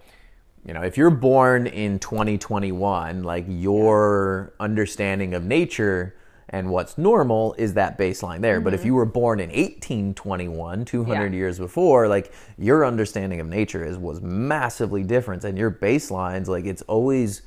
you 0.65 0.73
know 0.73 0.81
if 0.81 0.97
you're 0.97 1.09
born 1.09 1.65
in 1.67 1.97
2021 1.99 3.23
like 3.23 3.45
your 3.47 4.53
understanding 4.59 5.33
of 5.33 5.43
nature 5.43 6.15
and 6.49 6.69
what's 6.69 6.97
normal 6.97 7.55
is 7.57 7.73
that 7.75 7.97
baseline 7.97 8.41
there 8.41 8.59
but 8.59 8.73
if 8.73 8.81
mm-hmm. 8.81 8.87
you 8.87 8.95
were 8.95 9.05
born 9.05 9.39
in 9.39 9.49
1821 9.49 10.85
200 10.85 11.33
Yeah. 11.33 11.37
years 11.37 11.57
before 11.57 12.07
like 12.07 12.33
your 12.57 12.85
understanding 12.85 13.39
of 13.39 13.47
nature 13.47 13.83
is 13.85 13.97
was 13.97 14.21
massively 14.21 15.03
different 15.03 15.43
and 15.45 15.57
your 15.57 15.71
baselines 15.71 16.47
like 16.47 16.65
it's 16.65 16.83
always 16.83 17.41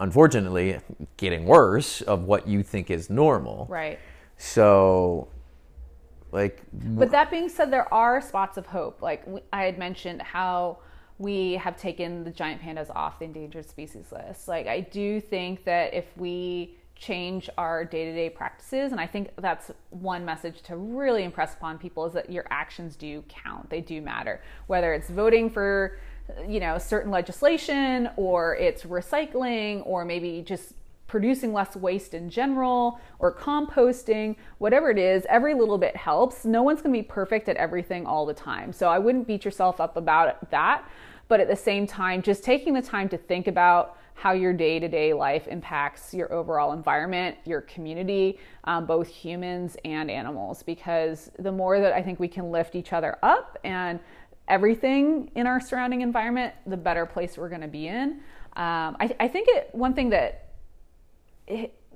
unfortunately 0.00 0.78
getting 1.18 1.44
worse 1.46 2.00
of 2.02 2.24
what 2.24 2.48
you 2.48 2.62
think 2.62 2.90
is 2.90 3.10
normal 3.10 3.66
Right. 3.68 3.98
So 4.36 5.28
like 6.32 6.62
But 6.72 7.10
that 7.12 7.30
being 7.30 7.48
said, 7.48 7.70
there 7.70 7.92
are 7.92 8.20
spots 8.20 8.56
of 8.56 8.66
hope. 8.66 9.00
Like 9.00 9.24
I 9.52 9.64
had 9.64 9.78
mentioned 9.78 10.20
how 10.20 10.78
we 11.18 11.54
have 11.54 11.76
taken 11.76 12.24
the 12.24 12.30
giant 12.30 12.60
pandas 12.60 12.94
off 12.94 13.18
the 13.18 13.24
endangered 13.24 13.68
species 13.68 14.12
list. 14.12 14.48
Like 14.48 14.66
I 14.66 14.80
do 14.80 15.20
think 15.20 15.64
that 15.64 15.94
if 15.94 16.04
we 16.16 16.76
change 16.94 17.48
our 17.58 17.84
day-to-day 17.84 18.30
practices 18.30 18.92
and 18.92 19.00
I 19.00 19.06
think 19.06 19.30
that's 19.38 19.70
one 19.90 20.24
message 20.24 20.62
to 20.62 20.76
really 20.76 21.24
impress 21.24 21.54
upon 21.54 21.78
people 21.78 22.06
is 22.06 22.14
that 22.14 22.30
your 22.30 22.46
actions 22.50 22.96
do 22.96 23.22
count. 23.28 23.68
They 23.70 23.80
do 23.80 24.00
matter. 24.00 24.42
Whether 24.66 24.94
it's 24.94 25.08
voting 25.08 25.48
for 25.48 25.98
you 26.46 26.58
know 26.58 26.76
certain 26.76 27.10
legislation 27.10 28.10
or 28.16 28.56
it's 28.56 28.82
recycling 28.82 29.86
or 29.86 30.04
maybe 30.04 30.42
just 30.42 30.74
producing 31.06 31.52
less 31.52 31.76
waste 31.76 32.14
in 32.14 32.28
general 32.28 33.00
or 33.18 33.34
composting, 33.34 34.36
whatever 34.58 34.90
it 34.90 34.98
is, 34.98 35.24
every 35.28 35.54
little 35.54 35.78
bit 35.78 35.96
helps. 35.96 36.44
No 36.44 36.62
one's 36.62 36.82
going 36.82 36.94
to 36.94 36.98
be 36.98 37.06
perfect 37.06 37.48
at 37.48 37.56
everything 37.56 38.06
all 38.06 38.26
the 38.26 38.34
time. 38.34 38.72
So 38.72 38.88
I 38.88 38.98
wouldn't 38.98 39.26
beat 39.26 39.44
yourself 39.44 39.80
up 39.80 39.96
about 39.96 40.50
that. 40.50 40.88
But 41.28 41.40
at 41.40 41.48
the 41.48 41.56
same 41.56 41.86
time, 41.86 42.22
just 42.22 42.44
taking 42.44 42.74
the 42.74 42.82
time 42.82 43.08
to 43.08 43.18
think 43.18 43.46
about 43.48 43.98
how 44.14 44.32
your 44.32 44.52
day 44.52 44.78
to 44.78 44.88
day 44.88 45.12
life 45.12 45.46
impacts 45.46 46.14
your 46.14 46.32
overall 46.32 46.72
environment, 46.72 47.36
your 47.44 47.60
community, 47.62 48.38
um, 48.64 48.86
both 48.86 49.08
humans 49.08 49.76
and 49.84 50.10
animals. 50.10 50.62
Because 50.62 51.30
the 51.38 51.52
more 51.52 51.80
that 51.80 51.92
I 51.92 52.02
think 52.02 52.18
we 52.18 52.28
can 52.28 52.50
lift 52.50 52.74
each 52.74 52.92
other 52.92 53.18
up 53.22 53.58
and 53.64 54.00
everything 54.48 55.30
in 55.34 55.46
our 55.46 55.60
surrounding 55.60 56.00
environment, 56.00 56.54
the 56.66 56.76
better 56.76 57.04
place 57.04 57.36
we're 57.36 57.48
going 57.48 57.60
to 57.60 57.68
be 57.68 57.88
in. 57.88 58.20
Um, 58.56 58.96
I, 59.00 59.14
I 59.20 59.28
think 59.28 59.48
it, 59.50 59.68
one 59.72 59.92
thing 59.92 60.10
that 60.10 60.45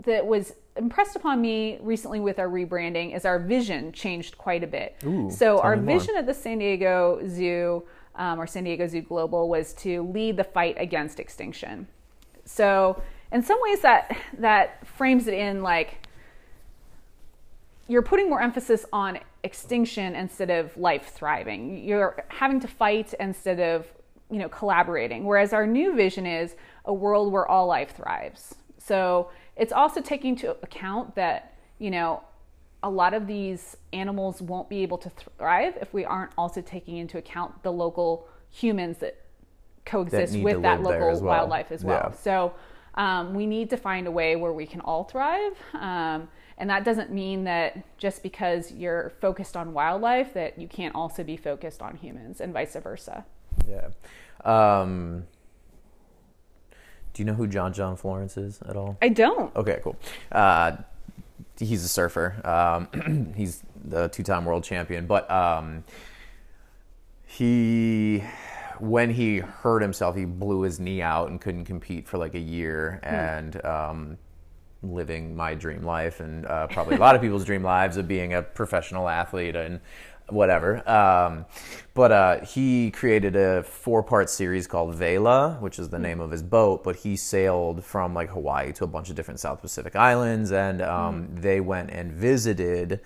that 0.05 0.27
was 0.27 0.55
impressed 0.77 1.17
upon 1.17 1.41
me 1.41 1.79
recently 1.81 2.21
with 2.21 2.39
our 2.39 2.49
rebranding 2.49 3.15
is 3.15 3.25
our 3.25 3.39
vision 3.39 3.93
changed 3.93 4.39
quite 4.39 4.65
a 4.65 4.67
bit. 4.67 4.97
Ooh, 5.05 5.31
so 5.31 5.61
our 5.61 5.77
vision 5.77 6.17
at 6.17 6.27
the 6.27 6.35
San 6.35 6.59
Diego 6.59 7.21
Zoo 7.27 7.83
um, 8.15 8.41
or 8.41 8.47
San 8.47 8.65
Diego 8.65 8.87
Zoo 8.87 9.03
Global 9.03 9.49
was 9.49 9.73
to 9.75 10.03
lead 10.03 10.37
the 10.37 10.45
fight 10.45 10.77
against 10.79 11.21
extinction. 11.21 11.87
So 12.45 13.03
in 13.33 13.43
some 13.43 13.59
ways 13.61 13.81
that 13.81 14.17
that 14.39 14.87
frames 14.87 15.27
it 15.27 15.35
in 15.35 15.63
like 15.63 16.07
you're 17.89 18.03
putting 18.03 18.29
more 18.29 18.41
emphasis 18.41 18.87
on 18.93 19.19
extinction 19.43 20.15
instead 20.15 20.49
of 20.49 20.77
life 20.77 21.13
thriving. 21.13 21.83
You're 21.85 22.25
having 22.29 22.61
to 22.61 22.69
fight 22.69 23.15
instead 23.19 23.59
of, 23.59 23.87
you 24.31 24.39
know, 24.39 24.49
collaborating. 24.49 25.25
Whereas 25.25 25.53
our 25.53 25.67
new 25.67 25.97
vision 25.97 26.25
is 26.25 26.55
a 26.85 26.95
world 26.95 27.33
where 27.33 27.49
all 27.49 27.67
life 27.67 27.97
thrives. 27.97 28.55
So 28.79 29.31
it's 29.57 29.73
also 29.73 30.01
taking 30.01 30.31
into 30.31 30.51
account 30.63 31.15
that, 31.17 31.55
you 31.79 31.91
know, 31.91 32.23
a 32.83 32.91
lot 32.91 33.13
of 33.13 33.27
these 33.27 33.77
animals 33.93 34.41
won't 34.41 34.69
be 34.69 34.83
able 34.83 34.99
to 34.99 35.11
thrive 35.11 35.77
if 35.81 35.93
we 35.93 36.05
aren't 36.05 36.33
also 36.39 36.63
taking 36.63 36.97
into 36.97 37.19
account 37.19 37.63
the 37.63 37.73
local 37.73 38.27
humans 38.51 38.99
that 38.99 39.17
coexist 39.85 40.35
need 40.35 40.45
with 40.45 40.63
that 40.63 40.83
local 40.83 41.09
as 41.09 41.21
well. 41.21 41.37
wildlife 41.37 41.71
as 41.73 41.85
well. 41.85 42.11
Yeah. 42.11 42.17
So 42.17 42.55
um, 42.95 43.35
we 43.35 43.47
need 43.47 43.71
to 43.71 43.77
find 43.77 44.07
a 44.07 44.11
way 44.11 44.37
where 44.37 44.53
we 44.53 44.67
can 44.67 44.81
all 44.81 45.05
thrive. 45.05 45.53
Um, 45.75 46.29
and 46.59 46.69
that 46.69 46.85
doesn't 46.85 47.11
mean 47.11 47.45
that 47.45 47.99
just 47.99 48.23
because 48.23 48.71
you're 48.73 49.13
focused 49.21 49.57
on 49.57 49.73
wildlife 49.73 50.35
that 50.35 50.59
you 50.59 50.69
can't 50.69 50.95
also 50.95 51.25
be 51.25 51.37
focused 51.37 51.81
on 51.81 51.97
humans 51.97 52.41
and 52.41 52.53
vice 52.53 52.77
versa. 52.77 53.25
Yeah. 53.67 53.89
Um, 54.45 55.27
do 57.21 57.25
you 57.27 57.31
know 57.31 57.37
who 57.37 57.47
John 57.47 57.75
John 57.75 57.99
Florence 57.99 58.39
is 58.39 58.63
at 58.63 58.79
all? 58.79 58.97
I 59.03 59.11
don't. 59.11 59.55
Okay, 59.55 59.79
cool. 59.85 59.95
Uh, 60.33 60.79
he's 61.59 61.85
a 61.85 61.89
surfer. 61.89 62.41
Um, 62.47 63.35
he's 63.37 63.63
the 63.85 64.09
two-time 64.09 64.47
world 64.47 64.65
champion, 64.65 65.07
but 65.07 65.31
um, 65.31 65.85
he, 67.27 68.25
when 68.79 69.11
he 69.11 69.37
hurt 69.37 69.83
himself, 69.83 70.17
he 70.17 70.25
blew 70.25 70.63
his 70.63 70.81
knee 70.81 71.03
out 71.03 71.29
and 71.29 71.39
couldn't 71.39 71.67
compete 71.67 72.09
for 72.09 72.17
like 72.17 72.35
a 72.35 72.41
year, 72.41 73.01
and 73.03 73.63
um, 73.67 74.17
living 74.83 75.37
my 75.37 75.55
dream 75.55 75.83
life 75.83 76.21
and 76.21 76.47
uh, 76.47 76.69
probably 76.69 76.97
a 76.97 76.99
lot 76.99 77.15
of 77.15 77.21
people's 77.21 77.45
dream 77.45 77.63
lives 77.63 77.99
of 77.99 78.09
being 78.09 78.33
a 78.33 78.41
professional 78.41 79.11
athlete 79.11 79.55
and 79.55 79.79
whatever. 80.33 80.89
Um, 80.89 81.45
but 81.95 82.13
uh, 82.13 82.41
he 82.45 82.91
created 82.91 83.37
a 83.37 83.63
four 83.63 84.03
part 84.03 84.31
series 84.31 84.67
called 84.67 84.95
Vela, 84.95 85.57
which 85.61 85.79
is 85.79 85.89
the 85.89 85.99
name 85.99 86.21
of 86.21 86.31
his 86.31 86.43
boat. 86.43 86.83
But 86.85 86.97
he 86.97 87.17
sailed 87.17 87.85
from 87.85 88.15
like 88.15 88.31
Hawaii 88.31 88.73
to 88.75 88.85
a 88.85 88.87
bunch 88.87 89.11
of 89.11 89.17
different 89.17 89.41
South 89.41 89.61
Pacific 89.61 89.97
islands, 89.97 90.53
and 90.53 90.81
um, 90.83 91.29
they 91.35 91.61
went 91.61 91.91
and 91.91 92.13
visited 92.13 93.01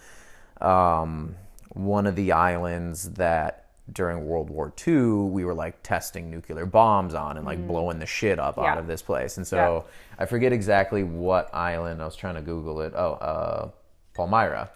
um, 0.60 1.36
one 1.72 2.06
of 2.06 2.14
the 2.16 2.32
islands 2.32 3.10
that 3.12 3.60
during 3.92 4.26
World 4.26 4.48
War 4.48 4.72
II 4.86 5.28
we 5.28 5.44
were 5.44 5.52
like 5.52 5.82
testing 5.82 6.30
nuclear 6.30 6.64
bombs 6.64 7.12
on 7.12 7.36
and 7.36 7.44
like 7.44 7.66
blowing 7.66 7.98
the 7.98 8.06
shit 8.06 8.38
up 8.38 8.56
Yeah. 8.56 8.72
out 8.72 8.78
of 8.78 8.86
this 8.86 9.02
place. 9.02 9.36
And 9.36 9.46
so 9.46 9.84
I 10.18 10.24
forget 10.24 10.52
exactly 10.52 11.02
what 11.02 11.55
island. 11.55 12.01
I 12.01 12.06
was 12.06 12.16
trying 12.16 12.36
to 12.36 12.40
Google 12.40 12.80
it. 12.80 12.94
Oh, 12.96 13.12
uh, 13.14 13.70
Palmyra 14.14 14.70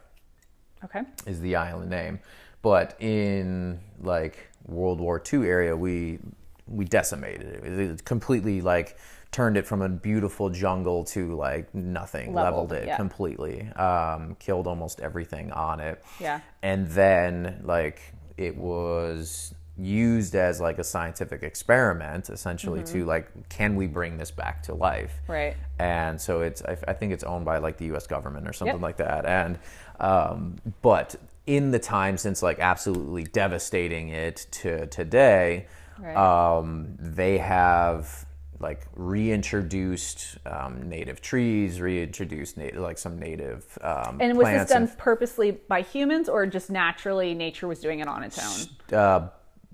Okay. 0.85 1.03
is 1.27 1.41
the 1.41 1.57
island 1.57 1.91
name. 1.91 2.19
But 2.63 3.01
in 3.01 3.81
like 4.01 4.49
World 4.67 5.01
War 5.01 5.23
II 5.33 5.47
area, 5.47 5.77
we 5.77 6.19
we 6.67 6.85
decimated 6.85 7.65
it. 7.65 7.65
It 7.81 8.05
completely 8.05 8.61
like 8.61 8.97
turned 9.31 9.57
it 9.59 9.67
from 9.67 9.83
a 9.83 9.89
beautiful 9.89 10.49
jungle 10.51 11.05
to 11.05 11.37
like 11.37 11.75
nothing. 11.75 12.33
Leveled, 12.35 12.71
Leveled, 12.71 12.73
it 12.73 12.87
yeah. 12.89 12.97
completely. 12.97 13.69
Um, 13.73 14.37
killed 14.39 14.67
almost 14.67 15.01
everything 15.01 15.53
on 15.53 15.81
it. 15.81 16.03
Yeah. 16.21 16.41
And 16.63 16.87
then 16.89 17.61
like 17.65 18.01
it 18.37 18.57
was 18.57 19.55
used 19.81 20.35
as 20.35 20.61
like 20.61 20.79
a 20.81 20.85
scientific 20.85 21.43
experiment 21.45 22.31
essentially 22.31 22.83
to 22.83 22.99
Mm-hmm. 22.99 23.09
like 23.09 23.49
can 23.49 23.77
we 23.77 23.87
bring 23.87 24.17
this 24.19 24.33
back 24.33 24.65
to 24.65 24.75
life 24.75 25.13
Right. 25.29 25.55
and 25.79 26.21
so 26.21 26.41
it's 26.41 26.63
I, 26.65 26.77
I 26.89 26.95
think 26.95 27.13
it's 27.13 27.23
owned 27.23 27.45
by 27.45 27.59
like 27.59 27.77
the 27.77 27.85
U.S. 27.87 28.09
government 28.09 28.49
or 28.49 28.53
something 28.53 28.75
Yep. 28.75 28.83
like 28.83 28.97
that. 28.97 29.25
And 29.25 29.59
um, 30.01 30.57
but 30.83 31.15
in 31.49 31.71
the 31.71 31.79
time 31.79 32.19
since 32.19 32.43
like 32.43 32.59
absolutely 32.61 33.25
devastating 33.25 34.11
it 34.11 34.47
to 34.51 34.87
today, 34.89 35.67
Right. 35.99 36.15
um, 36.17 36.95
they 37.01 37.39
have 37.39 38.27
like 38.61 38.87
reintroduced 38.95 40.37
um, 40.47 40.89
native 40.89 41.21
trees, 41.23 41.81
reintroduced 41.81 42.57
native 42.59 42.81
like 42.81 42.99
some 42.99 43.19
native 43.19 43.79
um, 43.81 44.21
And 44.21 44.37
was 44.37 44.47
this 44.49 44.69
plants 44.69 44.73
done 44.73 44.89
purposely 44.99 45.53
by 45.53 45.81
humans 45.83 46.29
or 46.29 46.47
just 46.47 46.71
naturally 46.71 47.35
nature 47.35 47.67
was 47.67 47.81
doing 47.81 48.01
it 48.01 48.09
on 48.09 48.23
its 48.23 48.39
own? 48.39 48.69
uh, 48.93 49.29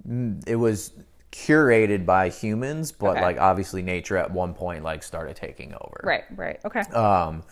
mm, 0.08 0.42
it 0.46 0.56
was 0.56 0.92
curated 1.32 2.06
by 2.06 2.28
humans, 2.28 2.92
but 2.92 3.16
Okay. 3.16 3.22
like 3.22 3.38
obviously 3.40 3.82
nature 3.82 4.16
at 4.16 4.30
one 4.30 4.54
point 4.54 4.84
like 4.84 5.02
started 5.02 5.34
taking 5.34 5.74
over. 5.74 6.00
Right, 6.04 6.24
right. 6.36 6.60
Okay. 6.64 6.82
Um, 6.92 7.42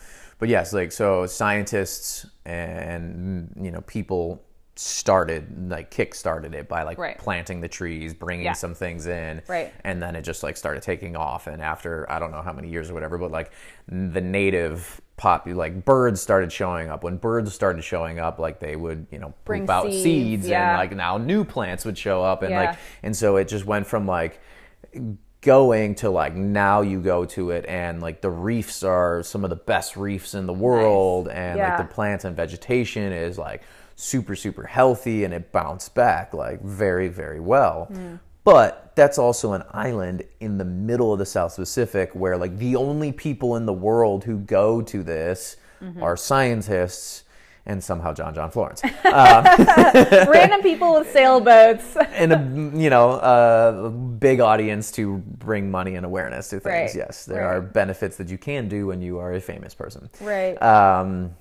but 0.42 0.48
yes, 0.48 0.72
like 0.72 0.90
so, 0.90 1.24
scientists 1.24 2.26
and 2.44 3.48
you 3.62 3.70
know 3.70 3.80
people 3.82 4.42
started 4.74 5.70
like 5.70 5.88
kick 5.92 6.16
started 6.16 6.52
it 6.52 6.68
by 6.68 6.82
like 6.82 6.98
Right. 6.98 7.16
planting 7.16 7.60
the 7.60 7.68
trees, 7.68 8.12
bringing 8.12 8.46
Yeah. 8.46 8.54
some 8.54 8.74
things 8.74 9.06
in, 9.06 9.40
Right. 9.46 9.72
and 9.84 10.02
then 10.02 10.16
it 10.16 10.22
just 10.22 10.42
like 10.42 10.56
started 10.56 10.82
taking 10.82 11.14
off. 11.14 11.46
And 11.46 11.62
after 11.62 12.10
I 12.10 12.18
don't 12.18 12.32
know 12.32 12.42
how 12.42 12.52
many 12.52 12.68
years 12.70 12.90
or 12.90 12.94
whatever, 12.94 13.18
but 13.18 13.30
like 13.30 13.52
the 13.86 14.20
native 14.20 15.00
pop 15.16 15.46
like 15.46 15.84
birds 15.84 16.20
started 16.20 16.50
showing 16.50 16.90
up. 16.90 17.04
When 17.04 17.18
birds 17.18 17.54
started 17.54 17.84
showing 17.84 18.18
up, 18.18 18.40
like 18.40 18.58
they 18.58 18.74
would 18.74 19.06
you 19.12 19.20
know 19.20 19.34
Bring 19.44 19.62
poop 19.62 19.70
out 19.70 19.84
seeds, 19.92 20.02
seeds, 20.02 20.48
yeah. 20.48 20.70
and 20.70 20.78
like 20.78 20.96
now 20.96 21.18
new 21.18 21.44
plants 21.44 21.84
would 21.84 21.96
show 21.96 22.24
up, 22.24 22.42
and 22.42 22.50
Yeah. 22.50 22.60
like 22.70 22.78
and 23.04 23.14
so 23.16 23.36
it 23.36 23.46
just 23.46 23.64
went 23.64 23.86
from 23.86 24.06
like 24.08 24.40
going 25.42 25.94
to 25.96 26.08
like 26.08 26.34
now 26.34 26.80
you 26.80 27.00
go 27.00 27.24
to 27.24 27.50
it 27.50 27.64
and 27.66 28.00
like 28.00 28.20
the 28.20 28.30
reefs 28.30 28.84
are 28.84 29.22
some 29.24 29.42
of 29.42 29.50
the 29.50 29.56
best 29.56 29.96
reefs 29.96 30.34
in 30.34 30.46
the 30.46 30.52
world 30.52 31.28
and 31.28 31.58
Yeah. 31.58 31.76
like 31.76 31.88
the 31.88 31.94
plants 31.94 32.24
and 32.24 32.36
vegetation 32.36 33.12
is 33.12 33.38
like 33.38 33.62
super 33.96 34.36
super 34.36 34.62
healthy 34.62 35.24
and 35.24 35.34
it 35.34 35.52
bounced 35.52 35.94
back 35.94 36.32
like 36.32 36.62
very 36.62 37.08
very 37.08 37.40
well. 37.40 37.86
Hmm. 37.86 38.14
But 38.44 38.92
that's 38.96 39.18
also 39.18 39.52
an 39.52 39.62
island 39.70 40.24
in 40.40 40.58
the 40.58 40.64
middle 40.64 41.12
of 41.12 41.18
the 41.18 41.26
south 41.26 41.56
pacific 41.56 42.10
where 42.14 42.36
like 42.36 42.58
the 42.58 42.76
only 42.76 43.12
people 43.12 43.56
in 43.56 43.66
the 43.66 43.72
world 43.72 44.24
who 44.24 44.38
go 44.38 44.80
to 44.82 45.02
this 45.02 45.56
mm-hmm. 45.82 46.02
are 46.02 46.16
scientists 46.16 47.24
and 47.66 47.82
somehow 47.82 48.12
john 48.12 48.34
john 48.34 48.50
florence 48.50 48.82
Random 49.04 50.62
people 50.62 50.94
with 50.98 51.10
sailboats. 51.12 51.96
and 52.14 52.32
a 52.32 52.38
you 52.78 52.90
know 52.90 53.12
a 53.20 53.90
big 53.90 54.40
audience 54.40 54.90
to 54.92 55.18
bring 55.18 55.70
money 55.70 55.94
and 55.94 56.04
awareness 56.06 56.48
to 56.50 56.58
things. 56.60 56.94
Right, 56.94 56.94
Yes, 56.94 57.24
there 57.26 57.42
right. 57.46 57.56
are 57.56 57.60
benefits 57.60 58.16
that 58.16 58.28
you 58.28 58.38
can 58.38 58.68
do 58.68 58.86
when 58.86 59.00
you 59.02 59.18
are 59.18 59.32
a 59.32 59.40
famous 59.40 59.74
person, 59.74 60.08
Right. 60.20 60.60
um, 60.62 61.34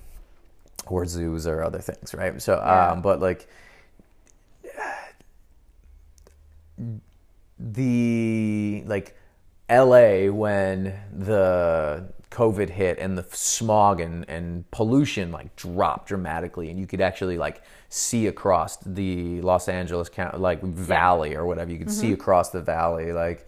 or 0.88 1.06
zoos 1.06 1.48
or 1.48 1.64
other 1.64 1.80
things, 1.80 2.14
right? 2.14 2.39
So, 2.41 2.56
Yeah. 2.57 2.91
um, 2.91 3.02
but 3.02 3.19
like 3.19 3.48
the 7.60 8.84
like 8.85 9.15
L.A. 9.69 10.30
when 10.30 10.93
the 11.18 12.11
COVID 12.31 12.69
hit 12.69 12.97
and 12.97 13.17
the 13.17 13.25
smog 13.31 13.99
and, 13.99 14.27
and 14.29 14.69
pollution 14.71 15.31
like 15.31 15.55
dropped 15.57 16.07
dramatically, 16.07 16.69
and 16.69 16.79
you 16.79 16.87
could 16.87 17.01
actually 17.01 17.37
like 17.37 17.61
see 17.89 18.27
across 18.27 18.77
the 18.77 19.41
Los 19.41 19.67
Angeles 19.67 20.09
count 20.09 20.39
like 20.39 20.61
valley 20.63 21.35
or 21.35 21.45
whatever. 21.45 21.71
You 21.71 21.77
could 21.77 21.91
see 21.91 22.13
across 22.13 22.49
the 22.49 22.61
valley, 22.61 23.11
like 23.11 23.47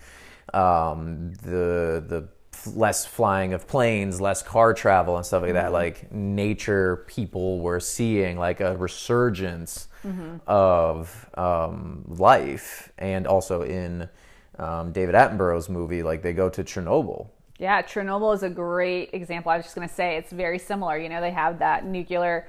um, 0.54 1.34
the 1.42 2.04
the 2.06 2.28
less 2.76 3.06
flying 3.06 3.54
of 3.54 3.68
planes, 3.68 4.22
less 4.22 4.44
car 4.44 4.74
travel 4.74 5.18
and 5.18 5.26
stuff 5.26 5.44
like 5.44 5.54
that. 5.54 5.72
Like 5.72 6.12
nature, 6.12 7.06
people 7.08 7.62
were 7.62 7.80
seeing 7.80 8.38
like 8.38 8.60
a 8.60 8.76
resurgence 8.78 9.88
of 10.46 11.30
um, 11.36 12.04
life, 12.08 12.92
and 12.98 13.26
also 13.28 13.62
in 13.64 14.10
um, 14.60 14.92
David 14.92 15.16
Attenborough's 15.16 15.70
movie, 15.70 16.04
like 16.04 16.22
they 16.22 16.34
go 16.34 16.50
to 16.50 16.64
Chernobyl. 16.64 17.30
Yeah, 17.64 17.82
Chernobyl 17.82 18.36
is 18.36 18.44
a 18.44 18.50
great 18.50 19.12
example. 19.14 19.50
I 19.50 19.56
was 19.56 19.66
just 19.66 19.74
going 19.74 19.88
to 19.88 19.94
say 19.94 20.18
it's 20.18 20.34
very 20.34 20.60
similar. 20.60 20.98
You 20.98 21.08
know, 21.08 21.22
they 21.22 21.32
have 21.32 21.60
that 21.60 21.86
nuclear 21.86 22.46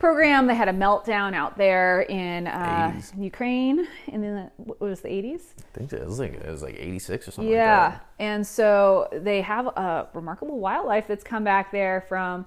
program. 0.00 0.48
They 0.48 0.56
had 0.56 0.68
a 0.68 0.72
meltdown 0.72 1.32
out 1.32 1.56
there 1.56 2.02
in 2.02 2.48
uh, 2.48 3.00
Ukraine 3.16 3.86
in 4.08 4.20
the 4.20 4.50
what 4.56 4.80
was 4.80 5.00
the 5.00 5.10
80s? 5.10 5.42
I 5.58 5.78
think 5.78 5.92
it 5.92 6.04
was 6.04 6.18
like 6.18 6.34
it 6.34 6.50
was 6.50 6.62
like 6.62 6.74
eighty 6.74 6.98
six 6.98 7.28
or 7.28 7.30
something. 7.30 7.52
Yeah, 7.52 7.82
like 7.84 7.92
that. 7.92 8.06
and 8.18 8.44
so 8.44 9.08
they 9.12 9.42
have 9.42 9.66
a 9.68 10.08
remarkable 10.12 10.58
wildlife 10.58 11.06
that's 11.06 11.22
come 11.22 11.44
back 11.44 11.70
there 11.70 12.04
from 12.08 12.44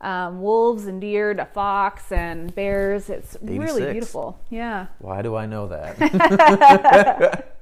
um, 0.00 0.40
wolves 0.40 0.86
and 0.86 0.98
deer 0.98 1.34
to 1.34 1.44
fox 1.44 2.10
and 2.10 2.54
bears. 2.54 3.10
It's 3.10 3.36
really 3.42 3.92
beautiful. 3.92 4.40
Yeah. 4.48 4.86
Why 4.98 5.20
do 5.20 5.36
I 5.36 5.44
know 5.44 5.68
that? 5.68 7.54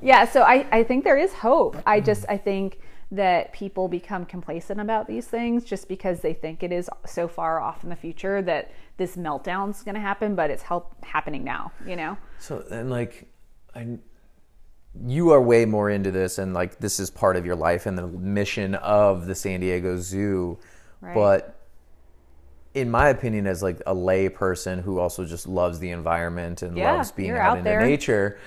Yeah, 0.00 0.26
so 0.26 0.42
I, 0.42 0.66
I 0.70 0.84
think 0.84 1.04
there 1.04 1.16
is 1.16 1.32
hope. 1.32 1.76
I 1.84 2.00
just 2.00 2.24
I 2.28 2.36
think 2.36 2.78
that 3.10 3.52
people 3.52 3.88
become 3.88 4.26
complacent 4.26 4.80
about 4.80 5.06
these 5.06 5.26
things 5.26 5.64
just 5.64 5.88
because 5.88 6.20
they 6.20 6.34
think 6.34 6.62
it 6.62 6.72
is 6.72 6.90
so 7.06 7.26
far 7.26 7.58
off 7.60 7.82
in 7.82 7.88
the 7.88 7.96
future 7.96 8.42
that 8.42 8.70
this 8.98 9.16
meltdown's 9.16 9.82
going 9.82 9.94
to 9.94 10.00
happen, 10.00 10.34
but 10.34 10.50
it's 10.50 10.62
help 10.62 11.02
happening 11.04 11.42
now. 11.42 11.72
You 11.86 11.96
know? 11.96 12.18
So 12.38 12.64
and 12.70 12.90
like, 12.90 13.26
I, 13.74 13.98
you 15.06 15.30
are 15.30 15.40
way 15.40 15.64
more 15.64 15.88
into 15.88 16.10
this, 16.10 16.38
and 16.38 16.52
like 16.52 16.78
this 16.80 17.00
is 17.00 17.10
part 17.10 17.36
of 17.36 17.46
your 17.46 17.56
life 17.56 17.86
and 17.86 17.96
the 17.96 18.06
mission 18.06 18.74
of 18.74 19.26
the 19.26 19.34
San 19.34 19.60
Diego 19.60 19.96
Zoo. 19.98 20.58
Right. 21.00 21.14
But 21.14 21.54
in 22.74 22.90
my 22.90 23.08
opinion, 23.08 23.46
as 23.46 23.62
like 23.62 23.80
a 23.86 23.94
lay 23.94 24.28
person 24.28 24.80
who 24.80 24.98
also 24.98 25.24
just 25.24 25.46
loves 25.48 25.78
the 25.78 25.90
environment 25.90 26.62
and 26.62 26.76
Yeah, 26.76 26.92
loves 26.92 27.12
being 27.12 27.30
out, 27.32 27.58
out 27.58 27.66
in 27.66 27.78
nature. 27.78 28.38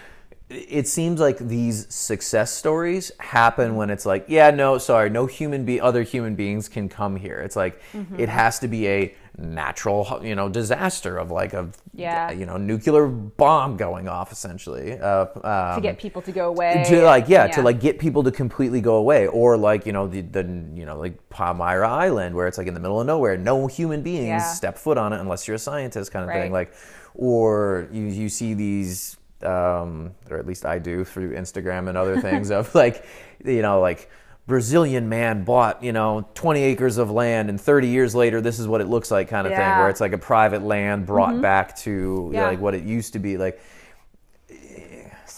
It 0.53 0.87
seems 0.87 1.19
like 1.21 1.37
these 1.37 1.87
success 1.93 2.51
stories 2.51 3.11
happen 3.19 3.75
when 3.75 3.89
it's 3.89 4.05
like, 4.05 4.25
yeah, 4.27 4.51
no, 4.51 4.77
sorry, 4.77 5.09
no 5.09 5.25
human 5.25 5.63
be 5.65 5.79
other 5.79 6.03
human 6.03 6.35
beings 6.35 6.67
can 6.67 6.89
come 6.89 7.15
here. 7.15 7.39
It's 7.39 7.55
like 7.55 7.81
Mm-hmm. 7.93 8.19
it 8.19 8.29
has 8.29 8.59
to 8.59 8.67
be 8.67 8.87
a 8.87 9.15
natural, 9.37 10.19
you 10.21 10.35
know, 10.35 10.49
disaster 10.49 11.17
of 11.17 11.31
like 11.31 11.53
a, 11.53 11.69
Yeah. 11.93 12.31
you 12.31 12.45
know, 12.45 12.57
nuclear 12.57 13.07
bomb 13.07 13.77
going 13.77 14.09
off 14.09 14.31
essentially. 14.33 14.99
Uh, 14.99 15.25
um, 15.43 15.75
To 15.75 15.81
get 15.81 15.97
people 15.97 16.21
to 16.23 16.31
go 16.33 16.49
away. 16.49 16.83
to 16.87 17.01
like 17.03 17.29
yeah, 17.29 17.47
to 17.47 17.61
like 17.61 17.79
get 17.79 17.97
people 17.97 18.23
to 18.23 18.31
completely 18.31 18.81
go 18.81 18.95
away 18.95 19.27
or 19.27 19.55
like 19.57 19.85
you 19.85 19.93
know 19.93 20.05
the, 20.07 20.21
the 20.21 20.43
you 20.75 20.85
know 20.85 20.97
like 20.99 21.15
palmyra 21.29 21.89
island 21.89 22.35
where 22.35 22.47
it's 22.47 22.57
like 22.57 22.67
in 22.67 22.73
the 22.73 22.79
middle 22.79 22.99
of 22.99 23.07
nowhere 23.07 23.37
no 23.37 23.67
human 23.67 24.01
beings 24.01 24.27
Yeah. 24.27 24.39
step 24.53 24.77
foot 24.77 24.97
on 24.97 25.13
it 25.13 25.19
unless 25.21 25.47
you're 25.47 25.55
a 25.55 25.59
scientist 25.59 26.11
kind 26.11 26.29
of 26.29 26.31
thing 26.35 26.51
like 26.51 26.73
or 27.15 27.87
you, 27.91 28.03
you 28.03 28.29
see 28.29 28.53
these 28.53 29.17
um, 29.43 30.13
or 30.29 30.37
at 30.37 30.45
least 30.45 30.65
i 30.65 30.79
do 30.79 31.03
through 31.03 31.35
instagram 31.35 31.89
and 31.89 31.97
other 31.97 32.19
things 32.19 32.51
of 32.51 32.73
like 32.75 33.05
you 33.43 33.61
know 33.61 33.79
like 33.79 34.09
Brazilian 34.47 35.07
man 35.07 35.43
bought, 35.43 35.83
you 35.83 35.93
know, 35.93 36.27
20 36.33 36.61
acres 36.61 36.97
of 36.97 37.11
land, 37.11 37.49
and 37.49 37.61
30 37.61 37.87
years 37.87 38.15
later, 38.15 38.41
this 38.41 38.59
is 38.59 38.67
what 38.67 38.81
it 38.81 38.87
looks 38.87 39.11
like, 39.11 39.29
kind 39.29 39.45
of 39.45 39.53
thing, 39.53 39.61
where 39.79 39.87
it's 39.89 40.01
like 40.01 40.13
a 40.13 40.17
private 40.17 40.63
land 40.63 41.05
brought 41.05 41.39
back 41.41 41.75
to 41.77 41.91
you 41.91 42.31
know, 42.31 42.47
like 42.47 42.59
what 42.59 42.73
it 42.73 42.83
used 42.83 43.13
to 43.13 43.19
be. 43.19 43.37
Like, 43.37 43.61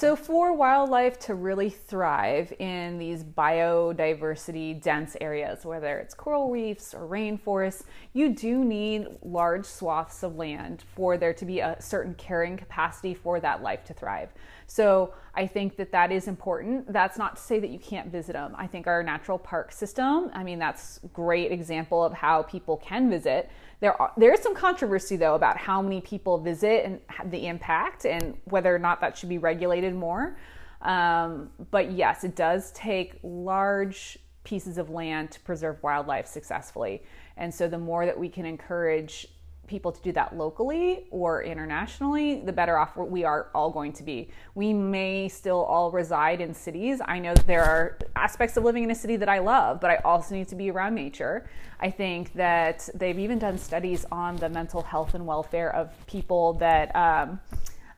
So, 0.04 0.18
for 0.18 0.52
wildlife 0.52 1.18
to 1.20 1.34
really 1.34 1.70
thrive 1.70 2.52
in 2.60 2.98
these 2.98 3.24
biodiversity 3.24 4.82
dense 4.82 5.16
areas, 5.22 5.64
whether 5.64 5.98
it's 5.98 6.14
coral 6.14 6.52
reefs 6.52 6.94
or 6.94 7.08
rainforests, 7.08 7.84
you 8.12 8.36
do 8.36 8.66
need 8.66 9.08
large 9.22 9.64
swaths 9.66 10.22
of 10.22 10.36
land 10.36 10.84
for 10.94 11.16
there 11.16 11.34
to 11.34 11.46
be 11.46 11.62
a 11.62 11.78
certain 11.80 12.16
carrying 12.16 12.58
capacity 12.58 13.14
for 13.14 13.40
that 13.40 13.64
life 13.64 13.86
to 13.86 13.94
thrive. 13.94 14.28
So, 14.68 15.14
I 15.36 15.48
think 15.48 15.78
that 15.78 15.94
that 15.94 16.12
is 16.12 16.28
important. 16.28 16.92
That's 16.92 17.18
not 17.18 17.38
to 17.38 17.42
say 17.42 17.62
that 17.62 17.70
you 17.70 17.80
can't 17.80 18.12
visit 18.12 18.34
them. 18.34 18.56
I 18.58 18.68
think 18.68 18.88
our 18.88 19.04
natural 19.04 19.38
park 19.38 19.72
system, 19.72 20.32
I 20.34 20.44
mean, 20.44 20.60
that's 20.60 21.00
great 21.14 21.50
example 21.54 22.04
of 22.04 22.12
how 22.12 22.42
people 22.44 22.76
can 22.76 23.10
visit. 23.10 23.50
There, 23.80 24.00
are, 24.02 24.12
there 24.18 24.34
is 24.34 24.42
some 24.42 24.56
controversy 24.56 25.16
though 25.18 25.36
about 25.36 25.58
how 25.58 25.82
many 25.82 26.02
people 26.02 26.38
visit 26.38 26.86
and 26.86 27.00
the 27.32 27.48
impact 27.48 28.06
and 28.06 28.38
whether 28.46 28.74
or 28.74 28.80
not 28.80 29.02
that 29.02 29.18
should 29.18 29.30
be 29.30 29.38
regulated 29.38 29.96
more. 29.96 30.38
Um, 30.82 31.50
but 31.72 31.92
yes, 31.92 32.24
it 32.24 32.36
does 32.36 32.72
take 32.72 33.20
large 33.24 34.18
pieces 34.44 34.78
of 34.78 34.90
land 34.90 35.32
to 35.32 35.40
preserve 35.42 35.82
wildlife 35.82 36.28
successfully. 36.28 37.04
And 37.38 37.54
so 37.54 37.68
the 37.68 37.78
more 37.78 38.06
that 38.06 38.18
we 38.18 38.30
can 38.30 38.46
encourage 38.46 39.28
people 39.68 39.92
to 39.92 40.02
do 40.02 40.12
that 40.12 40.36
locally 40.38 41.06
or 41.10 41.44
internationally, 41.44 42.42
the 42.42 42.52
better 42.52 42.78
off 42.78 42.98
we 42.98 43.24
are 43.24 43.50
all 43.56 43.70
going 43.70 43.94
to 43.94 44.04
be. 44.04 44.30
We 44.56 44.74
may 44.74 45.30
still 45.30 45.64
all 45.64 45.92
reside 45.92 46.42
in 46.42 46.54
cities. 46.54 47.02
I 47.06 47.20
know 47.20 47.34
there 47.34 47.64
are 47.64 47.98
aspects 48.16 48.58
of 48.58 48.64
living 48.64 48.84
in 48.84 48.92
a 48.92 48.96
city 48.96 49.16
that 49.18 49.30
I 49.30 49.40
love, 49.40 49.80
but 49.80 49.90
I 49.90 49.96
also 49.98 50.36
need 50.36 50.48
to 50.50 50.56
be 50.56 50.70
around 50.70 50.96
nature. 50.96 51.50
I 51.80 51.90
think 51.90 52.34
that 52.34 52.90
they've 52.94 53.18
even 53.18 53.40
done 53.40 53.58
studies 53.58 54.06
on 54.12 54.36
the 54.38 54.50
mental 54.50 54.82
health 54.82 55.16
and 55.16 55.26
welfare 55.26 55.74
of 55.74 55.94
people 56.08 56.54
that 56.56 56.96
um, 56.96 57.40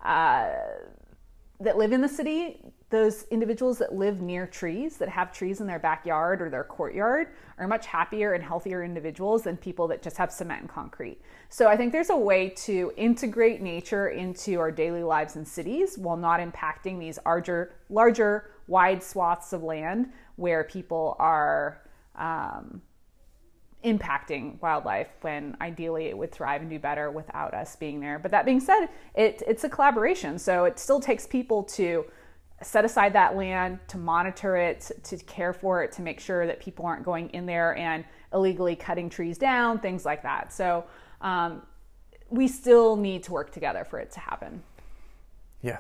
uh, 0.04 0.50
that 1.60 1.78
live 1.78 1.94
in 1.94 2.02
the 2.02 2.10
city, 2.10 2.60
those 2.90 3.24
individuals 3.32 3.80
that 3.80 3.96
live 3.96 4.22
near 4.22 4.46
trees, 4.46 4.98
that 4.98 5.10
have 5.10 5.34
trees 5.34 5.60
in 5.60 5.68
their 5.68 5.80
backyard 5.80 6.42
or 6.42 6.50
their 6.50 6.64
courtyard, 6.64 7.30
are 7.58 7.68
much 7.68 7.88
happier 7.88 8.34
and 8.34 8.44
healthier 8.44 8.84
individuals 8.84 9.44
than 9.44 9.58
people 9.58 9.88
that 9.88 10.04
just 10.04 10.18
have 10.18 10.32
cement 10.32 10.62
and 10.62 10.70
concrete. 10.70 11.20
So 11.50 11.68
I 11.68 11.78
think 11.78 11.92
there's 11.92 12.12
a 12.12 12.18
way 12.18 12.50
to 12.50 12.92
integrate 12.96 13.62
nature 13.62 14.10
into 14.10 14.60
our 14.60 14.72
daily 14.72 15.04
lives 15.04 15.36
in 15.36 15.46
cities 15.46 15.98
while 15.98 16.18
not 16.18 16.40
impacting 16.40 17.00
these 17.00 17.18
larger, 17.26 17.74
larger, 17.90 18.52
wide 18.68 19.02
swaths 19.02 19.52
of 19.52 19.64
land 19.64 20.12
where 20.36 20.64
people 20.64 21.16
are. 21.20 21.82
Um, 22.16 22.82
impacting 23.84 24.60
wildlife 24.62 25.10
when 25.22 25.56
ideally 25.62 26.06
it 26.06 26.18
would 26.18 26.32
thrive 26.32 26.62
and 26.62 26.70
do 26.72 26.80
better 26.80 27.12
without 27.12 27.54
us 27.54 27.76
being 27.76 28.00
there. 28.00 28.18
But 28.18 28.32
that 28.32 28.44
being 28.44 28.60
said, 28.60 28.88
it, 29.14 29.44
it's 29.48 29.64
a 29.64 29.70
collaboration. 29.70 30.40
So 30.40 30.66
it 30.66 30.80
still 30.80 31.00
takes 31.00 31.28
people 31.28 31.64
to 31.64 32.04
set 32.62 32.86
aside 32.86 33.14
that 33.14 33.36
land, 33.36 33.80
to 33.88 33.98
monitor 33.98 34.56
it, 34.56 34.92
to 35.04 35.18
care 35.18 35.54
for 35.54 35.84
it, 35.84 35.92
to 35.94 36.02
make 36.02 36.20
sure 36.20 36.48
that 36.48 36.60
people 36.60 36.86
aren't 36.86 37.04
going 37.04 37.30
in 37.30 37.46
there 37.46 37.76
and 37.78 38.06
illegally 38.34 38.76
cutting 38.76 39.10
trees 39.10 39.38
down, 39.38 39.80
things 39.80 40.06
like 40.06 40.24
that. 40.24 40.54
So 40.54 40.86
um, 41.22 41.62
we 42.30 42.48
still 42.48 42.96
need 42.96 43.24
to 43.24 43.32
work 43.32 43.52
together 43.52 43.84
for 43.84 44.00
it 44.00 44.12
to 44.12 44.20
happen. 44.20 44.64
Yeah. 45.62 45.80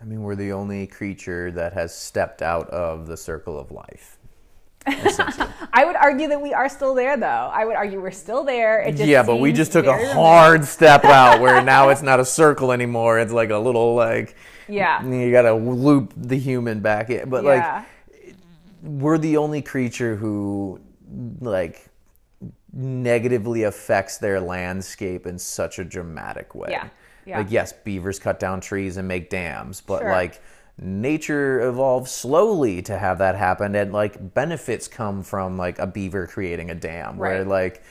I 0.00 0.04
mean, 0.04 0.22
we're 0.22 0.34
the 0.34 0.52
only 0.52 0.86
creature 0.86 1.50
that 1.52 1.72
has 1.72 1.94
stepped 1.94 2.42
out 2.42 2.68
of 2.70 3.06
the 3.06 3.16
circle 3.16 3.58
of 3.58 3.70
life. 3.70 4.18
I 4.86 5.84
would 5.86 5.96
argue 5.96 6.28
that 6.28 6.40
we 6.40 6.52
are 6.52 6.68
still 6.68 6.94
there, 6.94 7.16
though. 7.16 7.26
I 7.52 7.64
would 7.64 7.76
argue 7.76 8.00
we're 8.00 8.10
still 8.10 8.44
there. 8.44 8.80
It 8.80 8.92
just 8.92 9.06
yeah, 9.08 9.22
but 9.22 9.36
we 9.36 9.52
just 9.52 9.72
took 9.72 9.86
a 9.86 9.92
remote. 9.92 10.12
hard 10.12 10.64
step 10.64 11.04
out 11.20 11.40
where 11.40 11.62
now 11.62 11.88
it's 11.88 12.02
not 12.02 12.20
a 12.20 12.24
circle 12.24 12.70
anymore. 12.72 13.18
It's 13.18 13.32
like 13.32 13.50
a 13.50 13.58
little 13.58 13.94
like 13.94 14.36
Yeah. 14.68 15.04
you 15.04 15.30
got 15.32 15.42
to 15.42 15.54
loop 15.54 16.12
the 16.16 16.38
human 16.38 16.80
back 16.80 17.10
in. 17.10 17.28
But 17.28 17.44
Yeah. 17.44 17.84
like 18.20 18.34
we're 18.82 19.18
the 19.18 19.38
only 19.38 19.62
creature 19.62 20.16
who 20.16 20.80
like 21.40 21.86
negatively 22.72 23.62
affects 23.62 24.18
their 24.18 24.40
landscape 24.40 25.26
in 25.26 25.38
such 25.38 25.78
a 25.78 25.84
dramatic 25.84 26.54
way. 26.54 26.68
Yeah, 26.70 26.88
yeah. 27.24 27.38
Like 27.38 27.50
yes, 27.50 27.72
beavers 27.72 28.18
cut 28.18 28.38
down 28.38 28.60
trees 28.60 28.96
and 28.96 29.06
make 29.08 29.30
dams, 29.30 29.80
but 29.80 30.00
Sure. 30.00 30.10
like 30.10 30.42
nature 30.78 31.60
evolves 31.60 32.10
slowly 32.10 32.82
to 32.82 32.98
have 32.98 33.18
that 33.18 33.36
happen 33.36 33.74
and 33.76 33.92
like 33.92 34.34
benefits 34.34 34.88
come 34.88 35.22
from 35.22 35.56
like 35.56 35.78
a 35.78 35.86
beaver 35.86 36.26
creating 36.26 36.70
a 36.70 36.74
dam 36.74 37.16
right. 37.16 37.30
where 37.30 37.44
like 37.44 37.82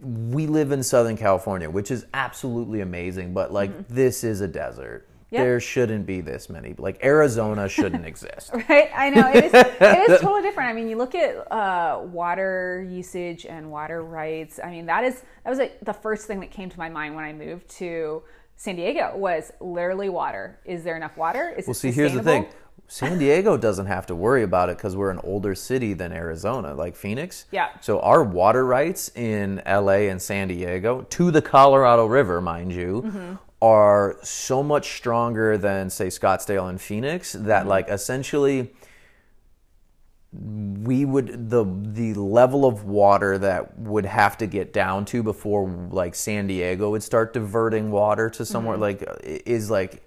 we 0.00 0.46
live 0.46 0.70
in 0.70 0.82
Southern 0.82 1.16
California, 1.16 1.68
which 1.70 1.90
is 1.90 2.06
absolutely 2.12 2.80
amazing, 2.80 3.32
but 3.32 3.52
like 3.52 3.88
this 3.88 4.24
is 4.24 4.40
a 4.40 4.48
desert. 4.48 5.02
Mm-hmm. 5.02 5.14
Yeah. 5.30 5.44
There 5.44 5.60
shouldn't 5.60 6.06
be 6.06 6.22
this 6.22 6.48
many. 6.48 6.74
Like 6.78 7.04
Arizona 7.04 7.68
shouldn't 7.68 8.06
exist. 8.06 8.50
right? 8.68 8.90
I 8.94 9.10
know 9.10 9.28
it 9.28 9.44
is. 9.44 9.52
it 9.54 10.10
is 10.10 10.20
totally 10.22 10.42
different. 10.42 10.70
I 10.70 10.72
mean, 10.72 10.88
you 10.88 10.96
look 10.96 11.14
at 11.14 11.50
uh, 11.52 12.00
water 12.02 12.86
usage 12.88 13.44
and 13.44 13.70
water 13.70 14.02
rights. 14.02 14.58
I 14.62 14.70
mean, 14.70 14.86
that 14.86 15.04
is 15.04 15.22
that 15.44 15.50
was 15.50 15.58
like 15.58 15.78
the 15.82 15.92
first 15.92 16.26
thing 16.26 16.40
that 16.40 16.50
came 16.50 16.70
to 16.70 16.78
my 16.78 16.88
mind 16.88 17.14
when 17.14 17.24
I 17.24 17.32
moved 17.34 17.68
to 17.72 18.22
San 18.58 18.74
Diego 18.74 19.12
was 19.16 19.52
literally 19.60 20.08
water. 20.08 20.58
Is 20.64 20.82
there 20.82 20.96
enough 20.96 21.16
water? 21.16 21.54
Is 21.56 21.66
Well, 21.68 21.72
it 21.72 21.76
see, 21.76 21.92
here's 21.92 22.12
the 22.12 22.22
thing. 22.24 22.46
San 22.88 23.18
Diego 23.18 23.56
doesn't 23.56 23.86
have 23.86 24.04
to 24.06 24.16
worry 24.16 24.42
about 24.42 24.68
it 24.68 24.76
because 24.78 24.96
we're 24.96 25.10
an 25.10 25.20
older 25.22 25.54
city 25.54 25.92
than 25.94 26.10
Arizona, 26.12 26.74
like 26.74 26.96
Phoenix. 26.96 27.44
Yeah. 27.52 27.68
So 27.80 28.00
our 28.00 28.24
water 28.24 28.66
rights 28.66 29.10
in 29.14 29.62
LA 29.64 30.08
and 30.10 30.20
San 30.20 30.48
Diego 30.48 31.02
to 31.10 31.30
the 31.30 31.40
Colorado 31.40 32.06
River, 32.06 32.40
mind 32.40 32.72
you, 32.72 33.02
Mm-hmm. 33.06 33.34
are 33.62 34.16
so 34.24 34.62
much 34.64 34.96
stronger 34.96 35.56
than 35.56 35.88
say 35.90 36.08
Scottsdale 36.08 36.68
and 36.68 36.80
Phoenix 36.80 37.34
that 37.34 37.60
Mm-hmm. 37.60 37.68
like 37.68 37.88
essentially 37.88 38.72
we 40.32 41.04
would 41.06 41.48
the 41.48 41.64
the 41.64 42.12
level 42.14 42.66
of 42.66 42.84
water 42.84 43.38
that 43.38 43.78
would 43.78 44.04
have 44.04 44.36
to 44.38 44.46
get 44.46 44.72
down 44.74 45.04
to 45.06 45.22
before 45.22 45.68
like 45.90 46.14
San 46.14 46.46
Diego 46.46 46.90
would 46.90 47.02
start 47.02 47.32
diverting 47.32 47.90
water 47.90 48.28
to 48.30 48.44
somewhere 48.44 48.76
Mm-hmm. 48.76 48.82
like 48.82 49.42
is 49.46 49.70
like 49.70 50.04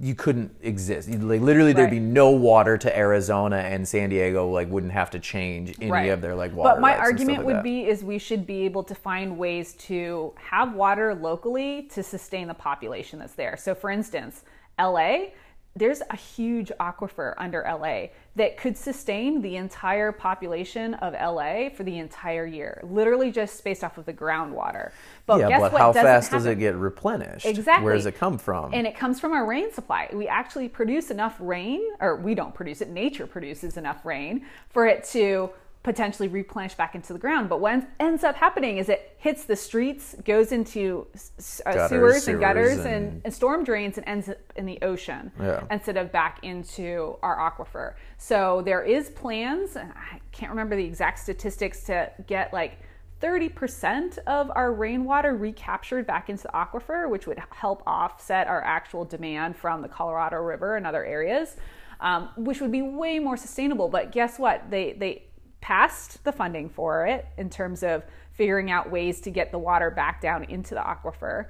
you 0.00 0.14
couldn't 0.14 0.56
exist. 0.62 1.08
Like 1.08 1.40
literally, 1.40 1.72
there'd 1.72 1.90
be 1.90 2.00
no 2.00 2.30
water 2.30 2.76
to 2.78 2.96
Arizona, 2.98 3.56
and 3.58 3.86
San 3.86 4.08
Diego 4.10 4.48
like 4.48 4.68
wouldn't 4.68 4.92
have 4.92 5.10
to 5.10 5.18
change 5.20 5.74
any 5.80 5.90
Right. 5.90 6.06
of 6.10 6.20
their 6.20 6.34
like 6.34 6.52
water. 6.52 6.74
But 6.74 6.80
my 6.80 6.96
rights 6.96 7.10
and 7.10 7.18
stuff 7.18 7.28
argument 7.28 7.38
like 7.38 7.46
would 7.46 7.56
that. 7.56 7.62
be 7.64 7.86
is 7.86 8.02
we 8.02 8.18
should 8.18 8.46
be 8.46 8.62
able 8.64 8.82
to 8.84 8.94
find 8.94 9.38
ways 9.38 9.74
to 9.74 10.32
have 10.36 10.74
water 10.74 11.14
locally 11.14 11.82
to 11.92 12.02
sustain 12.02 12.48
the 12.48 12.54
population 12.54 13.18
that's 13.20 13.34
there. 13.34 13.56
So 13.56 13.74
for 13.74 13.90
instance, 13.90 14.42
LA, 14.80 15.26
there's 15.78 16.02
a 16.10 16.16
huge 16.16 16.70
aquifer 16.80 17.34
under 17.36 17.62
LA 17.62 18.08
that 18.36 18.56
could 18.56 18.76
sustain 18.76 19.40
the 19.42 19.56
entire 19.56 20.12
population 20.12 20.94
of 20.94 21.12
LA 21.14 21.68
for 21.70 21.84
the 21.84 21.98
entire 21.98 22.46
year, 22.46 22.80
literally 22.84 23.30
just 23.30 23.62
based 23.64 23.84
off 23.84 23.98
of 23.98 24.04
the 24.04 24.12
groundwater. 24.12 24.90
But 25.26 25.40
yeah, 25.40 25.48
guess 25.48 25.60
but 25.60 25.72
what? 25.72 25.80
how 25.80 25.92
fast 25.92 26.30
does 26.30 26.46
it 26.46 26.58
get 26.58 26.74
replenished? 26.74 27.46
Exactly. 27.46 27.84
Where 27.84 27.94
does 27.94 28.06
it 28.06 28.16
come 28.16 28.38
from? 28.38 28.74
And 28.74 28.86
it 28.86 28.96
comes 28.96 29.20
from 29.20 29.32
our 29.32 29.46
rain 29.46 29.72
supply. 29.72 30.08
We 30.12 30.28
actually 30.28 30.68
produce 30.68 31.10
enough 31.10 31.36
rain, 31.38 31.82
or 32.00 32.16
we 32.16 32.34
don't 32.34 32.54
produce 32.54 32.80
it, 32.80 32.88
nature 32.88 33.26
produces 33.26 33.76
enough 33.76 34.04
rain 34.04 34.46
for 34.70 34.86
it 34.86 35.04
to 35.12 35.50
potentially 35.92 36.28
replenish 36.28 36.74
back 36.74 36.94
into 36.94 37.14
the 37.14 37.18
ground. 37.18 37.48
But 37.48 37.60
what 37.60 37.82
ends 37.98 38.22
up 38.22 38.36
happening 38.36 38.76
is 38.76 38.90
it 38.90 39.14
hits 39.16 39.46
the 39.46 39.56
streets, 39.56 40.14
goes 40.22 40.52
into 40.52 41.06
s- 41.14 41.62
uh, 41.64 41.72
Gutters, 41.72 41.88
sewers 41.88 42.28
and 42.28 42.38
gutters 42.40 42.78
and, 42.80 42.86
and- 42.86 43.22
and 43.24 43.32
storm 43.32 43.64
drains 43.64 43.96
and 43.96 44.06
ends 44.06 44.28
up 44.28 44.36
in 44.54 44.66
the 44.66 44.78
ocean 44.82 45.32
Yeah. 45.40 45.62
instead 45.70 45.96
of 45.96 46.12
back 46.12 46.40
into 46.42 47.16
our 47.22 47.38
aquifer. 47.38 47.94
So 48.18 48.60
there 48.66 48.82
is 48.82 49.08
plans, 49.08 49.76
and 49.76 49.90
I 49.92 50.20
can't 50.30 50.50
remember 50.50 50.76
the 50.76 50.84
exact 50.84 51.20
statistics 51.20 51.84
to 51.84 52.10
get 52.26 52.52
like 52.52 52.76
30% 53.22 54.18
of 54.26 54.50
our 54.54 54.72
rainwater 54.72 55.34
recaptured 55.34 56.06
back 56.06 56.28
into 56.28 56.42
the 56.42 56.50
aquifer, 56.50 57.08
which 57.08 57.26
would 57.26 57.38
help 57.50 57.82
offset 57.86 58.46
our 58.46 58.62
actual 58.62 59.06
demand 59.06 59.56
from 59.56 59.80
the 59.80 59.88
Colorado 59.88 60.36
River 60.42 60.76
and 60.76 60.86
other 60.86 61.04
areas, 61.04 61.56
um, 62.00 62.28
which 62.36 62.60
would 62.60 62.70
be 62.70 62.82
way 62.82 63.18
more 63.18 63.36
sustainable. 63.38 63.88
But 63.88 64.12
guess 64.12 64.38
what? 64.38 64.70
They 64.70 64.92
they 64.92 65.22
passed 65.60 66.22
the 66.24 66.32
funding 66.32 66.68
for 66.68 67.06
it 67.06 67.26
in 67.36 67.50
terms 67.50 67.82
of 67.82 68.04
figuring 68.32 68.70
out 68.70 68.90
ways 68.90 69.20
to 69.22 69.30
get 69.30 69.50
the 69.50 69.58
water 69.58 69.90
back 69.90 70.20
down 70.20 70.44
into 70.44 70.74
the 70.74 70.80
aquifer. 70.80 71.46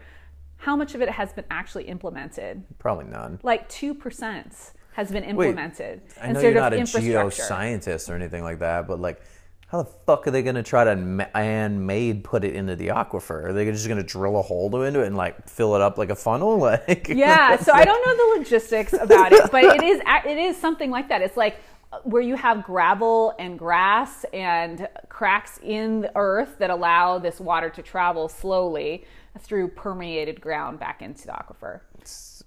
How 0.57 0.75
much 0.75 0.95
of 0.95 1.03
it 1.03 1.11
has 1.11 1.33
been 1.33 1.45
actually 1.51 1.85
implemented? 1.85 2.65
Probably 2.79 3.05
none. 3.05 3.39
Like 3.43 3.69
two 3.69 3.95
percent 3.95 4.73
has 4.93 5.13
been 5.13 5.23
implemented. 5.23 6.03
Wait, 6.05 6.19
I 6.21 6.33
know 6.33 6.41
you're 6.41 6.55
not 6.55 6.73
a 6.73 6.79
geoscientist 6.79 8.11
or 8.11 8.15
anything 8.17 8.43
like 8.43 8.59
that, 8.59 8.89
but 8.89 9.01
like, 9.01 9.21
how 9.69 9.83
the 9.83 9.91
fuck 10.07 10.27
are 10.27 10.31
they 10.31 10.43
going 10.43 10.57
to 10.57 10.63
try 10.63 10.83
to 10.83 10.97
man-made 10.97 12.25
put 12.25 12.43
it 12.43 12.57
into 12.57 12.75
the 12.75 12.89
aquifer? 12.89 13.45
Are 13.45 13.53
they 13.53 13.67
just 13.67 13.87
going 13.87 13.99
to 13.99 14.03
drill 14.03 14.39
a 14.39 14.43
hole 14.43 14.83
into 14.83 15.01
it 15.01 15.07
and 15.07 15.17
like 15.17 15.47
fill 15.49 15.77
it 15.77 15.83
up 15.83 15.99
like 15.99 16.11
a 16.11 16.17
funnel? 16.17 16.59
Like, 16.59 17.09
yeah 17.09 17.57
so 17.57 17.73
i 17.73 17.85
don't 17.85 18.05
know 18.05 18.35
the 18.35 18.39
logistics 18.39 18.93
about 18.93 19.33
it 19.33 19.51
but 19.53 19.63
it 19.65 19.83
is 19.83 20.01
it 20.27 20.39
is 20.39 20.57
something 20.57 20.91
like 20.91 21.09
that 21.09 21.23
it's 21.23 21.37
like 21.37 21.57
where 22.05 22.23
you 22.23 22.37
have 22.37 22.65
gravel 22.65 23.35
and 23.39 23.59
grass 23.59 24.25
and 24.33 24.87
cracks 25.09 25.59
in 25.63 26.01
the 26.01 26.13
earth 26.17 26.59
that 26.59 26.71
allow 26.71 27.19
this 27.19 27.41
water 27.41 27.71
to 27.71 27.83
travel 27.83 28.29
slowly 28.29 29.05
through 29.39 29.69
permeated 29.69 30.41
ground 30.41 30.79
back 30.79 31.01
into 31.01 31.27
the 31.27 31.33
aquifer. 31.33 31.81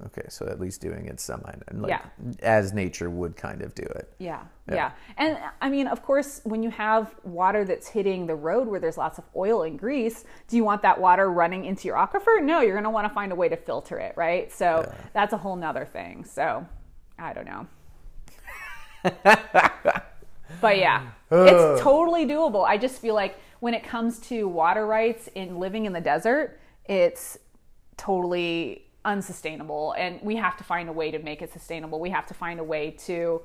Okay, 0.06 0.26
so 0.30 0.48
at 0.48 0.60
least 0.60 0.82
doing 0.82 1.06
it 1.06 1.20
semi, 1.20 1.54
like, 1.74 1.90
Yeah. 1.90 2.02
as 2.42 2.74
nature 2.74 3.10
would 3.10 3.36
kind 3.36 3.62
of 3.62 3.76
do 3.76 3.84
it. 3.84 4.12
yeah, 4.18 4.42
Yeah. 4.68 4.76
yeah. 4.76 4.92
And 5.18 5.38
i 5.62 5.70
mean 5.70 5.88
of 5.88 6.02
course 6.04 6.42
when 6.44 6.64
you 6.64 6.72
have 6.72 7.14
water 7.24 7.64
that's 7.66 7.88
hitting 7.88 8.26
the 8.26 8.36
road 8.36 8.68
where 8.68 8.80
there's 8.80 8.98
lots 8.98 9.20
of 9.20 9.26
oil 9.36 9.62
and 9.64 9.78
grease 9.78 10.24
do 10.48 10.56
you 10.58 10.64
want 10.64 10.82
that 10.82 11.00
water 11.00 11.30
running 11.32 11.66
into 11.66 11.88
your 11.88 11.98
aquifer? 11.98 12.42
No 12.42 12.62
you're 12.62 12.74
going 12.74 12.84
to 12.84 12.90
want 12.90 13.08
to 13.08 13.14
find 13.14 13.32
a 13.32 13.36
way 13.36 13.50
to 13.50 13.58
filter 13.58 13.98
it 14.00 14.14
right? 14.18 14.52
So 14.52 14.92
that's 15.14 15.34
a 15.34 15.38
whole 15.38 15.56
nother 15.56 15.86
thing. 15.86 16.26
So 16.26 16.66
i 17.20 17.34
don't 17.34 17.46
know 17.46 17.68
but 19.04 20.78
yeah 20.78 21.08
it's 21.32 21.82
totally 21.82 22.26
doable. 22.26 22.66
I 22.66 22.78
just 22.78 23.00
feel 23.00 23.16
like 23.16 23.40
when 23.62 23.74
it 23.74 23.84
comes 23.84 24.20
to 24.20 24.48
water 24.48 24.86
rights 24.86 25.30
in 25.36 25.60
living 25.60 25.86
in 25.86 25.94
the 25.94 26.02
desert 26.02 26.60
it's 26.86 27.38
totally 27.98 28.86
unsustainable. 29.06 29.94
And 29.98 30.20
we 30.22 30.36
have 30.36 30.58
to 30.58 30.64
find 30.64 30.90
a 30.90 30.92
way 30.92 31.12
to 31.12 31.20
make 31.20 31.42
it 31.42 31.54
sustainable. 31.54 32.00
We 32.00 32.10
have 32.10 32.28
to 32.28 32.34
find 32.34 32.60
a 32.60 32.64
way 32.64 32.92
to 33.06 33.42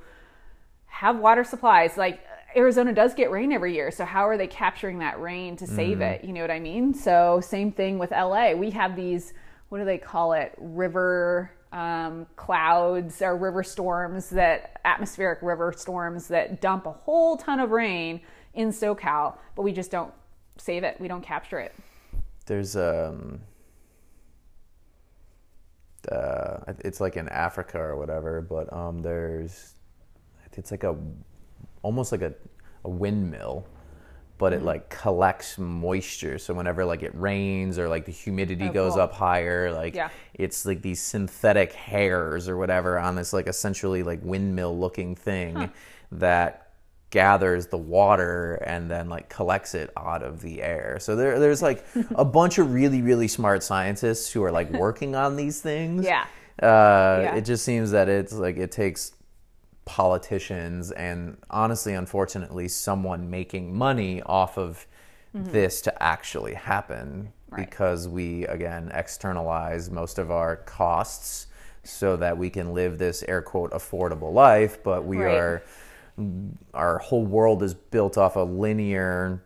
have 0.87 1.19
water 1.19 1.45
supplies. 1.45 1.97
Like 1.97 2.21
arizona 2.57 2.93
does 2.93 3.15
get 3.15 3.31
rain 3.31 3.53
every 3.53 3.75
year 3.75 3.91
so 3.91 4.05
how 4.05 4.27
are 4.27 4.39
they 4.39 4.47
capturing 4.47 4.99
that 5.01 5.21
rain 5.21 5.57
to 5.57 5.67
save 5.67 5.99
mm-hmm. 5.99 6.03
it? 6.03 6.25
You 6.25 6.33
know 6.33 6.41
what 6.41 6.51
i 6.51 6.59
mean? 6.59 6.93
So 6.95 7.41
same 7.41 7.71
thing 7.71 7.99
with 7.99 8.11
la 8.11 8.53
we 8.53 8.71
have 8.71 8.97
these 8.97 9.33
what 9.69 9.79
do 9.79 9.85
they 9.85 9.99
call 9.99 10.33
it? 10.33 10.55
River 10.59 11.51
um, 11.77 12.27
clouds 12.37 13.21
or 13.21 13.37
river 13.37 13.63
storms 13.63 14.31
that 14.31 14.81
atmospheric 14.85 15.41
river 15.43 15.75
storms 15.77 16.29
that 16.29 16.61
dump 16.61 16.87
a 16.87 16.93
whole 16.93 17.37
ton 17.37 17.61
of 17.61 17.71
rain 17.71 18.21
in 18.55 18.71
socal 18.71 19.37
but 19.55 19.63
we 19.63 19.73
just 19.73 19.91
don't 19.91 20.13
save 20.59 20.85
it. 20.85 21.01
We 21.01 21.09
don't 21.09 21.23
capture 21.23 21.59
it. 21.59 21.75
There's 22.47 22.77
um, 22.77 23.41
uh, 26.11 26.59
it's 26.79 27.01
like 27.01 27.17
in 27.17 27.29
Africa 27.29 27.79
or 27.79 27.97
whatever, 27.97 28.41
but 28.41 28.73
um, 28.73 29.03
there's 29.03 29.75
it's 30.53 30.71
like 30.71 30.85
a 30.85 30.97
almost 31.83 32.13
like 32.13 32.23
a, 32.23 32.33
a 32.85 32.91
windmill, 32.91 33.67
but 34.39 34.53
Mm-hmm. 34.53 34.63
it 34.63 34.65
like 34.67 34.89
collects 34.91 35.59
moisture. 35.59 36.39
So 36.39 36.53
whenever 36.55 36.85
like 36.85 37.03
it 37.03 37.13
rains 37.15 37.79
or 37.79 37.89
like 37.89 38.05
the 38.05 38.13
humidity 38.13 38.69
Oh, 38.69 38.73
goes 38.73 38.93
cool. 38.95 39.03
up 39.03 39.13
higher, 39.13 39.73
like 39.73 39.95
Yeah. 39.95 40.11
it's 40.35 40.67
like 40.67 40.83
these 40.83 41.01
synthetic 41.03 41.73
hairs 41.73 42.49
or 42.49 42.57
whatever 42.57 42.99
on 42.99 43.15
this 43.17 43.33
like 43.33 43.47
essentially 43.47 44.03
like 44.03 44.21
windmill 44.23 44.79
looking 44.79 45.15
thing 45.17 45.71
that 46.13 46.63
gathers 47.11 47.69
the 47.69 47.79
water 47.79 48.55
and 48.67 48.91
then 48.91 49.09
like 49.09 49.29
collects 49.29 49.75
it 49.75 49.91
out 49.97 50.23
of 50.23 50.43
the 50.43 50.63
air. 50.63 50.99
So 51.01 51.17
there 51.17 51.39
there's 51.39 51.63
like 51.63 51.85
a 52.15 52.25
bunch 52.39 52.59
of 52.59 52.73
really 52.75 53.01
really 53.03 53.29
smart 53.29 53.63
scientists 53.63 54.31
who 54.33 54.43
are 54.45 54.51
like 54.53 54.71
working 54.71 55.15
on 55.17 55.37
these 55.37 55.61
things. 55.61 56.05
Yeah. 56.05 56.27
Uh, 56.63 57.21
Yeah. 57.23 57.37
It 57.37 57.43
just 57.47 57.65
seems 57.65 57.91
that 57.93 58.09
it's 58.09 58.33
like 58.33 58.57
it 58.57 58.71
takes 58.73 59.13
politicians 59.87 60.91
and 60.91 61.39
honestly, 61.49 61.95
unfortunately, 61.95 62.69
someone 62.69 63.31
making 63.31 63.75
money 63.75 64.21
off 64.23 64.59
of 64.59 64.87
mm-hmm. 65.35 65.51
this 65.51 65.81
to 65.83 66.03
actually 66.03 66.55
happen 66.55 67.33
Right. 67.49 67.71
because 67.71 68.09
we 68.09 68.45
again 68.47 68.91
externalize 68.93 69.89
most 69.89 70.19
of 70.19 70.33
our 70.33 70.57
costs 70.57 71.47
so 71.85 72.17
that 72.17 72.37
we 72.37 72.51
can 72.51 72.75
live 72.75 72.99
this 72.99 73.23
air 73.29 73.41
quote 73.41 73.71
affordable 73.71 74.33
life, 74.33 74.83
but 74.83 75.05
we 75.05 75.19
Right. 75.19 75.35
are 75.35 75.63
our 76.75 76.99
whole 76.99 77.25
world 77.25 77.63
is 77.63 77.75
built 77.75 78.19
off 78.19 78.37
a 78.37 78.41
linear 78.41 79.43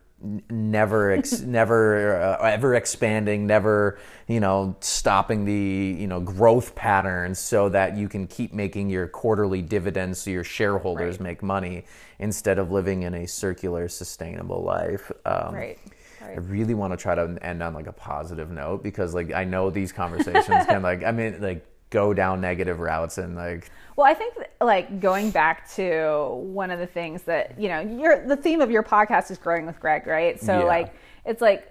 never 0.51 1.13
ex- 1.13 1.41
never 1.61 2.17
uh, 2.21 2.45
ever 2.45 2.75
expanding 2.75 3.47
never 3.47 3.99
you 4.29 4.39
know 4.41 4.77
stopping 4.81 5.45
the 5.45 5.97
you 6.01 6.07
know 6.07 6.21
growth 6.21 6.75
patterns 6.75 7.39
so 7.39 7.69
that 7.71 7.97
you 7.97 8.09
can 8.09 8.27
keep 8.27 8.53
making 8.53 8.91
your 8.91 9.07
quarterly 9.09 9.63
dividends 9.63 10.21
so 10.21 10.31
your 10.31 10.45
shareholders 10.45 11.15
Right. 11.17 11.21
make 11.29 11.43
money 11.43 11.85
instead 12.19 12.59
of 12.59 12.71
living 12.71 13.03
in 13.03 13.15
a 13.15 13.27
circular 13.27 13.89
sustainable 13.89 14.63
life 14.63 15.11
um, 15.25 15.55
Right. 15.55 15.79
I 16.23 16.35
really 16.35 16.75
want 16.75 16.93
to 16.93 16.99
try 16.99 17.15
to 17.15 17.39
end 17.41 17.63
on 17.63 17.73
like 17.73 17.87
a 17.87 17.93
positive 17.93 18.51
note 18.51 18.83
because 18.83 19.15
like 19.15 19.33
I 19.33 19.45
know 19.45 19.71
these 19.71 19.91
conversations 19.91 20.67
can 20.67 20.83
like 20.83 21.03
I 21.03 21.13
mean 21.13 21.41
like 21.41 21.65
go 21.91 22.15
down 22.15 22.41
negative 22.41 22.79
routes 22.81 23.19
and 23.19 23.35
like 23.37 23.71
Well, 23.97 24.07
I 24.07 24.15
think 24.15 24.35
like 24.61 25.01
going 25.01 25.31
back 25.31 25.69
to 25.73 26.29
one 26.41 26.71
of 26.71 26.79
the 26.79 26.87
things 26.87 27.23
that 27.23 27.59
you 27.61 27.69
know, 27.69 27.81
your 27.81 28.27
the 28.27 28.37
theme 28.37 28.61
of 28.61 28.71
your 28.71 28.83
podcast 28.83 29.31
is 29.31 29.39
growing 29.39 29.67
with 29.67 29.79
Greg, 29.81 30.07
right? 30.07 30.41
So 30.41 30.61
Yeah. 30.61 30.65
like 30.65 30.95
it's 31.27 31.43
like, 31.43 31.67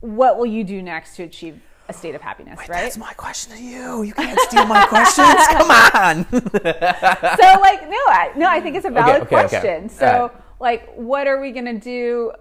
what 0.00 0.36
will 0.36 0.46
you 0.46 0.64
do 0.64 0.82
next 0.82 1.16
to 1.16 1.22
achieve 1.22 1.60
a 1.88 1.92
state 1.92 2.16
of 2.16 2.20
happiness, 2.20 2.58
right? 2.58 2.68
that's 2.68 2.98
my 2.98 3.12
question 3.12 3.56
to 3.56 3.62
you. 3.62 4.02
You 4.02 4.12
can't 4.12 4.38
steal 4.40 4.66
my 4.66 4.84
questions. 4.86 5.34
Come 5.50 5.70
on. 5.70 6.24
so 6.32 7.60
like 7.60 7.88
no 7.88 7.96
I, 8.08 8.32
no 8.36 8.48
i 8.48 8.60
think 8.60 8.74
it's 8.76 8.86
a 8.86 8.90
valid 8.90 9.22
okay, 9.22 9.36
okay. 9.36 9.48
question 9.48 9.88
so 9.88 10.06
All 10.06 10.28
right. 10.28 10.36
like 10.60 10.92
what 10.96 11.26
are 11.28 11.40
we 11.40 11.52
going 11.52 11.66
to 11.66 11.78
do 11.78 12.32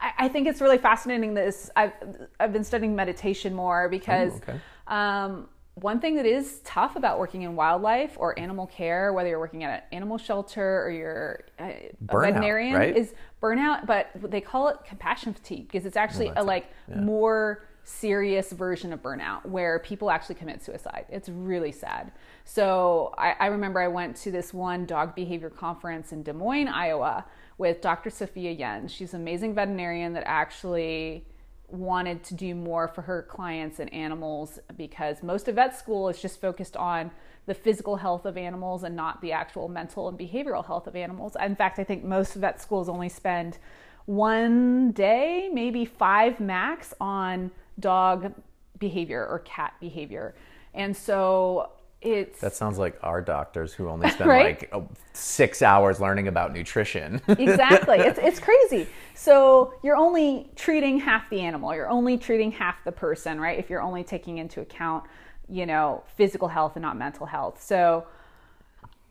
I, 0.00 0.12
I 0.20 0.28
think 0.28 0.48
it's 0.48 0.60
really 0.62 0.78
fascinating 0.78 1.34
this 1.34 1.70
i've 1.76 1.92
i've 2.40 2.52
been 2.54 2.64
studying 2.64 2.96
meditation 2.96 3.54
more 3.54 3.88
because 3.88 4.32
Ooh, 4.32 4.36
okay. 4.48 4.60
um, 4.88 5.48
one 5.74 6.00
thing 6.00 6.16
that 6.16 6.26
is 6.26 6.60
tough 6.64 6.96
about 6.96 7.18
working 7.18 7.42
in 7.42 7.56
wildlife 7.56 8.16
or 8.18 8.38
animal 8.38 8.66
care 8.66 9.12
whether 9.12 9.28
you're 9.28 9.38
working 9.38 9.64
at 9.64 9.70
an 9.70 9.96
animal 9.96 10.18
shelter 10.18 10.82
or 10.82 10.90
you're 10.90 11.44
uh, 11.58 11.64
a 11.64 11.90
Burnout, 12.04 12.32
veterinarian 12.32 12.76
right? 12.76 12.96
is 12.96 13.14
burnout 13.42 13.86
but 13.86 14.10
they 14.30 14.40
call 14.40 14.68
it 14.68 14.76
compassion 14.86 15.34
fatigue 15.34 15.66
because 15.66 15.84
it's 15.86 15.96
actually 15.96 16.30
a 16.36 16.42
like 16.42 16.66
more 16.96 17.66
serious 17.84 18.50
version 18.50 18.92
of 18.92 19.02
burnout 19.02 19.44
where 19.44 19.78
people 19.78 20.10
actually 20.10 20.34
commit 20.34 20.62
suicide. 20.62 21.04
It's 21.10 21.28
really 21.28 21.70
sad. 21.70 22.12
So 22.44 23.14
I, 23.18 23.34
I 23.38 23.46
remember 23.46 23.80
i 23.80 23.88
went 23.88 24.16
to 24.16 24.30
this 24.30 24.52
one 24.52 24.86
dog 24.86 25.14
behavior 25.14 25.50
conference 25.50 26.12
in 26.12 26.22
des 26.22 26.32
moines 26.32 26.68
iowa 26.68 27.24
with 27.58 27.80
dr 27.80 28.08
sophia 28.10 28.50
yin 28.50 28.88
she's 28.88 29.14
an 29.14 29.20
amazing 29.20 29.54
veterinarian 29.54 30.12
that 30.14 30.24
actually 30.26 31.26
wanted 31.68 32.22
to 32.24 32.34
do 32.34 32.54
more 32.54 32.88
for 32.88 33.02
her 33.02 33.22
clients 33.22 33.80
and 33.80 33.92
animals 33.92 34.58
because 34.76 35.22
most 35.22 35.48
of 35.48 35.56
vet 35.56 35.76
school 35.76 36.08
is 36.08 36.20
just 36.20 36.40
focused 36.40 36.76
on 36.76 37.10
the 37.46 37.54
physical 37.54 37.96
health 37.96 38.24
of 38.24 38.36
animals 38.36 38.82
and 38.84 38.96
not 38.96 39.20
the 39.20 39.32
actual 39.32 39.68
mental 39.68 40.08
and 40.08 40.18
behavioral 40.18 40.64
health 40.64 40.86
of 40.86 40.96
animals. 40.96 41.36
In 41.42 41.56
fact, 41.56 41.78
I 41.78 41.84
think 41.84 42.04
most 42.04 42.34
vet 42.34 42.60
schools 42.60 42.88
only 42.88 43.08
spend 43.08 43.58
one 44.06 44.92
day, 44.92 45.50
maybe 45.52 45.84
five 45.84 46.40
max, 46.40 46.94
on 47.00 47.50
dog 47.80 48.32
behavior 48.78 49.26
or 49.26 49.40
cat 49.40 49.74
behavior. 49.80 50.34
And 50.74 50.96
so 50.96 51.70
it's 52.04 52.40
That 52.40 52.54
sounds 52.54 52.78
like 52.78 52.98
our 53.02 53.20
doctors 53.20 53.72
who 53.72 53.88
only 53.88 54.10
spend 54.10 54.30
Right? 54.30 54.60
like 54.60 54.70
oh, 54.72 54.88
six 55.12 55.62
hours 55.62 56.00
learning 56.00 56.28
about 56.28 56.52
nutrition. 56.52 57.20
exactly. 57.28 57.98
It's, 57.98 58.18
it's 58.18 58.38
crazy. 58.38 58.86
So 59.14 59.74
you're 59.82 59.96
only 59.96 60.50
treating 60.56 60.98
half 60.98 61.30
the 61.30 61.40
animal. 61.40 61.74
You're 61.74 61.88
only 61.88 62.18
treating 62.18 62.52
half 62.52 62.84
the 62.84 62.92
person 62.92 63.40
right? 63.40 63.58
If 63.58 63.70
you're 63.70 63.82
only 63.82 64.04
taking 64.04 64.38
into 64.38 64.60
account 64.60 65.04
you 65.48 65.66
know 65.66 66.02
physical 66.16 66.48
health 66.48 66.76
and 66.76 66.82
not 66.82 66.96
mental 66.96 67.26
health. 67.26 67.62
So 67.62 68.06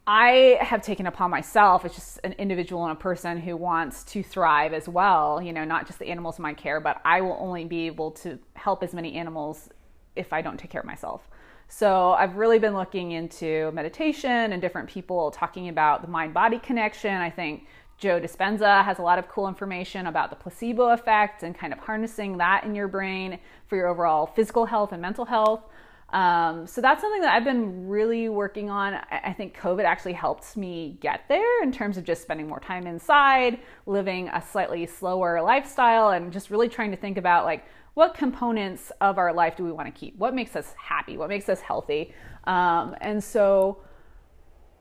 i 0.06 0.58
have 0.60 0.82
taken 0.82 1.08
upon 1.08 1.32
myself 1.32 1.86
as 1.86 1.94
just 1.94 2.20
an 2.24 2.34
individual 2.34 2.84
and 2.84 2.92
a 2.92 2.96
person 3.00 3.38
who 3.40 3.56
wants 3.56 4.04
to 4.04 4.22
thrive 4.22 4.74
as 4.74 4.90
well 4.90 5.42
you 5.42 5.54
know 5.54 5.64
not 5.64 5.88
just 5.88 5.98
the 6.00 6.06
animals 6.08 6.38
in 6.40 6.44
my 6.44 6.54
care 6.54 6.82
but 6.82 7.00
i 7.06 7.22
will 7.22 7.38
only 7.40 7.64
be 7.64 7.88
able 7.88 8.12
to 8.12 8.38
help 8.56 8.84
as 8.84 8.94
many 8.94 9.14
animals 9.14 9.70
if 10.16 10.34
i 10.34 10.42
don't 10.42 10.60
take 10.60 10.70
care 10.70 10.82
of 10.82 10.88
myself 10.88 11.30
so 11.76 12.12
I've 12.12 12.36
really 12.36 12.60
been 12.60 12.76
looking 12.76 13.14
into 13.14 13.72
meditation 13.72 14.54
and 14.54 14.62
different 14.62 14.88
people 14.88 15.32
talking 15.32 15.70
about 15.70 16.04
the 16.04 16.08
mind 16.08 16.32
body 16.32 16.60
connection. 16.60 17.12
I 17.16 17.32
think 17.32 17.66
Joe 17.98 18.22
Dispenza 18.22 18.86
has 18.86 19.00
a 19.00 19.02
lot 19.02 19.18
of 19.18 19.28
cool 19.28 19.48
information 19.48 20.06
about 20.06 20.30
the 20.30 20.36
placebo 20.36 20.90
effect 20.92 21.42
and 21.42 21.58
kind 21.58 21.74
of 21.74 21.80
harnessing 21.80 22.38
that 22.38 22.64
in 22.64 22.76
your 22.76 22.88
brain 22.88 23.40
for 23.66 23.76
your 23.76 23.88
overall 23.88 24.28
physical 24.28 24.68
health 24.68 24.92
and 24.92 25.02
mental 25.02 25.26
health. 25.26 25.62
Um, 26.10 26.68
so 26.68 26.80
that's 26.80 27.02
something 27.02 27.22
that 27.22 27.34
I've 27.34 27.44
been 27.44 27.88
really 27.88 28.30
working 28.30 28.70
on. 28.70 28.94
I 28.94 29.22
I 29.24 29.34
think 29.34 29.58
COVID 29.58 29.84
actually 29.84 30.14
helped 30.14 30.56
me 30.56 31.00
get 31.02 31.28
there 31.28 31.64
in 31.64 31.72
terms 31.72 31.98
of 31.98 32.04
just 32.04 32.22
spending 32.22 32.48
more 32.48 32.60
time 32.60 32.86
inside, 32.86 33.60
living 33.88 34.28
a 34.28 34.44
slightly 34.44 34.86
slower 34.86 35.42
lifestyle, 35.42 36.10
and 36.10 36.32
just 36.32 36.52
really 36.52 36.70
trying 36.70 36.92
to 36.92 36.98
think 36.98 37.18
about 37.18 37.46
like 37.46 37.66
what 37.94 38.16
components 38.16 38.92
of 39.02 39.18
our 39.18 39.34
life 39.34 39.56
do 39.56 39.64
we 39.64 39.72
want 39.72 39.94
to 39.94 40.00
keep? 40.00 40.18
What 40.18 40.34
makes 40.34 40.56
us 40.56 40.74
happy? 40.78 41.18
What 41.18 41.30
makes 41.30 41.48
us 41.50 41.62
healthy? 41.62 42.14
Um, 42.46 42.96
and 43.02 43.24
so 43.24 43.80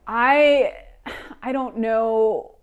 I 0.07 0.73
I 1.41 1.51
don't 1.51 1.77
know. 1.77 2.55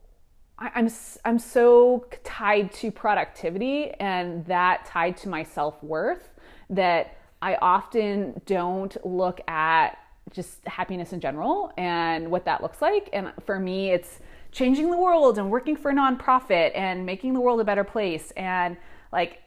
I, 0.59 0.71
I'm 0.75 0.89
I'm 1.25 1.39
so 1.39 2.07
tied 2.25 2.73
to 2.75 2.91
productivity 2.91 3.91
and 3.93 4.45
that 4.47 4.87
tied 4.87 5.17
to 5.19 5.29
my 5.29 5.43
self 5.43 5.83
worth 5.83 6.31
that 6.71 7.17
I 7.43 7.57
often 7.57 8.41
don't 8.45 8.97
look 9.05 9.41
at 9.49 9.99
just 10.33 10.65
happiness 10.67 11.13
in 11.13 11.21
general 11.21 11.73
and 11.77 12.31
what 12.31 12.45
that 12.45 12.63
looks 12.63 12.83
like. 12.83 13.09
And 13.13 13.33
for 13.47 13.59
me, 13.59 13.91
it's 13.91 14.21
changing 14.53 14.91
the 14.91 14.97
world 14.97 15.39
and 15.39 15.51
working 15.51 15.77
for 15.77 15.91
a 15.91 15.95
nonprofit 15.95 16.73
and 16.75 17.07
making 17.07 17.35
the 17.35 17.41
world 17.41 17.61
a 17.61 17.65
better 17.65 17.85
place 17.85 18.33
and 18.33 18.77
like 19.13 19.39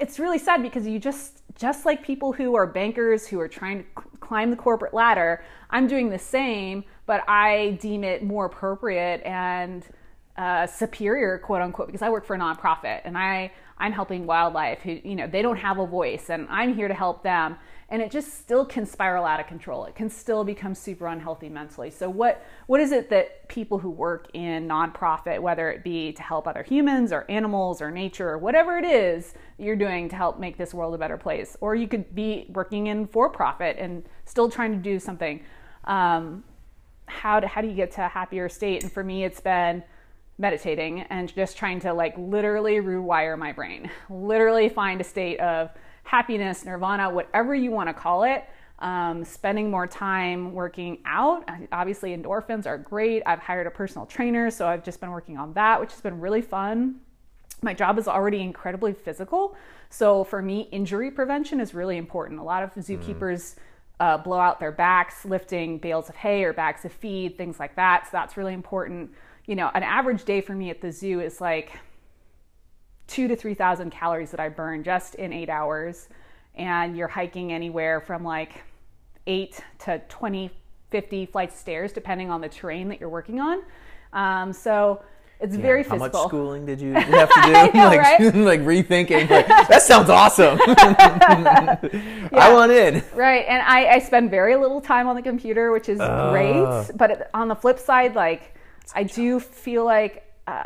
it's 0.00 0.18
really 0.18 0.38
sad 0.38 0.62
because 0.62 0.86
you 0.86 0.98
just 0.98 1.42
just 1.54 1.84
like 1.84 2.02
people 2.02 2.32
who 2.32 2.54
are 2.54 2.66
bankers 2.66 3.26
who 3.26 3.40
are 3.40 3.48
trying 3.48 3.82
to 3.82 4.02
climb 4.20 4.50
the 4.50 4.56
corporate 4.56 4.94
ladder 4.94 5.42
i'm 5.70 5.86
doing 5.86 6.08
the 6.08 6.18
same 6.18 6.84
but 7.06 7.22
i 7.28 7.76
deem 7.80 8.04
it 8.04 8.22
more 8.22 8.46
appropriate 8.46 9.22
and 9.24 9.84
uh, 10.36 10.66
superior 10.66 11.38
quote 11.38 11.60
unquote 11.60 11.86
because 11.86 12.02
i 12.02 12.08
work 12.08 12.24
for 12.24 12.36
a 12.36 12.38
nonprofit 12.38 13.00
and 13.04 13.18
i 13.18 13.50
i'm 13.78 13.92
helping 13.92 14.24
wildlife 14.24 14.78
who 14.80 15.00
you 15.02 15.16
know 15.16 15.26
they 15.26 15.42
don't 15.42 15.56
have 15.56 15.78
a 15.78 15.86
voice 15.86 16.30
and 16.30 16.46
i'm 16.48 16.74
here 16.74 16.86
to 16.86 16.94
help 16.94 17.22
them 17.22 17.56
and 17.90 18.02
it 18.02 18.10
just 18.10 18.38
still 18.38 18.66
can 18.66 18.84
spiral 18.84 19.24
out 19.24 19.40
of 19.40 19.46
control. 19.46 19.86
It 19.86 19.94
can 19.94 20.10
still 20.10 20.44
become 20.44 20.74
super 20.74 21.06
unhealthy 21.06 21.48
mentally. 21.48 21.90
So 21.90 22.10
what 22.10 22.44
what 22.66 22.80
is 22.80 22.92
it 22.92 23.08
that 23.10 23.48
people 23.48 23.78
who 23.78 23.90
work 23.90 24.28
in 24.34 24.68
nonprofit 24.68 25.40
whether 25.40 25.70
it 25.70 25.82
be 25.82 26.12
to 26.12 26.22
help 26.22 26.46
other 26.46 26.62
humans 26.62 27.12
or 27.12 27.24
animals 27.30 27.80
or 27.80 27.90
nature 27.90 28.28
or 28.28 28.38
whatever 28.38 28.76
it 28.76 28.84
is 28.84 29.34
you're 29.58 29.76
doing 29.76 30.08
to 30.08 30.16
help 30.16 30.38
make 30.38 30.58
this 30.58 30.74
world 30.74 30.94
a 30.94 30.98
better 30.98 31.16
place 31.16 31.56
or 31.60 31.74
you 31.74 31.88
could 31.88 32.14
be 32.14 32.46
working 32.50 32.88
in 32.88 33.06
for 33.06 33.30
profit 33.30 33.76
and 33.78 34.04
still 34.26 34.50
trying 34.50 34.72
to 34.72 34.78
do 34.78 34.98
something 34.98 35.42
um, 35.84 36.44
how, 37.06 37.40
to, 37.40 37.46
how 37.46 37.62
do 37.62 37.68
you 37.68 37.74
get 37.74 37.90
to 37.92 38.04
a 38.04 38.08
happier 38.08 38.50
state? 38.50 38.82
And 38.82 38.92
for 38.92 39.02
me 39.02 39.24
it's 39.24 39.40
been 39.40 39.82
meditating 40.36 41.00
and 41.02 41.34
just 41.34 41.56
trying 41.56 41.80
to 41.80 41.92
like 41.92 42.14
literally 42.16 42.76
rewire 42.76 43.36
my 43.36 43.50
brain 43.50 43.90
literally 44.08 44.68
find 44.68 45.00
a 45.00 45.04
state 45.04 45.40
of 45.40 45.70
happiness 46.08 46.64
nirvana 46.64 47.10
whatever 47.10 47.54
you 47.54 47.70
want 47.70 47.86
to 47.86 47.92
call 47.92 48.24
it 48.24 48.44
um, 48.78 49.24
spending 49.24 49.70
more 49.70 49.86
time 49.86 50.52
working 50.52 50.98
out. 51.04 51.48
Obviously 51.72 52.16
endorphins 52.16 52.64
are 52.64 52.78
great. 52.78 53.22
I've 53.26 53.40
hired 53.40 53.66
a 53.66 53.70
personal 53.70 54.06
trainer 54.06 54.50
so 54.50 54.66
i've 54.66 54.84
just 54.84 55.00
been 55.00 55.10
working 55.10 55.36
on 55.36 55.52
that 55.54 55.80
which 55.80 55.92
has 55.92 56.00
been 56.00 56.20
really 56.20 56.42
fun. 56.42 57.00
My 57.60 57.74
job 57.74 57.98
is 57.98 58.06
already 58.08 58.40
incredibly 58.40 58.92
physical 58.92 59.56
so 59.90 60.24
for 60.24 60.40
me 60.40 60.68
injury 60.72 61.10
prevention 61.10 61.60
is 61.60 61.74
really 61.74 61.96
important. 61.96 62.40
A 62.40 62.42
lot 62.42 62.62
of 62.62 62.72
zookeepers 62.74 63.56
uh, 64.00 64.16
blow 64.16 64.38
out 64.38 64.60
their 64.60 64.72
backs 64.72 65.26
lifting 65.26 65.76
bales 65.76 66.08
of 66.08 66.14
hay 66.14 66.44
or 66.44 66.54
bags 66.54 66.84
of 66.84 66.92
feed 66.92 67.36
things 67.36 67.58
like 67.58 67.74
that 67.76 68.04
so 68.04 68.10
that's 68.12 68.38
really 68.38 68.54
important. 68.54 69.10
You 69.44 69.56
know 69.56 69.70
an 69.74 69.82
average 69.82 70.24
day 70.24 70.40
for 70.40 70.54
me 70.54 70.70
at 70.70 70.80
the 70.80 70.90
zoo 70.90 71.20
is 71.20 71.38
like 71.38 71.72
two 73.08 73.26
to 73.26 73.34
three 73.34 73.54
thousand 73.54 73.90
calories 73.90 74.30
that 74.30 74.38
i 74.38 74.48
burn 74.48 74.84
just 74.84 75.16
in 75.16 75.32
eight 75.32 75.48
hours 75.48 76.08
and 76.54 76.96
you're 76.96 77.08
hiking 77.08 77.52
anywhere 77.52 78.00
from 78.00 78.22
like 78.22 78.62
eight 79.26 79.60
to 79.80 79.98
20 80.08 80.50
50 80.90 81.26
flights 81.26 81.54
of 81.54 81.60
stairs 81.60 81.92
depending 81.92 82.30
on 82.30 82.40
the 82.40 82.48
terrain 82.48 82.88
that 82.88 83.00
you're 83.00 83.08
working 83.08 83.40
on 83.40 83.62
um, 84.12 84.52
so 84.52 85.02
it's 85.40 85.54
very 85.54 85.84
physical. 85.84 85.98
How 86.08 86.22
much 86.22 86.28
schooling 86.28 86.66
did 86.66 86.80
you 86.80 86.92
have 86.94 87.28
to 87.28 87.42
do? 87.44 87.52
Know, 87.52 87.62
like, 87.86 88.00
right? 88.00 88.20
like 88.34 88.60
rethinking. 88.62 89.30
Like, 89.30 89.46
that 89.46 89.82
sounds 89.82 90.10
awesome. 90.10 90.58
I 90.66 92.50
want 92.52 92.72
in. 92.72 93.02
Right, 93.14 93.44
and 93.48 93.62
I, 93.62 93.86
I 93.94 93.98
spend 94.00 94.30
very 94.30 94.56
little 94.56 94.80
time 94.80 95.06
on 95.06 95.14
the 95.14 95.22
computer, 95.22 95.70
which 95.70 95.88
is 95.88 96.00
Ah. 96.00 96.30
great. 96.32 96.90
But 96.96 97.30
on 97.34 97.46
the 97.48 97.54
flip 97.54 97.78
side, 97.78 98.14
like 98.16 98.54
I 98.94 99.04
do 99.04 99.38
feel 99.38 99.84
like 99.84 100.24
uh, 100.48 100.64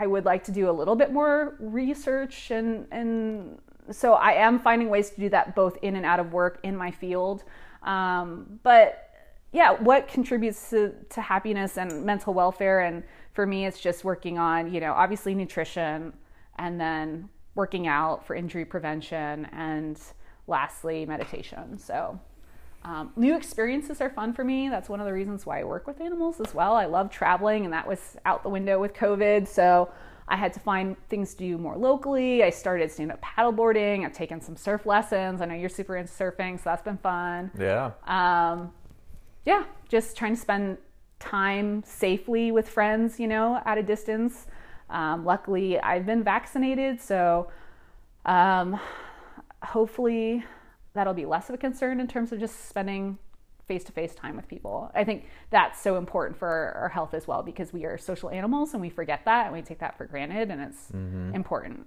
I 0.00 0.06
would 0.06 0.24
like 0.24 0.44
to 0.44 0.52
do 0.52 0.70
a 0.70 0.72
little 0.72 0.96
bit 0.96 1.12
more 1.12 1.56
research, 1.60 2.50
and 2.50 2.86
and 2.90 3.58
so 3.90 4.14
I 4.14 4.32
am 4.32 4.58
finding 4.58 4.88
ways 4.88 5.10
to 5.10 5.20
do 5.20 5.28
that 5.28 5.54
both 5.54 5.76
in 5.82 5.96
and 5.96 6.06
out 6.06 6.18
of 6.18 6.32
work 6.32 6.58
in 6.62 6.74
my 6.76 6.90
field. 6.90 7.44
Um, 7.82 8.58
but 8.62 9.10
yeah, 9.52 9.72
what 9.72 10.08
contributes 10.08 10.70
to, 10.70 10.94
to 11.10 11.20
happiness 11.20 11.76
and 11.76 12.04
mental 12.04 12.32
welfare? 12.32 12.80
And 12.80 13.02
for 13.32 13.46
me, 13.46 13.66
it's 13.66 13.80
just 13.80 14.04
working 14.04 14.38
on, 14.38 14.72
you 14.72 14.80
know, 14.80 14.92
obviously 14.92 15.34
nutrition 15.34 16.12
and 16.58 16.80
then 16.80 17.28
working 17.54 17.88
out 17.88 18.24
for 18.26 18.34
injury 18.34 18.64
prevention 18.64 19.46
and 19.52 20.00
lastly, 20.46 21.04
meditation. 21.04 21.78
So, 21.78 22.18
um, 22.84 23.12
new 23.16 23.36
experiences 23.36 24.00
are 24.00 24.10
fun 24.10 24.32
for 24.32 24.44
me. 24.44 24.68
That's 24.68 24.88
one 24.88 25.00
of 25.00 25.06
the 25.06 25.12
reasons 25.12 25.44
why 25.44 25.60
I 25.60 25.64
work 25.64 25.86
with 25.86 26.00
animals 26.00 26.40
as 26.40 26.54
well. 26.54 26.74
I 26.74 26.86
love 26.86 27.10
traveling, 27.10 27.64
and 27.64 27.72
that 27.72 27.86
was 27.86 28.16
out 28.24 28.42
the 28.42 28.48
window 28.48 28.80
with 28.80 28.94
COVID. 28.94 29.46
So, 29.46 29.90
I 30.30 30.36
had 30.36 30.52
to 30.52 30.60
find 30.60 30.96
things 31.08 31.34
to 31.34 31.38
do 31.38 31.58
more 31.58 31.76
locally. 31.76 32.44
I 32.44 32.50
started 32.50 32.90
stand 32.92 33.10
up 33.10 33.20
paddleboarding. 33.20 34.04
I've 34.04 34.12
taken 34.12 34.40
some 34.40 34.56
surf 34.56 34.86
lessons. 34.86 35.40
I 35.40 35.44
know 35.46 35.54
you're 35.54 35.68
super 35.68 35.96
into 35.96 36.12
surfing, 36.12 36.56
so 36.56 36.62
that's 36.66 36.82
been 36.82 36.98
fun. 36.98 37.50
Yeah. 37.58 37.90
Um, 38.06 38.72
yeah, 39.44 39.64
just 39.88 40.16
trying 40.16 40.36
to 40.36 40.40
spend 40.40 40.78
time 41.18 41.82
safely 41.84 42.52
with 42.52 42.68
friends, 42.68 43.18
you 43.18 43.26
know, 43.26 43.60
at 43.64 43.76
a 43.76 43.82
distance. 43.82 44.46
Um, 44.88 45.24
luckily, 45.24 45.80
I've 45.80 46.06
been 46.06 46.22
vaccinated, 46.22 47.00
so 47.00 47.50
um, 48.24 48.78
hopefully 49.62 50.44
that'll 50.94 51.14
be 51.14 51.26
less 51.26 51.48
of 51.48 51.54
a 51.54 51.58
concern 51.58 52.00
in 52.00 52.08
terms 52.08 52.32
of 52.32 52.40
just 52.40 52.68
spending 52.68 53.18
face 53.70 53.84
to 53.84 53.92
face 53.92 54.14
time 54.16 54.34
with 54.34 54.48
people. 54.48 54.90
I 54.96 55.04
think 55.04 55.26
that's 55.50 55.80
so 55.80 55.96
important 55.96 56.36
for 56.36 56.48
our, 56.48 56.88
health 56.88 57.14
as 57.14 57.28
well 57.28 57.40
because 57.40 57.72
we 57.72 57.84
are 57.84 57.96
social 57.96 58.28
animals 58.28 58.72
and 58.72 58.80
we 58.80 58.90
forget 58.90 59.24
that 59.26 59.46
and 59.46 59.54
we 59.54 59.62
take 59.62 59.78
that 59.78 59.96
for 59.96 60.06
granted 60.06 60.50
and 60.50 60.60
it's 60.60 60.90
mm-hmm. 60.90 61.32
important. 61.36 61.86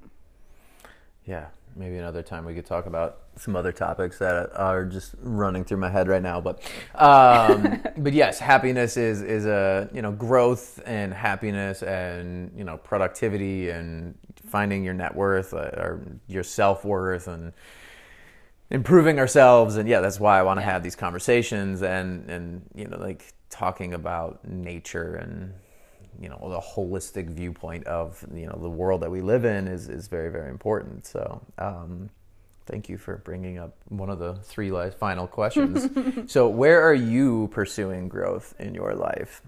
Yeah, 1.26 1.48
maybe 1.76 1.98
another 1.98 2.22
time 2.22 2.46
we 2.46 2.54
could 2.54 2.66
talk 2.66 2.86
about 2.86 3.24
some 3.36 3.58
other 3.58 3.74
topics 3.74 4.18
that 4.20 4.56
are 4.56 4.86
just 4.86 5.16
running 5.22 5.66
through 5.66 5.78
my 5.78 5.90
head 5.90 6.08
right 6.08 6.22
now. 6.22 6.40
But, 6.40 6.62
um, 6.96 7.82
but 7.98 8.14
yes, 8.14 8.40
happiness 8.40 8.96
is 8.96 9.22
is 9.22 9.46
a 9.46 9.90
you 9.94 10.02
know 10.02 10.12
growth 10.12 10.82
and 10.86 11.14
happiness 11.14 11.82
and 11.84 12.52
you 12.58 12.64
know 12.64 12.78
productivity 12.78 13.70
and 13.70 14.16
finding 14.48 14.84
your 14.84 14.94
net 14.94 15.16
worth 15.16 15.54
uh, 15.54 15.72
or 15.78 16.02
your 16.28 16.44
self 16.44 16.86
worth 16.86 17.28
and 17.28 17.54
improving 18.70 19.20
ourselves 19.20 19.76
and 19.76 19.88
yeah 19.88 20.00
that's 20.00 20.20
why 20.20 20.40
i 20.40 20.42
want 20.42 20.60
to 20.60 20.66
yeah. 20.66 20.72
have 20.72 20.84
these 20.84 20.96
conversations 20.96 21.82
and 21.82 22.30
and 22.30 22.62
you 22.74 22.88
know 22.88 22.98
like 22.98 23.34
talking 23.50 23.94
about 23.94 24.44
nature 24.48 25.16
and 25.16 25.54
you 26.20 26.30
know 26.30 26.40
the 26.50 26.60
holistic 26.60 27.30
viewpoint 27.30 27.86
of 27.86 28.24
you 28.34 28.46
know 28.46 28.58
the 28.62 28.70
world 28.70 29.02
that 29.02 29.12
we 29.12 29.22
live 29.22 29.46
in 29.46 29.68
is 29.68 29.90
is 29.90 30.08
very 30.08 30.30
very 30.30 30.50
important. 30.50 31.06
So 31.06 31.42
um, 31.58 32.10
thank 32.66 32.90
you 32.90 32.98
for 32.98 33.18
bringing 33.18 33.58
up 33.58 33.76
one 33.90 34.10
of 34.10 34.20
the 34.20 34.36
three 34.36 34.72
final 34.92 35.28
questions. 35.28 35.90
So 36.32 36.48
where 36.48 36.82
are 36.82 36.94
you 36.94 37.50
pursuing 37.52 38.08
growth 38.08 38.54
in 38.60 38.74
your 38.74 38.94
life 38.94 39.42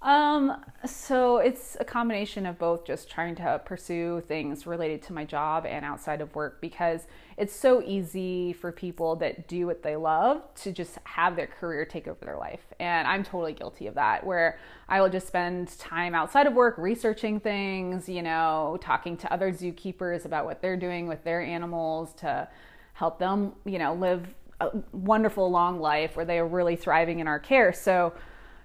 um, 0.00 0.64
so 0.86 1.38
it's 1.38 1.76
a 1.80 1.84
combination 1.84 2.46
of 2.46 2.56
both 2.56 2.84
just 2.84 3.10
trying 3.10 3.34
to 3.36 3.60
pursue 3.64 4.20
things 4.28 4.64
related 4.64 5.02
to 5.02 5.12
my 5.12 5.24
job 5.24 5.66
and 5.66 5.84
outside 5.84 6.20
of 6.20 6.32
work 6.36 6.60
because 6.60 7.08
it's 7.36 7.54
so 7.54 7.82
easy 7.82 8.52
for 8.52 8.70
people 8.70 9.16
that 9.16 9.48
do 9.48 9.66
what 9.66 9.82
they 9.82 9.96
love 9.96 10.42
to 10.54 10.72
just 10.72 10.98
have 11.02 11.34
their 11.34 11.48
career 11.48 11.84
take 11.84 12.06
over 12.06 12.24
their 12.24 12.36
life. 12.36 12.60
And 12.78 13.08
I'm 13.08 13.24
totally 13.24 13.54
guilty 13.54 13.88
of 13.88 13.94
that, 13.94 14.24
where 14.24 14.60
I 14.88 15.00
will 15.00 15.08
just 15.08 15.26
spend 15.26 15.76
time 15.80 16.14
outside 16.14 16.46
of 16.46 16.54
work 16.54 16.78
researching 16.78 17.40
things, 17.40 18.08
you 18.08 18.22
know, 18.22 18.78
talking 18.80 19.16
to 19.16 19.32
other 19.32 19.52
zookeepers 19.52 20.24
about 20.24 20.44
what 20.44 20.62
they're 20.62 20.76
doing 20.76 21.08
with 21.08 21.24
their 21.24 21.40
animals 21.40 22.14
to 22.18 22.48
help 22.92 23.18
them, 23.18 23.52
you 23.64 23.80
know, 23.80 23.94
live 23.94 24.28
a 24.60 24.70
wonderful 24.92 25.50
long 25.50 25.80
life 25.80 26.16
where 26.16 26.24
they 26.24 26.38
are 26.38 26.46
really 26.46 26.76
thriving 26.76 27.18
in 27.18 27.26
our 27.26 27.38
care. 27.40 27.72
So, 27.72 28.12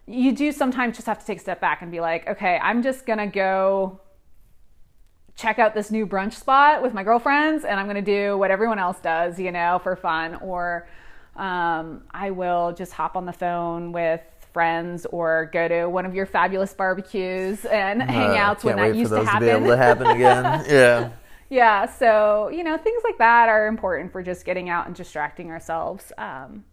you 0.08 0.34
do 0.34 0.52
sometimes 0.52 0.98
just 0.98 1.08
have 1.08 1.20
to 1.20 1.26
take 1.26 1.38
a 1.38 1.42
step 1.42 1.62
back 1.62 1.82
and 1.82 1.92
be 1.92 2.00
like, 2.00 2.28
okay, 2.28 2.60
I'm 2.62 2.82
just 2.84 3.06
gonna 3.06 3.28
go 3.28 4.00
check 5.36 5.60
out 5.60 5.74
this 5.74 5.90
new 5.90 6.06
brunch 6.06 6.34
spot 6.34 6.84
with 6.84 6.94
my 6.94 7.04
girlfriends 7.04 7.66
and 7.66 7.80
I'm 7.80 7.88
gonna 7.88 8.02
do 8.02 8.38
what 8.38 8.52
everyone 8.52 8.80
else 8.80 9.00
does, 9.00 9.40
you 9.40 9.52
know, 9.52 9.80
for 9.82 9.96
fun. 9.96 10.36
Or 10.36 10.88
um, 11.36 12.04
I 12.12 12.32
will 12.32 12.74
just 12.74 12.92
hop 12.94 13.16
on 13.16 13.26
the 13.26 13.34
phone 13.34 13.92
with 13.92 14.22
friends 14.52 15.08
or 15.08 15.50
go 15.52 15.68
to 15.68 15.86
one 15.88 16.06
of 16.06 16.14
your 16.14 16.26
fabulous 16.26 16.74
barbecues 16.74 17.66
and 17.66 18.04
uh, 18.04 18.06
hangouts 18.06 18.64
when 18.64 18.76
that 18.76 18.96
used 18.96 19.12
to 19.12 19.24
happen. 19.26 19.64
To, 19.64 19.70
to 19.70 19.78
happen 19.78 20.08
again. 20.08 20.66
yeah. 20.70 21.12
Yeah. 21.50 21.86
So, 21.86 22.50
you 22.50 22.64
know, 22.64 22.78
things 22.78 23.02
like 23.04 23.18
that 23.20 23.50
are 23.50 23.68
important 23.68 24.12
for 24.12 24.24
just 24.24 24.46
getting 24.46 24.70
out 24.70 24.88
and 24.88 24.96
distracting 24.96 25.52
ourselves. 25.52 26.12
Um, 26.18 26.64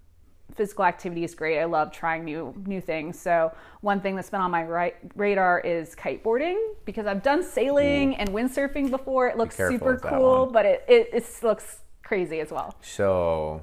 physical 0.61 0.85
activity 0.85 1.24
is 1.24 1.35
great. 1.35 1.59
I 1.59 1.65
love 1.65 1.91
trying 1.91 2.23
new 2.23 2.53
new 2.66 2.82
things. 2.82 3.19
So 3.19 3.51
one 3.81 3.99
thing 4.03 4.15
that's 4.15 4.28
been 4.28 4.43
on 4.43 4.51
my 4.51 4.62
right, 4.62 4.95
radar 5.16 5.59
is 5.61 5.95
kiteboarding 5.95 6.59
because 6.85 7.07
I've 7.07 7.23
done 7.23 7.43
sailing 7.43 8.15
and 8.16 8.28
windsurfing 8.28 8.91
before. 8.91 9.27
It 9.28 9.39
looks 9.39 9.57
super 9.57 9.97
cool, 9.97 10.45
but 10.45 10.66
it, 10.66 10.85
it, 10.87 11.09
it 11.15 11.27
looks 11.43 11.78
crazy 12.03 12.41
as 12.41 12.51
well. 12.51 12.74
So 12.82 13.62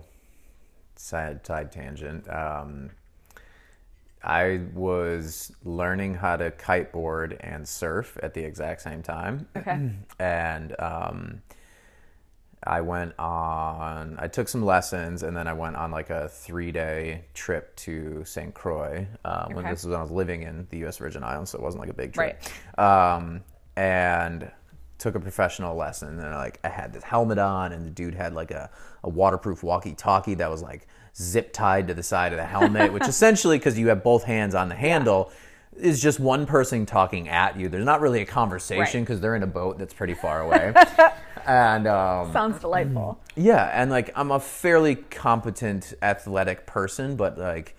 side 0.95 1.45
side 1.45 1.71
tangent. 1.71 2.27
Um, 2.33 2.89
I 4.23 4.61
was 4.73 5.51
learning 5.63 6.15
how 6.15 6.37
to 6.37 6.49
kiteboard 6.49 7.37
and 7.41 7.67
surf 7.67 8.17
at 8.23 8.33
the 8.33 8.43
exact 8.43 8.81
same 8.81 9.03
time. 9.03 9.47
Okay. 9.55 9.91
and 10.19 10.75
um, 10.79 11.43
I 12.63 12.81
went 12.81 13.17
on, 13.19 14.17
I 14.19 14.27
took 14.27 14.47
some 14.47 14.65
lessons 14.65 15.23
and 15.23 15.37
then 15.37 15.47
I 15.47 15.53
went 15.53 15.75
on 15.75 15.91
like 15.91 16.09
a 16.09 16.27
three 16.27 16.71
day 16.71 17.25
trip 17.33 17.75
to 17.77 18.23
St. 18.25 18.53
Croix 18.53 19.07
um, 19.23 19.45
okay. 19.45 19.53
when 19.53 19.65
this 19.65 19.83
was 19.83 19.91
when 19.91 19.99
I 19.99 20.01
was 20.01 20.11
living 20.11 20.43
in 20.43 20.67
the 20.69 20.79
U.S. 20.79 20.97
Virgin 20.97 21.23
Islands, 21.23 21.51
so 21.51 21.59
it 21.59 21.61
wasn't 21.61 21.81
like 21.81 21.89
a 21.89 21.93
big 21.93 22.13
trip. 22.13 22.41
Right. 22.77 23.15
Um, 23.15 23.43
and 23.75 24.51
took 24.97 25.13
a 25.13 25.19
professional 25.19 25.75
lesson 25.75 26.19
and 26.19 26.33
like 26.33 26.59
I 26.63 26.69
had 26.69 26.91
this 26.91 27.03
helmet 27.03 27.37
on 27.37 27.71
and 27.71 27.85
the 27.85 27.91
dude 27.91 28.15
had 28.15 28.33
like 28.33 28.49
a, 28.49 28.71
a 29.03 29.09
waterproof 29.09 29.61
walkie 29.61 29.93
talkie 29.93 30.33
that 30.33 30.49
was 30.49 30.63
like 30.63 30.87
zip 31.15 31.51
tied 31.53 31.87
to 31.87 31.93
the 31.93 32.03
side 32.03 32.31
of 32.31 32.37
the 32.37 32.45
helmet, 32.45 32.93
which 32.93 33.03
essentially, 33.07 33.57
because 33.57 33.77
you 33.77 33.87
have 33.89 34.03
both 34.03 34.23
hands 34.23 34.55
on 34.55 34.69
the 34.69 34.75
handle, 34.75 35.29
yeah. 35.29 35.37
Is 35.79 36.01
just 36.01 36.19
one 36.19 36.45
person 36.45 36.85
talking 36.85 37.29
at 37.29 37.57
you. 37.57 37.69
There's 37.69 37.85
not 37.85 38.01
really 38.01 38.21
a 38.21 38.25
conversation 38.25 39.01
because 39.01 39.17
right. 39.17 39.21
they're 39.21 39.35
in 39.35 39.43
a 39.43 39.47
boat 39.47 39.77
that's 39.77 39.93
pretty 39.93 40.13
far 40.13 40.41
away. 40.41 40.73
and 41.47 41.87
um, 41.87 42.31
sounds 42.33 42.59
delightful. 42.59 43.19
Yeah, 43.39 43.69
and 43.71 43.91
like 43.91 44.09
I'm 44.15 44.31
a 44.31 44.39
fairly 44.39 44.95
competent 44.95 45.93
athletic 46.01 46.65
person, 46.65 47.15
but 47.15 47.37
like 47.37 47.75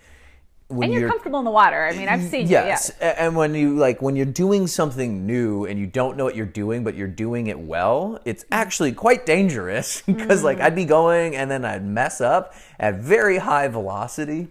when 0.69 0.85
and 0.85 0.93
you're, 0.93 1.01
you're, 1.01 1.09
comfortable 1.09 1.39
in 1.39 1.45
the 1.45 1.51
water. 1.51 1.83
I 1.83 1.93
mean, 1.93 2.07
I've 2.07 2.23
seen 2.23 2.47
yes. 2.47 2.91
you. 2.91 3.05
Yes, 3.05 3.17
and 3.17 3.35
when 3.35 3.55
you 3.55 3.75
like 3.75 4.01
when 4.01 4.15
you're 4.15 4.25
doing 4.25 4.67
something 4.67 5.25
new 5.25 5.65
and 5.65 5.79
you 5.79 5.87
don't 5.87 6.15
know 6.15 6.23
what 6.23 6.35
you're 6.35 6.45
doing, 6.45 6.83
but 6.83 6.95
you're 6.95 7.07
doing 7.07 7.47
it 7.47 7.59
well, 7.59 8.21
it's 8.23 8.45
actually 8.51 8.93
quite 8.93 9.25
dangerous 9.25 10.01
because 10.05 10.41
mm. 10.41 10.45
like 10.45 10.61
I'd 10.61 10.75
be 10.75 10.85
going 10.85 11.35
and 11.35 11.51
then 11.51 11.65
I'd 11.65 11.83
mess 11.83 12.21
up 12.21 12.53
at 12.79 12.95
very 12.99 13.39
high 13.39 13.67
velocity. 13.67 14.47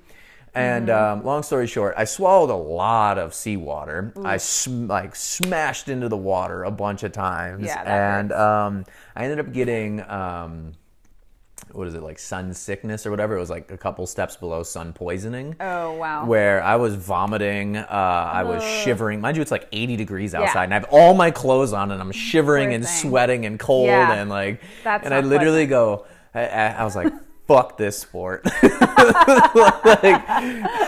And 0.58 0.88
mm-hmm. 0.88 1.20
um, 1.20 1.24
long 1.24 1.42
story 1.42 1.66
short, 1.66 1.94
I 1.96 2.04
swallowed 2.04 2.50
a 2.50 2.56
lot 2.56 3.18
of 3.18 3.32
seawater. 3.32 4.12
I 4.24 4.38
sm- 4.38 4.86
like 4.86 5.14
smashed 5.14 5.88
into 5.88 6.08
the 6.08 6.16
water 6.16 6.64
a 6.64 6.70
bunch 6.70 7.02
of 7.04 7.12
times, 7.12 7.66
yeah, 7.66 7.84
that 7.84 8.20
and 8.20 8.32
um, 8.32 8.84
I 9.14 9.24
ended 9.24 9.38
up 9.38 9.52
getting 9.52 10.00
um, 10.10 10.72
what 11.72 11.86
is 11.86 11.94
it 11.94 12.02
like 12.02 12.18
sun 12.18 12.52
sickness 12.54 13.06
or 13.06 13.10
whatever. 13.10 13.36
It 13.36 13.40
was 13.40 13.50
like 13.50 13.70
a 13.70 13.78
couple 13.78 14.06
steps 14.06 14.36
below 14.36 14.64
sun 14.64 14.92
poisoning. 14.92 15.54
Oh 15.60 15.92
wow! 15.92 16.26
Where 16.26 16.62
I 16.62 16.74
was 16.76 16.96
vomiting, 16.96 17.76
uh, 17.76 17.86
I 17.88 18.42
was 18.42 18.62
shivering. 18.62 19.20
Mind 19.20 19.36
you, 19.36 19.42
it's 19.42 19.52
like 19.52 19.68
80 19.70 19.96
degrees 19.96 20.34
outside, 20.34 20.64
and 20.64 20.74
I 20.74 20.78
have 20.78 20.88
all 20.90 21.14
my 21.14 21.30
clothes 21.30 21.72
on, 21.72 21.92
and 21.92 22.00
I'm 22.00 22.12
shivering 22.12 22.74
and 22.74 22.84
sweating 22.84 23.46
and 23.46 23.60
cold, 23.60 23.86
yeah. 23.86 24.14
and 24.14 24.28
like, 24.28 24.60
That's 24.82 25.04
and 25.04 25.14
I 25.14 25.20
literally 25.20 25.66
go. 25.66 26.06
I, 26.34 26.46
I 26.46 26.84
was 26.84 26.96
like 26.96 27.12
fuck 27.48 27.78
this 27.78 27.98
sport. 27.98 28.44
like, 28.62 30.22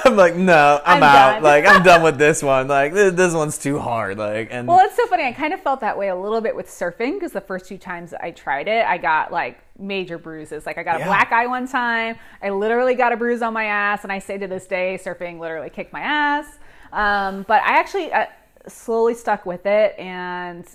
I'm 0.05 0.15
like, 0.15 0.37
no, 0.37 0.81
I'm, 0.85 0.99
I'm 0.99 1.03
out. 1.03 1.33
Done. 1.33 1.43
Like, 1.43 1.65
I'm 1.67 1.83
done 1.83 2.03
with 2.03 2.19
this 2.19 2.43
one. 2.43 2.69
Like, 2.69 2.93
this, 2.93 3.15
this, 3.15 3.35
one's 3.35 3.57
too 3.57 3.79
hard. 3.79 4.19
Like, 4.19 4.49
and 4.53 4.69
well, 4.69 4.79
it's 4.81 4.95
so 4.95 5.07
funny. 5.07 5.25
I 5.25 5.33
kind 5.33 5.55
of 5.55 5.61
felt 5.63 5.81
that 5.81 5.97
way 5.97 6.09
a 6.09 6.15
little 6.15 6.43
bit 6.43 6.55
with 6.55 6.69
surfing 6.69 7.15
because 7.15 7.33
the 7.33 7.41
first 7.41 7.67
two 7.67 7.79
times 7.79 8.13
I 8.13 8.31
tried 8.31 8.69
it, 8.69 8.85
I 8.85 8.99
got 8.99 9.33
like 9.33 9.59
major 9.79 10.19
bruises. 10.19 10.67
Like, 10.67 10.77
I 10.77 10.83
got 10.83 10.97
a 10.97 10.99
yeah. 11.01 11.07
black 11.07 11.33
eye 11.33 11.47
one 11.47 11.67
time. 11.67 12.17
I 12.43 12.51
literally 12.51 12.95
got 12.95 13.13
a 13.13 13.17
bruise 13.17 13.41
on 13.41 13.55
my 13.55 13.65
ass, 13.65 14.03
and 14.03 14.13
I 14.13 14.19
say 14.19 14.37
to 14.37 14.47
this 14.47 14.67
day, 14.67 15.01
surfing 15.03 15.41
literally 15.41 15.71
kicked 15.71 15.95
my 15.95 16.01
ass. 16.01 16.47
Um, 16.93 17.45
but 17.49 17.63
I 17.63 17.79
actually 17.79 18.13
uh, 18.13 18.27
slowly 18.69 19.15
stuck 19.15 19.47
with 19.47 19.65
it 19.65 19.99
and 19.99 20.67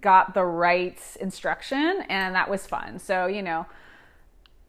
got 0.00 0.32
the 0.32 0.44
right 0.44 0.98
instruction, 1.20 2.02
and 2.08 2.34
that 2.34 2.48
was 2.48 2.66
fun. 2.66 2.98
So, 2.98 3.26
you 3.26 3.42
know 3.42 3.66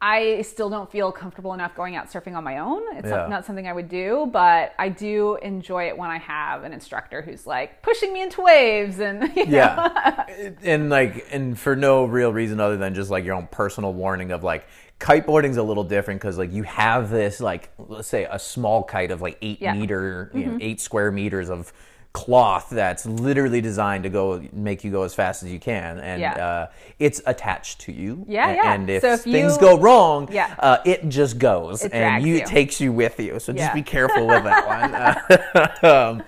I 0.00 0.42
still 0.42 0.68
don't 0.68 0.90
feel 0.90 1.10
comfortable 1.10 1.54
enough 1.54 1.74
going 1.74 1.96
out 1.96 2.10
surfing 2.10 2.36
on 2.36 2.44
my 2.44 2.58
own. 2.58 2.82
It's 2.96 3.08
yeah. 3.08 3.26
not, 3.28 3.46
something 3.46 3.66
I 3.66 3.72
would 3.72 3.88
do, 3.88 4.28
but 4.30 4.74
I 4.78 4.90
do 4.90 5.36
enjoy 5.36 5.88
it 5.88 5.96
when 5.96 6.10
I 6.10 6.18
have 6.18 6.64
an 6.64 6.72
instructor 6.74 7.22
who's 7.22 7.46
like 7.46 7.82
pushing 7.82 8.12
me 8.12 8.20
into 8.20 8.42
waves 8.42 8.98
and 8.98 9.32
yeah, 9.36 10.26
and 10.62 10.90
like 10.90 11.26
and 11.32 11.58
for 11.58 11.74
no 11.74 12.04
real 12.04 12.30
reason 12.32 12.60
other 12.60 12.76
than 12.76 12.94
just 12.94 13.10
like 13.10 13.24
your 13.24 13.34
own 13.34 13.46
personal 13.46 13.94
warning 13.94 14.32
of 14.32 14.44
like 14.44 14.66
kiteboarding's 15.00 15.56
a 15.56 15.62
little 15.62 15.84
different 15.84 16.20
because 16.20 16.36
like 16.36 16.52
you 16.52 16.62
have 16.62 17.10
this 17.10 17.40
like 17.40 17.70
let's 17.78 18.08
say 18.08 18.26
a 18.30 18.38
small 18.38 18.82
kite 18.82 19.10
of 19.10 19.22
like 19.22 19.38
eight 19.40 19.60
Yeah. 19.60 19.72
Mm-hmm. 19.72 19.80
meter, 19.80 20.30
you 20.34 20.46
know, 20.46 20.58
eight 20.60 20.80
square 20.80 21.10
meters 21.10 21.48
of 21.48 21.72
cloth 22.16 22.68
that's 22.70 23.04
literally 23.06 23.60
designed 23.60 24.04
to 24.04 24.08
go 24.10 24.42
make 24.52 24.82
you 24.84 24.90
go 24.90 25.02
as 25.02 25.14
fast 25.14 25.42
as 25.42 25.52
you 25.52 25.58
can, 25.60 25.98
and 25.98 26.20
Yeah. 26.20 26.32
uh, 26.46 26.66
it's 26.98 27.20
attached 27.26 27.80
to 27.82 27.92
you. 27.92 28.24
Yeah, 28.26 28.50
A- 28.50 28.54
yeah. 28.56 28.72
And 28.72 28.88
if, 28.90 29.02
So 29.02 29.12
if 29.12 29.20
things 29.22 29.54
you- 29.54 29.60
go 29.60 29.78
wrong, 29.78 30.28
Yeah. 30.32 30.54
uh, 30.58 30.78
it 30.84 31.08
just 31.08 31.38
goes 31.38 31.84
It 31.84 31.92
and 31.92 32.24
you 32.26 32.36
you. 32.36 32.44
takes 32.46 32.80
you 32.80 32.92
with 32.92 33.20
you. 33.20 33.38
So 33.38 33.52
just 33.52 33.74
be 33.74 33.82
careful 33.82 34.26
with 34.26 34.44
that 34.44 34.66
one. 35.82 35.92
um, 35.92 36.22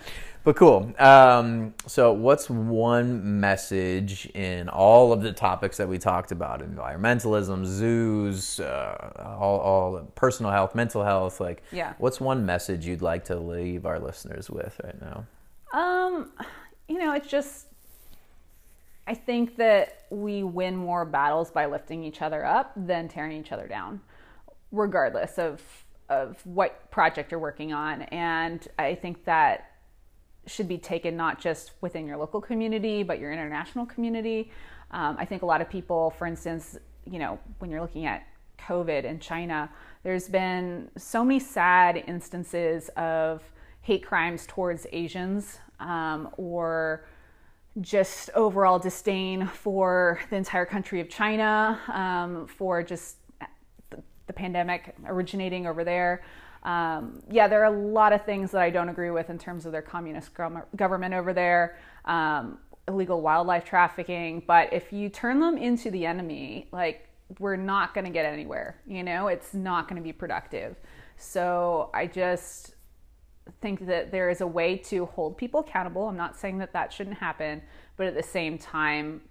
but 0.44 0.56
cool. 0.56 0.92
Um, 0.98 1.74
so, 1.86 2.12
what's 2.12 2.48
one 2.48 3.38
message 3.40 4.26
in 4.34 4.68
all 4.70 5.12
of 5.12 5.20
the 5.20 5.32
topics 5.32 5.76
that 5.76 5.88
we 5.88 5.98
talked 5.98 6.32
about? 6.32 6.60
Environmentalism, 6.62 7.66
zoos, 7.66 8.58
uh, 8.60 9.36
all, 9.38 9.58
all 9.58 10.00
personal 10.14 10.50
health, 10.52 10.74
mental 10.74 11.02
health. 11.04 11.38
Like, 11.40 11.62
Yeah. 11.70 11.92
what's 11.98 12.18
one 12.20 12.46
message 12.46 12.86
you'd 12.86 13.02
like 13.02 13.24
to 13.24 13.36
leave 13.36 13.84
our 13.84 13.98
listeners 13.98 14.48
with 14.48 14.80
right 14.82 14.98
now? 15.00 15.24
Um, 15.72 16.32
you 16.88 16.98
know, 16.98 17.12
it's 17.12 17.28
just 17.28 17.66
I 19.06 19.14
think 19.14 19.56
that 19.56 20.04
we 20.10 20.42
win 20.42 20.76
more 20.76 21.06
battles 21.06 21.50
by 21.50 21.64
lifting 21.64 22.04
each 22.04 22.20
other 22.20 22.44
up 22.44 22.72
than 22.76 23.08
tearing 23.08 23.40
each 23.40 23.52
other 23.52 23.66
down, 23.66 24.00
regardless 24.70 25.38
of 25.38 25.62
of 26.08 26.44
what 26.44 26.90
project 26.90 27.30
you're 27.30 27.40
working 27.40 27.72
on. 27.72 28.02
And 28.02 28.66
I 28.78 28.94
think 28.94 29.24
that 29.24 29.72
should 30.46 30.68
be 30.68 30.78
taken 30.78 31.16
not 31.16 31.40
just 31.40 31.72
within 31.80 32.06
your 32.06 32.16
local 32.16 32.40
community, 32.40 33.02
but 33.02 33.18
your 33.18 33.32
international 33.32 33.86
community. 33.86 34.50
Um, 34.90 35.16
I 35.18 35.24
think 35.24 35.42
a 35.42 35.46
lot 35.46 35.60
of 35.60 35.68
people, 35.68 36.10
for 36.10 36.26
instance, 36.26 36.78
you 37.04 37.18
know, 37.18 37.38
when 37.58 37.70
you're 37.70 37.82
looking 37.82 38.06
at 38.06 38.26
COVID 38.58 39.04
in 39.04 39.20
China, 39.20 39.70
there's 40.02 40.28
been 40.28 40.90
so 40.96 41.24
many 41.24 41.38
sad 41.38 42.02
instances 42.06 42.88
of 42.96 43.42
hate 43.88 44.04
crimes 44.04 44.44
towards 44.46 44.86
Asians 44.92 45.60
um, 45.80 46.28
or 46.36 47.06
just 47.80 48.28
overall 48.34 48.78
disdain 48.78 49.46
for 49.46 50.20
the 50.28 50.36
entire 50.36 50.66
country 50.66 51.00
of 51.00 51.08
China, 51.08 51.80
um, 51.88 52.46
for 52.46 52.82
just 52.82 53.16
the, 54.26 54.32
pandemic 54.34 54.94
originating 55.06 55.66
over 55.66 55.84
there. 55.84 56.22
Um, 56.64 57.22
yeah, 57.30 57.48
there 57.48 57.62
are 57.62 57.72
a 57.72 57.78
lot 57.78 58.12
of 58.12 58.26
things 58.26 58.50
that 58.50 58.60
I 58.60 58.68
don't 58.68 58.90
agree 58.90 59.10
with 59.10 59.30
in 59.30 59.38
terms 59.38 59.64
of 59.64 59.72
their 59.72 59.80
communist 59.80 60.34
gov- 60.34 60.66
government 60.76 61.14
over 61.14 61.32
there, 61.32 61.78
um, 62.04 62.58
illegal 62.88 63.22
wildlife 63.22 63.64
trafficking. 63.64 64.42
But 64.46 64.70
if 64.70 64.92
you 64.92 65.08
turn 65.08 65.40
them 65.40 65.56
into 65.56 65.90
the 65.90 66.04
enemy, 66.04 66.68
like 66.72 67.08
we're 67.38 67.56
not 67.56 67.94
going 67.94 68.04
to 68.04 68.12
get 68.12 68.26
anywhere. 68.26 68.76
You 68.86 69.02
know, 69.02 69.28
it's 69.28 69.54
not 69.54 69.88
going 69.88 69.96
to 69.96 70.04
be 70.04 70.12
productive. 70.12 70.76
So 71.16 71.88
I 71.94 72.06
just 72.06 72.74
think 73.60 73.86
that 73.86 74.10
there 74.10 74.30
is 74.30 74.40
a 74.40 74.46
way 74.46 74.76
to 74.76 75.06
hold 75.06 75.36
people 75.36 75.60
accountable. 75.60 76.08
I'm 76.08 76.16
not 76.16 76.36
saying 76.36 76.58
that 76.58 76.72
that 76.72 76.92
shouldn't 76.92 77.18
happen, 77.18 77.62
but 77.96 78.06
at 78.06 78.14
the 78.14 78.22
same 78.22 78.58
time, 78.58 79.22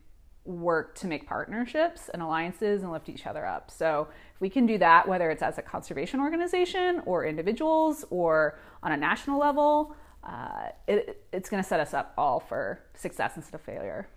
work 0.45 0.95
to 0.95 1.07
make 1.07 1.27
partnerships 1.27 2.09
and 2.13 2.21
alliances 2.21 2.81
and 2.81 2.91
lift 2.91 3.09
each 3.09 3.27
other 3.27 3.45
up. 3.45 3.69
So 3.69 4.07
if 4.33 4.41
we 4.41 4.49
can 4.49 4.65
do 4.65 4.77
that, 4.77 5.07
whether 5.07 5.29
it's 5.29 5.43
as 5.43 5.57
a 5.57 5.61
conservation 5.61 6.19
organization 6.21 7.01
or 7.05 7.25
individuals 7.25 8.05
or 8.09 8.57
on 8.81 8.93
a 8.93 8.97
national 8.97 9.39
level, 9.39 9.95
uh, 10.23 10.69
it, 10.87 11.25
it's 11.33 11.49
going 11.49 11.61
to 11.61 11.67
set 11.67 11.79
us 11.79 11.93
up 11.93 12.13
all 12.17 12.39
for 12.39 12.79
success 12.93 13.33
instead 13.35 13.55
of 13.55 13.61
failure. 13.61 14.07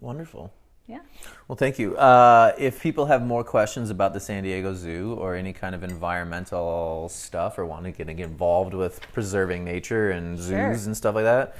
Wonderful. 0.00 0.52
Yeah. 0.86 1.00
Well, 1.48 1.56
thank 1.56 1.78
you. 1.78 1.96
Uh, 1.96 2.52
if 2.58 2.82
people 2.82 3.06
have 3.06 3.24
more 3.24 3.42
questions 3.42 3.88
about 3.88 4.12
the 4.12 4.20
San 4.20 4.42
Diego 4.42 4.74
Zoo 4.74 5.14
or 5.18 5.34
any 5.34 5.54
kind 5.54 5.74
of 5.74 5.82
environmental 5.82 7.08
stuff 7.08 7.58
or 7.58 7.64
want 7.64 7.84
to 7.84 7.90
get 7.92 8.10
involved 8.10 8.74
with 8.74 9.00
preserving 9.14 9.64
nature 9.64 10.10
and 10.10 10.36
zoos 10.38 10.48
Sure. 10.48 10.70
and 10.72 10.94
stuff 10.96 11.14
like 11.14 11.24
that, 11.24 11.56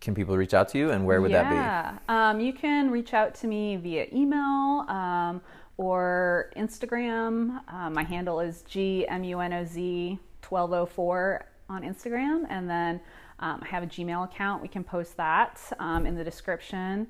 can 0.00 0.12
people 0.14 0.36
reach 0.36 0.54
out 0.54 0.68
to 0.70 0.78
you 0.78 0.90
and 0.90 1.06
where 1.06 1.20
would 1.20 1.30
that 1.32 1.48
be? 1.50 1.54
yeah. 1.56 1.98
Um, 2.08 2.40
you 2.40 2.52
can 2.52 2.90
reach 2.90 3.14
out 3.14 3.32
to 3.36 3.46
me 3.46 3.76
via 3.76 4.06
email 4.12 4.84
um, 4.88 5.40
or 5.76 6.50
Instagram. 6.56 7.60
Uh, 7.68 7.90
my 7.90 8.02
handle 8.02 8.40
is 8.40 8.64
GMUNOZ1204 8.68 11.42
on 11.70 11.82
Instagram. 11.82 12.44
And 12.48 12.68
then 12.68 13.00
um, 13.40 13.60
I 13.62 13.66
have 13.68 13.82
a 13.82 13.86
Gmail 13.86 14.24
account. 14.24 14.62
We 14.62 14.68
can 14.68 14.84
post 14.84 15.16
that 15.16 15.60
um, 15.78 16.06
in 16.06 16.14
the 16.16 16.24
description. 16.24 17.06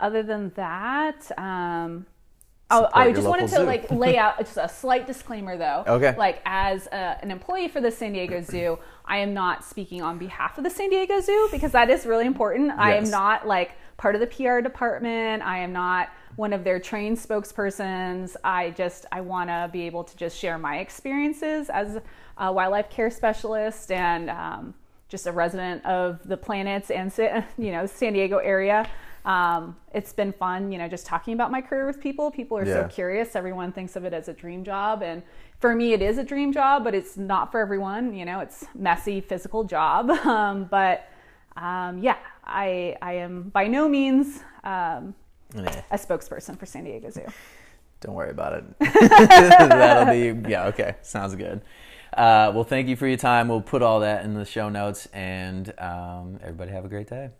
Other 0.00 0.22
than 0.22 0.52
that, 0.56 1.30
um, 1.38 2.06
Oh, 2.72 2.88
I 2.94 3.10
just 3.10 3.26
wanted 3.26 3.48
to 3.48 3.56
zoo. 3.56 3.62
like 3.64 3.90
lay 3.90 4.16
out 4.16 4.38
just 4.38 4.56
a 4.56 4.68
slight 4.68 5.06
disclaimer 5.06 5.56
though. 5.56 5.84
Okay. 5.90 6.14
Like 6.16 6.40
as 6.44 6.86
a, 6.86 7.18
an 7.20 7.30
employee 7.32 7.66
for 7.66 7.80
the 7.80 7.90
San 7.90 8.12
Diego 8.12 8.40
Zoo, 8.42 8.78
I 9.04 9.18
am 9.18 9.34
not 9.34 9.64
speaking 9.64 10.02
on 10.02 10.18
behalf 10.18 10.56
of 10.56 10.62
the 10.62 10.70
San 10.70 10.88
Diego 10.88 11.20
Zoo 11.20 11.48
because 11.50 11.72
that 11.72 11.90
is 11.90 12.06
really 12.06 12.26
important. 12.26 12.68
Yes. 12.68 12.76
I 12.78 12.94
am 12.94 13.10
not 13.10 13.46
like 13.46 13.72
part 13.96 14.14
of 14.14 14.20
the 14.20 14.26
PR 14.28 14.60
department. 14.60 15.42
I 15.42 15.58
am 15.58 15.72
not 15.72 16.10
one 16.36 16.52
of 16.52 16.62
their 16.62 16.78
trained 16.78 17.18
spokespersons. 17.18 18.36
I 18.44 18.70
just 18.70 19.04
I 19.10 19.20
want 19.20 19.50
to 19.50 19.68
be 19.72 19.82
able 19.82 20.04
to 20.04 20.16
just 20.16 20.38
share 20.38 20.56
my 20.56 20.78
experiences 20.78 21.70
as 21.70 21.98
a 22.38 22.52
wildlife 22.52 22.88
care 22.88 23.10
specialist 23.10 23.90
and 23.90 24.30
um, 24.30 24.74
just 25.08 25.26
a 25.26 25.32
resident 25.32 25.84
of 25.84 26.26
the 26.26 26.36
planets 26.36 26.90
and 26.90 27.12
you 27.58 27.72
know 27.72 27.84
San 27.86 28.12
Diego 28.12 28.38
area. 28.38 28.88
Um, 29.24 29.76
it's 29.92 30.12
been 30.12 30.32
fun, 30.32 30.72
you 30.72 30.78
know, 30.78 30.88
just 30.88 31.04
talking 31.06 31.34
about 31.34 31.50
my 31.50 31.60
career 31.60 31.86
with 31.86 32.00
people. 32.00 32.30
People 32.30 32.56
are 32.58 32.64
Yeah. 32.64 32.82
so 32.82 32.88
curious. 32.88 33.36
Everyone 33.36 33.70
thinks 33.72 33.96
of 33.96 34.04
it 34.04 34.12
as 34.12 34.28
a 34.28 34.32
dream 34.32 34.64
job, 34.64 35.02
and 35.02 35.22
for 35.58 35.74
me, 35.74 35.92
it 35.92 36.00
is 36.00 36.16
a 36.18 36.24
dream 36.24 36.52
job, 36.52 36.84
but 36.84 36.94
it's 36.94 37.16
not 37.18 37.50
for 37.52 37.60
everyone. 37.60 38.14
You 38.14 38.24
know, 38.24 38.40
it's 38.40 38.64
messy, 38.74 39.20
physical 39.20 39.64
job. 39.64 40.10
Um, 40.26 40.64
but 40.70 41.08
um, 41.56 41.98
yeah, 42.02 42.16
I 42.44 42.96
I 43.02 43.14
am 43.14 43.50
by 43.50 43.66
no 43.66 43.88
means 43.88 44.40
um, 44.64 45.14
be? 45.54 45.60
Eh, 45.66 45.82
a 45.90 45.96
spokesperson 45.98 46.58
for 46.58 46.64
San 46.66 46.84
Diego 46.84 47.10
Zoo. 47.10 47.26
don't 48.00 48.14
worry 48.14 48.30
about 48.30 48.52
it. 48.54 48.64
That'll 48.80 50.14
be, 50.14 50.48
yeah, 50.48 50.66
okay. 50.68 50.94
Sounds 51.02 51.34
good. 51.34 51.60
Uh, 52.14 52.50
well, 52.54 52.64
thank 52.64 52.88
you 52.88 52.96
for 52.96 53.06
your 53.06 53.16
time. 53.18 53.48
We'll 53.48 53.60
put 53.60 53.82
all 53.82 54.00
that 54.00 54.24
in 54.24 54.34
the 54.34 54.44
show 54.44 54.68
notes 54.68 55.06
and 55.12 55.72
um, 55.78 56.38
everybody 56.42 56.70
have 56.70 56.84
a 56.84 56.88
great 56.88 57.08
day. 57.08 57.30